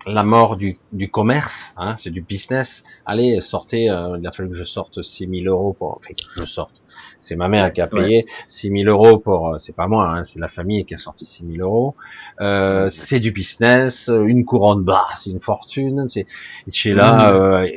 [0.05, 2.83] la mort du, du commerce, hein, c'est du business.
[3.05, 6.45] Allez, sortez, euh, il a fallu que je sorte 6000 euros pour, enfin, que je
[6.45, 6.81] sorte.
[7.19, 10.39] C'est ma mère qui a payé 6000 euros pour, euh, c'est pas moi, hein, c'est
[10.39, 11.95] la famille qui a sorti 6000 euros.
[12.41, 16.07] Euh, c'est du business, une couronne basse, c'est une fortune.
[16.09, 16.27] C'est,
[16.69, 17.69] chez là, euh,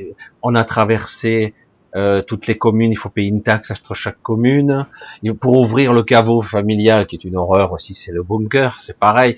[0.43, 1.55] on a traversé
[1.97, 4.86] euh, toutes les communes, il faut payer une taxe entre chaque commune.
[5.40, 9.36] pour ouvrir le caveau familial, qui est une horreur aussi, c'est le bunker, c'est pareil.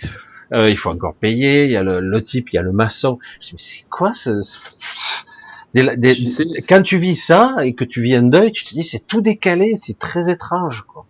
[0.53, 1.67] Euh, il faut encore payer.
[1.67, 3.19] Il y a le, type, il y a le maçon.
[3.41, 4.41] Je me c'est quoi ce...
[6.67, 9.21] Quand tu vis ça et que tu vis un deuil, tu te dis c'est tout
[9.21, 10.85] décalé, c'est très étrange.
[10.89, 11.07] Quoi.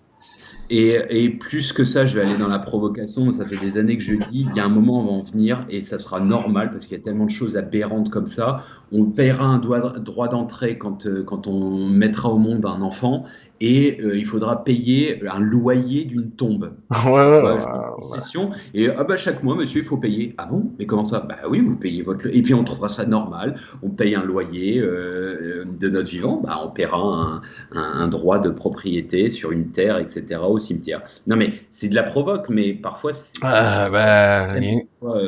[0.71, 3.31] Et, plus que ça, je vais aller dans la provocation.
[3.33, 5.23] Ça fait des années que je dis, il y a un moment, on va en
[5.23, 8.65] venir et ça sera normal parce qu'il y a tellement de choses aberrantes comme ça.
[8.93, 13.25] On paiera un droit d'entrée quand, euh, quand on mettra au monde un enfant
[13.61, 16.73] et euh, il faudra payer un loyer d'une tombe.
[17.09, 17.63] Ouais, ouais, ouais,
[17.95, 18.51] concession.
[18.75, 20.35] Et ah bah chaque mois, monsieur, il faut payer.
[20.37, 20.73] Ah bon?
[20.79, 21.21] Mais comment ça?
[21.21, 22.27] Bah oui, vous payez votre.
[22.27, 23.55] Et puis on trouvera ça normal.
[23.83, 26.41] On paye un loyer euh, de notre vivant.
[26.43, 30.41] Bah on paiera un, un, droit de propriété sur une terre, etc.
[30.47, 31.03] au cimetière.
[31.27, 33.13] Non mais c'est de la provoque, mais parfois.
[33.43, 34.49] Ah, bah,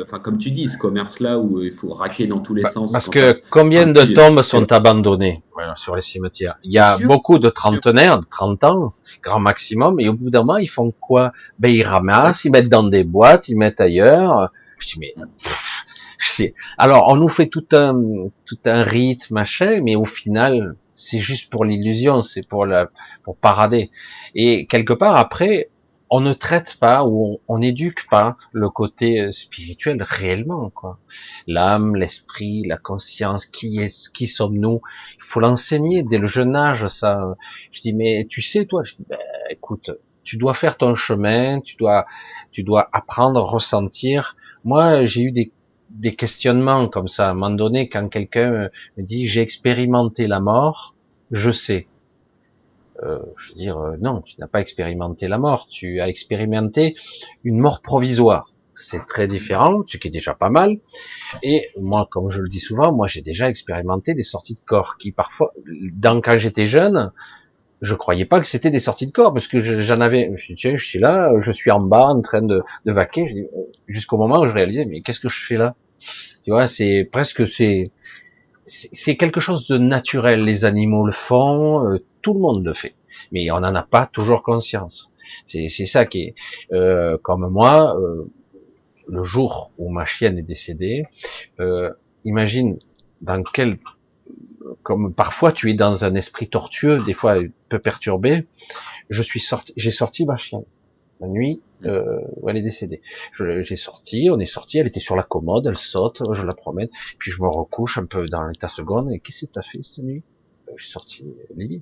[0.03, 2.91] enfin comme tu dis, ce commerce-là où il faut raquer dans tous les bah, sens.
[2.91, 5.41] Parce que combien de tombes sont abandonnées
[5.75, 6.57] sur les cimetières?
[6.63, 10.57] Il y a beaucoup de trentenaires 30 ans, grand maximum, et au bout d'un moment,
[10.57, 11.31] ils font quoi?
[11.59, 14.51] Ben ils ramassent, ils mettent dans des boîtes, ils mettent ailleurs.
[14.79, 15.13] Je dis mais.
[16.77, 17.95] Alors on nous fait tout un
[18.45, 22.89] tout un rite machin, mais au final c'est juste pour l'illusion, c'est pour la
[23.23, 23.89] pour parader.
[24.35, 25.69] Et quelque part après,
[26.13, 30.99] on ne traite pas ou on n'éduque pas le côté euh, spirituel réellement quoi.
[31.47, 34.81] L'âme, l'esprit, la conscience, qui est, qui sommes-nous?
[35.15, 37.35] Il faut l'enseigner dès le jeune âge ça.
[37.71, 39.17] Je dis mais tu sais toi, je dis ben,
[39.49, 39.91] écoute,
[40.25, 42.05] tu dois faire ton chemin, tu dois
[42.51, 44.35] tu dois apprendre, ressentir.
[44.65, 45.53] Moi j'ai eu des
[45.89, 50.41] des questionnements comme ça à un moment donné quand quelqu'un me dit j'ai expérimenté la
[50.41, 50.93] mort,
[51.31, 51.87] je sais.
[53.03, 56.95] Euh, je veux dire, euh, non, tu n'as pas expérimenté la mort, tu as expérimenté
[57.43, 58.53] une mort provisoire.
[58.75, 60.77] C'est très différent, ce qui est déjà pas mal.
[61.43, 64.97] Et moi, comme je le dis souvent, moi j'ai déjà expérimenté des sorties de corps
[64.97, 65.53] qui parfois,
[65.93, 67.11] dans, quand j'étais jeune,
[67.81, 70.25] je croyais pas que c'était des sorties de corps parce que j'en avais.
[70.25, 72.61] Je me suis dit, tiens, je suis là, je suis en bas en train de,
[72.85, 73.27] de vaquer.
[73.87, 75.75] Jusqu'au moment où je réalisais, mais qu'est-ce que je fais là?
[76.43, 77.91] Tu vois, c'est presque c'est
[78.65, 80.43] c'est quelque chose de naturel.
[80.43, 82.95] Les animaux le font, euh, tout le monde le fait,
[83.31, 85.11] mais on n'en a pas toujours conscience.
[85.47, 86.35] C'est ça qui est
[86.73, 87.97] euh, comme moi.
[87.99, 88.25] Euh,
[89.07, 91.03] le jour où ma chienne est décédée,
[91.59, 91.91] euh,
[92.23, 92.79] imagine
[93.19, 93.75] dans quel
[94.83, 98.47] comme parfois tu es dans un esprit tortueux, des fois un peu perturbé.
[99.09, 100.63] Je suis sorti, j'ai sorti ma chienne
[101.21, 103.01] la nuit euh, où elle est décédée.
[103.33, 106.89] J'ai sorti, on est sorti, elle était sur la commode, elle saute, je la promène,
[107.17, 109.11] puis je me recouche un peu dans l'état seconde.
[109.11, 110.23] Et qu'est-ce que t'as fait cette nuit?
[110.75, 111.25] Je suis sorti
[111.55, 111.81] Lily.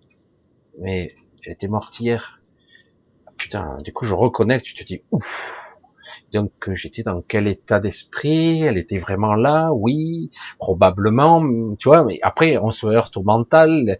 [0.80, 2.41] Mais elle était morte hier.
[3.38, 5.69] Putain, du coup je reconnecte, tu te dis ouf.
[6.34, 8.61] Donc j'étais dans quel état d'esprit?
[8.61, 9.72] Elle était vraiment là?
[9.73, 11.43] Oui, probablement.
[11.77, 13.97] Tu vois, mais après on se heurte au mental,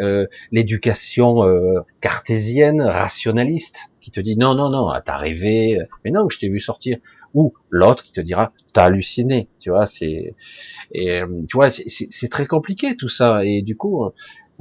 [0.00, 6.28] euh, l'éducation euh, cartésienne, rationaliste qui te dit non, non, non, t'as rêvé, mais non,
[6.28, 6.98] je t'ai vu sortir.
[7.32, 10.34] Ou l'autre qui te dira t'as halluciné, tu vois, c'est,
[10.92, 13.44] et tu vois, c'est très compliqué tout ça.
[13.44, 14.10] Et du coup,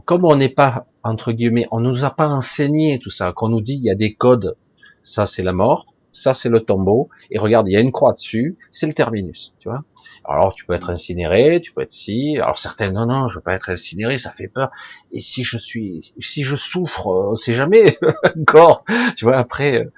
[0.06, 3.62] comme on n'est pas entre guillemets, on nous a pas enseigné tout ça, qu'on nous
[3.62, 4.56] dit il y a des codes,
[5.04, 8.14] ça c'est la mort, ça c'est le tombeau, et regarde, il y a une croix
[8.14, 9.84] dessus, c'est le terminus, tu vois.
[10.26, 13.42] Alors tu peux être incinéré, tu peux être si, alors certains non non, je veux
[13.42, 14.72] pas être incinéré, ça fait peur.
[15.12, 17.98] Et si je suis, si je souffre, on sait jamais
[18.40, 18.84] encore,
[19.16, 19.92] tu vois après, euh,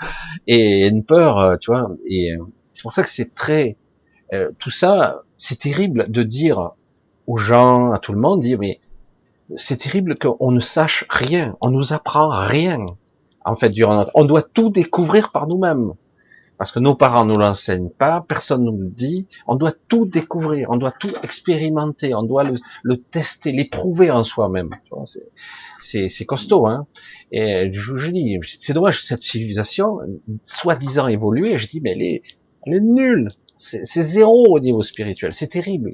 [0.47, 1.91] et une peur, euh, tu vois.
[2.07, 3.77] Et euh, c'est pour ça que c'est très,
[4.59, 6.71] tout ça, c'est terrible de dire
[7.27, 8.79] aux gens, à tout le monde, dire mais
[9.55, 12.85] c'est terrible qu'on ne sache rien, on nous apprend rien
[13.45, 15.93] en fait durant notre, on doit tout découvrir par nous-mêmes
[16.61, 19.25] parce que nos parents nous l'enseignent pas, personne nous le dit.
[19.47, 22.43] On doit tout découvrir, on doit tout expérimenter, on doit
[22.83, 24.69] le, tester, l'éprouver en soi-même.
[25.79, 26.85] C'est costaud, hein.
[27.31, 30.01] Et je, je dis, c'est dommage cette civilisation,
[30.45, 32.21] soi-disant évoluée, je dis, mais elle est,
[32.67, 33.29] elle est nulle.
[33.57, 35.93] C'est zéro au niveau spirituel, c'est terrible.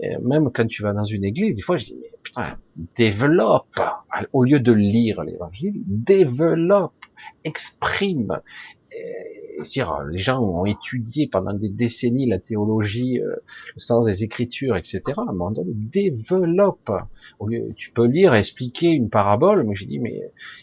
[0.00, 2.56] Même quand tu vas dans une église, des fois, je dis, mais putain,
[2.96, 3.80] développe,
[4.32, 6.94] au lieu de lire l'évangile, développe,
[7.44, 8.40] exprime,
[9.62, 13.36] dire, les gens ont étudié pendant des décennies la théologie, euh,
[13.74, 15.02] le sens des écritures, etc.
[15.16, 16.90] À un moment donné, développe.
[17.38, 20.20] Au lieu, tu peux lire, expliquer une parabole, mais j'ai dit, mais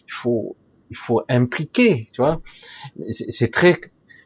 [0.07, 0.55] il faut,
[0.89, 2.41] il faut impliquer, tu vois.
[3.11, 3.79] C'est très,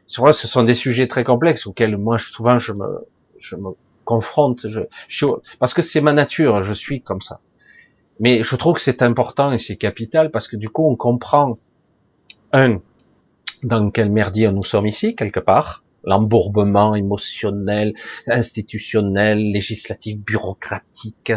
[0.06, 3.06] ce sont des sujets très complexes auxquels moi souvent je me,
[3.38, 3.70] je me
[4.04, 5.26] confronte, je,
[5.58, 7.40] parce que c'est ma nature, je suis comme ça.
[8.20, 11.58] Mais je trouve que c'est important et c'est capital parce que du coup, on comprend
[12.52, 12.80] un
[13.62, 17.94] dans quel merdier nous sommes ici quelque part, l'embourbement émotionnel,
[18.26, 21.32] institutionnel, législatif, bureaucratique,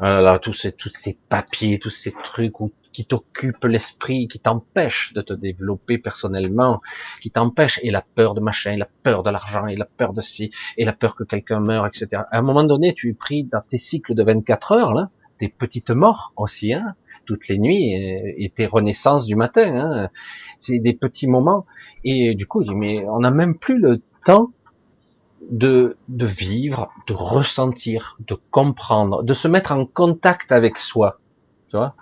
[0.00, 2.60] euh, tous ces tous ces papiers, tous ces trucs
[2.96, 6.80] qui t'occupent l'esprit, qui t'empêchent de te développer personnellement,
[7.20, 10.14] qui t'empêchent et la peur de machin, et la peur de l'argent, et la peur
[10.14, 12.22] de ci, et la peur que quelqu'un meure, etc.
[12.30, 15.50] À un moment donné, tu es pris dans tes cycles de 24 heures là, tes
[15.50, 16.94] petites morts aussi, hein,
[17.26, 19.76] toutes les nuits, et, tes renaissances du matin.
[19.76, 20.08] Hein.
[20.56, 21.66] C'est des petits moments.
[22.02, 24.52] Et du coup, mais on n'a même plus le temps
[25.50, 31.20] de, de vivre, de ressentir, de comprendre, de se mettre en contact avec soi.
[31.68, 31.94] Tu vois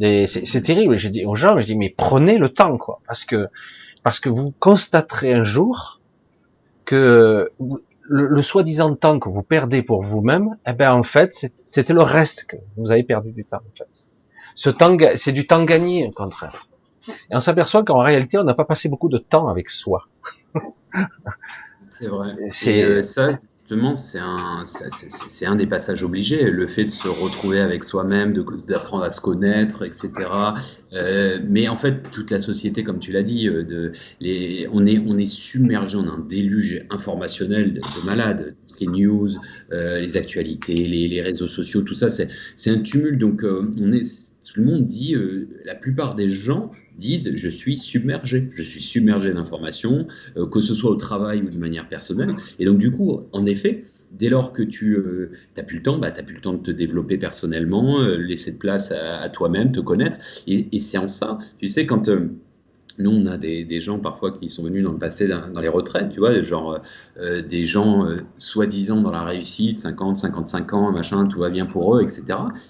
[0.00, 0.98] c'est terrible.
[0.98, 3.48] J'ai dit aux gens, je dis mais prenez le temps quoi, parce que
[4.02, 6.00] parce que vous constaterez un jour
[6.84, 7.50] que
[8.06, 12.44] le, soi-disant temps que vous perdez pour vous-même, eh ben en fait, c'était le reste
[12.44, 13.58] que vous avez perdu du temps.
[13.58, 14.08] En fait,
[14.54, 16.68] ce temps, c'est du temps gagné au contraire.
[17.08, 20.06] Et on s'aperçoit qu'en réalité, on n'a pas passé beaucoup de temps avec soi.
[21.96, 22.34] C'est vrai.
[22.48, 26.50] C'est euh, ça, justement, c'est un, c'est un des passages obligés.
[26.50, 28.32] Le fait de se retrouver avec soi-même,
[28.66, 30.10] d'apprendre à se connaître, etc.
[30.92, 34.84] Euh, mais en fait, toute la société, comme tu l'as dit, euh, de, les, on
[34.86, 38.56] est, on est submergé en un déluge informationnel de, de malades.
[38.64, 39.30] Ce qui est news,
[39.70, 43.20] les actualités, les, les, réseaux sociaux, tout ça, c'est un tumulte.
[43.20, 45.14] Donc, on est, tout le monde dit,
[45.64, 50.06] la plupart des gens disent je suis submergé, je suis submergé d'informations,
[50.36, 52.36] euh, que ce soit au travail ou de manière personnelle.
[52.58, 55.98] Et donc du coup, en effet, dès lors que tu n'as euh, plus le temps,
[55.98, 59.28] bah, tu n'as plus le temps de te développer personnellement, euh, laisser de place à,
[59.28, 60.18] toi-même, te connaître.
[60.46, 62.08] Et, et c'est en ça, tu sais, quand
[62.98, 66.10] nous, on a des, gens parfois qui sont venus dans le passé dans, les retraites,
[66.10, 66.80] tu vois, genre
[67.18, 71.66] euh, des gens euh, soi-disant dans la réussite, 50, 55 ans, machin, tout va bien
[71.66, 72.24] pour eux, etc.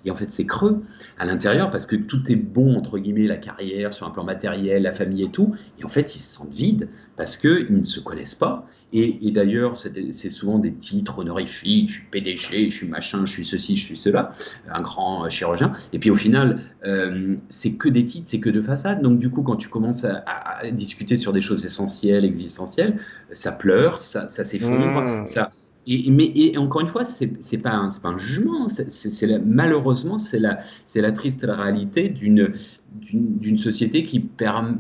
[0.05, 0.83] Et en fait, c'est creux
[1.19, 4.83] à l'intérieur parce que tout est bon, entre guillemets, la carrière, sur un plan matériel,
[4.83, 5.55] la famille et tout.
[5.79, 8.67] Et en fait, ils se sentent vides parce qu'ils ne se connaissent pas.
[8.93, 13.33] Et, et d'ailleurs, c'est souvent des titres honorifiques, je suis PDG, je suis machin, je
[13.33, 14.31] suis ceci, je suis cela,
[14.71, 15.73] un grand chirurgien.
[15.93, 19.03] Et puis au final, euh, c'est que des titres, c'est que de façade.
[19.03, 23.01] Donc du coup, quand tu commences à, à, discuter sur des choses essentielles, existentielles,
[23.33, 25.27] ça pleure, ça, ça s'effondre, mmh.
[25.27, 25.51] ça,
[25.87, 30.19] et, mais et encore une fois, c'est n'est pas, un, pas un jugement, c'est malheureusement
[30.19, 30.59] c'est la,
[30.95, 32.53] la triste réalité d'une
[32.95, 34.29] d'une société qui,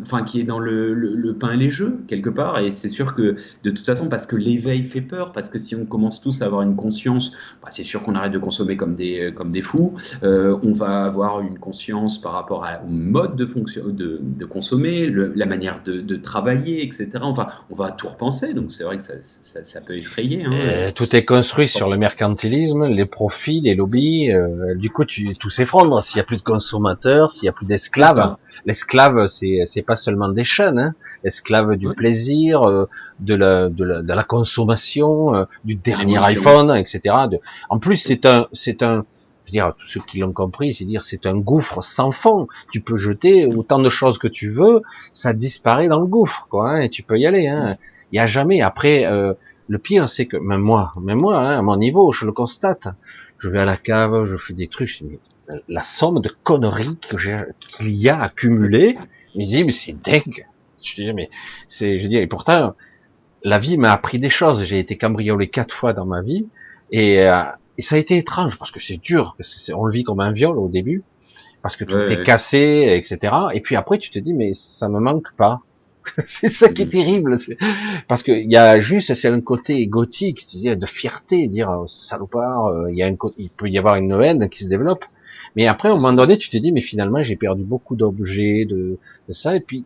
[0.02, 2.60] enfin, qui est dans le, le, pain et les jeux, quelque part.
[2.60, 5.74] Et c'est sûr que, de toute façon, parce que l'éveil fait peur, parce que si
[5.74, 7.32] on commence tous à avoir une conscience,
[7.62, 9.94] bah, c'est sûr qu'on arrête de consommer comme des, comme des fous.
[10.22, 14.44] Euh, on va avoir une conscience par rapport à, au mode de, fonction, de, de
[14.44, 17.10] consommer, la manière de, de, travailler, etc.
[17.22, 18.54] Enfin, on va tout repenser.
[18.54, 20.44] Donc, c'est vrai que ça, ça, ça, peut effrayer.
[20.44, 20.92] Hein.
[20.94, 24.30] tout est construit sur le mercantilisme, les profits, les lobbies.
[24.30, 26.00] Euh, du coup, tu, tout s'effondre.
[26.02, 28.03] S'il n'y a plus de consommateurs, s'il n'y a plus d'esclaves,
[28.64, 29.26] l'esclave.
[29.26, 30.94] c'est c'est pas seulement des chaînes, hein.
[31.22, 32.88] l'esclave du plaisir, euh,
[33.20, 37.14] de, la, de, la, de la consommation, euh, du dernier iPhone, etc.
[37.68, 39.04] En plus, c'est un c'est un
[39.44, 42.48] je veux dire, tous ceux qui l'ont compris, c'est dire c'est un gouffre sans fond.
[42.72, 44.80] Tu peux jeter autant de choses que tu veux,
[45.12, 46.70] ça disparaît dans le gouffre, quoi.
[46.70, 47.46] Hein, et tu peux y aller.
[47.46, 47.76] Hein.
[48.10, 48.62] Il y a jamais.
[48.62, 49.34] Après, euh,
[49.68, 52.88] le pire, c'est que même moi, même moi, hein, à mon niveau, je le constate.
[53.38, 54.88] Je vais à la cave, je fais des trucs.
[54.88, 55.18] Je dis,
[55.68, 58.96] la somme de conneries qu'il y a accumulé.
[59.34, 60.46] Je me dis, mais c'est dingue.
[60.82, 61.30] Je dis, mais
[61.66, 62.74] c'est, je dis, et pourtant,
[63.42, 64.64] la vie m'a appris des choses.
[64.64, 66.46] J'ai été cambriolé quatre fois dans ma vie,
[66.90, 67.42] et, euh,
[67.78, 69.36] et ça a été étrange parce que c'est dur.
[69.74, 71.02] on le vit comme un viol au début,
[71.62, 73.34] parce que tout est cassé, etc.
[73.52, 75.60] Et puis après, tu te dis, mais ça me manque pas.
[76.24, 76.90] c'est ça qui est mm.
[76.90, 77.36] terrible,
[78.08, 81.86] parce qu'il y a juste c'est un côté égotique, tu dis, de fierté, dire oh,
[81.86, 82.66] salopard.
[82.66, 85.04] Euh, il y a un, il peut y avoir une haine qui se développe.
[85.56, 88.98] Mais après, au moment donné, tu te dis, mais finalement, j'ai perdu beaucoup d'objets, de,
[89.28, 89.84] de, ça, et puis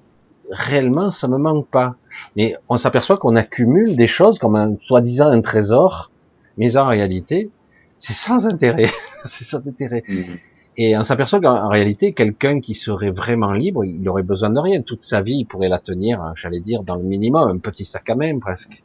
[0.51, 1.97] réellement, ça me manque pas.
[2.37, 6.11] Mais on s'aperçoit qu'on accumule des choses comme un soi-disant un trésor,
[6.57, 7.51] mais en réalité,
[7.99, 8.89] c'est sans intérêt.
[9.25, 10.03] c'est sans intérêt.
[10.09, 10.39] Mhm.
[10.81, 14.81] Et on s'aperçoit qu'en réalité, quelqu'un qui serait vraiment libre, il aurait besoin de rien.
[14.81, 18.09] Toute sa vie, il pourrait la tenir, j'allais dire, dans le minimum, un petit sac
[18.09, 18.85] à main presque.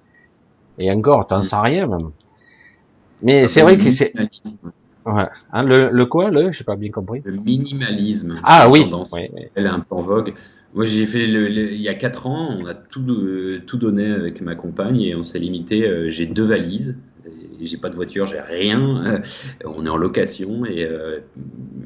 [0.79, 1.43] Et encore, t'en mhm.
[1.43, 2.09] sais rien même.
[3.21, 4.11] Mais c'est vrai que c'est
[5.05, 5.27] Ouais.
[5.51, 7.21] Hein, le, le, quoi, le J'ai pas bien compris.
[7.25, 8.39] Le minimalisme.
[8.43, 8.89] Ah oui.
[9.55, 10.33] Elle est un peu en vogue.
[10.75, 14.07] Moi, j'ai fait le, il y a 4 ans, on a tout, euh, tout donné
[14.11, 15.87] avec ma compagne et on s'est limité.
[15.87, 16.97] Euh, j'ai deux valises.
[17.61, 19.21] J'ai pas de voiture, j'ai rien.
[19.65, 21.19] on est en location et euh,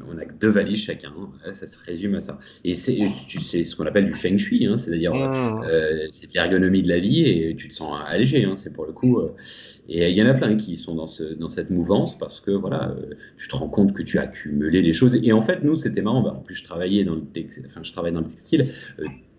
[0.08, 1.12] on a que deux valises chacun.
[1.52, 2.38] Ça se résume à ça.
[2.64, 5.62] Et c'est ce qu'on appelle du feng shui, hein, c'est-à-dire mmh.
[5.64, 8.44] euh, c'est l'ergonomie de la vie et tu te sens allégé.
[8.44, 9.18] Hein, c'est pour le coup.
[9.18, 9.34] Euh,
[9.88, 12.50] et il y en a plein qui sont dans, ce, dans cette mouvance parce que
[12.50, 15.18] voilà, euh, tu te rends compte que tu as accumulé les choses.
[15.22, 16.22] Et en fait, nous, c'était marrant.
[16.22, 17.22] Bah, en plus, je travaillais dans le
[17.66, 18.72] enfin, je travaille dans le textile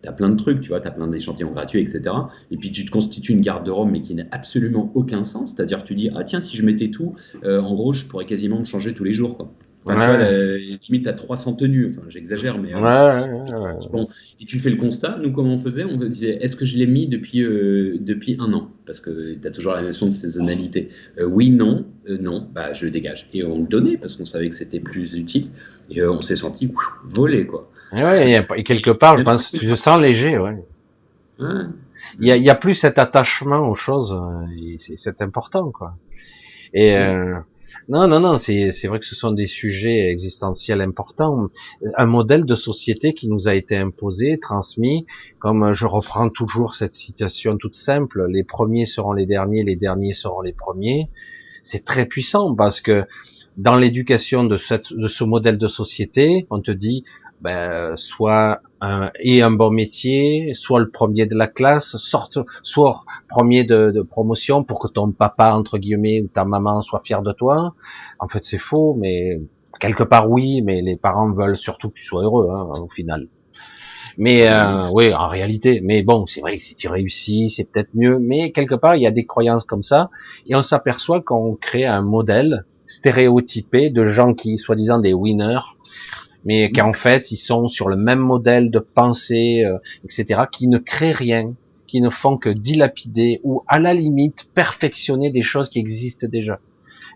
[0.02, 2.02] tu as plein de trucs, tu vois, tu as plein d'échantillons gratuits, etc.
[2.52, 5.54] Et puis tu te constitues une garde-robe, mais qui n'a absolument aucun sens.
[5.56, 8.60] C'est-à-dire tu dis, ah tiens, si je mettais tout, euh, en gros, je pourrais quasiment
[8.60, 9.38] me changer tous les jours.
[9.38, 9.52] Quoi.
[9.86, 10.58] Enfin, tu vois,
[10.90, 12.74] limite à 300 tenues, enfin j'exagère, mais.
[12.74, 14.10] Euh, bon,
[14.40, 15.86] et tu fais le constat, nous comment on faisait?
[15.86, 18.72] On disait, est-ce que je l'ai mis depuis, euh, depuis un an?
[18.86, 20.90] Parce que tu as toujours la notion de saisonnalité.
[21.26, 23.30] oui, non, non, bah je le dégage.
[23.34, 25.48] Et on le donnait parce qu'on savait que c'était plus utile.
[25.90, 26.70] Et on s'est senti
[27.06, 27.72] volé, quoi.
[27.94, 30.57] Et, ouais, et quelque part, je pense, tu te sens léger, ouais.
[32.20, 35.95] Il y, a, il y a plus cet attachement aux choses, euh, c'est important, quoi.
[36.74, 37.36] Et euh,
[37.88, 41.49] non, non, non, c'est vrai que ce sont des sujets existentiels importants.
[41.98, 45.06] Un modèle de société qui nous a été imposé, transmis,
[45.40, 50.14] comme je reprends toujours cette citation toute simple, les premiers seront les derniers, les derniers
[50.14, 51.10] seront les premiers.
[51.64, 53.06] C'est très puissant parce que
[53.57, 57.03] dans l'éducation de, cette, de ce modèle de société, on te dit
[57.41, 63.03] ben, soit un, et un bon métier, soit le premier de la classe, sorte, soit
[63.28, 67.22] premier de, de, promotion pour que ton papa entre guillemets ou ta maman soit fier
[67.22, 67.76] de toi.
[68.20, 69.40] En fait, c'est faux, mais
[69.80, 73.28] quelque part oui, mais les parents veulent surtout que tu sois heureux hein, au final.
[74.18, 75.80] Mais euh, oui, en réalité.
[75.82, 78.20] Mais bon, c'est vrai que si tu réussis, c'est peut-être mieux.
[78.20, 80.10] Mais quelque part, il y a des croyances comme ça,
[80.45, 85.61] et on s'aperçoit qu'on crée un modèle stéréotypé de gens qui, soi-disant, des winners,
[86.45, 90.78] mais qu'en fait ils sont sur le même modèle de pensée, euh, etc., qui ne
[90.78, 91.53] créent rien,
[91.88, 96.60] qui ne font que dilapider ou à la limite perfectionner des choses qui existent déjà.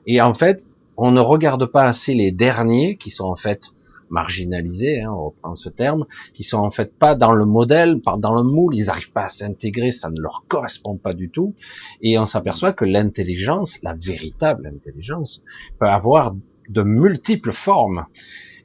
[0.08, 0.64] Et en fait,
[0.98, 3.74] on ne regarde pas assez les derniers qui sont en fait
[4.10, 8.16] marginalisés, hein, on reprend ce terme, qui sont en fait pas dans le modèle, pas
[8.18, 11.56] dans le moule, ils n'arrivent pas à s'intégrer, ça ne leur correspond pas du tout,
[12.02, 15.44] et on s'aperçoit que l'intelligence, la véritable intelligence,
[15.80, 16.36] peut avoir
[16.70, 18.06] de multiples formes.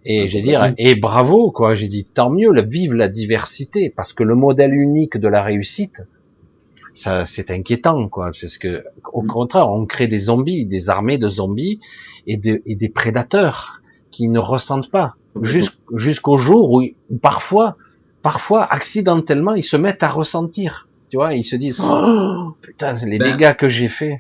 [0.04, 1.74] Et ah, j'ai dire, et bravo, quoi.
[1.74, 6.02] J'ai dit, tant mieux, vive la diversité, parce que le modèle unique de la réussite,
[6.92, 8.30] ça, c'est inquiétant, quoi.
[8.40, 9.26] Parce que, au mm.
[9.26, 11.80] contraire, on crée des zombies, des armées de zombies
[12.26, 15.14] et, de, et des prédateurs qui ne ressentent pas.
[15.42, 16.82] Jusqu'au jour où,
[17.20, 17.76] parfois,
[18.22, 20.88] parfois, accidentellement, ils se mettent à ressentir.
[21.10, 24.18] Tu vois, ils se disent, oh, putain, les ben, dégâts que j'ai faits.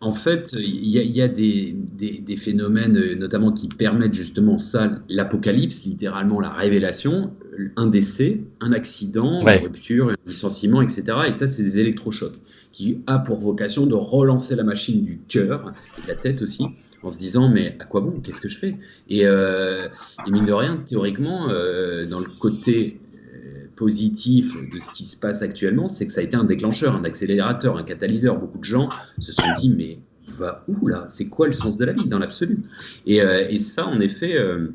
[0.00, 6.40] En fait, il y a, des, phénomènes euh, notamment qui permettent justement ça, l'apocalypse, littéralement
[6.40, 7.32] la révélation,
[7.76, 11.04] un décès, un accident, une rupture, un licenciement, etc.
[11.28, 12.38] Et ça, c'est des électrochocs
[12.72, 16.66] qui a pour vocation de relancer la machine du cœur et de la tête aussi,
[17.02, 18.20] en se disant mais à quoi bon?
[18.20, 18.76] Qu'est-ce que je fais?
[19.08, 19.88] Et, euh,
[20.30, 23.00] mine de rien, théoriquement, euh, dans le côté
[23.76, 27.04] positif de ce qui se passe actuellement, c'est que ça a été un déclencheur, un
[27.04, 28.38] accélérateur, un catalyseur.
[28.38, 28.88] Beaucoup de gens
[29.18, 29.98] se sont dit, mais
[30.28, 31.04] va où là?
[31.08, 32.58] C'est quoi le sens de la vie dans l'absolu?
[33.06, 34.68] Et, euh, et, ça, en effet, euh,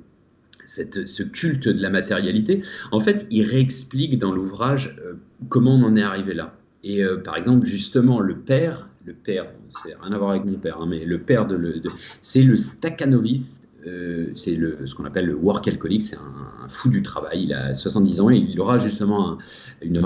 [0.66, 2.62] ce culte de la matérialité,
[2.92, 5.14] en fait, il réexplique dans l'ouvrage euh,
[5.50, 6.56] comment on en est arrivé là.
[6.84, 9.46] Et par exemple, justement, le père, le père,
[9.84, 11.80] c'est rien à voir avec mon père, hein, mais le père de, le,
[12.22, 14.56] c'est le Stakhanoviste euh, c'est
[14.86, 17.44] ce qu'on appelle le work alcoolique, c'est un, fou du travail.
[17.44, 19.38] Il a 70 ans et il aura justement
[19.82, 20.02] une,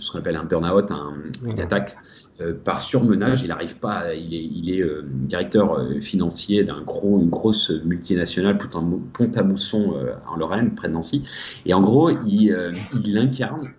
[0.00, 0.90] ce qu'on appelle un burn-out,
[1.44, 1.96] une attaque
[2.40, 3.42] euh, par surmenage.
[3.42, 8.58] Il n'arrive pas, il est, il est euh, directeur financier d'un gros, une grosse multinationale,
[8.58, 9.94] Pont-à-Mousson
[10.26, 11.24] en Lorraine, près de Nancy.
[11.66, 12.56] Et en gros, il,
[13.04, 13.70] il incarne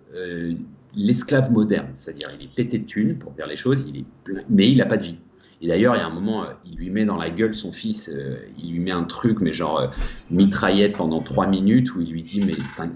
[0.94, 4.04] l'esclave moderne, c'est-à-dire il est pété de thunes pour dire les choses, il est
[4.48, 5.18] mais il n'a pas de vie.
[5.62, 7.70] Et d'ailleurs, il y a un moment, euh, il lui met dans la gueule son
[7.70, 9.88] fils, euh, il lui met un truc, mais genre euh,
[10.30, 12.54] mitraillette pendant trois minutes, où il lui dit Mais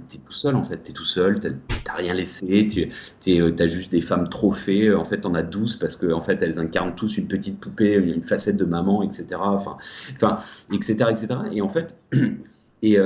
[0.09, 2.67] t'es tout seul en fait, t'es tout seul, t'as rien laissé,
[3.21, 6.59] t'as juste des femmes trophées, en fait t'en as douze parce qu'en en fait elles
[6.59, 9.27] incarnent tous une petite poupée, une facette de maman, etc.
[9.39, 9.77] Enfin,
[10.15, 10.39] enfin
[10.73, 11.29] etc., etc.
[11.53, 12.01] Et en fait,
[12.83, 12.99] et.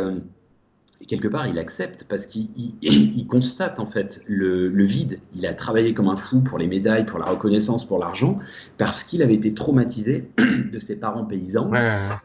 [1.00, 2.48] Et quelque part, il accepte parce qu'il
[3.28, 5.20] constate en fait le, vide.
[5.34, 8.38] Il a travaillé comme un fou pour les médailles, pour la reconnaissance, pour l'argent,
[8.78, 10.28] parce qu'il avait été traumatisé
[10.72, 11.70] de ses parents paysans.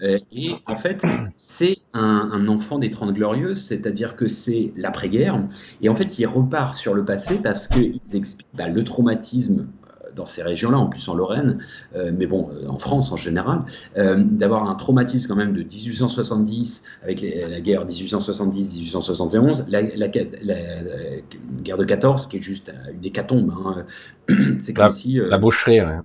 [0.02, 1.04] Euh, et en fait,
[1.36, 5.48] c'est un, enfant des Trente Glorieuses, c'est-à-dire que c'est l'après-guerre.
[5.82, 9.68] Et en fait, il repart sur le passé parce qu'ils expliquent bah, le traumatisme
[10.15, 11.57] dans ces régions-là, en plus en Lorraine,
[11.95, 13.64] euh, mais bon, euh, en France en général,
[13.98, 21.77] euh, d'avoir un traumatisme quand même de 1870 avec la guerre 1870-1871, la, la, guerre
[21.77, 23.52] de 14 qui est juste une hécatombe.
[23.52, 23.85] Hein.
[24.60, 25.14] C'est comme si.
[25.15, 25.98] la boucherie, ouais.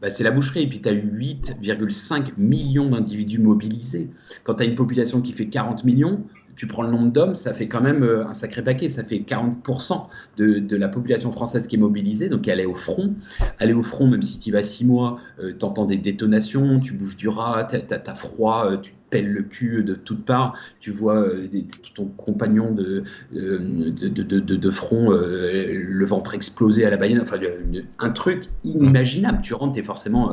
[0.00, 0.62] bah, c'est la boucherie.
[0.62, 4.10] Et puis, tu as eu 8,5 millions d'individus mobilisés.
[4.44, 6.24] Quand tu as une population qui fait 40 millions,
[6.60, 8.90] tu prends le nombre d'hommes, ça fait quand même euh, un sacré paquet.
[8.90, 12.28] Ça fait 40% de, de, la population française qui est mobilisée.
[12.28, 13.14] Donc, elle au front.
[13.58, 15.96] Elle est au front, même si tu y vas six mois, euh, tu entends des
[15.96, 20.24] détonations, tu bouges du rat, tu as, froid, euh, tu pèle le cul de toutes
[20.24, 21.48] parts, tu vois euh,
[21.94, 23.04] ton compagnon de,
[23.34, 27.38] euh, de, de, de, front, euh, le ventre explosé à la baïenne, enfin
[27.98, 29.40] un truc inimaginable.
[29.42, 30.32] Tu rentres, t'es forcément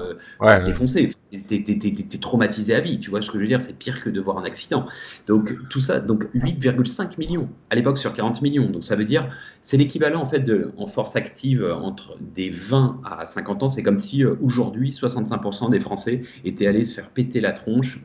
[0.66, 1.12] défoncé,
[1.48, 4.10] t'es es, traumatisé à vie, tu vois ce que je veux dire, c'est pire que
[4.10, 4.86] de voir un accident.
[5.28, 9.28] Donc tout ça, donc 8,5 millions, à l'époque sur 40 millions, donc ça veut dire,
[9.62, 13.84] c'est l'équivalent en fait de, en force active entre des 20 à 50 ans, c'est
[13.84, 18.02] comme si aujourd'hui 65% des Français étaient allés se faire péter la tronche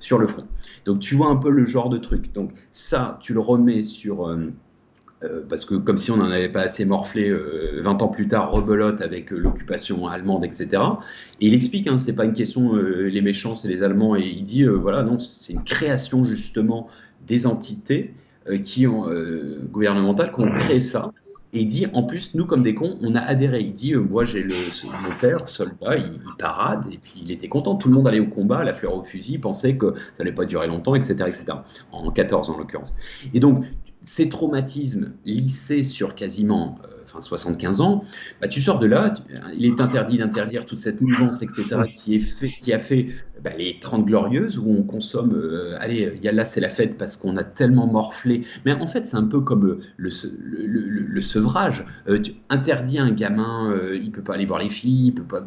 [0.00, 0.44] sur le front.
[0.84, 2.32] Donc tu vois un peu le genre de truc.
[2.32, 4.28] Donc ça, tu le remets sur...
[4.28, 4.52] Euh,
[5.22, 8.28] euh, parce que comme si on n'en avait pas assez morflé 20 euh, ans plus
[8.28, 10.82] tard, rebelote avec l'occupation allemande, etc.
[11.40, 14.44] Et il explique, hein, c'est pas une question les méchants, c'est les Allemands, et il
[14.44, 16.88] dit voilà non, c'est une création justement
[17.26, 18.12] des entités
[18.62, 19.06] qui ont
[19.70, 21.12] gouvernementales qui ont créé ça
[21.56, 23.60] et il dit, en plus, nous, comme des cons, on a adhéré.
[23.60, 24.54] Il dit, euh, moi, j'ai le,
[24.84, 27.76] mon père, soldat, il, parade, et puis il était content.
[27.76, 30.34] Tout le monde allait au combat, la fleur au fusil, il pensait que ça n'allait
[30.34, 31.44] pas durer longtemps, etc., etc.
[31.92, 32.94] En 14, en l'occurrence.
[33.32, 33.64] Et donc,
[34.02, 38.04] ces traumatismes lissés sur quasiment euh, enfin 75 ans,
[38.40, 39.14] bah, tu sors de là,
[39.56, 41.64] il est interdit d'interdire toute cette mouvance, etc.,
[41.94, 43.08] qui, est fait, qui a fait
[43.42, 46.98] bah, les 30 glorieuses, où on consomme, euh, allez, y a là c'est la fête
[46.98, 51.22] parce qu'on a tellement morflé, mais en fait c'est un peu comme euh, le, le,
[51.22, 51.84] sevrage,
[52.22, 55.44] tu interdis un gamin, il peut pas aller voir les filles, il peut pas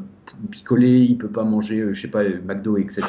[0.51, 3.05] picoler, il peut pas manger, je sais pas, McDo, etc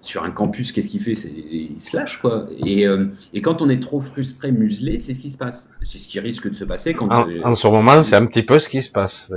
[0.00, 1.12] sur un campus, qu'est-ce qu'il fait?
[1.12, 2.46] Il se lâche, quoi.
[2.64, 5.70] Et, euh, et, quand on est trop frustré, muselé, c'est ce qui se passe.
[5.82, 7.08] C'est ce qui risque de se passer quand.
[7.10, 9.30] En, en ce moment, c'est un petit peu ce qui se passe,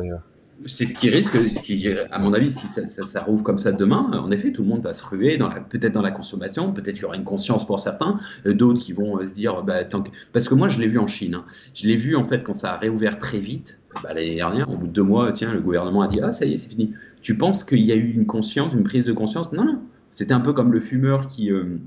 [0.65, 3.57] C'est ce qui risque, ce qui, à mon avis, si ça, ça, ça, rouvre comme
[3.57, 5.37] ça demain, en effet, tout le monde va se ruer,
[5.69, 8.93] peut-être dans la consommation, peut-être qu'il y aura une conscience pour certains, euh, d'autres qui
[8.93, 10.11] vont euh, se dire, bah, tant que...
[10.31, 11.35] parce que moi, je l'ai vu en Chine.
[11.35, 11.45] Hein.
[11.73, 13.79] Je l'ai vu en fait quand ça a réouvert très vite.
[14.01, 16.45] Bah, l'année dernière, au bout de deux mois, tiens, le gouvernement a dit, ah ça
[16.45, 16.93] y est, c'est fini.
[17.21, 19.51] Tu penses qu'il y a eu une conscience, une prise de conscience?
[19.51, 19.81] Non, non.
[20.13, 21.79] C'était un peu comme le fumeur qui, euh,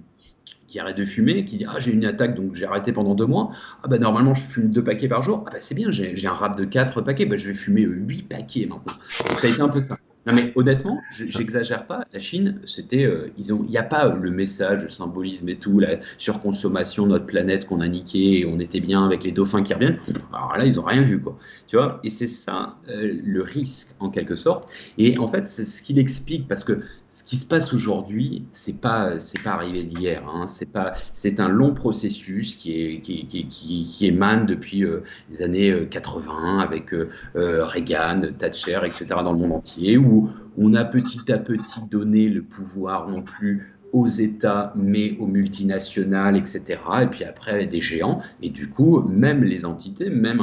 [0.66, 3.24] qui arrête de fumer, qui dit Ah, j'ai une attaque, donc j'ai arrêté pendant deux
[3.24, 3.52] mois.
[3.84, 5.44] Ah, bah normalement, je fume deux paquets par jour.
[5.46, 7.24] Ah, bah c'est bien, j'ai un rap de quatre paquets.
[7.24, 8.94] Bah, je vais fumer huit paquets maintenant.
[9.36, 9.96] ça a été un peu ça.
[10.26, 12.04] Non mais honnêtement, j'exagère pas.
[12.12, 15.54] La Chine, c'était, euh, ils ont, il n'y a pas le message, le symbolisme et
[15.54, 19.30] tout, la surconsommation de notre planète qu'on a niqué, et on était bien avec les
[19.30, 20.00] dauphins qui reviennent.
[20.32, 21.38] Alors là, ils ont rien vu quoi.
[21.68, 22.00] Tu vois?
[22.02, 24.68] Et c'est ça euh, le risque en quelque sorte.
[24.98, 28.80] Et en fait, c'est ce qu'il explique parce que ce qui se passe aujourd'hui, c'est
[28.80, 30.24] pas, c'est pas arrivé d'hier.
[30.28, 30.48] Hein.
[30.48, 35.42] C'est pas, c'est un long processus qui est, qui, qui, qui, émane depuis euh, les
[35.42, 36.90] années 80 avec
[37.34, 39.06] Reagan, Thatcher, etc.
[39.22, 40.15] dans le monde entier où
[40.58, 46.36] on a petit à petit donné le pouvoir non plus aux États, mais aux multinationales,
[46.36, 46.78] etc.
[47.02, 48.20] Et puis après, des géants.
[48.42, 50.40] Et du coup, même les entités, même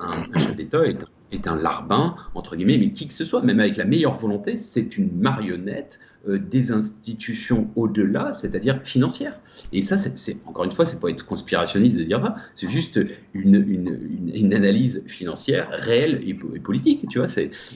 [0.00, 1.04] un, chef d'État est,
[1.34, 4.56] est, un larbin, entre guillemets, mais qui que ce soit, même avec la meilleure volonté,
[4.56, 9.38] c'est une marionnette euh, des institutions au-delà, c'est-à-dire financières.
[9.72, 12.98] Et ça, c'est encore une fois, c'est pas être conspirationniste de dire ça, c'est juste
[13.34, 17.28] une, une, une, analyse financière réelle et, politique, tu vois.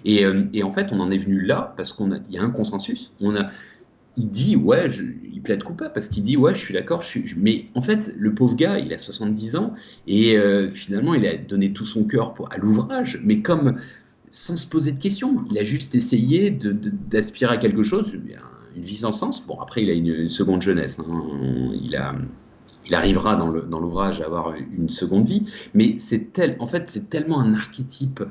[0.04, 2.50] Et, euh, et, en fait, on en est venu là parce qu'on y a un
[2.50, 3.12] consensus.
[3.20, 3.50] On a,
[4.18, 4.88] il dit ouais,
[5.32, 7.04] il plaide coupable parce qu'il dit ouais, je suis d'accord,
[7.36, 9.74] mais en fait, le pauvre gars, il a 70 ans
[10.06, 13.78] et euh, finalement, il a donné tout son cœur à l'ouvrage, mais comme
[14.30, 15.44] sans se poser de questions.
[15.50, 18.12] Il a juste essayé d'aspirer à quelque chose,
[18.76, 19.46] une vie sans sens.
[19.46, 20.98] Bon, après, il a une, seconde jeunesse.
[21.00, 21.72] Hein.
[21.72, 21.98] Il,
[22.86, 25.46] il arrivera dans l'ouvrage à avoir une seconde vie.
[25.74, 28.22] Mais c'est tel, en fait, c'est tellement un archétype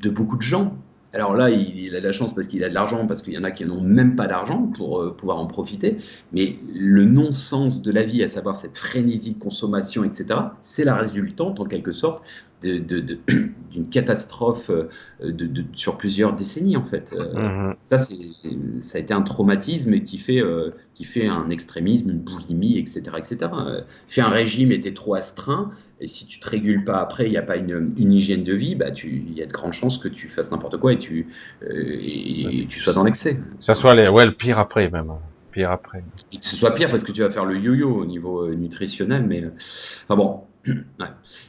[0.00, 0.76] de beaucoup de gens.
[1.12, 3.38] Alors là, il, a de la chance parce qu'il a de l'argent, parce qu'il y
[3.38, 5.98] en a qui n'ont même pas d'argent pour euh, pouvoir en profiter.
[6.32, 10.94] Mais le non-sens de la vie, à savoir cette frénésie de consommation, etc., c'est la
[10.94, 12.22] résultante, en quelque sorte,
[13.70, 14.88] d'une catastrophe euh,
[15.22, 17.14] de, sur plusieurs décennies en fait.
[17.16, 17.74] Euh, mhm.
[17.84, 18.16] Ça, c'est,
[18.80, 23.02] ça a été un traumatisme qui fait, euh, qui fait un extrémisme, une boulimie, etc.
[23.16, 23.38] etc.
[24.08, 25.70] Fait un régime était trop astreint,
[26.00, 28.54] et si tu te régules pas après, il n'y a pas une, une, hygiène de
[28.54, 31.28] vie, bah il y a de grandes chances que tu fasses n'importe quoi et tu,
[31.62, 33.38] et, tu sois dans l'excès.
[33.58, 35.12] Ça soit les, ouais, le pire après même.
[35.52, 36.04] Pire après.
[36.32, 39.24] Et que ce soit pire parce que tu vas faire le yo-yo au niveau nutritionnel,
[39.26, 39.44] mais
[40.06, 40.40] enfin bon,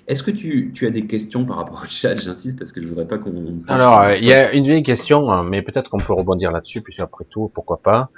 [0.08, 2.16] est-ce que tu, as des questions par rapport au chat?
[2.16, 3.54] J'insiste parce que je voudrais pas qu'on.
[3.68, 7.02] Alors, il y a une vieille question, hein, mais peut-être qu'on peut rebondir là-dessus, puisque
[7.02, 8.10] après tout, pourquoi pas.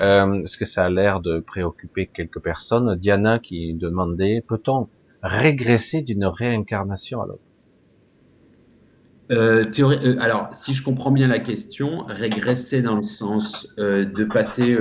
[0.00, 2.96] Euh, est-ce que ça a l'air de préoccuper quelques personnes?
[2.96, 4.88] Diana qui demandait peut-on
[5.22, 7.42] régresser d'une réincarnation à l'autre?
[9.30, 14.24] Euh, euh, alors, si je comprends bien la question, régresser dans le sens euh, de
[14.24, 14.76] passer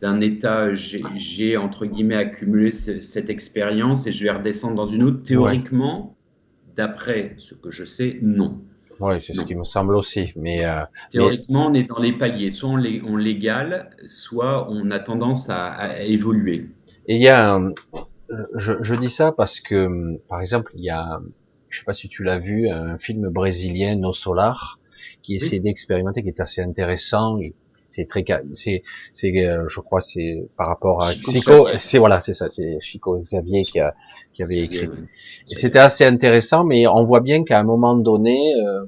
[0.00, 5.22] d'un état, j'ai entre guillemets accumulé cette expérience et je vais redescendre dans une autre,
[5.22, 6.16] théoriquement,
[6.76, 8.60] d'après ce que je sais, non.
[9.00, 10.32] Oui, c'est ce qui me semble aussi.
[10.34, 10.64] Mais
[11.10, 12.50] théoriquement, on est dans les paliers.
[12.50, 16.66] Soit on, on l'égale, soit on a tendance à, évoluer.
[17.06, 17.60] Et il y a,
[18.56, 21.20] je, je, dis ça parce que, par exemple, il y a
[21.70, 24.78] je sais pas si tu l'as vu, un film brésilien No Solar
[25.22, 27.38] qui essaie d'expérimenter, qui est assez intéressant.
[27.90, 28.82] C'est très, c'est,
[29.12, 33.18] c'est, euh, je crois, c'est par rapport à Chico, c'est voilà, c'est ça, c'est Chico
[33.18, 33.94] Xavier qui a,
[34.32, 34.88] qui avait écrit.
[35.50, 38.84] Et c'était assez intéressant, mais on voit bien qu'à un moment donné, euh,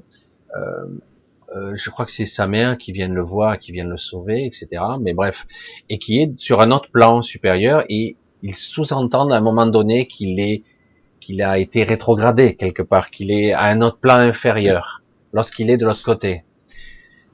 [0.55, 0.85] euh,
[1.55, 4.45] euh, je crois que c'est sa mère qui vient le voir, qui vient le sauver,
[4.45, 4.83] etc.
[5.01, 5.47] Mais bref,
[5.89, 10.07] et qui est sur un autre plan supérieur, et il sous-entend à un moment donné
[10.07, 10.63] qu'il est
[11.19, 15.03] qu'il a été rétrogradé quelque part, qu'il est à un autre plan inférieur
[15.33, 16.43] lorsqu'il est de l'autre côté.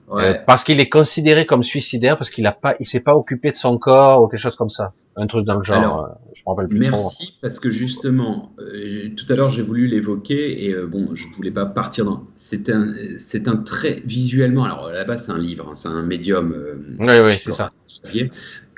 [0.10, 3.52] Euh, parce qu'il est considéré comme suicidaire parce qu'il a pas, il s'est pas occupé
[3.52, 6.06] de son corps ou quelque chose comme ça, un truc dans le genre.
[6.06, 9.88] Euh, je me rappelle plus merci parce que justement, euh, tout à l'heure j'ai voulu
[9.88, 12.24] l'évoquer et bon, je voulais pas partir dans.
[12.36, 14.64] C'est un, c'est un très visuellement.
[14.64, 16.56] Alors là-bas c'est un livre, hein, c'est un médium.
[17.00, 17.70] oui, oui, c'est ça.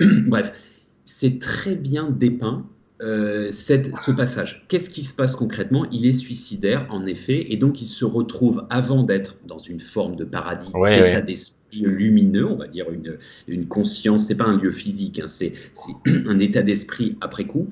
[0.00, 0.52] Bref,
[1.04, 2.66] c'est très bien dépeint
[3.00, 4.64] euh, cette, ce passage.
[4.68, 5.86] Qu'est-ce qui se passe concrètement?
[5.90, 10.16] Il est suicidaire, en effet, et donc il se retrouve, avant d'être dans une forme
[10.16, 13.16] de paradis, d'état d'esprit lumineux, on va dire une,
[13.48, 15.54] une conscience, c'est pas un lieu physique, hein, c'est
[16.26, 17.70] un état d'esprit après coup.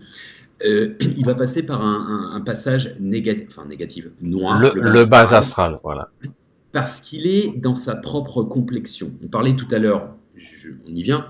[0.65, 4.75] Euh, il va passer par un, un, passage négatif, enfin négatif, noir.
[4.75, 6.11] Le, bas astral, voilà.
[6.73, 9.13] Parce qu'il est dans sa propre complexion.
[9.23, 10.15] On parlait tout à l'heure,
[10.87, 11.27] on y vient,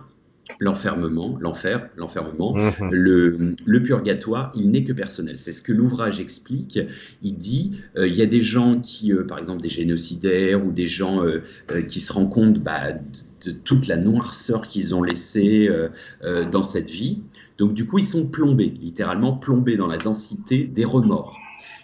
[0.61, 2.91] l'enfermement, l'enfer, l'enfermement, mhm.
[2.91, 5.39] le, le, purgatoire, il n'est que personnel.
[5.39, 6.79] C'est ce que l'ouvrage explique.
[7.23, 10.73] Il dit, euh, il y a des gens qui, euh, par exemple, des génocidaires ou
[10.73, 11.43] des gens euh,
[11.87, 12.93] qui se rendent compte bah,
[13.45, 15.69] de, toute la noirceur qu'ils ont laissée
[16.23, 17.21] dans cette vie.
[17.59, 21.39] Donc, du coup, ils sont plombés, littéralement plombés dans la densité des remords.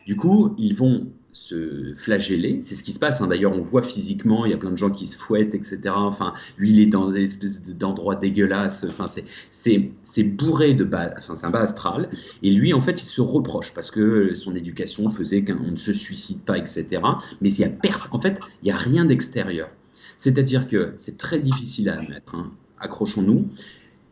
[0.07, 2.61] Du coup, ils vont se flageller.
[2.63, 3.21] C'est ce qui se passe.
[3.21, 3.27] Hein.
[3.27, 5.81] D'ailleurs, on voit physiquement, il y a plein de gens qui se fouettent, etc.
[5.95, 8.87] Enfin, lui, il est dans des espèces d'endroits dégueulasses.
[8.89, 9.07] Enfin,
[9.51, 11.13] c'est bourré de bas.
[11.19, 12.09] Enfin, c'est un bas astral.
[12.43, 15.93] Et lui, en fait, il se reproche parce que son éducation faisait qu'on ne se
[15.93, 17.03] suicide pas, etc.
[17.41, 17.71] Mais il y a
[18.13, 19.69] en fait, il n'y a rien d'extérieur.
[20.17, 22.35] C'est-à-dire que c'est très difficile à admettre.
[22.35, 22.53] Hein.
[22.79, 23.49] Accrochons-nous.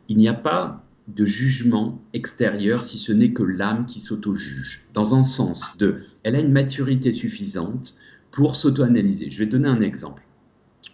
[0.09, 5.15] Il n'y a pas de jugement extérieur si ce n'est que l'âme qui s'auto-juge, dans
[5.15, 7.97] un sens de, elle a une maturité suffisante
[8.31, 9.31] pour s'auto-analyser.
[9.31, 10.23] Je vais donner un exemple.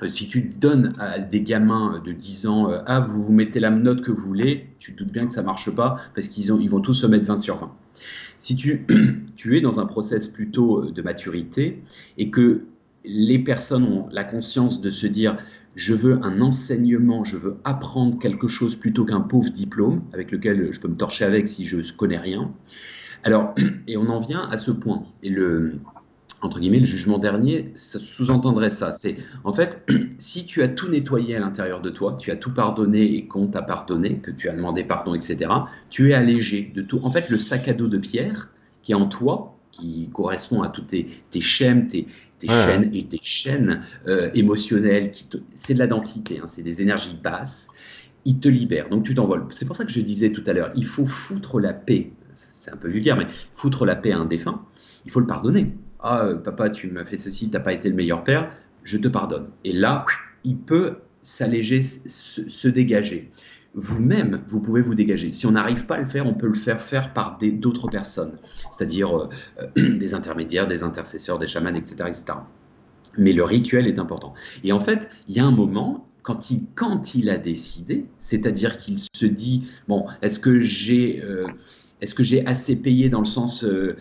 [0.03, 3.61] Euh, si tu donnes à des gamins de 10 ans, euh, ah, vous vous mettez
[3.61, 6.47] la note que vous voulez, tu te doutes bien que ça marche pas parce qu'ils
[6.61, 7.73] ils vont tous se mettre 20 sur 20.
[8.39, 8.87] Si tu,
[9.37, 11.83] tu es dans un process plutôt euh, de maturité
[12.17, 12.65] et que
[13.05, 15.37] les personnes ont la conscience de se dire
[15.79, 20.71] je veux un enseignement, je veux apprendre quelque chose plutôt qu'un pauvre diplôme avec lequel
[20.73, 22.53] je peux me torcher avec si je ne connais rien.
[23.23, 23.55] Alors,
[23.87, 25.05] et on en vient à ce point.
[25.23, 25.79] Et le,
[26.43, 28.91] entre guillemets, le jugement dernier sous-entendrait ça.
[28.91, 29.89] C'est, en fait,
[30.19, 33.47] si tu as tout nettoyé à l'intérieur de toi, tu as tout pardonné et qu'on
[33.47, 35.49] t'a pardonné, que tu as demandé pardon, etc.,
[35.91, 36.99] tu es allégé de tout.
[37.05, 38.51] En fait, le sac à dos de pierre
[38.83, 42.09] qui est en toi, qui correspond à toutes tes, tes chaînes, tes,
[42.39, 45.11] tes chaînes et tes chaînes euh, émotionnelles.
[45.11, 47.69] Qui c'est de la densité, hein, c'est des énergies basses.
[48.25, 49.47] Il te libère, donc tu t'envoles.
[49.51, 52.11] C'est pour ça que je disais tout à l'heure, il faut foutre la paix.
[52.33, 54.65] C'est un peu vulgaire, mais foutre la paix à un défunt,
[55.05, 55.73] il faut le pardonner.
[56.01, 58.53] Ah, euh, papa, tu m'as fait ceci, t'as pas été le meilleur père,
[58.85, 59.49] je te pardonne.
[59.65, 60.05] Et là,
[60.45, 63.31] il peut s'alléger, se dégager
[63.75, 65.33] vous-même, vous pouvez vous dégager.
[65.33, 68.39] Si on n'arrive pas à le faire, on peut le faire faire par d'autres personnes,
[68.71, 69.29] c'est-à-dire euh,
[69.99, 72.25] des intermédiaires, des intercesseurs, des chamans, etc., etc.
[73.17, 74.35] Mais le rituel est important.
[74.65, 79.27] Et en fait, il y a un moment, quand il, a décidé, c'est-à-dire qu'il se
[79.27, 81.23] dit, bon, est-ce que j'ai...
[81.23, 81.47] Euh,
[82.47, 83.97] assez payé dans le sens, euh,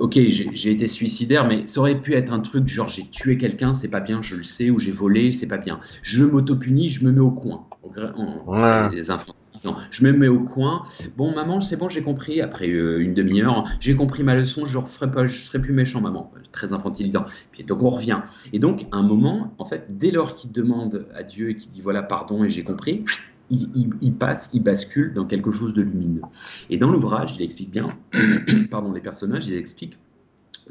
[0.00, 3.74] ok, j'ai été suicidaire, mais ça aurait pu être un truc genre j'ai tué quelqu'un,
[3.74, 5.80] c'est pas bien, je le sais, ou j'ai volé, c'est pas bien.
[6.02, 7.66] Je m'auto-punis, je me mets au coin.
[8.92, 9.02] Les
[9.90, 10.82] Je me mets au coin.
[11.16, 12.40] Bon, maman, c'est bon, j'ai compris.
[12.40, 16.00] Après euh, une demi-heure, j'ai compris ma leçon, je ne pas, je serai plus méchant,
[16.00, 16.30] maman.
[16.52, 17.24] Très infantilisant.
[17.50, 18.20] Puis, donc on revient.
[18.52, 21.80] Et donc, un moment, en fait, dès lors qu'il demande à Dieu et qu'il dit
[21.80, 23.04] voilà, pardon, et j'ai compris,
[23.50, 26.22] il, passe, il bascule dans quelque chose de lumineux.
[26.70, 27.96] Et dans l'ouvrage, il explique bien,
[28.70, 29.98] pardon, les personnages, il explique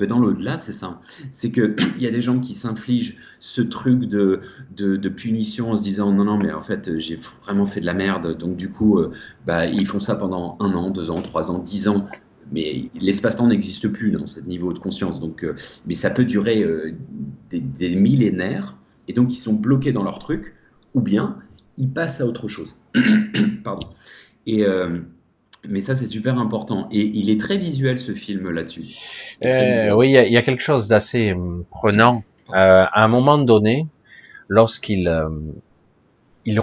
[0.06, 1.00] dans l'au-delà, c'est ça.
[1.32, 4.42] C'est qu'il y a des gens qui s'infligent ce truc de,
[4.76, 7.94] de, punition en se disant non, non, mais en fait, j'ai vraiment fait de la
[7.94, 8.38] merde.
[8.38, 9.12] Donc, du coup, euh,
[9.46, 12.08] bah, ils font ça pendant un an, deux ans, trois ans, dix ans
[12.54, 15.22] mais l'espace-temps n'existe plus dans ce niveau de conscience.
[15.22, 15.46] Donc,
[15.86, 16.66] mais ça peut durer
[17.50, 18.76] des, millénaires,
[19.08, 20.54] et donc ils sont bloqués dans leur truc,
[20.94, 21.38] ou bien
[21.78, 22.76] ils passent à autre chose.
[23.64, 23.88] Pardon.
[24.48, 24.66] Et
[25.68, 26.88] mais ça, c'est super important.
[26.92, 28.96] Et il est très visuel, ce film là-dessus.
[29.42, 31.36] oui, il y, a quelque chose d'assez
[31.70, 32.24] prenant.
[32.52, 33.88] à un moment donné,
[34.48, 35.08] lorsqu'il
[36.46, 36.60] il,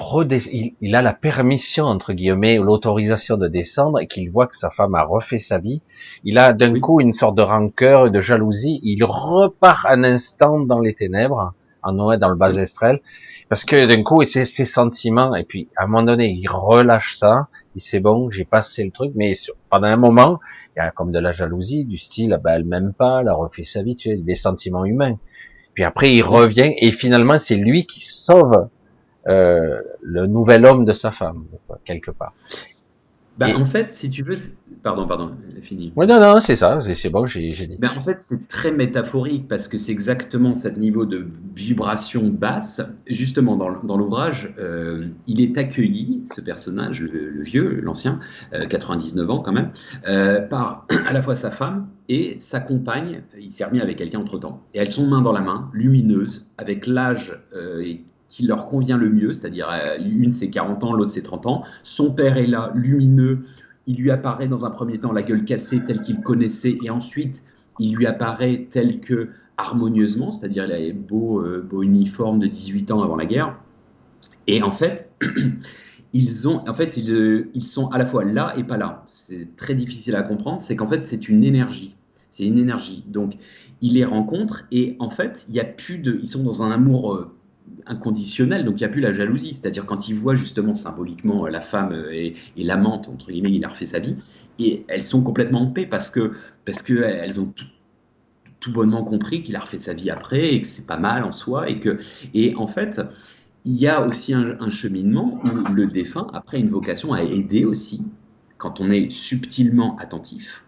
[0.81, 4.70] il, a la permission, entre guillemets, ou l'autorisation de descendre et qu'il voit que sa
[4.70, 5.83] femme a refait sa vie,
[6.25, 10.81] il a d'un coup une sorte de rancœur, de jalousie, il repart un instant dans
[10.81, 11.53] les ténèbres,
[11.83, 13.01] en Noël, dans le bas estrel,
[13.49, 17.16] parce que d'un coup, c'est ses sentiments, et puis à un moment donné, il relâche
[17.19, 19.33] ça, il dit c'est bon, j'ai passé le truc, mais
[19.70, 20.39] pendant un moment,
[20.77, 23.29] il y a comme de la jalousie, du style, ah ben, elle m'aime pas, elle
[23.29, 25.19] a refait sa vie, tu sais, des sentiments humains.
[25.75, 28.69] Puis après, il revient, et finalement, c'est lui qui sauve
[29.29, 31.45] euh, le nouvel homme de sa femme,
[31.85, 32.35] quelque part.
[33.39, 34.36] Ben, En fait, si tu veux,
[34.82, 35.31] pardon, pardon,
[35.62, 35.93] fini.
[35.94, 37.77] Oui, non, non, c'est ça, c'est bon, j'ai dit.
[37.78, 42.82] Ben, en fait, c'est très métaphorique parce que c'est exactement ce niveau de vibration basse.
[43.06, 48.19] Justement, dans, l'ouvrage, euh, il est accueilli, ce personnage, le, vieux, l'ancien,
[48.69, 49.70] 99 euh, ans quand même,
[50.48, 53.23] par à la fois sa femme et sa compagne.
[53.39, 54.65] Il s'est remis avec quelqu'un entre temps.
[54.74, 57.39] Et elles sont main dans la main, lumineuses, avec l'âge
[58.29, 61.63] qui leur convient le mieux, c'est-à-dire euh, une c'est 40 ans, l'autre c'est 30 ans.
[61.83, 63.41] Son père est là, lumineux,
[63.87, 67.43] il lui apparaît dans un premier temps la gueule cassée telle qu'il connaissait, et ensuite
[67.79, 72.93] il lui apparaît tel que harmonieusement, c'est-à-dire il a beau, euh, beau uniforme de 18
[72.93, 73.59] ans avant la guerre.
[74.47, 75.11] Et en fait,
[76.13, 79.03] ils, ont, en fait ils, euh, ils sont à la fois là et pas là.
[79.07, 81.97] C'est très difficile à comprendre, c'est qu'en fait c'est une énergie.
[82.31, 83.05] C'est une énergie.
[83.09, 83.37] Donc,
[83.81, 86.71] il les rencontre et en fait, il y a plus de, ils sont dans un
[86.71, 87.31] amour
[87.89, 89.55] inconditionnel, donc il n'y a plus la jalousie.
[89.55, 93.65] C'est-à-dire quand il voit justement symboliquement euh, la femme euh, et, l'amante, entre guillemets, il
[93.65, 94.16] a refait sa vie,
[94.59, 96.32] et elles sont complètement en paix parce que
[96.65, 97.52] parce que elles ont
[98.60, 101.32] tout, bonnement compris qu'il a refait sa vie après et que c'est pas mal en
[101.32, 101.97] soi et que
[102.35, 103.01] et en fait
[103.65, 108.05] il y a aussi un, cheminement où le défunt après une vocation à aider aussi
[108.59, 110.65] quand on est subtilement attentif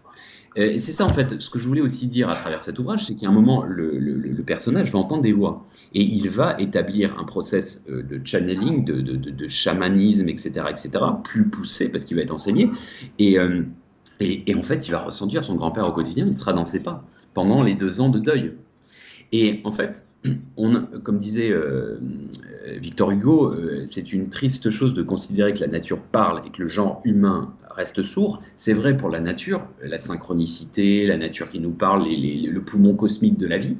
[0.55, 3.05] et c'est ça, en fait, ce que je voulais aussi dire à travers cet ouvrage,
[3.05, 7.23] c'est qu'à un moment, le, personnage va entendre des voix et il va établir un
[7.23, 10.91] process euh, de channeling, de, chamanisme, etc., etc.,
[11.23, 12.69] plus poussé parce qu'il va être enseigné.
[13.21, 13.63] Euh,
[14.19, 17.03] et, en fait, il va ressentir son grand-père au quotidien, il sera dans ses pas
[17.33, 18.53] pendant les deux ans de deuil.
[19.31, 20.09] Et en fait,
[21.03, 21.55] comme disait
[22.77, 23.55] Victor Hugo,
[23.85, 27.53] c'est une triste chose de considérer que la nature parle et que le genre humain
[27.75, 28.41] reste sourd.
[28.55, 33.37] C'est vrai pour la nature, la synchronicité, la nature qui nous parle, le poumon cosmique
[33.37, 33.77] de la vie.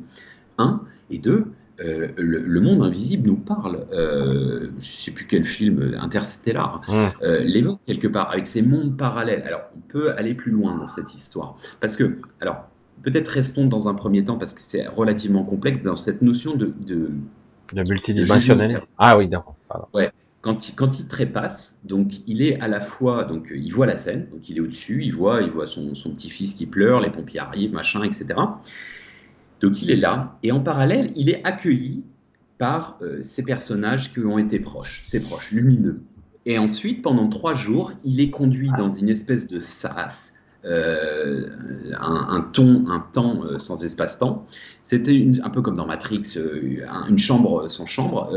[0.57, 0.81] Un.
[1.09, 1.45] Et deux,
[1.83, 3.85] euh, le, monde invisible nous parle.
[3.91, 6.81] Euh, je ne sais plus quel film, Interstellar,
[7.21, 9.43] euh, l'évoque quelque part avec ces mondes parallèles.
[9.45, 11.57] Alors, on peut aller plus loin dans cette histoire.
[11.79, 12.67] Parce que, alors,
[13.03, 16.73] peut-être restons dans un premier temps, parce que c'est relativement complexe, dans cette notion de.
[16.85, 17.09] De,
[17.73, 18.81] de multidimensionnel.
[18.97, 19.55] ah oui, d'accord.
[19.93, 20.11] Ouais
[20.41, 23.85] quand il, quand il trépasse, donc il est à la fois, donc euh, il voit
[23.85, 26.99] la scène, donc il est au-dessus, il voit, il voit son, son petit-fils qui pleure,
[26.99, 28.25] les pompiers arrivent, machin, etc.
[29.61, 32.03] Donc il est là, et en parallèle, il est accueilli
[32.57, 36.01] par euh, ces personnages qui ont été proches, ses proches, lumineux.
[36.47, 40.33] Et ensuite, pendant trois jours, il est conduit dans une espèce de sas,
[40.65, 41.47] euh,
[41.99, 44.47] un, ton, un temps sans espace-temps.
[44.81, 46.23] C'était un peu comme dans Matrix,
[47.07, 48.31] une chambre sans chambre,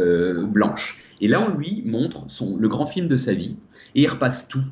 [0.44, 0.98] blanche.
[1.20, 3.56] Et là, on lui montre son, le grand film de sa vie
[3.94, 4.64] et il repasse tout.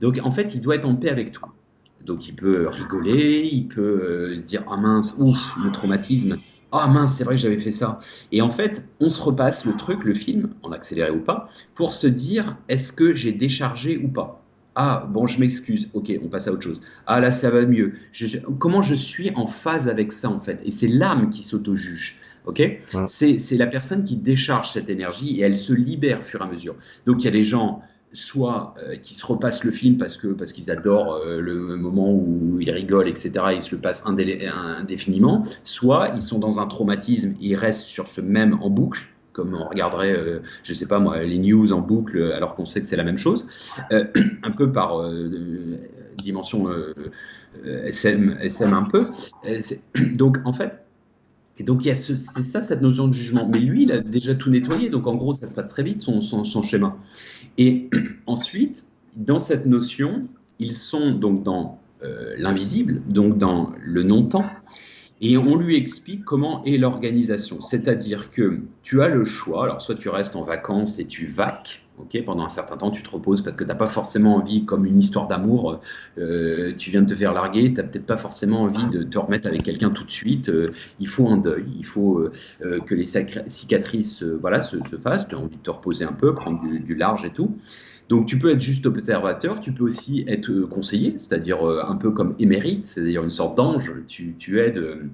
[0.00, 1.44] Donc, en fait, il doit être en paix avec tout.
[2.04, 6.36] Donc, il peut rigoler, il peut euh, dire Ah mince, ouf, le traumatisme.
[6.72, 8.00] Ah mince, c'est vrai que j'avais fait ça.
[8.32, 11.92] Et en fait, on se repasse le truc, le film, en accéléré ou pas, pour
[11.92, 14.44] se dire Est-ce que j'ai déchargé ou pas?
[14.74, 15.88] Ah, bon, je m'excuse.
[15.94, 16.82] Ok, on passe à autre chose.
[17.06, 17.94] Ah, là, ça va mieux.
[18.58, 20.60] comment je suis en phase avec ça, en fait?
[20.64, 22.18] Et c'est l'âme qui s'auto-juge.
[22.46, 22.62] Ok
[23.06, 26.46] C'est la personne qui décharge cette énergie et elle se libère au fur et à
[26.46, 26.76] mesure.
[27.06, 27.82] Donc il y a des gens
[28.14, 32.12] soit euh, qui se repassent le film parce que parce qu'ils adorent euh, le moment
[32.12, 33.32] où ils rigolent, etc.
[33.56, 35.44] Ils se le passent indéfiniment.
[35.64, 39.52] Soit ils sont dans un traumatisme et ils restent sur ce même en boucle comme
[39.52, 42.86] on regarderait, euh, je sais pas moi, les news en boucle, alors qu'on sait que
[42.86, 43.48] c'est la même chose,
[43.90, 45.02] un peu par
[46.22, 46.68] dimension
[47.64, 49.08] SM, SM un peu.
[50.14, 50.83] donc en fait,
[51.58, 53.46] et donc, c'est ça, cette notion de jugement.
[53.46, 54.90] Mais lui, il a déjà tout nettoyé.
[54.90, 56.96] Donc, en gros, ça se passe très vite, son, schéma.
[57.58, 57.90] Et
[58.26, 58.86] ensuite,
[59.16, 60.24] dans cette notion,
[60.58, 64.46] ils sont donc dans euh, l'invisible, donc dans le non-temps.
[65.26, 67.62] Et on lui explique comment est l'organisation.
[67.62, 69.64] C'est-à-dire que tu as le choix.
[69.64, 73.04] Alors, soit tu restes en vacances et tu vaques, Ok, pendant un certain temps, tu
[73.04, 75.80] te reposes parce que tu n'as pas forcément envie, comme une histoire d'amour,
[76.18, 79.16] euh, tu viens de te faire larguer, tu n'as peut-être pas forcément envie de te
[79.16, 80.48] remettre avec quelqu'un tout de suite.
[80.48, 82.28] Euh, il faut un deuil, il faut
[82.60, 83.06] que les
[83.46, 85.28] cicatrices voilà, se, fassent.
[85.28, 87.56] Tu as envie de te reposer un peu, prendre du, large et tout.
[88.08, 92.34] Donc tu peux être juste observateur, tu peux aussi être conseiller, c'est-à-dire un peu comme
[92.38, 93.92] émérite, c'est-à-dire une sorte d'ange.
[94.06, 95.08] Tu, tu aides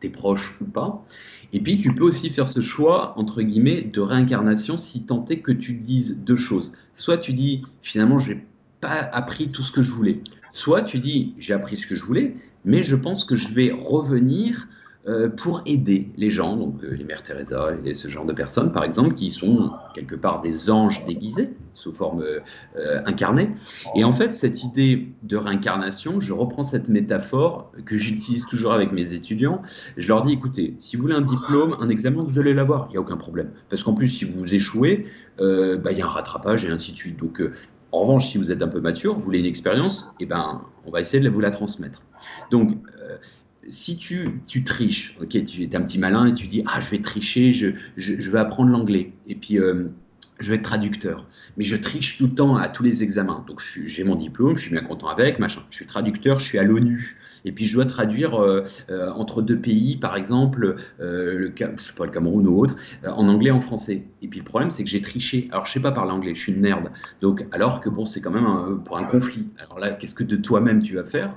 [0.00, 1.04] tes proches ou pas.
[1.52, 5.38] Et puis, tu peux aussi faire ce choix, entre guillemets, de réincarnation si tant est
[5.38, 6.72] que tu dises deux choses.
[6.94, 8.44] Soit tu dis, finalement, je n'ai
[8.80, 10.20] pas appris tout ce que je voulais.
[10.50, 13.70] Soit tu dis, j'ai appris ce que je voulais, mais je pense que je vais
[13.72, 14.68] revenir
[15.06, 18.72] euh, pour aider les gens, donc euh, les mères Teresa et ce genre de personnes,
[18.72, 23.50] par exemple, qui sont quelque part des anges déguisés sous forme euh, incarnée.
[23.94, 28.92] Et en fait, cette idée de réincarnation, je reprends cette métaphore que j'utilise toujours avec
[28.92, 29.60] mes étudiants.
[29.98, 32.92] Je leur dis, écoutez, si vous voulez un diplôme, un examen, vous allez l'avoir, il
[32.92, 33.50] n'y a aucun problème.
[33.68, 35.06] Parce qu'en plus, si vous échouez,
[35.38, 37.18] bah, il y a un rattrapage et ainsi de suite.
[37.18, 37.42] Donc,
[37.92, 40.90] en revanche, si vous êtes un peu mature, vous voulez une expérience, eh ben, on
[40.90, 42.00] va essayer de vous la transmettre.
[42.50, 42.78] Donc,
[43.68, 46.90] si tu, tu triches, ok, tu es un petit malin et tu dis ah je
[46.90, 49.88] vais tricher, je, je, vais apprendre l'anglais et puis euh,
[50.40, 51.26] je vais être traducteur,
[51.56, 53.44] mais je triche tout le temps à tous les examens.
[53.46, 55.62] Donc j'ai mon diplôme, je suis bien content avec, machin.
[55.70, 59.42] Je suis traducteur, je suis à l'ONU et puis je dois traduire euh, euh, entre
[59.42, 62.76] deux pays, par exemple, le, je sais pas le Cameroun ou autre,
[63.06, 64.04] en anglais, en français.
[64.22, 65.48] Et puis le problème c'est que j'ai triché.
[65.52, 66.90] Alors je sais pas parler anglais, je suis une merde.
[67.20, 69.48] Donc alors que bon c'est quand même pour un conflit.
[69.58, 71.36] Alors là qu'est-ce que de toi-même tu vas faire?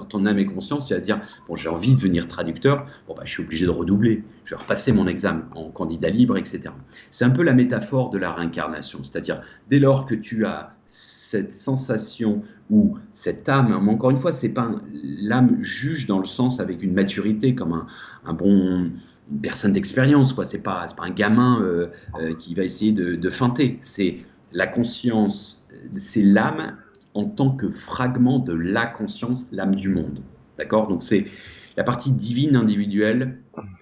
[0.00, 3.14] En ton âme et conscience, tu vas dire bon, j'ai envie de devenir traducteur, bon,
[3.14, 6.70] bah, je suis obligé de redoubler, je vais repasser mon examen en candidat libre, etc.
[7.10, 11.52] C'est un peu la métaphore de la réincarnation, c'est-à-dire dès lors que tu as cette
[11.52, 16.60] sensation ou cette âme, mais encore une fois, c'est pas l'âme juge dans le sens
[16.60, 17.84] avec une maturité comme
[18.24, 18.90] un, bon
[19.30, 20.46] une personne d'expérience, quoi.
[20.46, 21.88] C'est pas, pas un gamin euh,
[22.18, 23.78] euh, qui va essayer de, de feinter.
[23.82, 24.18] C'est
[24.52, 25.66] la conscience,
[25.98, 26.76] c'est l'âme
[27.18, 30.20] en tant que fragment de la conscience, l'âme du monde.
[30.56, 30.86] D'accord?
[30.86, 31.26] Donc c'est
[31.76, 33.38] la partie divine individuelle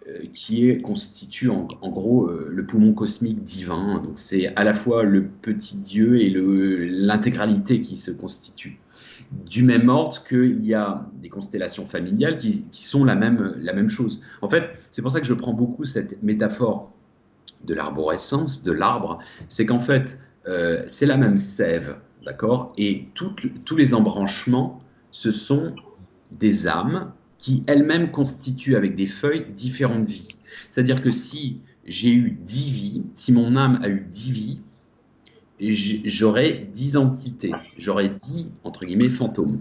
[0.09, 4.01] euh, qui constitue en, gros euh, le poumon cosmique divin.
[4.03, 8.81] Donc c'est à la fois le petit Dieu et l'intégralité qui se constitue.
[9.51, 13.91] Du même ordre qu'il y a des constellations familiales qui, sont la même, la même
[13.91, 14.23] chose.
[14.41, 16.91] En fait, c'est pour ça que je prends beaucoup cette métaphore
[17.65, 19.19] de l'arborescence, de l'arbre.
[19.49, 21.97] C'est qu'en fait, euh, c'est la même sève
[22.27, 22.73] D'accord?
[22.77, 24.83] Et tous les embranchements,
[25.13, 25.75] ce sont
[26.33, 30.29] des âmes qui elles-mêmes constituent avec des feuilles différentes vies.
[30.69, 34.61] C'est-à-dire que si j'ai eu dix vies, si mon âme a eu dix vies,
[35.61, 38.49] j'aurai dix entités, j'aurai dix,
[39.09, 39.61] fantômes.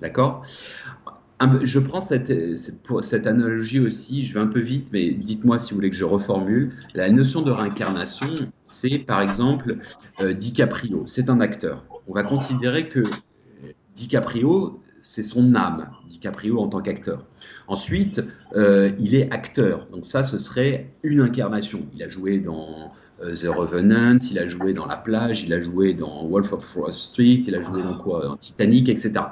[0.00, 0.44] D'accord?
[1.62, 5.76] Je prends cette, cette, analogie aussi, je vais un peu vite, mais dites-moi si vous
[5.76, 6.72] voulez que je reformule.
[6.94, 8.28] La notion de réincarnation,
[8.62, 9.78] c'est par exemple
[10.20, 11.84] euh, DiCaprio, c'est un acteur.
[12.08, 13.04] On va considérer que
[13.96, 17.24] DiCaprio, c'est son âme, DiCaprio en tant qu'acteur.
[17.68, 18.22] Ensuite,
[18.54, 21.86] euh, il est acteur, donc ça, ce serait une incarnation.
[21.94, 22.92] Il a joué dans
[23.22, 26.76] euh, The Revenant, il a joué dans La Plage, il a joué dans Wolf of
[26.76, 28.26] Wall Street, il a joué dans quoi?
[28.26, 29.24] Dans Titanic, etc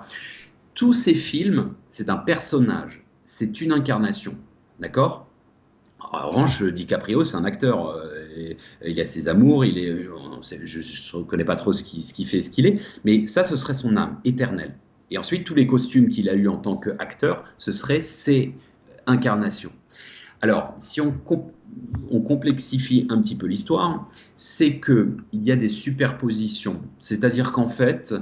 [0.79, 4.37] tous ces films, c'est un personnage, c'est une incarnation.
[4.79, 5.27] D'accord?
[5.99, 7.89] En revanche, DiCaprio, c'est un acteur.
[7.89, 8.55] Euh,
[8.87, 10.05] il a ses amours, il est,
[10.65, 13.75] je ne reconnais pas trop ce qu'il fait, ce qu'il est, mais ça, ce serait
[13.75, 14.77] son âme éternelle.
[15.11, 18.55] Et ensuite, tous les costumes qu'il a eus en tant qu'acteur, ce seraient ses
[19.09, 19.73] incarnations.
[20.43, 21.13] Alors, si on,
[22.09, 26.81] on complexifie un petit peu l'histoire, c'est qu'il y a des superpositions.
[27.01, 28.15] C'est-à-dire qu'en fait,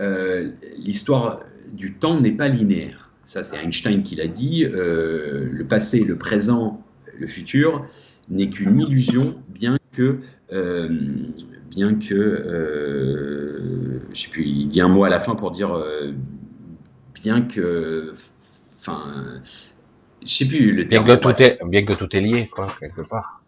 [0.00, 1.40] euh, l'histoire
[1.72, 3.10] du temps n'est pas linéaire.
[3.24, 4.64] Ça, c'est Einstein qui l'a dit.
[4.64, 6.84] Euh, le passé, le présent,
[7.18, 7.86] le futur
[8.28, 10.20] n'est qu'une illusion, bien que,
[10.52, 10.88] euh,
[11.68, 15.76] bien que, euh, je sais plus, il dit un mot à la fin pour dire,
[17.14, 18.14] bien que,
[18.76, 19.00] enfin,
[20.24, 21.04] je sais plus le terme.
[21.04, 23.42] Bien que, tout est, bien que tout est lié, quoi, quelque part.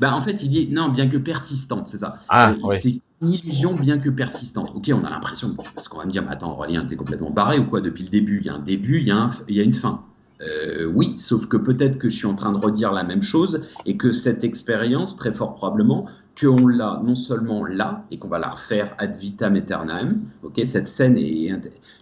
[0.00, 2.16] Bah, en fait, il dit non, bien que persistante, c'est ça.
[2.28, 4.72] Ah, euh, c'est une illusion bien que persistante.
[4.74, 7.58] Ok, on a l'impression, parce qu'on va me dire, mais attends, Aurélien, t'es complètement barré
[7.58, 9.60] ou quoi Depuis le début, il y a un début, il y a, il y
[9.60, 10.02] a une fin.
[10.42, 13.62] Euh, oui, sauf que peut-être que je suis en train de redire la même chose
[13.86, 16.06] et que cette expérience, très fort probablement,
[16.38, 20.20] qu'on l'a non seulement là et qu'on va la refaire ad vitam aeternam.
[20.42, 21.50] Ok, cette scène est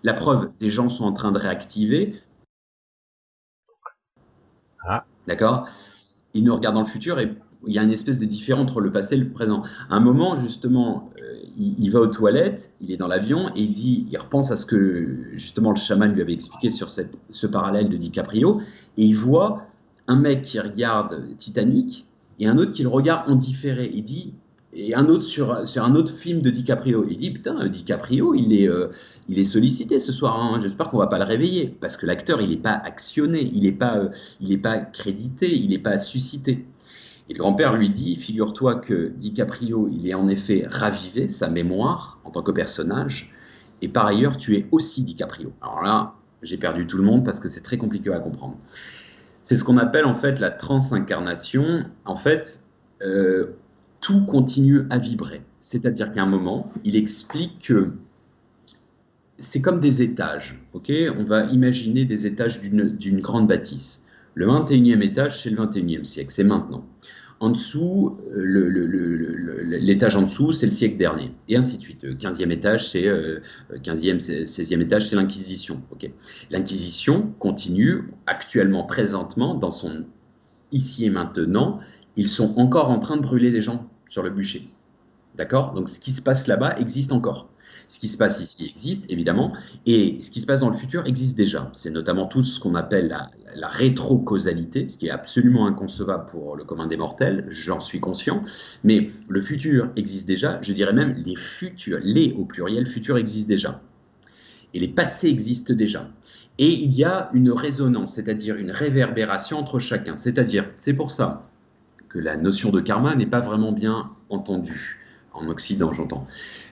[0.02, 0.50] la preuve.
[0.58, 2.20] Des gens sont en train de réactiver.
[4.86, 5.04] Ah.
[5.26, 5.68] D'accord?
[6.34, 7.32] Ils nous regardent dans le futur et
[7.66, 9.62] il y a une espèce de différence entre le passé et le présent.
[9.90, 13.72] À un moment, justement, euh, il, va aux toilettes, il est dans l'avion et il
[13.72, 17.88] dit, il repense à ce que justement le chaman lui avait expliqué sur ce parallèle
[17.88, 18.60] de DiCaprio,
[18.96, 19.66] et il voit
[20.06, 22.06] un mec qui regarde Titanic
[22.40, 23.90] et un autre qui le regarde en différé.
[23.94, 24.34] Il dit,
[24.74, 27.06] et un autre sur, un autre film de DiCaprio.
[27.08, 28.88] Il dit Putain, DiCaprio, il est, euh,
[29.44, 30.36] sollicité ce soir.
[30.36, 30.58] Hein.
[30.60, 31.76] J'espère qu'on va pas le réveiller.
[31.80, 35.78] Parce que l'acteur, il n'est pas actionné, il n'est pas, euh, pas crédité, il n'est
[35.78, 36.64] pas suscité.
[37.28, 42.18] Et le grand-père lui dit Figure-toi que DiCaprio, il est en effet ravivé, sa mémoire
[42.24, 43.32] en tant que personnage.
[43.82, 45.52] Et par ailleurs, tu es aussi DiCaprio.
[45.62, 48.56] Alors là, j'ai perdu tout le monde parce que c'est très compliqué à comprendre.
[49.42, 51.84] C'est ce qu'on appelle en fait la transincarnation.
[52.04, 52.60] En fait,
[53.02, 53.54] euh,
[54.00, 55.42] tout continue à vibrer.
[55.60, 57.92] C'est-à-dire qu'à un moment, il explique que
[59.38, 60.62] c'est comme des étages.
[60.74, 64.08] On va imaginer des étages d'une grande bâtisse.
[64.34, 66.84] Le 21e étage, c'est le 21e siècle, c'est maintenant.
[67.40, 72.02] En dessous, l'étage en dessous, c'est le siècle dernier, et ainsi de suite.
[72.02, 73.06] Le 15e étage, c'est
[73.74, 75.82] 15e, 16e étage, c'est l'Inquisition.
[76.50, 80.04] L'Inquisition continue actuellement, présentement, dans son
[80.72, 81.80] ici et maintenant.
[82.16, 84.70] Ils sont encore en train de brûler des gens sur le bûcher.
[85.36, 85.74] D'accord?
[85.74, 87.48] Donc ce qui se passe là-bas existe encore.
[87.86, 89.52] Ce qui se passe ici existe, évidemment,
[89.86, 91.70] et ce qui se passe dans le futur existe déjà.
[91.72, 96.56] C'est notamment tout ce qu'on appelle la, la rétro-causalité, ce qui est absolument inconcevable pour
[96.56, 98.42] le commun des mortels, j'en suis conscient,
[98.82, 103.48] mais le futur existe déjà, je dirais même les futurs, les au pluriel, futurs existent
[103.48, 103.80] déjà.
[104.72, 106.10] Et les passés existent déjà.
[106.58, 110.16] Et il y a une résonance, c'est-à-dire une réverbération entre chacun.
[110.16, 111.48] C'est-à-dire, c'est pour ça
[112.08, 115.03] que la notion de karma n'est pas vraiment bien entendue,
[115.34, 116.26] en Occident j'entends.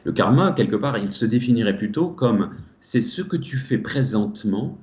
[0.05, 4.79] Le karma, quelque part, il se définirait plutôt comme c'est ce que tu fais présentement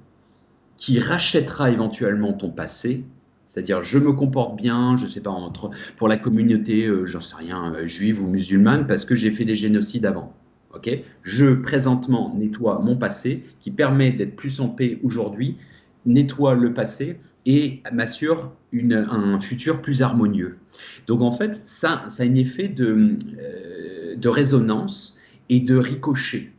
[0.78, 3.06] qui rachètera éventuellement ton passé.
[3.46, 7.36] C'est-à-dire, je me comporte bien, je sais pas, entre, pour la communauté, euh, j'en sais
[7.36, 10.34] rien, euh, juive ou musulmane, parce que j'ai fait des génocides avant.
[10.74, 10.90] Ok?
[11.24, 15.58] Je présentement nettoie mon passé, qui permet d'être plus en paix aujourd'hui,
[16.06, 17.20] nettoie le passé
[17.50, 20.60] et m'assure un futur plus harmonieux.
[21.08, 25.18] Donc en fait, ça, ça a un effet de, euh, de résonance
[25.50, 26.52] et de ricochet,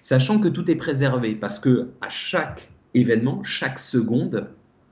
[0.00, 4.48] sachant que tout est préservé parce que à chaque événement, chaque seconde,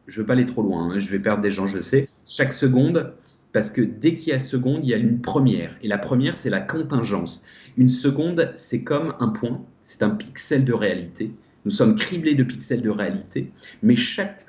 [0.09, 2.52] je veux pas aller trop loin, hein, je vais perdre des gens, je sais, chaque
[2.52, 3.14] seconde,
[3.52, 6.36] parce que dès qu'il y a seconde, il y a une première, et la première,
[6.36, 7.44] c'est la contingence.
[7.76, 11.32] Une seconde, c'est comme un point, c'est un pixel de réalité.
[11.64, 13.52] Nous sommes criblés de pixels de réalité,
[13.85, 14.44] mais chaque,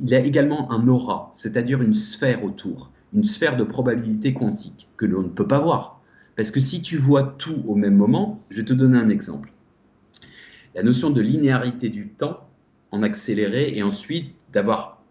[0.00, 5.06] il a également un aura, c'est-à-dire une sphère autour, une sphère de probabilité quantique que
[5.06, 6.00] l'on ne peut pas voir.
[6.36, 9.52] Parce que si tu vois tout au même moment, je vais te donner un exemple.
[10.74, 12.48] La notion de linéarité du temps
[12.92, 15.02] en accéléré et ensuite d'avoir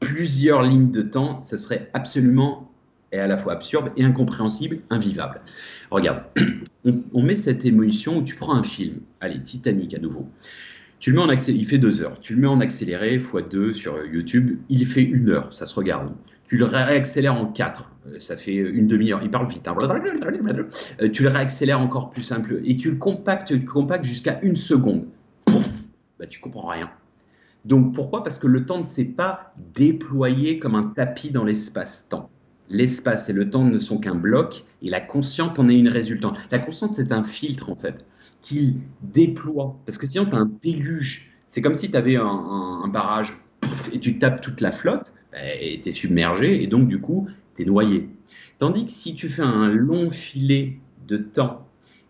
[0.00, 2.70] plusieurs lignes de temps, ça serait absolument
[3.12, 5.40] et à la fois absurde et incompréhensible, invivable.
[5.90, 6.24] Regarde,
[6.84, 10.28] on, met cette émotion où tu prends un film, allez, Titanic à nouveau.
[10.98, 12.18] Tu le mets en accéléré, il fait deux heures.
[12.20, 16.12] Tu le mets en accéléré x2 sur YouTube, il fait une heure, ça se regarde.
[16.46, 19.20] Tu le réaccélères en quatre, euh, ça fait une demi-heure.
[19.22, 19.66] Il parle vite.
[19.68, 19.76] Hein.
[21.00, 25.06] Euh, tu le réaccélères encore plus simple et tu le compactes, compactes jusqu'à une seconde.
[25.44, 25.86] Pouf,
[26.18, 26.90] bah, tu comprends rien.
[27.64, 28.22] Donc pourquoi?
[28.22, 32.30] Parce que le temps ne s'est pas déployé comme un tapis dans l'espace-temps.
[32.68, 36.36] L'espace et le temps ne sont qu'un bloc et la consciente en est une résultante.
[36.50, 38.04] La consciente, c'est un filtre en fait,
[38.46, 39.76] qui déploie.
[39.86, 41.32] Parce que sinon, tu as un déluge.
[41.48, 43.36] C'est comme si tu avais un, barrage
[43.92, 47.26] et tu tapes toute la flotte, bah, et tu es submergé et donc du coup,
[47.56, 48.08] tu es noyé.
[48.58, 50.78] Tandis que si tu fais un long filet
[51.08, 51.66] de temps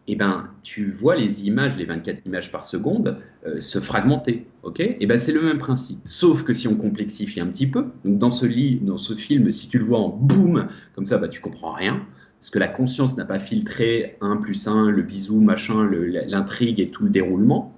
[0.08, 4.46] eh ben, tu vois les images, les 24 images par seconde, euh, se fragmenter.
[4.62, 4.78] ok?
[4.78, 5.98] Et eh ben, c'est le même principe.
[6.04, 9.50] Sauf que si on complexifie un petit peu, donc dans ce, lit, dans ce film,
[9.50, 12.06] si tu le vois en boum, comme ça, bah, tu comprends rien.
[12.40, 15.88] Parce que la conscience n'a pas filtré 1 plus 1, le bisou, machin,
[16.26, 17.74] l'intrigue et tout le déroulement.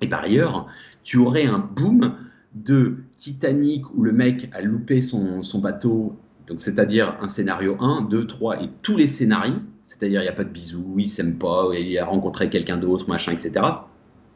[0.00, 0.66] Et par ailleurs,
[1.04, 2.14] tu aurais un boom
[2.54, 6.16] de Titanic où le mec a loupé son, bateau,
[6.46, 9.60] donc c'est-à-dire un scénario 1, 2, 3 et tous les scénarios
[9.92, 13.08] c'est-à-dire il n'y a pas de bisous, il s'aime pas, il a rencontré quelqu'un d'autre,
[13.08, 13.52] machin, etc.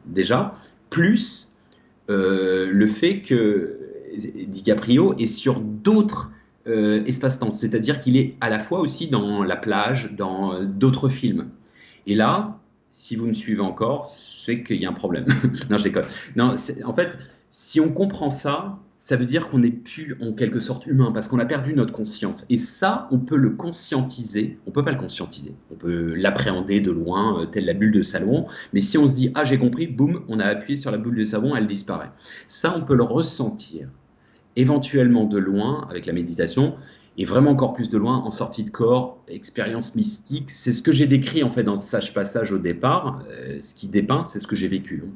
[0.05, 0.53] Déjà,
[0.89, 1.57] plus
[2.09, 3.79] euh, le fait que
[4.47, 6.31] DiCaprio est sur d'autres
[6.67, 11.09] euh, espaces-temps, c'est-à-dire qu'il est à la fois aussi dans la plage, dans euh, d'autres
[11.09, 11.49] films.
[12.05, 15.25] Et là, si vous me suivez encore, c'est qu'il y a un problème.
[15.69, 16.05] non, je déconne.
[16.35, 17.17] Non, en fait,
[17.49, 21.27] si on comprend ça, ça veut dire qu'on n'est plus en quelque sorte humain parce
[21.27, 22.45] qu'on a perdu notre conscience.
[22.49, 24.57] Et ça, on peut le conscientiser.
[24.65, 25.53] On peut pas le conscientiser.
[25.71, 28.47] On peut l'appréhender de loin, euh, telle la bulle de savon.
[28.73, 31.15] Mais si on se dit ah j'ai compris, boum, on a appuyé sur la bulle
[31.15, 32.11] de savon, elle disparaît.
[32.47, 33.87] Ça, on peut le ressentir.
[34.57, 36.75] Éventuellement de loin avec la méditation
[37.17, 40.51] et vraiment encore plus de loin en sortie de corps, expérience mystique.
[40.51, 43.23] C'est ce que j'ai décrit en fait dans le sage passage au départ.
[43.29, 45.09] Euh, ce qui dépeint, c'est ce que j'ai vécu hein.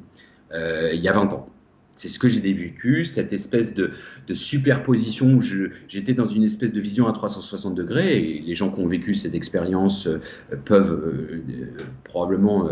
[0.54, 1.48] euh, il y a 20 ans.
[1.94, 3.92] C'est ce que j'ai vécu, cette espèce de,
[4.32, 8.16] superposition où j'étais dans une espèce de vision à 360 degrés.
[8.16, 10.20] Et les gens qui ont vécu cette expérience euh,
[10.64, 11.12] peuvent
[12.02, 12.68] probablement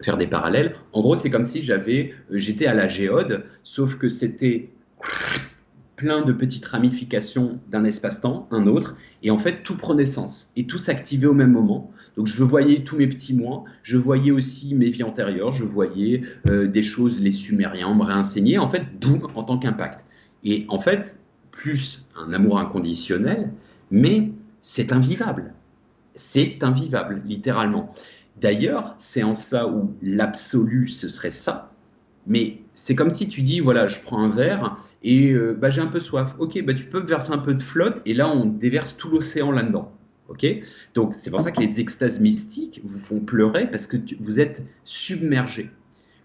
[0.00, 0.74] faire des parallèles.
[0.92, 4.70] En gros, c'est comme si j'avais, j'étais à la géode, sauf que c'était
[6.00, 10.66] plein de petites ramifications d'un espace-temps, un autre, et en fait tout prenait sens et
[10.66, 11.92] tout s'activait au même moment.
[12.16, 16.22] Donc je voyais tous mes petits mois, je voyais aussi mes vies antérieures, je voyais
[16.48, 20.06] euh, des choses, les Sumériens, me réenseigner, en fait, boum, en tant qu'impact.
[20.42, 21.20] Et en fait,
[21.50, 23.52] plus un amour inconditionnel,
[23.90, 25.52] mais c'est invivable.
[26.14, 27.92] C'est invivable, littéralement.
[28.40, 31.70] D'ailleurs, c'est en ça où l'absolu, ce serait ça.
[32.26, 35.80] Mais c'est comme si tu dis, voilà, je prends un verre et euh, bah, j'ai
[35.80, 36.34] un peu soif.
[36.38, 39.52] Ok, bah, tu peux verser un peu de flotte et là, on déverse tout l'océan
[39.52, 39.92] là-dedans.
[40.28, 40.46] Ok?
[40.94, 44.64] Donc, c'est pour ça que les extases mystiques vous font pleurer parce que vous êtes
[44.84, 45.70] submergé.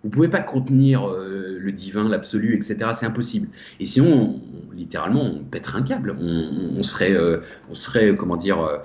[0.03, 2.91] Vous ne pouvez pas contenir euh, le divin, l'absolu, etc.
[2.93, 3.47] C'est impossible.
[3.80, 4.39] Et sinon,
[4.76, 6.15] littéralement, on pèterait un câble.
[6.19, 7.39] On, serait, euh,
[7.72, 8.84] on serait, comment dire,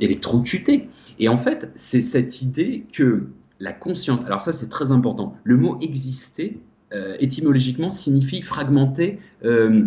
[0.00, 0.88] électrocuté.
[1.20, 3.28] Et en fait, c'est cette idée que
[3.62, 6.60] la conscience, alors ça c'est très important, le mot exister
[6.92, 9.86] euh, étymologiquement signifie fragmenter, euh,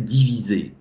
[0.00, 0.74] diviser.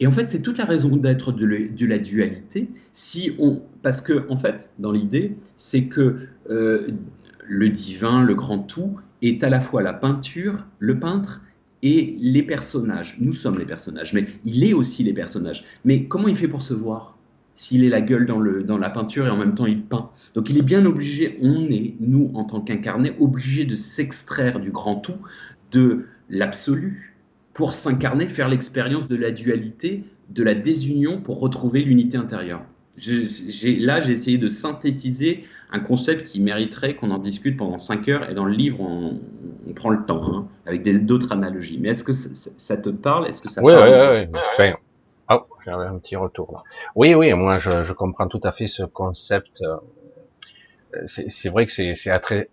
[0.00, 4.26] Et en fait, c'est toute la raison d'être de, la dualité, si on, parce que
[4.30, 6.88] en fait, dans l'idée, c'est que euh,
[7.44, 11.42] le divin, le grand tout, est à la fois la peinture, le peintre
[11.82, 13.16] et les personnages.
[13.20, 15.64] Nous sommes les personnages, mais il est aussi les personnages.
[15.84, 17.18] Mais comment il fait pour se voir?
[17.54, 20.10] S'il est la gueule dans, le, dans la peinture et en même temps il peint.
[20.34, 24.70] Donc il est bien obligé, on est, nous en tant qu'incarnés, obligés de s'extraire du
[24.70, 25.18] grand tout,
[25.70, 27.14] de l'absolu,
[27.54, 32.62] pour s'incarner, faire l'expérience de la dualité, de la désunion pour retrouver l'unité intérieure.
[32.96, 38.30] là, j'ai essayé de synthétiser un concept qui mériterait qu'on en discute pendant 5 heures,
[38.30, 39.20] et dans le livre, on,
[39.74, 41.78] prend le temps, hein, avec d'autres analogies.
[41.80, 43.26] Mais est-ce que ça, te parle?
[43.26, 44.64] Est-ce que ça oui, oui, oui,
[45.66, 46.64] un petit retour.
[46.94, 49.62] Oui, oui, moi je, je comprends tout à fait ce concept.
[49.62, 49.76] Euh,
[51.06, 52.10] c'est vrai que c'est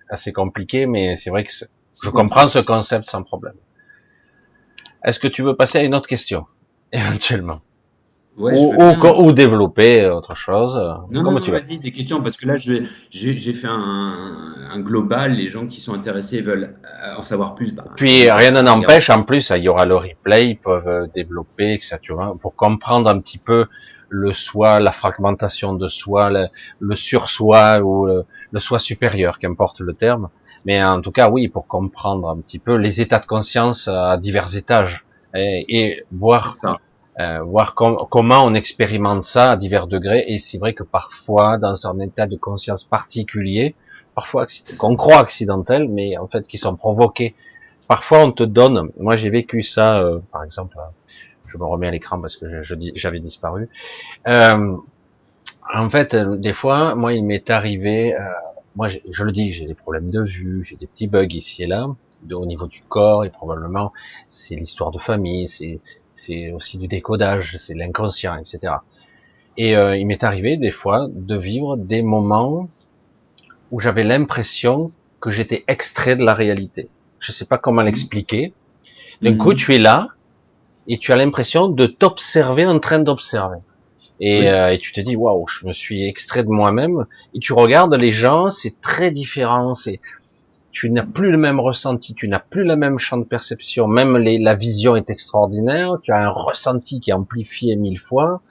[0.09, 3.55] assez compliqué, mais c'est vrai que je comprends ce concept sans problème.
[5.03, 6.45] Est-ce que tu veux passer à une autre question,
[6.91, 7.61] éventuellement?
[8.39, 10.75] Ou, développer autre chose.
[11.11, 15.33] Non, non, vas-y, des questions, parce que là, j'ai fait un, global.
[15.33, 17.73] Les gens qui sont intéressés veulent euh, en savoir plus.
[17.73, 21.07] Bah, Puis rien ne n'empêche, en plus, il y aura le replay, ils peuvent euh,
[21.13, 21.99] développer, etc.
[22.41, 23.65] Pour comprendre un petit peu
[24.07, 26.47] le soi, la fragmentation de soi, le,
[26.79, 30.29] le sur-soi ou le, soi supérieur, qu'importe le terme.
[30.65, 34.17] Mais en tout cas, oui, pour comprendre un petit peu les états de conscience à
[34.17, 36.77] divers étages et, et voir ça
[37.19, 40.23] euh, voir comment on expérimente ça à divers degrés.
[40.27, 43.75] Et c'est vrai que parfois, dans un état de conscience particulier,
[44.15, 44.45] parfois
[44.79, 47.35] qu'on croit accidentel, mais en fait qui sont provoqués.
[47.87, 48.89] Parfois, on te donne.
[48.97, 50.77] Moi, j'ai vécu ça, euh, par exemple.
[51.47, 53.69] Je me remets à l'écran parce que j'avais disparu.
[54.27, 54.77] Euh,
[55.73, 58.15] en fait, des fois, moi, il m'est arrivé.
[58.75, 61.63] moi, je, je, le dis, j'ai des problèmes de vue, j'ai des petits bugs ici
[61.63, 61.87] et là,
[62.31, 63.91] au niveau du corps, et probablement
[64.27, 65.79] c'est l'histoire de famille, c'est
[66.19, 68.73] c'est aussi du décodage, c'est l'inconscient, etc.
[69.57, 72.69] Et euh, il m'est arrivé des fois de vivre des moments
[73.71, 76.89] où j'avais l'impression que j'étais extrait de la réalité.
[77.19, 78.53] Je sais pas comment l'expliquer.
[79.21, 79.57] D'un coup, mhm.
[79.57, 80.09] tu es là
[80.87, 83.59] et tu as l'impression de t'observer en train d'observer.
[84.21, 87.05] Et, euh, et, tu te dis waouh, je me suis extrait de moi-même.
[87.33, 89.75] Et tu regardes les gens, c'est très différent.
[89.75, 90.01] C'est
[90.71, 94.17] tu n'as plus le même ressenti, tu n'as plus la même champ de perception, même
[94.17, 98.41] la vision est extraordinaire, tu as un ressenti qui est amplifié mille fois,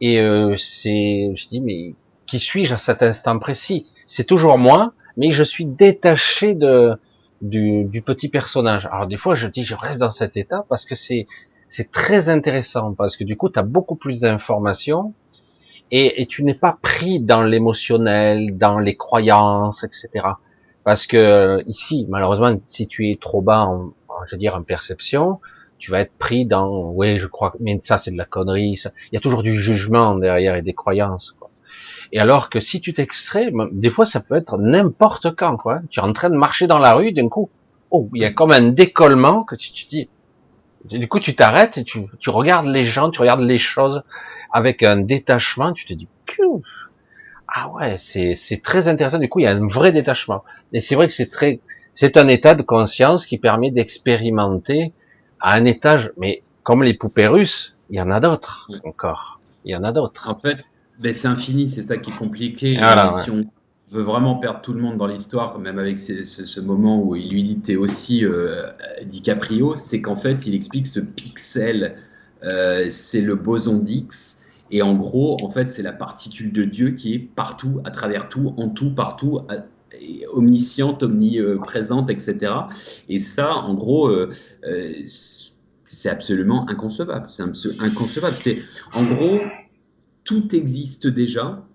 [0.00, 1.94] et euh, c'est, je dis mais
[2.26, 3.86] qui suis-je à cet instant précis?
[4.06, 6.94] C'est toujours moi, mais je suis détaché de
[7.40, 8.86] du, du, petit personnage.
[8.86, 11.26] Alors des fois je dis je reste dans cet état parce que c'est
[11.68, 15.12] c'est très intéressant parce que du coup tu as beaucoup plus d'informations
[15.90, 20.26] et, et tu n'es pas pris dans l'émotionnel, dans les croyances, etc.
[20.84, 23.92] Parce que ici, malheureusement, si tu es trop bas en,
[24.26, 25.40] je veux dire, en perception,
[25.78, 28.76] tu vas être pris dans, oui, je crois, mais ça c'est de la connerie.
[28.76, 28.92] Ça.
[29.10, 31.36] Il y a toujours du jugement derrière et des croyances.
[31.38, 31.50] Quoi.
[32.12, 35.56] Et alors que si tu t'extrais, des fois ça peut être n'importe quand.
[35.56, 35.80] Quoi.
[35.90, 37.50] Tu es en train de marcher dans la rue, d'un coup,
[37.90, 40.08] oh, il y a comme un décollement que tu te dis.
[40.84, 44.02] Du coup, tu t'arrêtes et tu, tu regardes les gens, tu regardes les choses
[44.52, 45.72] avec un détachement.
[45.72, 46.08] Tu te dis,
[47.54, 49.18] ah ouais, c'est très intéressant.
[49.18, 50.42] Du coup, il y a un vrai détachement.
[50.72, 51.60] Et c'est vrai que c'est très,
[51.92, 54.92] c'est un état de conscience qui permet d'expérimenter
[55.40, 59.40] à un étage, mais comme les poupées russes, il y en a d'autres encore.
[59.64, 60.28] Il y en a d'autres.
[60.28, 60.58] En fait,
[60.98, 62.76] ben c'est infini, c'est ça qui est compliqué.
[63.22, 63.44] si on
[63.90, 67.42] veut vraiment perdre tout le monde dans l'histoire, même avec ce, moment où il lui
[67.42, 68.62] dit t'es aussi euh,
[69.04, 71.96] DiCaprio, c'est qu'en fait il explique ce pixel,
[72.44, 76.92] euh, c'est le boson d'X, et en gros, en fait, c'est la particule de Dieu
[76.92, 79.40] qui est partout, à travers tout, en tout, partout,
[80.32, 82.54] omnisciente, omniprésente, etc.
[83.10, 84.30] Et ça, en gros, euh,
[85.84, 87.26] c'est absolument inconcevable.
[87.28, 87.44] C'est
[87.78, 88.38] inconcevable.
[88.38, 88.62] C'est
[88.94, 89.40] en gros,
[90.24, 91.66] tout existe déjà,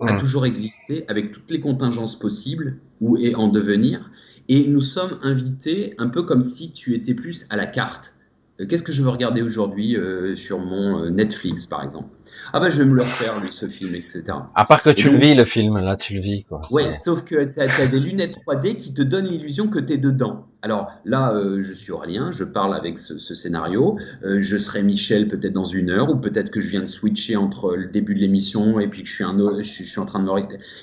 [0.00, 4.10] a toujours existé avec toutes les contingences possibles ou est en devenir.
[4.48, 8.14] Et nous sommes invités un peu comme si tu étais plus à la carte.
[8.60, 12.08] Euh, qu'est-ce que je veux regarder aujourd'hui euh, sur mon euh, Netflix, par exemple?
[12.52, 14.24] Ah ben, je vais me le refaire, lui, ce film, etc.
[14.54, 16.60] À part que tu le vis, le film, là, tu le vis, quoi.
[16.70, 19.98] Ouais, sauf que tu as, des lunettes 3D qui te donnent l'illusion que tu es
[19.98, 20.46] dedans.
[20.62, 23.98] Alors là, je suis Aurélien, je parle avec ce, scénario.
[24.22, 27.76] je serai Michel peut-être dans une heure, ou peut-être que je viens de switcher entre
[27.76, 30.18] le début de l'émission et puis que je suis, un, je, je suis en train
[30.18, 30.30] de me...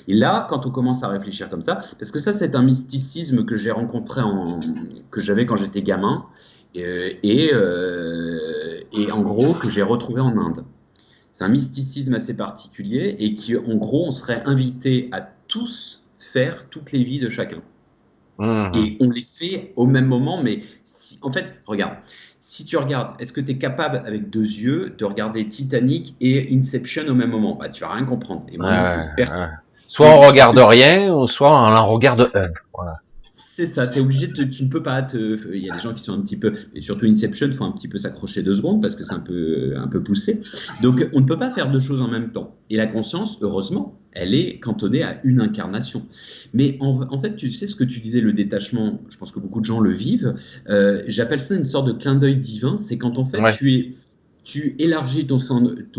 [0.08, 3.44] Et là, quand on commence à réfléchir comme ça, parce que ça, c'est un mysticisme
[3.44, 4.60] que j'ai rencontré, en,
[5.10, 6.24] que j'avais quand j'étais gamin,
[6.74, 10.64] et, euh, et en gros que j'ai retrouvé en Inde.
[11.32, 16.68] C'est un mysticisme assez particulier et qui, en gros, on serait invité à tous faire
[16.68, 17.62] toutes les vies de chacun.
[18.38, 18.70] Mmh.
[18.74, 21.94] Et on les fait au même moment, mais si, en fait, regarde,
[22.40, 26.48] si tu regardes, est-ce que tu es capable avec deux yeux de regarder Titanic et
[26.56, 27.56] Inception au même moment?
[27.56, 28.46] Bah, Tu vas rien comprendre.
[28.52, 28.56] Et
[29.88, 32.48] Soit on regarde rien, soit on en regarde un.
[32.74, 32.94] Voilà.
[33.58, 35.92] C'est ça, es obligé de, tu ne peux pas te, il y a des gens
[35.92, 38.80] qui sont un petit peu, et surtout Inception, font un petit peu s'accrocher deux secondes
[38.80, 40.40] parce que c'est un peu, un peu poussé.
[40.80, 42.56] Donc on ne peut pas faire deux choses en même temps.
[42.70, 46.06] Et la conscience, heureusement, elle est cantonnée à une incarnation.
[46.54, 49.58] Mais en, fait, tu sais ce que tu disais, le détachement, je pense que beaucoup
[49.58, 50.36] de gens le vivent.
[50.68, 52.78] Euh, j'appelle ça une sorte de clin d'œil divin.
[52.78, 53.94] C'est quand en fait tu es
[54.48, 55.36] tu élargis ton,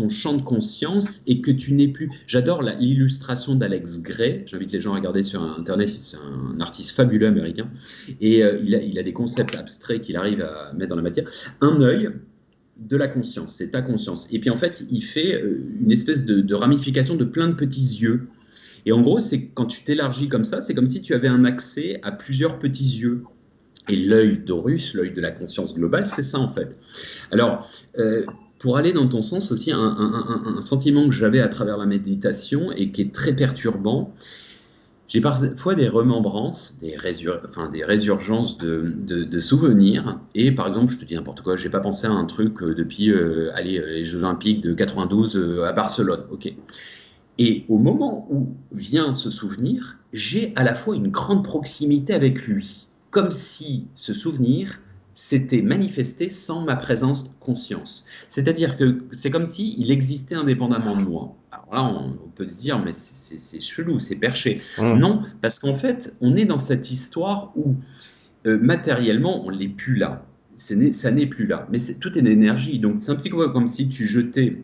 [0.08, 2.10] champ de conscience et que tu n'es plus.
[2.26, 4.42] J'adore l'illustration d'Alex Gray.
[4.44, 5.90] J'invite les gens à regarder sur Internet.
[6.00, 7.70] C'est un artiste fabuleux américain.
[8.20, 11.02] Et euh, il, a, il, a, des concepts abstraits qu'il arrive à mettre dans la
[11.02, 11.30] matière.
[11.60, 12.08] Un œil
[12.76, 14.26] de la conscience, c'est ta conscience.
[14.32, 17.54] Et puis en fait, il fait euh, une espèce de, de ramification de plein de
[17.54, 18.26] petits yeux.
[18.84, 21.44] Et en gros, c'est quand tu t'élargis comme ça, c'est comme si tu avais un
[21.44, 23.22] accès à plusieurs petits yeux.
[23.88, 26.76] Et l'œil d'Horus, l'œil de la conscience globale, c'est ça en fait.
[27.30, 27.68] Alors,
[27.98, 28.24] euh,
[28.58, 32.92] pour aller dans ton sens aussi, un, sentiment que j'avais à travers la méditation et
[32.92, 34.14] qui est très perturbant,
[35.08, 40.20] j'ai parfois des remembrances, des, résurgences de, souvenirs.
[40.34, 42.74] Et par exemple, je te dis n'importe quoi, j'ai pas pensé à un truc euh,
[42.74, 46.24] depuis euh, allez, les Jeux Olympiques de 92 à Barcelone.
[46.30, 46.52] Ok.
[47.38, 52.42] Et au moment où vient ce souvenir, j'ai à la fois une grande proximité avec
[52.42, 54.80] lui comme si ce souvenir
[55.12, 58.04] s'était manifesté sans ma présence conscience.
[58.28, 61.36] C'est-à-dire que c'est comme si il existait indépendamment de moi.
[61.50, 64.62] Alors là, on, peut se dire, mais c'est chelou, c'est perché.
[64.78, 64.98] Mmh.
[64.98, 67.76] Non, parce qu'en fait, on est dans cette histoire où
[68.46, 70.24] euh, matériellement, on n'est plus là.
[70.56, 70.74] ça
[71.10, 71.66] n'est plus là.
[71.70, 72.78] Mais tout est d'énergie.
[72.78, 74.62] Donc c'est un petit peu comme si tu jetais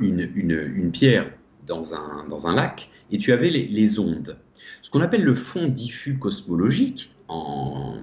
[0.00, 1.32] une, une, pierre
[1.66, 4.36] dans un, dans un lac et tu avais les, les ondes.
[4.82, 7.94] Ce qu'on appelle le fond diffus cosmologique, en,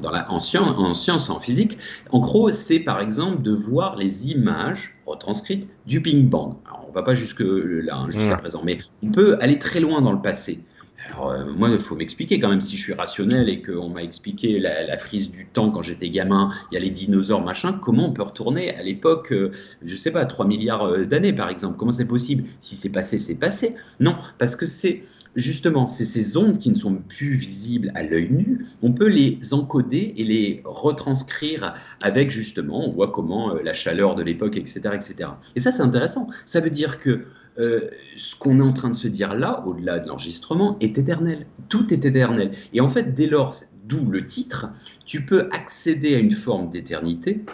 [0.00, 1.78] dans la, en, science, en science, en physique,
[2.10, 6.54] en gros, c'est par exemple de voir les images retranscrites du Big Bang.
[6.66, 9.80] Alors, on ne va pas jusque là, hein, jusqu'à présent, mais on peut aller très
[9.80, 10.64] loin dans le passé.
[11.12, 14.02] Alors, euh, moi, il faut m'expliquer quand même si je suis rationnel et qu'on m'a
[14.02, 18.08] expliqué la, frise du temps quand j'étais gamin, il y a les dinosaures, machin, comment
[18.08, 19.50] on peut retourner à l'époque, euh,
[19.82, 22.44] je sais pas, 3 milliards euh, d'années par exemple Comment c'est possible?
[22.58, 23.74] Si c'est passé, c'est passé.
[23.98, 25.02] Non, parce que c'est
[25.36, 30.12] justement, ces ondes qui ne sont plus visibles à l'œil nu, on peut les encoder
[30.16, 35.30] et les retranscrire avec justement, on voit comment la chaleur de l'époque, etc., etc.
[35.54, 36.28] Et ça, c'est intéressant.
[36.44, 37.26] Ça veut dire que
[37.58, 41.46] euh, ce qu'on est en train de se dire là, au-delà de l'enregistrement, est éternel.
[41.68, 42.52] Tout est éternel.
[42.72, 43.54] Et en fait, dès lors,
[43.86, 44.68] d'où le titre,
[45.04, 47.44] tu peux accéder à une forme d'éternité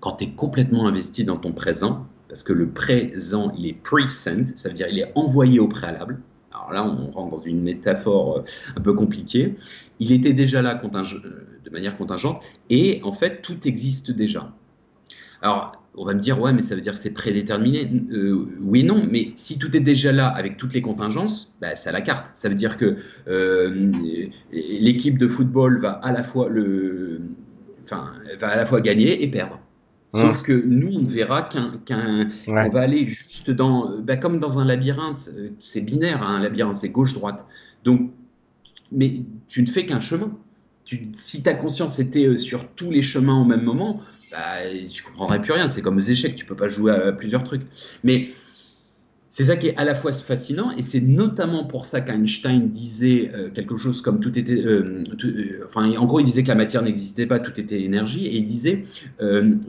[0.00, 4.44] quand tu es complètement investi dans ton présent, parce que le présent, il est present,
[4.56, 6.20] ça veut dire il est envoyé au préalable.
[6.52, 8.42] Alors là, on rentre dans une métaphore euh,
[8.76, 9.54] un peu compliquée.
[10.00, 14.52] Il était déjà là de manière contingente, et en fait, tout existe déjà.
[15.42, 17.90] Alors, on va me dire, ouais, mais ça veut dire que c'est prédéterminé.
[18.12, 21.90] Euh, oui, non, mais si tout est déjà là avec toutes les contingences, bah, c'est
[21.90, 22.30] à la carte.
[22.34, 22.96] Ça veut dire que
[23.28, 23.92] euh,
[24.52, 27.20] l'équipe de football va à la fois le,
[27.84, 29.58] enfin, va à la fois gagner et perdre.
[30.14, 30.42] Sauf mmh.
[30.42, 34.64] que nous, on ne verra qu'un, on va aller juste dans, bah, comme dans un
[34.64, 35.30] labyrinthe.
[35.58, 37.46] C'est binaire, hein, un labyrinthe, c'est gauche-droite.
[37.84, 38.12] Donc,
[38.92, 40.36] mais tu ne fais qu'un chemin.
[40.84, 44.00] Tu, si ta conscience était euh, sur tous les chemins au même moment,
[44.32, 45.68] bah, tu comprendrais plus rien.
[45.68, 47.62] C'est comme aux échecs, tu peux pas jouer à plusieurs trucs.
[48.02, 48.28] Mais
[49.32, 53.30] c'est ça qui est à la fois fascinant, et c'est notamment pour ça qu'Einstein disait
[53.34, 54.62] euh, quelque chose comme tout était.
[54.62, 58.26] Euh, euh, enfin, en gros, il disait que la matière n'existait pas, tout était énergie,
[58.26, 58.84] et il disait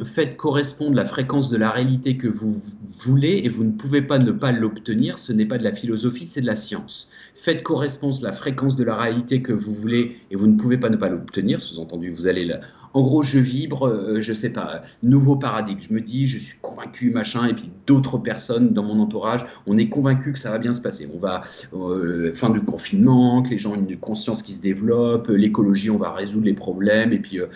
[0.03, 2.61] faites correspondre la fréquence de la réalité que vous
[2.99, 6.25] voulez, et vous ne pouvez pas ne pas l'obtenir, ce n'est pas de la philosophie,
[6.25, 7.09] c'est de la science.
[7.33, 10.89] Faites correspondre la fréquence de la réalité que vous voulez, et vous ne pouvez pas
[10.89, 12.59] ne pas l'obtenir, sous-entendu, vous allez la
[12.93, 15.79] en gros, je vibre, euh, je sais pas, nouveau paradigme.
[15.81, 19.77] Je me dis, je suis convaincu, machin, et puis d'autres personnes dans mon entourage, on
[19.77, 21.09] est convaincu que ça va bien se passer.
[21.13, 21.41] On va,
[21.73, 25.97] euh, fin du confinement, que les gens ont une conscience qui se développe, l'écologie, on
[25.97, 27.47] va résoudre les problèmes, et puis euh,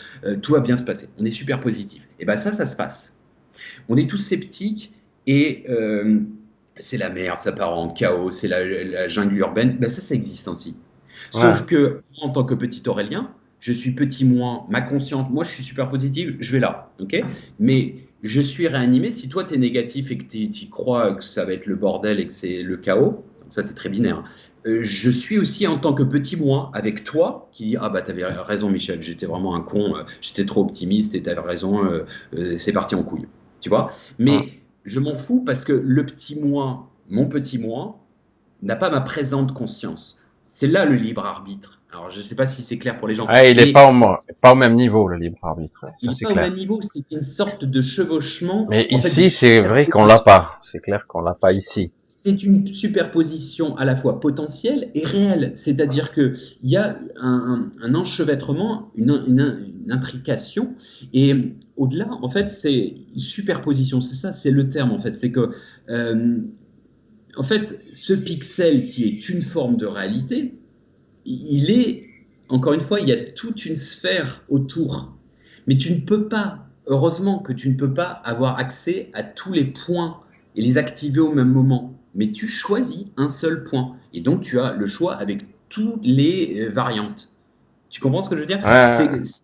[0.41, 1.07] tout va bien se passer.
[1.19, 2.01] On est super positif.
[2.19, 3.19] Et ben ça, ça se passe.
[3.89, 4.91] On est tous sceptiques
[5.27, 5.65] et
[6.79, 9.77] c'est la merde, ça part en chaos, c'est la, jungle urbaine.
[9.79, 10.77] Ben ça, ça existe ainsi.
[11.31, 15.51] Sauf que, en tant que petit Aurélien, je suis petit moins, ma conscience, moi je
[15.51, 17.21] suis super positif, je vais là, ok?
[17.59, 21.45] Mais je suis réanimé, si toi tu es négatif et que tu crois que ça
[21.45, 24.23] va être le bordel et que c'est le chaos, ça c'est très binaire,
[24.65, 28.01] euh, je suis aussi en tant que petit moi avec toi qui dit ah bah
[28.01, 32.05] t'avais raison Michel, j'étais vraiment un con, euh, j'étais trop optimiste et t'avais raison, euh,
[32.57, 33.27] c'est parti en couille,
[33.61, 33.91] tu vois?
[34.19, 37.99] Mais je m'en fous parce que le petit moi, mon petit moi,
[38.61, 40.19] n'a pas ma présente conscience.
[40.47, 41.76] C'est là le libre arbitre.
[41.91, 43.25] Alors, je ne sais pas si c'est clair pour les gens.
[43.29, 43.89] Ah, il n'est pas,
[44.41, 45.85] pas, au même niveau, le libre arbitre.
[46.01, 48.67] il n'est pas au même niveau, c'est une sorte de chevauchement.
[48.69, 50.59] Mais ici, c'est vrai qu'on l'a pas.
[50.63, 51.93] C'est clair qu'on l'a pas ici.
[52.09, 55.53] C'est une superposition à la fois potentielle et réelle.
[55.55, 60.75] C'est-à-dire qu'il y a un, enchevêtrement, une, intrication.
[61.13, 64.01] Et au-delà, en fait, c'est une superposition.
[64.01, 65.15] C'est ça, c'est le terme, en fait.
[65.15, 65.51] C'est que,
[65.89, 66.39] euh,
[67.37, 70.56] en fait, ce pixel qui est une forme de réalité,
[71.27, 72.09] il est,
[72.49, 75.13] encore une fois, il y a toute une sphère autour.
[75.67, 79.51] Mais tu ne peux pas, heureusement que tu ne peux pas avoir accès à tous
[79.51, 80.21] les points
[80.55, 81.93] et les activer au même moment.
[82.15, 83.97] Mais tu choisis un seul point.
[84.13, 87.35] Et donc tu as le choix avec toutes les euh, variantes.
[87.89, 88.61] Tu comprends ce que je veux dire?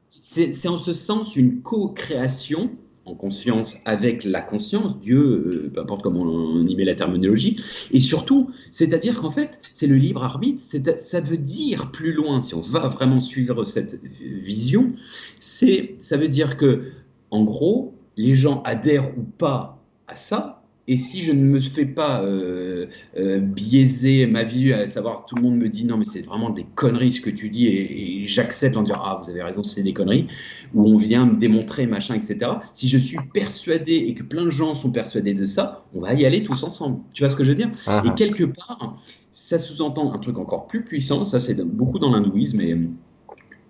[0.06, 2.72] C'est en ce sens une co-création
[3.06, 7.62] en conscience avec la conscience, Dieu, euh, peu importe comment on, y met la terminologie,
[7.92, 10.62] et surtout, c'est-à-dire qu'en fait, c'est le libre arbitre,
[10.98, 14.94] ça veut dire plus loin, si on va vraiment suivre cette vision,
[15.40, 16.92] c'est, ça veut dire que,
[17.30, 21.86] en gros, les gens adhèrent ou pas à ça, et si je ne me fais
[21.86, 22.88] pas euh,
[23.18, 26.50] euh, biaiser ma vie, à savoir tout le monde me dit non mais c'est vraiment
[26.50, 29.84] des conneries ce que tu dis et, j'accepte en disant ah vous avez raison c'est
[29.84, 30.28] des conneries,
[30.74, 32.52] ou on vient me démontrer machin etc.
[32.74, 36.14] Si je suis persuadé et que plein de gens sont persuadés de ça, on va
[36.14, 37.00] y aller tous ensemble.
[37.14, 37.72] Tu vois ce que je veux dire?
[37.88, 38.14] Ah Et ah.
[38.14, 38.98] quelque part,
[39.32, 42.78] ça sous-entend un truc encore plus puissant, ça c'est beaucoup dans l'hindouisme et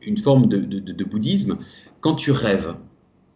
[0.06, 1.60] une forme de bouddhisme,
[2.02, 2.76] quand tu rêves.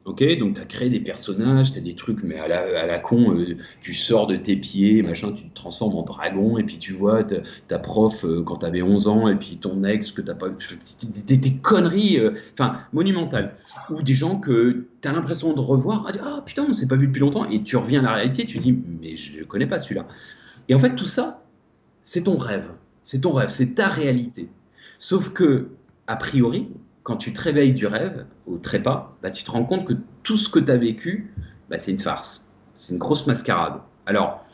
[0.07, 3.35] Ok, donc tu as créé des personnages, tu as des trucs, mais à la, con,
[3.35, 6.93] euh, tu sors de tes pieds, machin, tu te transformes en dragon, et puis tu
[6.93, 10.33] vois ta, prof euh, quand tu avais 11 ans, et puis ton ex que tu
[10.33, 10.47] pas.
[11.25, 13.53] Des, des conneries, euh, enfin, monumentales.
[13.89, 16.95] Ou des gens que tu as l'impression de revoir, ah, ah putain, on s'est pas
[16.95, 19.67] vu depuis longtemps, et tu reviens à la réalité, tu dis, mais je ne connais
[19.67, 20.07] pas celui-là.
[20.69, 21.43] Et en fait, tout ça,
[21.99, 22.69] c'est ton rêve.
[23.03, 24.47] C'est ton rêve, c'est ta réalité.
[24.99, 25.67] Sauf que,
[26.07, 26.69] a priori,
[27.07, 30.35] quand tu te réveilles du rêve, au trépas, bah, tu te rends compte que tout
[30.35, 31.33] ce que tu as vécu,
[31.69, 32.51] bah, c'est une farce.
[32.75, 33.75] C'est une grosse mascarade.
[34.05, 34.45] Alors,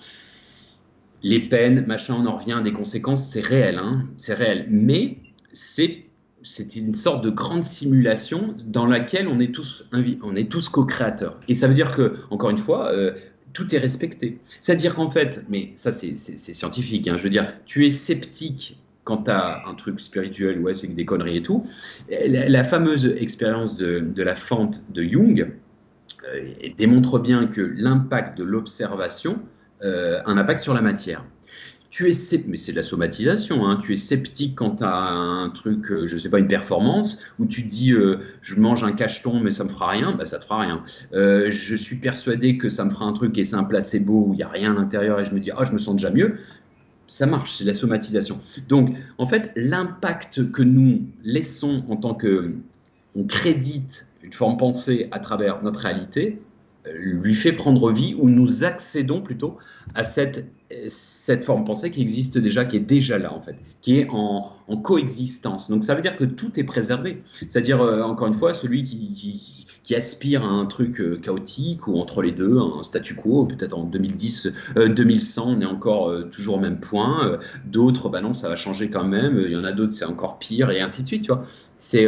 [1.23, 4.67] les peines, machin, on en revient des conséquences, c'est réel, hein, c'est réel.
[4.69, 5.17] Mais
[5.51, 6.05] c'est
[6.43, 9.85] c'est une sorte de grande simulation dans laquelle on est tous,
[10.21, 11.39] on est tous co-créateurs.
[11.47, 13.13] Et ça veut dire que, encore une fois, euh,
[13.53, 14.39] tout est respecté.
[14.59, 19.23] C'est-à-dire qu'en fait, mais ça c'est scientifique, hein, je veux dire, tu es sceptique quand
[19.23, 21.63] tu as un truc spirituel, ouais, c'est des conneries et tout.
[22.09, 25.51] La, fameuse expérience de, la fente de Jung
[26.33, 29.39] euh, démontre bien que l'impact de l'observation
[29.83, 31.25] euh, a un impact sur la matière.
[31.89, 32.13] Tu es
[32.47, 36.07] mais c'est de la somatisation, hein, tu es sceptique quand tu as un truc, euh,
[36.07, 37.93] je sais pas, une performance, où tu dis
[38.41, 40.83] je mange un cacheton mais ça me fera rien, bah ça te fera rien.
[41.11, 44.37] je suis persuadé que ça me fera un truc et c'est un placebo où il
[44.37, 46.39] n'y a rien à l'intérieur et je me dis ah je me sens déjà mieux
[47.07, 48.39] ça marche, c'est la somatisation.
[48.67, 52.55] Donc, en fait, l'impact que nous laissons en tant que
[53.15, 56.41] on crédite une forme pensée à travers notre réalité,
[56.87, 59.57] euh, lui fait prendre vie ou nous accédons plutôt
[59.93, 60.47] à cette,
[60.89, 64.51] cette forme pensée qui existe déjà, qui est déjà là en fait, qui est en,
[64.67, 65.69] en coexistence.
[65.69, 67.21] Donc ça veut dire que tout est préservé.
[67.47, 72.21] C'est-à-dire, euh, encore une fois, celui qui aspire à un truc euh, chaotique ou entre
[72.21, 73.45] les deux, un statu quo.
[73.45, 77.37] Peut-être en 2010, 2100, euh, on est encore euh, toujours au même point.
[77.65, 79.41] D'autres, bah non, ça va changer quand même.
[79.45, 81.23] Il y en a d'autres, c'est encore pire et ainsi de suite.
[81.23, 81.43] Tu vois,
[81.77, 82.07] c'est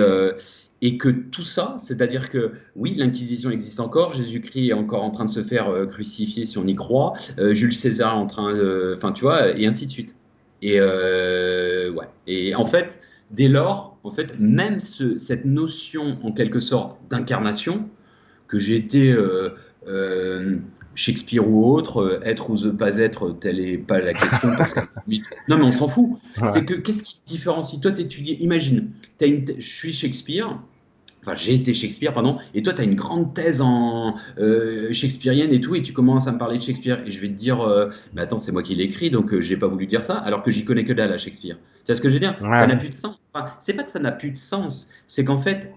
[0.82, 5.26] et que tout ça, c'est-à-dire que oui, l'Inquisition existe encore, Jésus-Christ est encore en train
[5.26, 8.54] de se faire crucifier si on y croit, Jules César est en train.
[8.94, 10.14] Enfin, tu vois, et ainsi de suite.
[10.62, 12.08] Et, ouais.
[12.28, 13.00] et en fait,
[13.32, 17.90] dès lors, en fait, même ce, cette notion en quelque sorte d'incarnation,
[18.48, 19.16] que j'ai été
[20.96, 24.56] Shakespeare ou autre, être ou ne pas être, telle n'est pas la question.
[24.58, 24.80] Parce que,
[25.48, 26.18] non, mais on s'en fout.
[26.48, 27.80] C'est que qu'est-ce qui te différencie?
[27.80, 30.58] Toi, tu étudies, imagine, une, je suis Shakespeare,
[31.26, 35.52] enfin j'ai été Shakespeare, pardon, et toi tu as une grande thèse en euh, shakespearienne
[35.52, 37.62] et tout, et tu commences à me parler de Shakespeare, et je vais te dire,
[37.62, 40.18] euh, mais attends, c'est moi qui l'ai écrit, donc euh, j'ai pas voulu dire ça,
[40.18, 41.58] alors que j'y connais que dalle à Shakespeare.
[41.80, 42.38] Tu vois ce que je veux dire?
[42.40, 43.20] Ça n'a plus de sens.
[43.34, 45.74] Enfin, c'est pas que ça n'a plus de sens, c'est qu'en fait,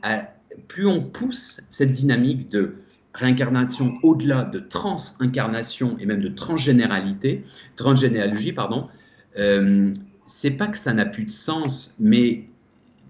[0.69, 2.75] plus on pousse cette dynamique de
[3.15, 7.43] réincarnation au-delà de trans-incarnation et même de transgénéralité,
[7.77, 8.89] transgénéalogie, pardon,
[10.27, 12.45] c'est pas que ça n'a plus de sens, mais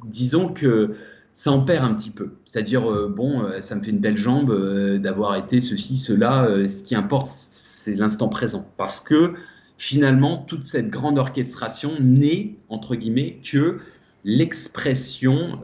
[0.04, 0.94] disons que
[1.38, 2.32] ça en perd un petit peu.
[2.44, 6.48] C'est-à-dire, euh, bon, euh, ça me fait une belle jambe euh, d'avoir été ceci, cela.
[6.66, 8.68] ce qui importe, c'est l'instant présent.
[8.76, 9.34] Parce que
[9.78, 13.78] finalement, toute cette grande orchestration n'est, entre guillemets, que
[14.24, 15.60] l'expression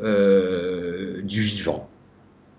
[1.25, 1.91] du vivant.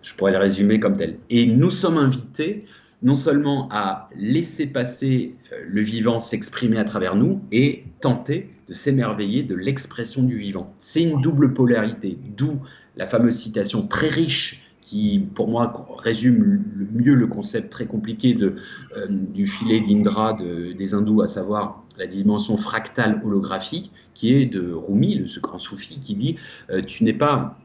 [0.02, 1.18] Je pourrais le résumer comme tel.
[1.30, 2.66] Et nous sommes invités
[3.02, 5.36] non seulement à laisser passer
[5.66, 10.74] le vivant s'exprimer à travers nous et tenter de s'émerveiller de l'expression du vivant.
[10.80, 12.60] C'est une double polarité, d'où
[12.98, 18.36] la fameuse citation très riche qui, pour moi, résume le mieux le concept très compliqué
[18.36, 18.56] de,
[18.96, 24.72] euh, du filet d'Indra des hindous, à savoir la dimension fractale holographique, qui est de
[24.72, 26.36] Rumi, ce grand soufi, qui dit
[26.70, 27.58] euh, Tu n'es pas.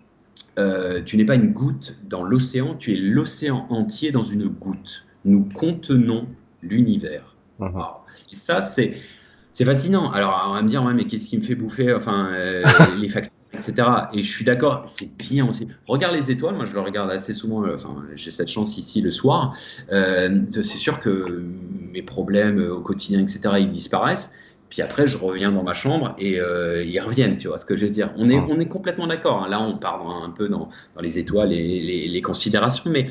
[0.59, 5.05] Euh, tu n'es pas une goutte dans l'océan, tu es l'océan entier dans une goutte.
[5.26, 6.26] Nous contenons
[6.62, 7.36] l'univers.
[7.60, 8.94] Et ça, c'est,
[9.52, 10.10] c'est fascinant.
[10.10, 12.33] Alors, on va me dire, mais qu'est-ce qui me fait bouffer enfin,
[12.99, 13.30] les facteurs
[13.68, 13.89] etc.
[14.12, 15.68] Et je suis d'accord, c'est bien aussi.
[15.86, 19.00] Regarde les étoiles, moi je le regarde assez souvent, euh, enfin j'ai cette chance ici
[19.00, 19.55] le soir.
[19.92, 21.42] Euh, c'est sûr que
[21.92, 24.32] mes problèmes au quotidien, etc., ils disparaissent.
[24.68, 27.74] Puis après, je reviens dans ma chambre et euh, ils reviennent, tu vois ce que
[27.76, 28.12] je veux dire.
[28.16, 29.42] On est, on est complètement d'accord.
[29.42, 29.48] Hein.
[29.48, 33.08] Là, on part un peu dans, dans les étoiles et les, les considérations, mais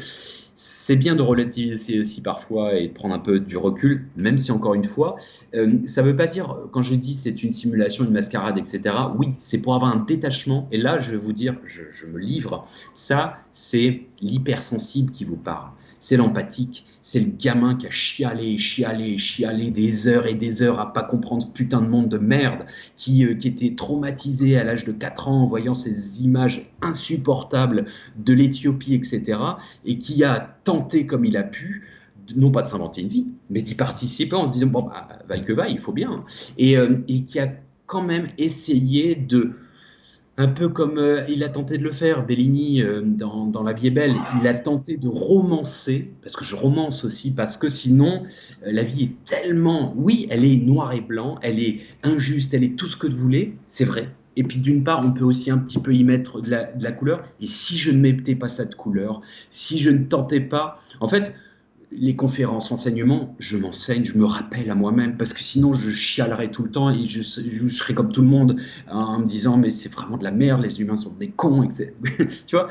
[0.62, 4.52] c'est bien de relativiser aussi parfois et de prendre un peu du recul, même si
[4.52, 5.16] encore une fois,
[5.56, 8.94] euh, ça ne veut pas dire, quand je dis c'est une simulation, une mascarade, etc.,
[9.18, 10.68] oui, c'est pour avoir un détachement.
[10.74, 15.70] Et là, je vais vous dire, je me livre, ça, c'est l'hypersensible qui vous parle
[16.00, 20.80] c'est l'empathique, c'est le gamin qui a chialé, chialé, chialé des heures et des heures
[20.80, 24.64] à pas comprendre ce putain de monde de merde, qui, euh, qui était traumatisé à
[24.64, 27.86] l'âge de 4 ans en voyant ces images insupportables
[28.18, 29.40] de l'Éthiopie, etc.,
[29.86, 31.88] et qui a tenté comme il a pu
[32.36, 35.42] non pas de s'inventer une vie, mais d'y participer en se disant, bon, bah, vaille
[35.42, 36.24] que vaille, il faut bien,
[36.58, 37.48] et, euh, et qui a
[37.88, 39.54] quand même essayé de,
[40.40, 43.88] un peu comme euh, il a tenté de le faire, Bellini, euh, dans, La vie
[43.88, 48.24] est belle, il a tenté de romancer, parce que je romance aussi, parce que sinon,
[48.66, 52.64] euh, la vie est tellement, oui, elle est noire et blanc, elle est injuste, elle
[52.64, 54.10] est tout ce que vous voulez, c'est vrai.
[54.38, 56.82] Et puis d'une part, on peut aussi un petit peu y mettre de la, de
[56.82, 57.24] la couleur.
[57.42, 59.20] Et si je ne mettais pas cette couleur,
[59.50, 61.34] si je ne tentais pas, en fait,
[61.92, 66.52] les conférences, enseignements, je m'enseigne, je me rappelle à moi-même, parce que sinon je chialerais
[66.52, 68.60] tout le temps et je, serais comme tout le monde
[68.90, 71.94] en me disant mais c'est vraiment de la merde, les humains sont des cons, etc.
[72.48, 72.68] tu vois,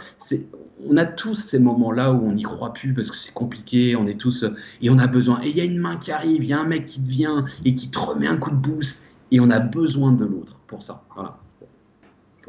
[0.85, 4.07] on a tous ces moments-là où on n'y croit plus parce que c'est compliqué, on
[4.07, 4.45] est tous
[4.81, 5.41] et on a besoin.
[5.43, 7.09] Et il y a une main qui arrive, il y a un mec qui te
[7.09, 10.57] vient et qui te remet un coup de boost et on a besoin de l'autre
[10.67, 11.05] pour ça.
[11.15, 11.38] Voilà.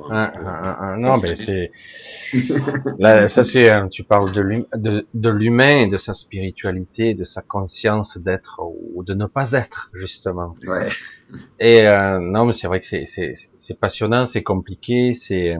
[0.09, 1.71] Ah, ah, ah, non, mais c'est
[2.99, 8.61] là, ça c'est, tu parles de l'humain et de sa spiritualité, de sa conscience d'être
[8.63, 10.55] ou de ne pas être justement.
[10.65, 10.89] Ouais.
[11.59, 15.57] Et euh, non, mais c'est vrai que c'est c'est passionnant, c'est compliqué, c'est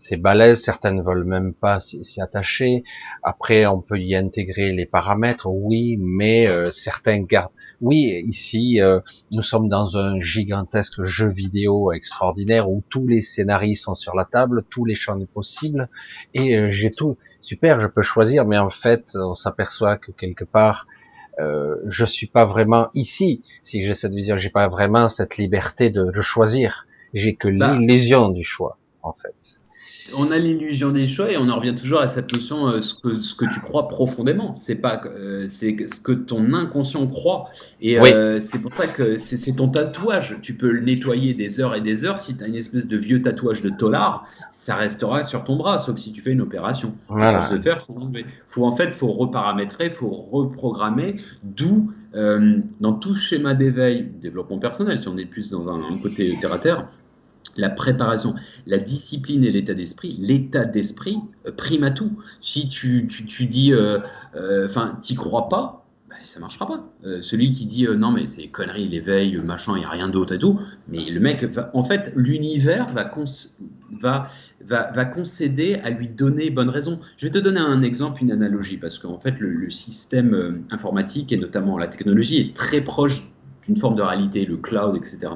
[0.00, 0.62] c'est balèze.
[0.62, 2.84] Certaines veulent même pas s'y attacher.
[3.22, 9.00] Après, on peut y intégrer les paramètres, oui, mais euh, certains gardent oui, ici, euh,
[9.32, 14.26] nous sommes dans un gigantesque jeu vidéo extraordinaire où tous les scénarios sont sur la
[14.26, 15.88] table, tous les champs possibles,
[16.34, 17.16] et euh, j'ai tout.
[17.40, 20.86] Super, je peux choisir, mais en fait, on s'aperçoit que quelque part,
[21.38, 23.42] euh, je suis pas vraiment ici.
[23.62, 26.86] Si j'ai cette vision, j'ai pas vraiment cette liberté de, de choisir.
[27.14, 27.74] J'ai que bah.
[27.74, 29.59] l'illusion du choix, en fait
[30.16, 32.94] on a l'illusion des choix et on en revient toujours à cette notion euh, ce,
[32.94, 34.54] que, ce que tu crois profondément.
[34.56, 37.50] C'est pas euh, c'est ce que ton inconscient croit.
[37.80, 40.38] Et euh, c'est pour ça que c'est ton tatouage.
[40.42, 42.18] Tu peux le nettoyer des heures et des heures.
[42.18, 45.78] Si tu as une espèce de vieux tatouage de tolard, ça restera sur ton bras,
[45.78, 46.94] sauf si tu fais une opération.
[47.06, 47.96] Pour se faire, faut,
[48.46, 51.16] faut en fait, faut reparamétrer, faut reprogrammer.
[51.42, 56.36] D'où dans tout schéma d'éveil, développement personnel, si on est plus dans un, un côté
[56.40, 56.88] terre à terre
[57.56, 58.34] la préparation,
[58.66, 62.12] la discipline et l'état d'esprit, l'état d'esprit euh, prime à tout.
[62.38, 63.98] Si tu, tu, tu dis, euh,
[64.34, 66.84] euh, enfin, euh, t'y crois pas, bah, ça marchera pas.
[67.20, 70.38] celui qui dit non mais c'est conneries, l'éveil, machin, il y a rien d'autre et
[70.38, 73.12] tout, mais le mec, en fait, l'univers va,
[74.00, 74.26] va,
[74.66, 77.00] va, va, concéder à lui donner bonne raison.
[77.16, 81.32] Je vais te donner un exemple, une analogie, parce qu'en fait, le, le système informatique
[81.32, 83.22] et notamment la technologie est très proche
[83.70, 85.32] une forme de réalité, le cloud, etc.,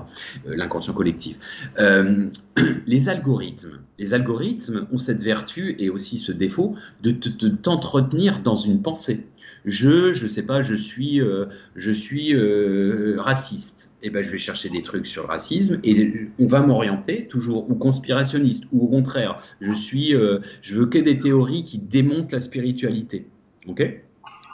[0.46, 1.38] euh, l'inconscient collectif.
[1.78, 2.26] Euh,
[2.86, 7.12] les algorithmes, les algorithmes ont cette vertu et aussi ce défaut de
[7.48, 9.26] t'entretenir dans une pensée.
[9.64, 11.46] Je, je sais pas, je suis, euh,
[11.76, 12.34] je suis
[13.16, 13.92] raciste.
[14.02, 17.26] Et eh ben, je vais chercher des trucs sur le racisme et on va m'orienter
[17.26, 20.14] toujours ou conspirationniste ou au contraire, je suis,
[20.60, 23.26] je veux que des théories qui démontent la spiritualité.
[23.66, 23.80] Ok?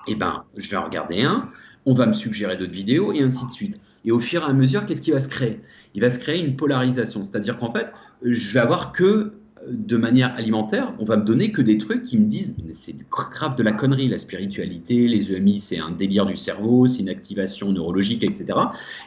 [0.07, 1.51] Eh ben, je vais en regarder un
[1.91, 3.81] on va me suggérer d'autres vidéos et ainsi de suite.
[4.05, 5.61] Et au fur et à mesure, qu'est-ce qui va se créer?
[5.95, 9.33] Il va se créer une polarisation, c'est-à-dire qu'en fait, je vais avoir que
[9.69, 13.57] de manière alimentaire, on va me donner que des trucs qui me disent c'est grave
[13.57, 17.73] de la connerie, la spiritualité, les EMI, c'est un délire du cerveau, c'est une activation
[17.73, 18.47] neurologique, etc.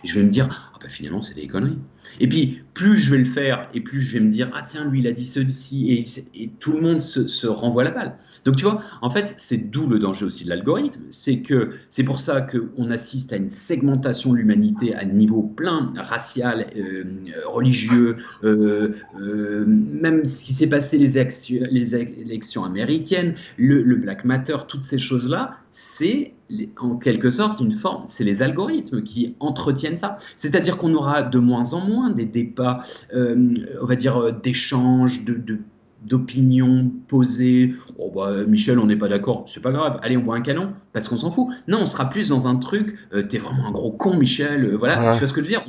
[0.03, 1.77] Et je vais me dire ah ben finalement c'est des conneries.
[2.19, 4.89] Et puis plus je vais le faire et plus je vais me dire ah tiens
[4.89, 8.17] lui il a dit ceci et, tout le monde se, renvoie la balle.
[8.45, 12.03] Donc tu vois, en fait c'est d'où le danger aussi de l'algorithme, c'est que c'est
[12.03, 17.03] pour ça qu'on assiste à une segmentation de l'humanité à niveau plein, racial, euh,
[17.45, 21.13] religieux, euh, euh, même ce qui s'est passé les,
[21.71, 26.33] les, élections américaines, le, Black Matter, toutes ces choses-là, c'est
[26.79, 30.17] en quelque sorte une forme, c'est les algorithmes qui entretiennent ça.
[30.35, 32.83] C'est-à-dire qu'on aura de moins en moins des débats,
[33.13, 35.59] euh, on va dire, euh, d'échanges, de,
[36.03, 37.73] d'opinions posées.
[37.97, 39.99] Oh bah, Michel, on n'est pas d'accord, c'est pas grave.
[40.03, 41.47] Allez, on voit un canon parce qu'on s'en fout.
[41.67, 42.97] Non, on sera plus dans un truc.
[43.13, 44.75] Euh, t'es vraiment un gros con, Michel.
[44.75, 45.65] voilà, tu vois ce que je veux dire?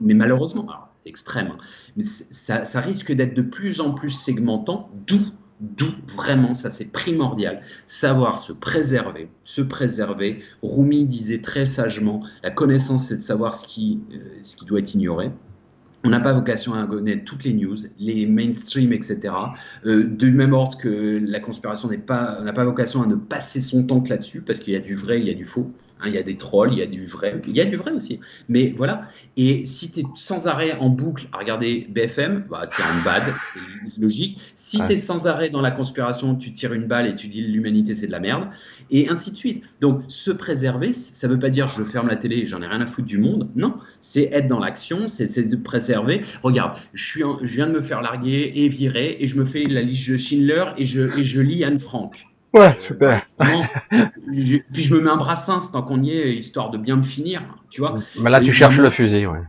[0.00, 0.66] Mais malheureusement,
[1.06, 1.52] extrême.
[1.52, 1.58] Hein.
[1.96, 5.20] Mais ça, risque d'être de plus en plus segmentant, d'où
[5.60, 10.42] D'où vraiment, ça c'est primordial, savoir se préserver, se préserver.
[10.62, 14.80] Rumi disait très sagement, la connaissance c'est de savoir ce qui, euh, ce qui doit
[14.80, 15.30] être ignoré,
[16.06, 19.34] on n'a pas vocation à connaître toutes les news, les mainstream, etc.
[19.86, 23.84] Euh, du même ordre que la conspiration n'a pas, pas vocation à ne passer son
[23.84, 25.70] temps que là-dessus, parce qu'il y a du vrai, il y a du faux.
[26.00, 27.76] Hein, il y a des trolls, il y a du vrai, il y a du
[27.76, 28.20] vrai aussi.
[28.50, 29.02] Mais voilà.
[29.38, 33.02] Et si tu es sans arrêt en boucle à regarder BFM, bah, tu as une
[33.02, 33.22] bad,
[33.86, 34.38] c'est logique.
[34.54, 37.40] Si tu es sans arrêt dans la conspiration, tu tires une balle et tu dis
[37.40, 38.48] l'humanité c'est de la merde,
[38.90, 39.64] et ainsi de suite.
[39.80, 42.82] Donc se préserver, ça ne veut pas dire je ferme la télé, j'en ai rien
[42.82, 43.48] à foutre du monde.
[43.56, 46.22] Non, c'est être dans l'action, c'est se préserver.
[46.42, 49.64] Regarde, je, suis je viens de me faire larguer et virer, et je me fais
[49.64, 52.26] la liste de Schindler et je, et je lis Anne Frank.
[52.56, 53.26] Ouais, super.
[54.72, 57.42] puis je me mets un brassin tant qu'on y est, histoire de bien me finir,
[57.70, 57.96] tu vois.
[58.20, 59.42] Mais là, tu cherches le fusil, ouais.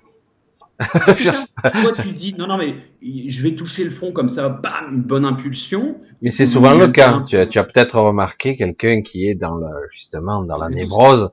[1.14, 5.02] Soit tu dis non non mais je vais toucher le fond comme ça, bam, une
[5.02, 6.00] bonne impulsion.
[6.22, 7.24] Mais c'est souvent le cas.
[7.27, 11.32] Tu as, tu as peut-être remarqué quelqu'un qui est dans le justement dans la névrose.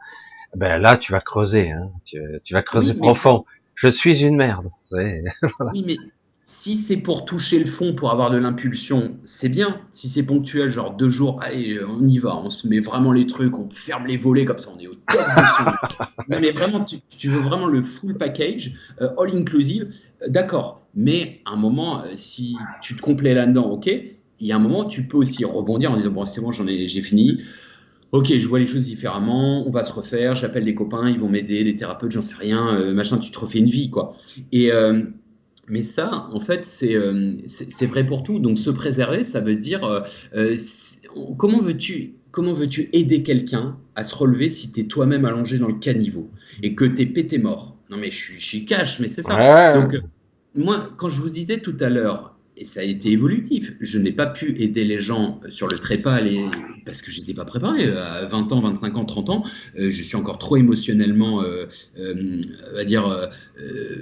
[0.56, 1.90] Ben là, tu vas creuser, hein.
[2.04, 3.44] tu, tu vas creuser profond.
[3.74, 4.70] Je suis une merde.
[4.92, 5.96] Oui, mais
[6.56, 9.80] si c'est pour toucher le fond, pour avoir de l'impulsion, c'est bien.
[9.90, 13.26] Si c'est ponctuel, genre deux jours, allez, on y va, on se met vraiment les
[13.26, 16.04] trucs, on ferme les volets comme ça, on est au top de son.
[16.28, 19.90] mais vraiment, tu, veux vraiment le full package, euh, all inclusive,
[20.22, 20.86] euh, d'accord.
[20.94, 24.60] Mais à un moment, euh, si tu te complais là-dedans, ok, il y a un
[24.60, 27.42] moment, tu peux aussi rebondir en disant bon, c'est bon, j'en ai, j'ai fini.
[28.12, 31.28] Ok, je vois les choses différemment, on va se refaire, j'appelle les copains, ils vont
[31.28, 34.14] m'aider, les thérapeutes, j'en sais rien, machin, tu te refais une vie, quoi.
[34.52, 34.70] Et,
[35.68, 38.38] mais ça, en fait, euh, c'est vrai pour tout.
[38.38, 40.00] Donc, se préserver, ça veut dire euh,
[40.34, 40.56] euh,
[41.38, 45.68] comment veux-tu comment veux-tu aider quelqu'un à se relever si tu es toi-même allongé dans
[45.68, 46.30] le caniveau
[46.64, 47.76] et que tu es pété mort?
[47.90, 49.74] Non, mais je suis, je suis cash, mais c'est ça.
[49.74, 49.96] Donc,
[50.56, 53.72] moi, quand je vous disais tout à l'heure, et ça a été évolutif.
[53.80, 56.44] Je n'ai pas pu aider les gens sur le trépas les...
[56.86, 57.88] parce que j'étais pas préparé.
[57.88, 59.42] À 20 ans, 25 ans, 30 ans,
[59.76, 61.66] je suis encore trop émotionnellement, euh,
[62.78, 63.28] à dire,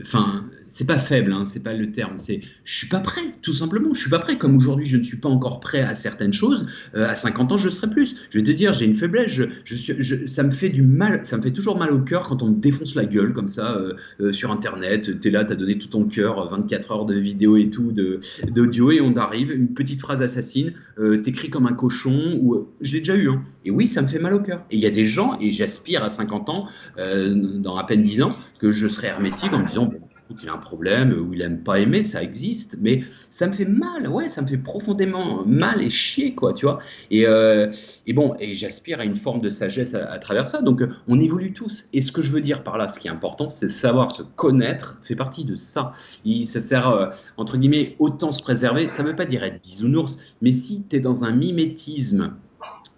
[0.02, 2.16] enfin, c'est pas faible, hein, c'est pas le terme.
[2.16, 3.92] C'est je suis pas prêt, tout simplement.
[3.92, 4.38] Je suis pas prêt.
[4.38, 6.66] Comme aujourd'hui, je ne suis pas encore prêt à certaines choses.
[6.94, 8.16] Euh, à 50 ans, je serai plus.
[8.30, 9.38] Je vais te dire, j'ai une faiblesse.
[10.26, 11.26] Ça me fait du mal.
[11.26, 13.76] Ça me fait toujours mal au cœur quand on me défonce la gueule comme ça
[13.76, 15.20] euh, euh, sur Internet.
[15.20, 17.92] Tu es là, tu as donné tout ton cœur, 24 heures de vidéo et tout,
[17.92, 20.72] d'audio, et on arrive, une petite phrase assassine,
[21.22, 22.38] t'écris comme un cochon.
[22.40, 23.28] Ou je l'ai déjà eu.
[23.28, 23.42] Hein.
[23.66, 24.64] Et oui, ça me fait mal au cœur.
[24.70, 28.22] Et il y a des gens, et j'aspire à 50 ans, dans à peine 10
[28.22, 29.92] ans, que je serai hermétique en me disant
[30.42, 33.64] il a un problème, ou il aime pas aimer, ça existe, mais ça me fait
[33.64, 36.78] mal, ouais, ça me fait profondément mal et chier, quoi, tu vois.
[37.10, 37.70] Et, euh,
[38.06, 41.52] et bon, et j'aspire à une forme de sagesse à, travers ça, donc on évolue
[41.52, 41.88] tous.
[41.92, 44.22] Et ce que je veux dire par là, ce qui est important, c'est savoir se
[44.22, 45.92] connaître, fait partie de ça.
[46.46, 50.52] Ça sert, euh, entre guillemets, autant se préserver, ça veut pas dire être bisounours, mais
[50.52, 52.34] si tu es dans un mimétisme,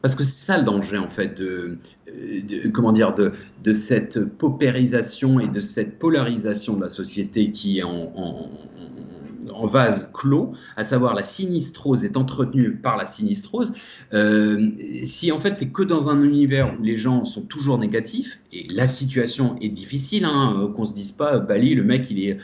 [0.04, 1.78] parce que c'est ça le danger en fait de,
[2.74, 8.12] comment dire de, cette paupérisation et de cette polarisation de la société qui est en,
[8.14, 13.72] en, vase clos, à savoir la sinistrose est entretenue par la sinistrose.
[14.12, 14.70] Euh,
[15.04, 18.40] si en fait tu es que dans un univers où les gens sont toujours négatifs
[18.52, 22.36] et la situation est difficile, hein, qu'on se dise pas Bali le mec il est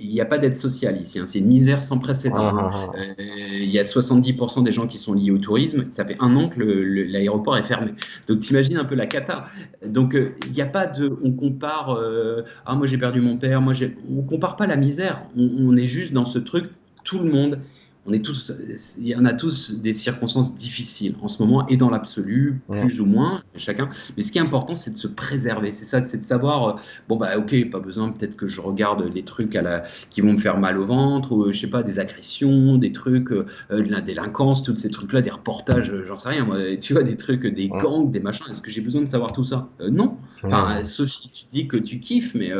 [0.00, 1.18] il n'y a pas d'aide sociale ici.
[1.18, 1.26] Hein.
[1.26, 2.36] C'est une misère sans précédent.
[2.36, 2.68] Hein.
[2.70, 2.98] Ah, ah, ah.
[2.98, 5.86] Euh, il y a 70% des gens qui sont liés au tourisme.
[5.90, 7.92] Ça fait un an que l'aéroport est fermé.
[8.28, 9.44] Donc, t'imagines un peu la cata.
[9.86, 11.16] Donc, euh, il n'y a pas de.
[11.22, 11.90] On compare.
[11.90, 13.60] Euh, ah, moi, j'ai perdu mon père.
[13.60, 13.96] Moi, j'ai.
[14.08, 15.22] On compare pas la misère.
[15.36, 16.70] on, est juste dans ce truc.
[17.04, 17.58] Tout le monde
[18.04, 18.52] on est tous,
[18.98, 23.00] il y en a tous des circonstances difficiles en ce moment et dans l'absolu, plus
[23.00, 23.88] ou moins, chacun.
[24.16, 25.70] Mais ce qui est important, c'est de se préserver.
[25.70, 29.08] C'est ça, c'est de savoir, euh, bon bah ok, pas besoin peut-être que je regarde
[29.14, 31.84] les trucs à la, qui vont me faire mal au ventre, ou je sais pas,
[31.84, 36.16] des agressions, des trucs, euh, de la délinquance, tous ces trucs-là, des reportages, euh, j'en
[36.16, 38.46] sais rien, moi, tu vois, des trucs, des gangs, des machins.
[38.50, 39.68] Est-ce que j'ai besoin de savoir tout ça?
[39.90, 40.16] Non.
[40.42, 42.50] Enfin, sauf si tu dis que tu kiffes, mais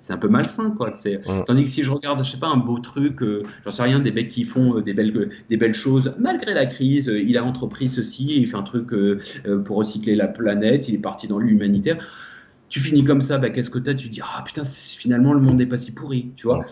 [0.00, 0.92] c'est un peu malsain, quoi.
[1.46, 3.20] Tandis que si je regarde, je sais pas, un beau truc,
[3.64, 6.14] j'en sais rien, des mecs qui font des des belles, des belles choses.
[6.18, 9.76] Malgré la crise, euh, il a entrepris ceci, il fait un truc euh, euh, pour
[9.78, 11.98] recycler la planète, il est parti dans l'humanitaire.
[12.68, 15.40] Tu finis comme ça, bah, qu'est-ce que tu as Tu dis, ah putain, finalement, le
[15.40, 16.64] monde n'est pas si pourri, tu vois.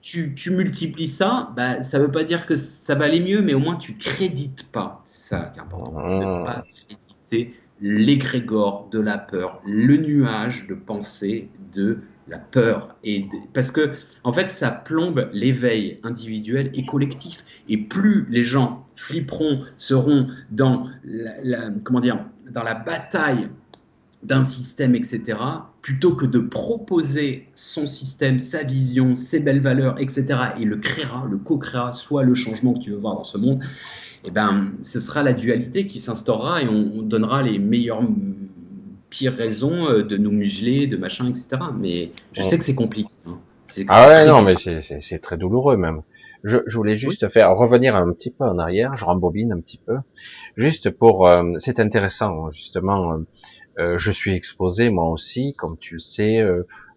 [0.00, 3.54] tu, tu, multiplies ça, bah, ça veut pas dire que ça va aller mieux, mais
[3.54, 5.00] au moins tu crédites pas.
[5.04, 5.92] C'est ça qui est important.
[5.92, 13.26] Ne pas créditer l'égrégore de la peur, le nuage de pensée de la peur et
[13.52, 13.92] parce que
[14.24, 17.44] en fait ça plombe l'éveil individuel et collectif.
[17.68, 23.48] Et plus les gens flipperont seront dans la, comment dire dans la bataille
[24.22, 25.38] d'un système etc
[25.82, 30.26] plutôt que de proposer son système sa vision ses belles valeurs etc
[30.58, 33.62] et le créera le co-créera soit le changement que tu veux voir dans ce monde
[34.24, 38.02] eh ben ce sera la dualité qui s'instaurera et on donnera les meilleurs
[39.16, 41.48] pire raison euh, de nous museler, de machin, etc.
[41.78, 43.14] Mais je sais que c'est compliqué.
[43.26, 43.38] Hein.
[43.88, 46.02] Ah ouais, non, mais c'est très douloureux même.
[46.44, 49.78] Je, je voulais juste faire revenir un petit peu en arrière, je rembobine un petit
[49.78, 49.96] peu,
[50.56, 51.26] juste pour.
[51.26, 53.18] Euh, c'est intéressant justement.
[53.78, 56.42] Euh, je suis exposé moi aussi, comme tu le sais.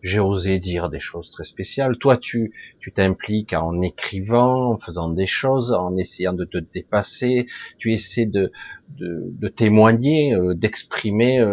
[0.01, 1.98] j'ai osé dire des choses très spéciales.
[1.98, 7.48] Toi, tu tu t'impliques en écrivant, en faisant des choses, en essayant de te dépasser.
[7.80, 8.51] Tu essaies de
[8.98, 11.43] de, de témoigner, d'exprimer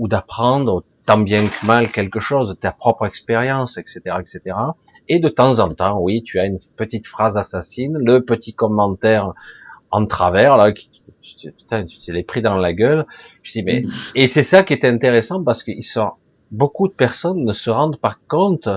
[0.00, 4.56] ou d'apprendre tant bien que mal quelque chose de ta propre expérience, etc., etc.
[5.08, 9.34] Et de temps en temps, oui, tu as une petite phrase assassine, le petit commentaire
[9.90, 10.90] en travers là, qui,
[11.42, 13.06] putain, tu t'es pris dans la gueule.
[13.42, 13.82] Je dis mais
[14.14, 16.12] et c'est ça qui est intéressant parce qu'ils sont
[16.50, 18.68] beaucoup de personnes ne se rendent pas compte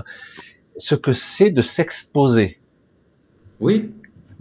[0.75, 2.59] ce que c'est de s'exposer.
[3.61, 3.93] Oui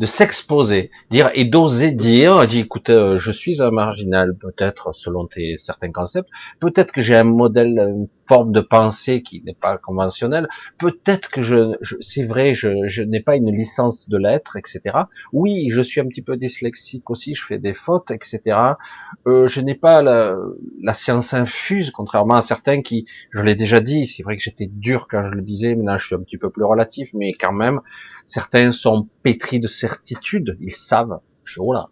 [0.02, 5.56] de s'exposer, dire et d'oser dire, écoute, euh, je suis un marginal peut-être selon tes
[5.58, 11.30] certains concepts, peut-être que j'ai un modèle, forme de pensée qui n'est pas conventionnelle, peut-être
[11.30, 14.80] que je, c'est vrai, je, je n'ai pas une licence de lettres, etc.
[15.32, 18.58] Oui, je suis un petit peu dyslexique aussi, je fais des fautes, etc.
[19.26, 20.36] Euh, je n'ai pas la,
[20.80, 24.66] la, science infuse, contrairement à certains qui, je l'ai déjà dit, c'est vrai que j'étais
[24.66, 27.52] dur quand je le disais, maintenant je suis un petit peu plus relatif, mais quand
[27.52, 27.80] même,
[28.24, 31.20] certains sont pétris de certitude, ils savent.
[31.44, 31.88] Je dis, oh là,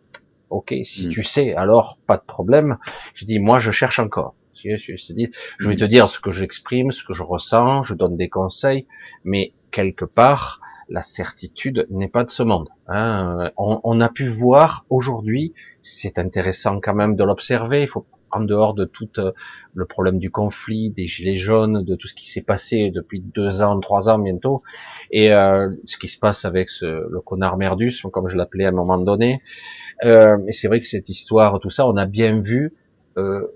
[0.50, 1.10] ok, si hmm.
[1.10, 2.78] tu sais, alors pas de problème.
[3.14, 4.34] Je dis, moi, je cherche encore.
[4.64, 8.86] Je, vais te dire ce que j'exprime, ce que je ressens, je donne des conseils,
[9.24, 12.68] mais quelque part, la certitude n'est pas de ce monde.
[12.88, 13.50] Hein.
[13.56, 17.82] On, a pu voir aujourd'hui, c'est intéressant quand même de l'observer.
[17.82, 19.32] Il faut en dehors de tout euh,
[19.74, 23.60] le problème du conflit, des gilets jaunes, de tout ce qui s'est passé depuis deux
[23.60, 24.62] ans, trois ans bientôt,
[25.10, 28.72] et euh, ce qui se passe avec le connard Merdus, comme je l'appelais à un
[28.72, 29.42] moment donné.
[30.04, 32.72] Euh, mais c'est vrai que cette histoire, tout ça, on a bien vu
[33.18, 33.46] euh,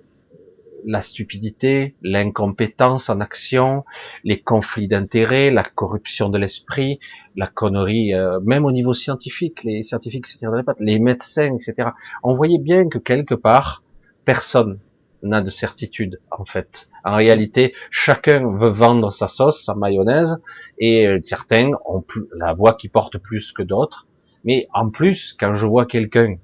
[0.86, 3.84] la stupidité, l'incompétence en action,
[4.22, 6.98] les conflits d'intérêts, la corruption de l'esprit,
[7.36, 11.54] la connerie, euh, même au niveau scientifique, les scientifiques se tirent les pattes, les médecins,
[11.54, 11.90] etc.
[12.22, 13.82] On voyait bien que quelque part,
[14.24, 14.78] personne
[15.22, 16.88] n'a de certitude en fait.
[17.04, 20.38] En réalité, chacun veut vendre sa sauce, sa mayonnaise,
[20.78, 22.04] et euh, certains ont
[22.36, 24.06] la voix qui porte plus que d'autres.
[24.44, 26.36] Mais en plus, quand je vois quelqu'un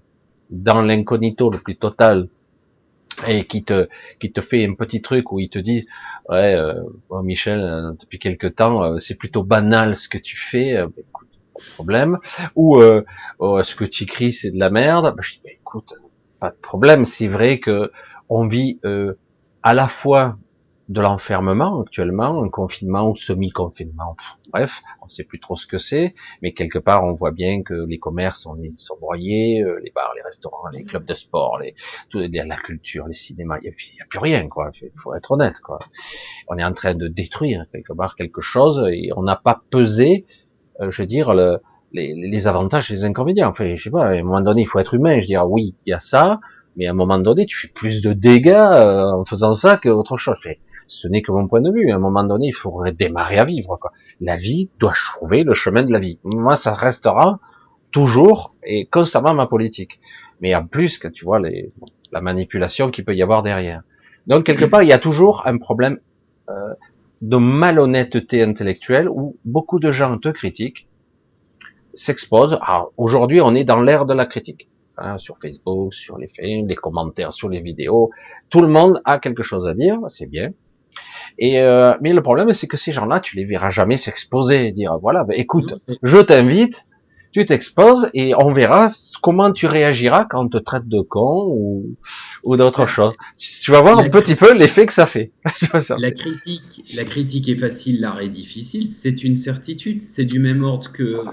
[0.51, 2.29] dans l'incognito le plus total
[3.29, 5.87] et qui te qui te fait un petit truc où il te dit
[6.29, 6.75] ouais euh,
[7.23, 11.29] Michel euh, depuis quelque temps euh, c'est plutôt banal ce que tu fais bah, écoute
[11.55, 12.19] pas de problème.
[12.57, 12.81] Ou
[13.39, 15.15] oh, ce que tu écris c'est de la merde.
[15.15, 15.95] Bah, je dis bah, écoute
[16.39, 17.05] pas de problème.
[17.05, 17.93] C'est vrai que
[18.29, 18.81] on vit
[19.63, 20.39] à la fois
[20.91, 24.17] de l'enfermement actuellement, un confinement ou semi-confinement,
[24.53, 27.63] bref, on ne sait plus trop ce que c'est, mais quelque part on voit bien
[27.63, 31.61] que les commerces sont, sont broyés, euh, les bars, les restaurants, les clubs de sport,
[31.61, 31.77] les,
[32.11, 34.73] tout, la culture, les cinémas, il n'y a, plus rien, quoi.
[34.83, 35.79] Il faut être honnête, quoi.
[36.49, 40.27] On est en train de détruire quelque part quelque chose et on n'a pas pesé,
[40.81, 41.61] euh, je veux dire, le,
[41.93, 43.51] les, les, avantages et les inconvénients.
[43.51, 45.15] Enfin, je sais pas, à un moment donné, il faut être humain.
[45.15, 46.41] Je veux dire, oui, il y a ça,
[46.77, 50.17] mais à un moment donné, tu fais plus de dégâts euh, en faisant ça qu'autre
[50.17, 50.37] chose.
[50.91, 51.91] Ce n'est que mon point de vue.
[51.93, 53.79] À un moment donné, il faudrait démarrer à vivre.
[53.81, 53.93] Quoi.
[54.21, 56.19] La vie doit trouver le chemin de la vie.
[56.25, 57.39] Moi, ça restera
[57.93, 60.01] toujours et constamment ma politique.
[60.41, 61.73] Mais en plus, que tu vois les,
[62.11, 63.83] la manipulation qu'il peut y avoir derrière.
[64.27, 66.01] Donc quelque part, il y a toujours un problème
[66.49, 66.75] euh,
[67.23, 70.89] de malhonnêteté intellectuelle où beaucoup de gens te critiquent,
[71.95, 72.59] s'exposent.
[72.63, 74.69] Alors aujourd'hui, on est dans l'ère de la critique.
[74.99, 78.11] Hein, sur Facebook, sur les films, les commentaires sur les vidéos.
[78.51, 80.51] Tout le monde a quelque chose à dire, c'est bien.
[81.39, 84.99] Et euh, mais le problème, c'est que ces gens-là, tu les verras jamais s'exposer, dire
[85.01, 86.87] voilà, ben, écoute, je t'invite,
[87.33, 88.89] tu t'exposes et on verra
[89.23, 91.97] comment tu réagiras quand on te traite de con ou,
[92.43, 93.15] ou d'autre chose.
[93.39, 95.31] Tu vas voir un petit peu l'effet que ça fait.
[95.99, 98.89] la critique, la critique est facile, l'art est difficile.
[98.89, 100.01] C'est une certitude.
[100.01, 101.25] C'est du même ordre que euh,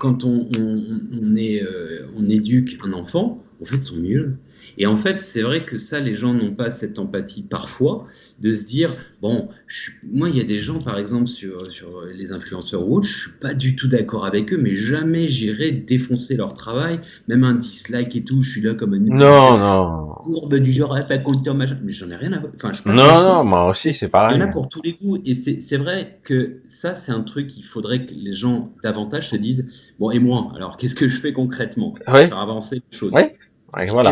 [0.00, 4.38] quand on, on, on est, euh, on éduque un enfant, on fait de son mieux.
[4.78, 8.06] Et en fait, c'est vrai que ça, les gens n'ont pas cette empathie parfois
[8.40, 12.02] de se dire bon, je moi, il y a des gens, par exemple, sur, sur
[12.14, 15.70] les influenceurs ou autres, je suis pas du tout d'accord avec eux, mais jamais j'irai
[15.70, 18.42] défoncer leur travail, même un dislike et tout.
[18.42, 20.14] Je suis là comme un non, non.
[20.14, 21.78] courbe du genre, pas content, machin.
[21.82, 22.52] Mais j'en ai rien à voir.
[22.54, 24.36] Enfin, je non, non, moi aussi, c'est pareil.
[24.36, 25.18] Il y en a pour tous les goûts.
[25.24, 29.36] Et c'est vrai que ça, c'est un truc qu'il faudrait que les gens davantage se
[29.36, 29.66] disent
[29.98, 31.92] bon, et moi, alors qu'est-ce que je fais concrètement?
[31.92, 33.14] Pour faire avancer les choses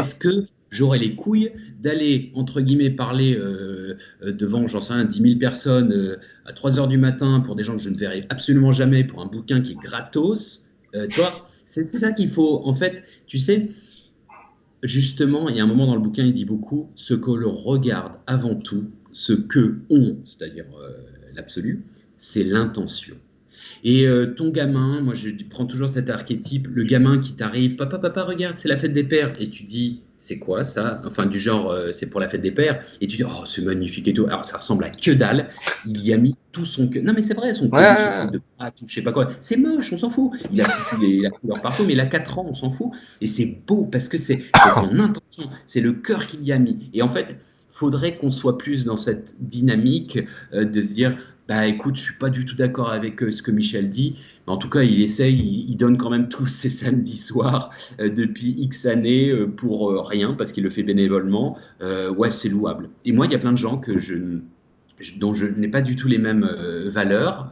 [0.00, 5.04] Est-ce que j'aurais les couilles d'aller, entre guillemets, parler euh, euh, devant, j'en sais rien,
[5.04, 6.16] 10 000 personnes euh,
[6.46, 9.20] à 3 heures du matin pour des gens que je ne verrai absolument jamais, pour
[9.22, 10.70] un bouquin qui est gratos
[11.16, 12.60] vois, c'est ça qu'il faut.
[12.64, 13.68] En fait, tu sais,
[14.84, 17.52] justement, il y a un moment dans le bouquin, il dit beaucoup ce que l'on
[17.52, 20.66] regarde avant tout, ce que on, c'est-à-dire
[21.34, 21.84] l'absolu,
[22.16, 23.16] c'est l'intention.
[23.82, 27.98] Et euh, ton gamin, moi je prends toujours cet archétype, le gamin qui t'arrive, papa,
[27.98, 29.32] papa, regarde, c'est la fête des pères.
[29.38, 31.02] Et tu dis, c'est quoi ça?
[31.04, 32.80] Enfin, du genre, euh, c'est pour la fête des pères.
[33.00, 34.26] Et tu dis, oh, c'est magnifique et tout.
[34.26, 35.48] Alors, ça ressemble à que dalle.
[35.84, 37.02] Il y a mis tout son cœur.
[37.02, 39.28] Non, mais c'est vrai, son cœur, de pâte je sais pas quoi.
[39.40, 40.32] C'est moche, on s'en fout.
[40.50, 40.66] Il a
[40.98, 42.90] les, la couleur partout, mais il a 4 ans, on s'en fout.
[43.20, 46.88] Et c'est beau parce que c'est son intention, c'est le cœur qu'il y a mis.
[46.94, 47.36] Et en fait,
[47.68, 50.20] faudrait qu'on soit plus dans cette dynamique
[50.52, 53.42] euh, de se dire bah écoute, je suis pas du tout d'accord avec euh, ce
[53.42, 54.16] que Michel dit,
[54.46, 58.08] mais en tout cas, il essaye, il, donne quand même tous ses samedis soirs euh,
[58.08, 61.58] depuis X années euh, pour rien, parce qu'il le fait bénévolement.
[62.16, 62.88] ouais, c'est louable.
[63.04, 64.14] Et moi, il y a plein de gens que je,
[65.18, 66.48] dont je n'ai pas du tout les mêmes
[66.86, 67.50] valeurs,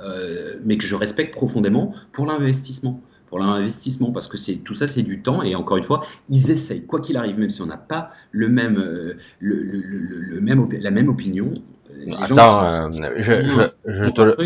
[0.65, 5.03] mais que je respecte profondément pour l'investissement pour l'investissement parce que c'est tout ça c'est
[5.03, 7.79] du temps et encore une fois ils essayent quoi qu'il arrive même si on n'a
[7.79, 11.55] pas le même la même opinion
[12.21, 12.89] Attends, euh,
[13.19, 14.37] je, je, je, te le,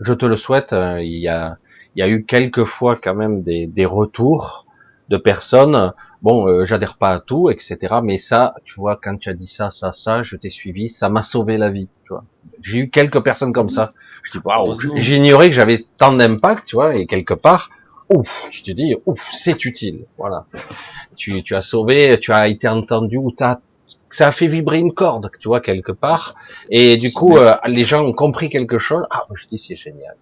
[0.00, 0.72] je te le souhaite.
[0.72, 1.58] Euh, il y a,
[1.94, 4.66] il y a eu quelques fois quand même des, des retours
[5.08, 5.92] de personnes.
[6.22, 7.96] Bon, euh, j'adhère pas à tout, etc.
[8.02, 11.08] Mais ça, tu vois, quand tu as dit ça, ça, ça, je t'ai suivi, ça
[11.08, 11.88] m'a sauvé la vie.
[12.04, 12.24] Tu vois,
[12.62, 13.92] j'ai eu quelques personnes comme ça.
[14.22, 17.68] Je dis, waouh, j'ignorais que j'avais tant d'impact, tu vois, et quelque part,
[18.08, 20.06] ouf, tu te dis, ouf, c'est utile.
[20.16, 20.46] Voilà,
[21.16, 23.58] tu, tu as sauvé, tu as été entendu ou t'as
[24.14, 26.36] ça a fait vibrer une corde, tu vois, quelque part.
[26.70, 29.04] Et du coup, euh, les gens ont compris quelque chose.
[29.10, 30.14] Ah, je dis, c'est génial.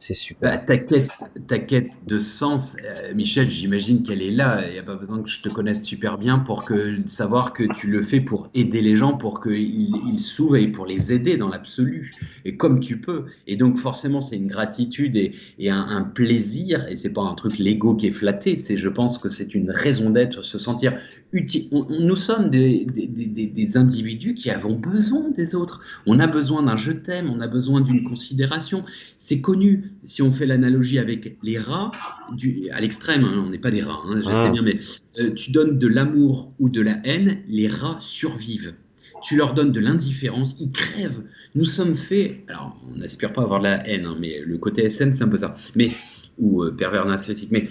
[0.00, 0.50] C'est super.
[0.50, 1.10] Bah, ta, quête,
[1.46, 4.62] ta quête de sens, euh, Michel, j'imagine qu'elle est là.
[4.66, 7.64] Il n'y a pas besoin que je te connaisse super bien pour que savoir que
[7.74, 11.36] tu le fais pour aider les gens, pour qu'ils ils s'ouvrent et pour les aider
[11.36, 12.14] dans l'absolu.
[12.46, 13.26] Et comme tu peux.
[13.46, 16.88] Et donc forcément, c'est une gratitude et, et un, plaisir.
[16.88, 18.56] Et c'est pas un truc l'ego qui est flatté.
[18.56, 20.98] C'est, je pense que c'est une raison d'être, se sentir
[21.32, 21.68] utile.
[21.72, 25.82] nous sommes des, des, des, des, individus qui avons besoin des autres.
[26.06, 27.30] On a besoin d'un je t'aime.
[27.30, 28.82] On a besoin d'une considération.
[29.18, 31.90] C'est connu si on fait l'analogie avec les rats,
[32.32, 34.48] du, à l'extrême, hein, on n'est pas des rats, hein, je sais ah.
[34.50, 34.78] bien, mais
[35.18, 38.74] euh, tu donnes de l'amour ou de la haine, les rats survivent.
[39.22, 41.24] Tu leur donnes de l'indifférence, ils crèvent.
[41.54, 44.56] Nous sommes faits, alors on n'aspire pas à avoir de la haine, hein, mais le
[44.56, 45.54] côté SM, c'est un peu ça.
[45.74, 45.90] Mais
[46.38, 47.68] ou euh, pervers narcissique, mais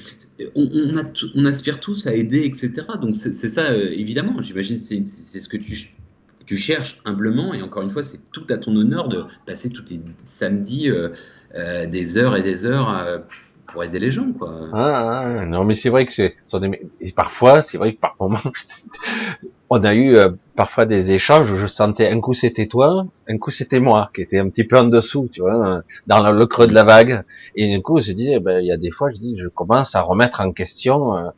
[0.53, 0.95] on,
[1.33, 2.71] on, aspire tous à aider, etc.
[3.01, 4.43] Donc c'est ça, euh, évidemment.
[4.43, 5.75] J'imagine c'est ce que tu
[6.49, 9.83] tu cherches humblement, et encore une fois, c'est tout à ton honneur de passer tous
[9.83, 11.09] tes samedis euh,
[11.55, 13.23] euh, des heures et des heures
[13.71, 14.51] pour aider les gens, quoi.
[14.73, 16.35] Ah, ah non, mais c'est vrai que c'est,
[17.15, 18.39] parfois, c'est vrai que par moments,
[19.69, 23.37] on a eu euh, parfois des échanges où je sentais un coup c'était toi, un
[23.37, 26.67] coup c'était moi, qui était un petit peu en dessous, tu vois, dans le creux
[26.67, 27.23] de la vague.
[27.55, 29.47] Et du coup, je dis, eh ben, il y a des fois, je dis, je
[29.47, 31.29] commence à remettre en question euh,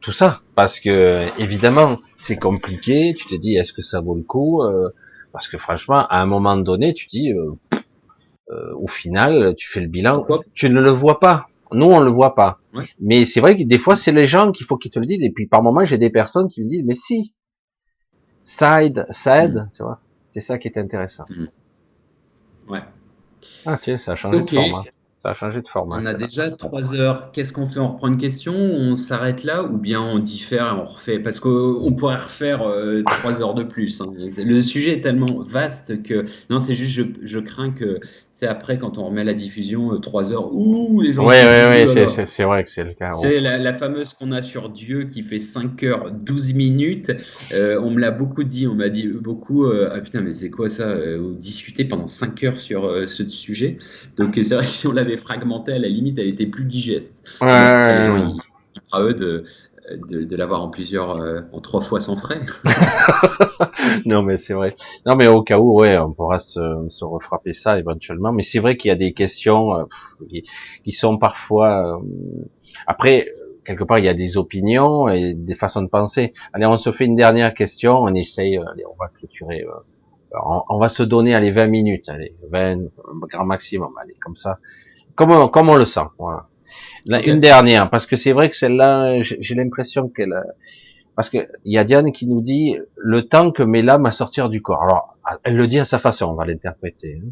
[0.00, 3.14] tout ça, parce que évidemment, c'est compliqué.
[3.16, 4.88] Tu te dis, est-ce que ça vaut le coup euh,
[5.32, 7.32] Parce que franchement, à un moment donné, tu dis,
[8.50, 11.48] au final, tu fais le bilan, tu ne le vois pas.
[11.72, 12.60] Nous, on le voit pas.
[13.00, 15.22] Mais c'est vrai que des fois, c'est les gens qu'il faut qu'ils te le disent.
[15.22, 17.34] Et puis, par moment, j'ai des personnes qui me disent, mais si,
[18.42, 19.68] ça aide, ça aide, mm.
[19.76, 20.00] tu vois.
[20.26, 21.24] C'est ça qui est intéressant.
[21.28, 21.46] Mm.
[22.70, 22.82] Ouais.
[23.66, 24.84] Ah tiens, ça a changé de format.
[25.18, 25.98] Ça a changé de format.
[26.00, 27.32] On a déjà trois heures.
[27.32, 27.80] Qu'est-ce qu'on fait?
[27.80, 31.18] On reprend une question On s'arrête là ou bien on diffère et on refait?
[31.18, 34.00] Parce qu'on pourrait refaire euh, trois heures de plus.
[34.00, 34.12] Hein.
[34.16, 37.98] Le sujet est tellement vaste que non, c'est juste je, je crains que
[38.30, 40.54] c'est après quand on remet la diffusion euh, trois heures.
[40.54, 41.26] Ouh, les gens.
[41.26, 43.12] Oui, oui, oui, c'est vrai que c'est le cas.
[43.12, 47.10] C'est la, fameuse qu'on a sur Dieu qui fait 5 heures 12 minutes.
[47.52, 48.68] Euh, on me l'a beaucoup dit.
[48.68, 49.66] On m'a dit beaucoup.
[49.66, 50.94] ah putain, mais c'est quoi ça
[51.40, 53.78] Discuter pendant 5 heures sur ce sujet.
[54.16, 57.38] Donc c'est vrai que si on l'avait fragmenté, à la limite, elle était plus digeste.
[57.40, 59.44] Ouais, les gens, ils, eux de,
[59.96, 62.40] de, l'avoir en plusieurs, euh, en trois fois sans frais.
[64.06, 64.76] non, mais c'est vrai.
[65.06, 68.32] Non, mais au cas où, ouais, on pourra se, se refrapper ça éventuellement.
[68.32, 69.84] Mais c'est vrai qu'il y a des questions euh,
[70.84, 71.96] qui, sont parfois.
[71.96, 72.02] Euh,
[72.86, 73.28] après,
[73.64, 76.32] quelque part, il y a des opinions et des façons de penser.
[76.52, 77.98] Allez, on se fait une dernière question.
[77.98, 78.56] On essaye.
[78.58, 79.64] Allez, on va clôturer.
[80.32, 82.80] On, on, va se donner allez 20 minutes, allez 20
[83.30, 84.58] grand maximum, allez comme ça,
[85.18, 86.06] comme on, le sent.
[86.18, 86.46] Voilà.
[87.24, 90.34] Une dernière, parce que c'est vrai que celle-là, j'ai l'impression qu'elle,
[91.16, 94.12] parce que il y a Diane qui nous dit le temps que met l'âme à
[94.12, 94.82] sortir du corps.
[94.82, 97.20] Alors, elle le dit à sa façon, on va l'interpréter.
[97.20, 97.30] Hein.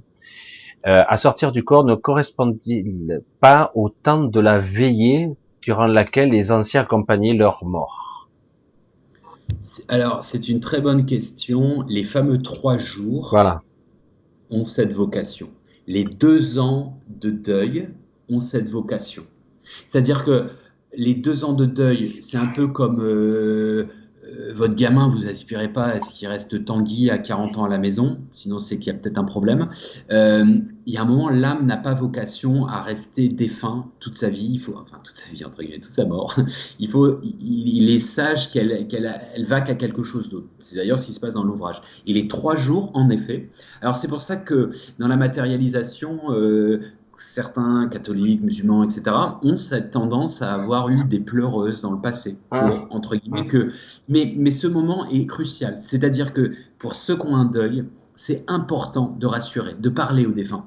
[0.86, 5.30] Euh, à sortir du corps ne correspond-il pas au temps de la veillée
[5.62, 8.28] durant laquelle les anciens accompagnaient leur mort
[9.88, 11.84] Alors, c'est une très bonne question.
[11.88, 13.62] Les fameux trois jours voilà.
[14.50, 15.48] ont cette vocation.
[15.86, 17.88] Les deux ans de deuil
[18.28, 19.24] ont cette vocation.
[19.86, 20.46] C'est-à-dire que
[20.94, 23.86] les deux ans de deuil, c'est un peu comme euh,
[24.24, 27.68] euh, votre gamin, vous aspirez pas à ce qu'il reste Tanguy à 40 ans à
[27.68, 29.68] la maison, sinon c'est qu'il y a peut-être un problème.
[30.10, 34.30] Euh, il y a un moment, l'âme n'a pas vocation à rester défunt toute sa
[34.30, 36.36] vie, il faut, enfin toute sa vie, entre guillemets, toute sa mort.
[36.78, 40.46] Il, faut, il, est sage qu'elle qu'elle elle va qu'à quelque chose d'autre.
[40.60, 41.80] C'est d'ailleurs ce qui se passe dans l'ouvrage.
[42.06, 43.50] Et les trois jours, en effet.
[43.80, 46.20] Alors c'est pour ça que dans la matérialisation,
[47.16, 52.38] certains catholiques, musulmans, etc., ont cette tendance à avoir eu des pleureuses dans le passé.
[52.50, 52.70] Ah.
[52.90, 53.72] entre guillemets, que...
[54.08, 55.78] mais, mais ce moment est crucial.
[55.80, 57.84] C'est-à-dire que pour ceux qui ont un deuil,
[58.14, 60.66] c'est important de rassurer, de parler aux défunts.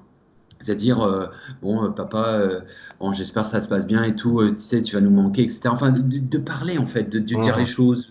[0.60, 1.28] C'est-à-dire, euh,
[1.62, 2.60] bon, euh, papa, euh,
[3.00, 5.44] bon, j'espère que ça se passe bien et tout, tu sais, tu vas nous manquer,
[5.44, 5.62] etc.
[5.68, 8.10] Enfin, de, parler, en fait, de, dire les choses,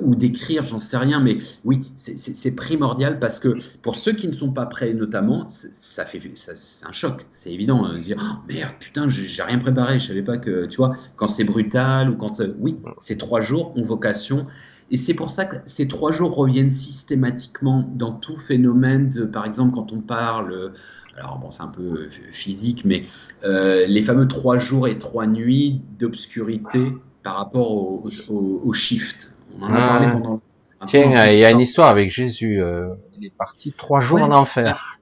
[0.00, 4.32] ou d'écrire, j'en sais rien, mais oui, c'est primordial parce que pour ceux qui ne
[4.32, 8.74] sont pas prêts, notamment, ça fait, c'est un choc, c'est évident, de dire, oh, merde,
[8.78, 12.40] putain, j'ai rien préparé, je savais pas que, tu vois, quand c'est brutal ou quand,
[12.60, 14.46] oui, ces trois jours ont vocation
[14.92, 19.46] et c'est pour ça que ces trois jours reviennent systématiquement dans tout phénomène, de, par
[19.46, 20.74] exemple, quand on parle
[21.18, 23.04] alors bon, c'est un peu euh, physique, mais
[23.44, 26.92] euh, les fameux trois jours et trois nuits d'obscurité
[27.22, 29.32] par rapport au, shift.
[29.58, 30.12] On en a parlé ah.
[30.12, 30.40] pendant.
[30.86, 32.60] Tiens, il y a une histoire avec Jésus.
[32.60, 35.00] Euh, il est parti trois jours en enfer.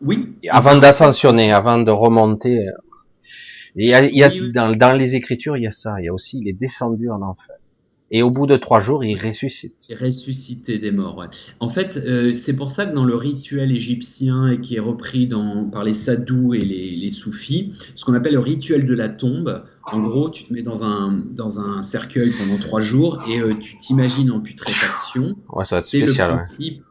[0.00, 0.34] Oui.
[0.48, 2.64] Avant d'ascensionner, avant de remonter.
[3.74, 5.96] il y a, dans, dans, les Écritures, il y a ça.
[5.98, 7.56] Il y a aussi, il est descendu en enfer.
[8.10, 9.74] Et au bout de trois jours, il ressuscite.
[9.88, 11.18] Il ressuscité des morts.
[11.18, 11.26] Ouais.
[11.60, 15.26] En fait, euh, c'est pour ça que dans le rituel égyptien et qui est repris
[15.26, 19.10] dans, par les sadhus et les, les soufis, ce qu'on appelle le rituel de la
[19.10, 19.62] tombe,
[19.92, 23.54] en gros, tu te mets dans un, dans un cercueil pendant trois jours et euh,
[23.54, 25.36] tu t'imagines en putréfaction.
[25.50, 26.30] Ouais, ça va être spécial.
[26.30, 26.82] Le principe,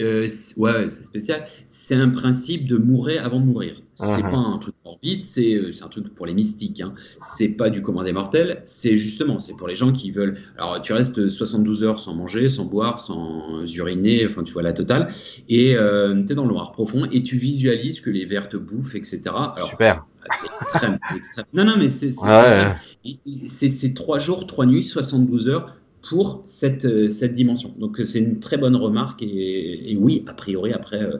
[0.00, 1.46] euh, ouais, c'est spécial.
[1.68, 3.80] C'est un principe de mourir avant de mourir.
[3.94, 4.30] C'est uh-huh.
[4.30, 6.80] pas un truc morbide, euh, c'est un truc pour les mystiques.
[6.80, 6.94] Hein.
[7.20, 8.60] C'est pas du commun des mortels.
[8.64, 10.36] C'est justement, c'est pour les gens qui veulent.
[10.58, 14.72] Alors, tu restes 72 heures sans manger, sans boire, sans uriner, enfin, tu vois la
[14.72, 15.08] totale.
[15.48, 18.56] Et euh, tu es dans le noir profond et tu visualises que les vers te
[18.56, 19.20] bouffent, etc.
[19.26, 20.06] Alors, Super.
[20.30, 21.46] C'est extrême, c'est extrême.
[21.52, 22.10] Non, non, mais c'est
[23.68, 25.76] c'est trois jours, trois nuits, 72 heures
[26.08, 27.74] pour cette, euh, cette dimension.
[27.78, 31.18] Donc c'est une très bonne remarque et, oui, a priori après, euh,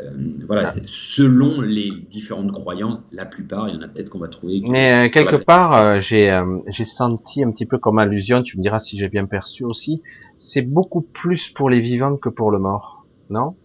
[0.00, 0.10] euh,
[0.46, 0.80] voilà, ah.
[0.86, 4.62] selon les différentes croyances, la plupart, il y en a peut-être qu'on va trouver.
[4.68, 8.98] Mais quelque part, j'ai j'ai senti un petit peu comme allusion, tu me diras si
[8.98, 10.02] j'ai bien perçu aussi,
[10.36, 13.56] c'est beaucoup plus pour les vivants que pour le mort, non?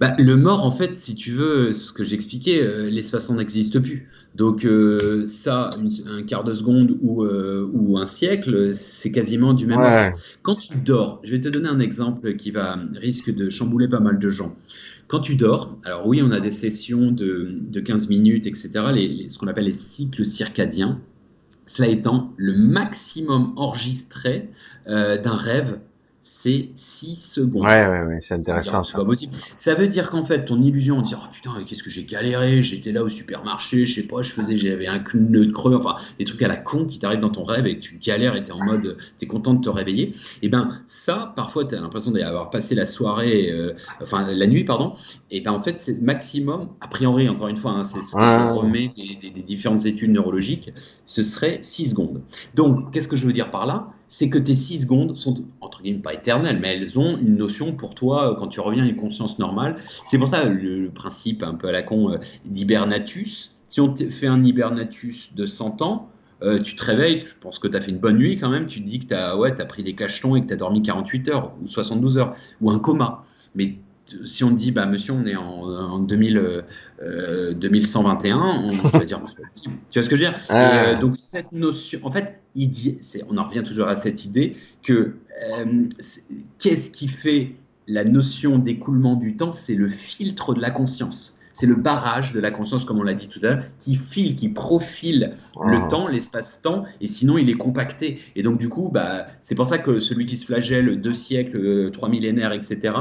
[0.00, 4.08] Bah, le mort, en fait, si tu veux, ce que j'expliquais, euh, l'espace-temps n'existe plus.
[4.34, 5.70] Donc euh, ça,
[6.06, 10.12] un quart de seconde ou, euh, ou un siècle, c'est quasiment du même ouais.
[10.42, 14.00] Quand tu dors, je vais te donner un exemple qui va risque de chambouler pas
[14.00, 14.54] mal de gens.
[15.08, 19.28] Quand tu dors, alors oui, on a des sessions de, de 15 minutes, etc., les,
[19.28, 21.00] ce qu'on appelle les cycles circadiens.
[21.64, 24.50] Cela étant, le maximum enregistré
[24.86, 25.80] d'un rêve,
[26.20, 27.64] c'est 6 secondes.
[27.64, 28.82] Ouais, ouais, ouais c'est intéressant.
[28.82, 29.36] C'est pas possible.
[29.58, 32.62] Ça veut dire qu'en fait, ton illusion, on dit, oh putain, qu'est-ce que j'ai galéré,
[32.62, 35.94] j'étais là au supermarché, je sais pas, je faisais, j'avais un nœud de creux, enfin,
[36.18, 38.42] des trucs à la con qui t'arrivent dans ton rêve et que tu galères et
[38.42, 40.08] t'es en mode, t'es content de te réveiller.
[40.08, 40.12] Et
[40.42, 44.94] eh ben, ça, parfois, t'as l'impression d'avoir passé la soirée, euh, enfin, la nuit, pardon.
[45.30, 48.20] Et ben, en fait, c'est maximum, a priori, encore une fois, hein, c'est ce que
[48.20, 50.72] je remets des, des différentes études neurologiques,
[51.04, 52.22] ce serait 6 secondes.
[52.54, 53.88] Donc, qu'est-ce que je veux dire par là?
[54.08, 57.72] C'est que tes 6 secondes sont, entre guillemets, pas éternelles, mais elles ont une notion
[57.72, 59.76] pour toi euh, quand tu reviens à une conscience normale.
[60.04, 63.56] C'est pour ça le, principe un peu à la con euh, d'hibernatus.
[63.68, 66.08] Si on fait un hibernatus de 100 ans,
[66.42, 68.66] euh, tu te réveilles, je pense que tu as fait une bonne nuit quand même,
[68.66, 70.56] tu te dis que tu as, ouais, as pris des cachetons et que tu as
[70.56, 73.22] dormi 48 heures ou 72 heures, ou un coma.
[73.54, 73.78] Mais
[74.24, 76.64] si on dit, bah, monsieur, on est en, 2000,
[77.56, 79.20] 2121, euh, on va dire,
[79.90, 80.34] tu vois ce que je veux dire?
[80.50, 82.40] Euh, Donc, cette notion, en fait,
[83.28, 85.88] on en revient toujours à cette idée que euh,
[86.58, 89.52] qu'est-ce qui fait la notion d'écoulement du temps?
[89.52, 93.14] C'est le filtre de la conscience c'est le barrage de la conscience, comme on l'a
[93.14, 95.32] dit tout à l'heure, qui file, qui profile
[95.64, 98.20] le temps, l'espace-temps, et sinon il est compacté.
[98.36, 101.56] Et donc du coup, bah, c'est pour ça que celui qui se flagelle deux siècles,
[101.56, 102.92] euh, trois millénaires, etc.,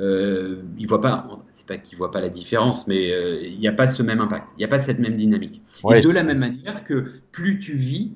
[0.00, 3.68] euh, il voit pas, c'est pas qu'il voit pas la différence, mais euh, il n'y
[3.68, 5.60] a pas ce même impact, il n'y a pas cette même dynamique.
[5.94, 8.12] et de la même manière que plus tu vis,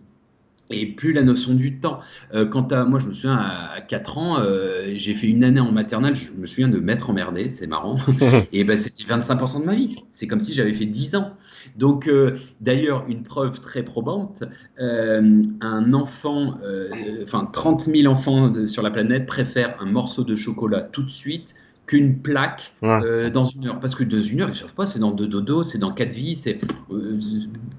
[0.72, 2.00] et plus la notion du temps.
[2.34, 5.60] Euh, quant à moi, je me souviens à 4 ans, euh, j'ai fait une année
[5.60, 7.96] en maternelle, je me souviens de m'être emmerdé, c'est marrant.
[8.52, 9.96] et ben c'était 25% de ma vie.
[10.10, 11.32] C'est comme si j'avais fait 10 ans.
[11.76, 14.44] Donc euh, d'ailleurs, une preuve très probante,
[14.78, 16.58] un enfant,
[17.22, 21.54] enfin 30 000 enfants sur la planète préfèrent un morceau de chocolat tout de suite
[21.86, 23.80] qu'une plaque euh, dans une heure.
[23.80, 25.92] Parce que dans une heure, ils ne savent pas, c'est dans deux dodos, c'est dans
[25.92, 27.18] quatre vies, c'est euh,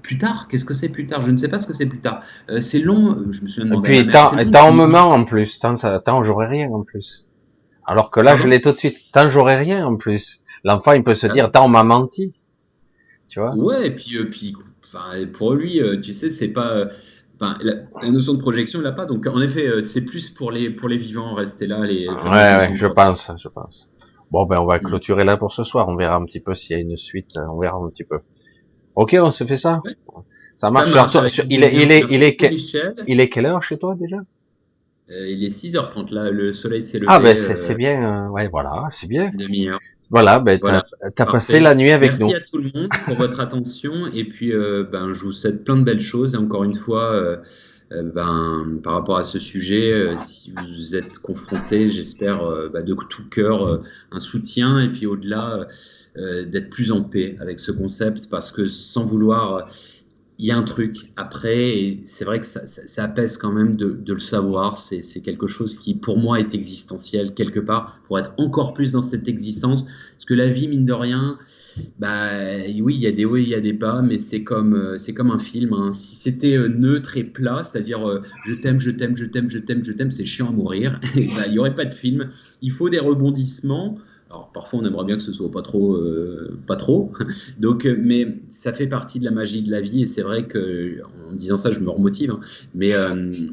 [0.02, 0.46] plus tard.
[0.48, 1.22] Qu'est-ce que c'est plus tard?
[1.22, 2.22] Je ne sais pas ce que c'est plus tard.
[2.50, 6.22] Euh, c'est long, je me souviens de Et puis, t'as un moment en plus, tant,
[6.22, 7.26] j'aurais rien en plus.
[7.86, 10.42] Alors que là, je l'ai tout de suite, tant j'aurais rien en plus.
[10.64, 12.32] L'enfant, il peut se ah dire, tant on m'a menti.
[13.28, 13.54] Tu vois?
[13.56, 14.54] Ouais, et puis, puis
[15.32, 16.86] pour lui, tu sais, c'est pas.
[17.40, 19.06] Enfin, la, notion de projection, il n'a pas.
[19.06, 21.84] Donc, en effet, c'est plus pour les, pour les vivants, rester là.
[21.84, 23.90] Les, ouais, ouais je pense, je pense.
[24.34, 25.88] Bon, ben on va clôturer là pour ce soir.
[25.88, 27.38] On verra un petit peu s'il y a une suite.
[27.48, 28.18] On verra un petit peu.
[28.96, 29.80] Ok, on se fait ça?
[30.56, 30.90] Ça marche.
[31.48, 32.36] il, est, il, est, il, est,
[33.06, 34.16] il est quelle heure chez toi déjà?
[35.12, 36.32] Euh, Il est 6h30 là.
[36.32, 37.06] Le soleil s'est levé.
[37.08, 38.26] Ah ben c'est euh, bien.
[38.26, 39.30] Euh, ouais, voilà, c'est bien.
[39.32, 39.78] Demi-heure.
[40.10, 40.58] Voilà, ben
[41.14, 42.30] t'as passé la nuit avec nous.
[42.30, 45.76] Merci à tout le monde pour votre attention et puis ben je vous souhaite plein
[45.76, 47.38] de belles choses et encore une fois
[47.90, 52.94] ben, par rapport à ce sujet, euh, si vous êtes confronté, j'espère euh, ben, de
[53.08, 55.66] tout cœur un soutien et puis au-delà
[56.16, 59.66] d'être plus en paix avec ce concept parce que sans vouloir
[60.38, 63.76] il y a un truc après, et c'est vrai que ça, ça, apaise quand même
[63.76, 64.76] de le savoir.
[64.78, 69.02] C'est quelque chose qui, pour moi, est existentiel quelque part, pour être encore plus dans
[69.02, 69.84] cette existence.
[69.84, 71.38] Parce que la vie, mine de rien,
[71.98, 72.28] bah
[72.80, 74.74] oui, il y a des hauts et il y a des bas, mais c'est comme,
[74.74, 75.72] euh, c'est comme un film.
[75.72, 75.92] Hein.
[75.92, 79.58] Si c'était euh, neutre et plat, c'est-à-dire euh, je t'aime, je t'aime, je t'aime, je
[79.58, 82.28] t'aime, je t'aime, c'est chiant à mourir, bah, il n'y aurait pas de film.
[82.62, 83.98] Il faut des rebondissements.
[84.30, 85.96] Alors parfois on aimerait bien que ce soit pas trop,
[86.66, 87.12] pas trop.
[87.60, 91.02] Donc, mais ça fait partie de la magie de la vie et c'est vrai que
[91.28, 92.32] en disant ça je me remotive.
[92.32, 92.40] Hein.
[92.74, 92.94] mais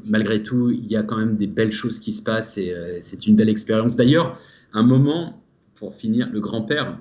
[0.06, 3.28] malgré tout il y a quand même des belles choses qui se passent et c'est
[3.28, 3.96] une belle expérience.
[3.96, 4.40] D'ailleurs
[4.74, 5.44] un moment
[5.76, 6.98] pour finir le grand-père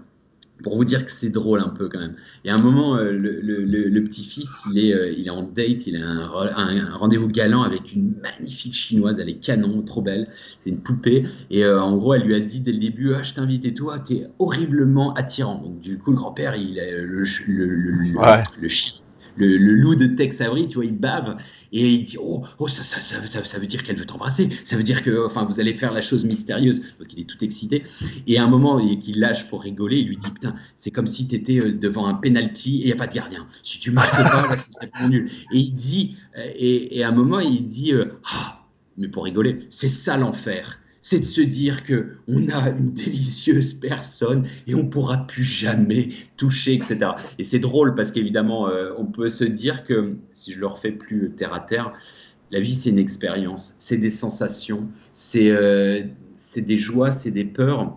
[0.62, 2.14] pour vous dire que c'est drôle un peu quand même.
[2.44, 5.97] Et à un moment, euh, le, petit-fils, il, est, euh, il est en date, il
[5.97, 10.80] a un, rendez-vous galant avec une magnifique chinoise, elle est canon, trop belle, c'est une
[10.80, 11.24] poupée.
[11.50, 13.74] Et euh, en gros, elle lui a dit dès le début, ah, je t'invite et
[13.74, 15.62] toi, t'es horriblement attirant.
[15.62, 18.92] Donc du coup, le grand-père, il a le, le, chien
[19.36, 21.36] le, loup de Tex Avery, tu vois, il bave
[21.73, 24.76] et il dit Oh, oh ça, ça, ça, ça veut dire qu'elle veut t'embrasser, ça
[24.76, 26.81] veut dire que enfin, vous allez faire la chose mystérieuse.
[26.99, 27.84] Donc il est tout excité.
[28.26, 31.26] Et à un moment, il lâche pour rigoler, il lui dit Putain, c'est comme si
[31.28, 33.47] tu étais euh, devant un penalty et il n'y a pas de gardien.
[33.62, 35.31] Si tu marques pas, là, c'est nul.
[35.52, 39.25] Et il dit, euh, et, et, à un moment, il dit euh, Ah, mais pour
[39.25, 40.80] rigoler, c'est ça l'enfer.
[41.02, 46.10] C'est de se dire que on a une délicieuse personne et on pourra plus jamais
[46.36, 47.12] toucher, etc.
[47.38, 50.92] Et c'est drôle parce qu'évidemment, euh, on peut se dire que si je le refais
[50.92, 51.92] plus terre à terre,
[52.50, 56.02] la vie c'est une expérience, c'est des sensations, c'est euh,
[56.56, 57.96] des joies, c'est des peurs.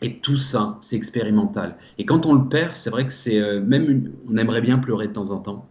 [0.00, 1.76] Et tout ça, c'est expérimental.
[1.96, 5.06] Et quand on le perd, c'est vrai que c'est euh, même, on aimerait bien pleurer
[5.06, 5.68] de temps en temps,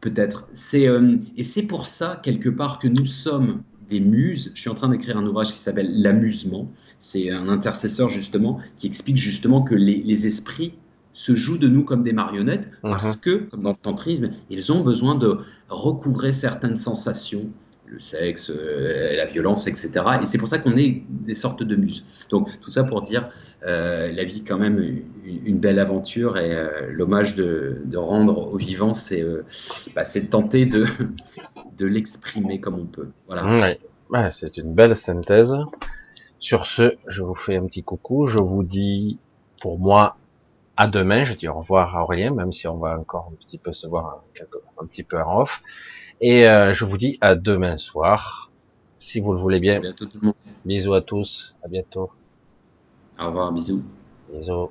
[0.00, 0.48] peut-être.
[0.52, 4.52] C'est euh, et c'est pour ça quelque part que nous sommes des muses.
[4.54, 6.70] Je suis en train d'écrire un ouvrage qui s'appelle L'amusement.
[6.98, 10.74] C'est un intercesseur justement qui explique justement que les, les, esprits
[11.12, 13.20] se jouent de nous comme des marionnettes parce mhm.
[13.22, 17.50] que, comme dans le tantrisme, ils ont besoin de recouvrer certaines sensations,
[17.90, 19.90] le sexe, euh, la violence, etc.
[20.22, 22.26] Et c'est pour ça qu'on est des sortes de muses.
[22.30, 23.28] Donc tout ça pour dire
[23.66, 28.94] euh, la vie quand même une, belle aventure et euh, l'hommage de, rendre aux vivants,
[28.94, 29.24] c'est
[29.94, 30.86] bah, tenter de,
[31.80, 33.08] l'exprimer comme on peut.
[33.26, 33.78] Voilà.
[34.10, 34.30] Ouais.
[34.32, 35.56] c'est une belle synthèse.
[36.38, 38.26] Sur ce, je vous fais un petit coucou.
[38.26, 39.18] Je vous dis
[39.60, 40.16] pour moi
[40.76, 41.24] à demain.
[41.24, 43.86] Je dis au revoir à Aurélien, même si on va encore un petit peu se
[43.86, 44.22] voir
[44.80, 45.62] un petit peu en off.
[46.20, 48.50] Et euh, je vous dis à demain soir,
[48.98, 49.76] si vous le voulez bien.
[49.76, 50.34] À bientôt tout le monde.
[50.64, 52.10] Bisous à tous, à bientôt.
[53.20, 53.84] Au revoir, bisous.
[54.32, 54.70] Bisous.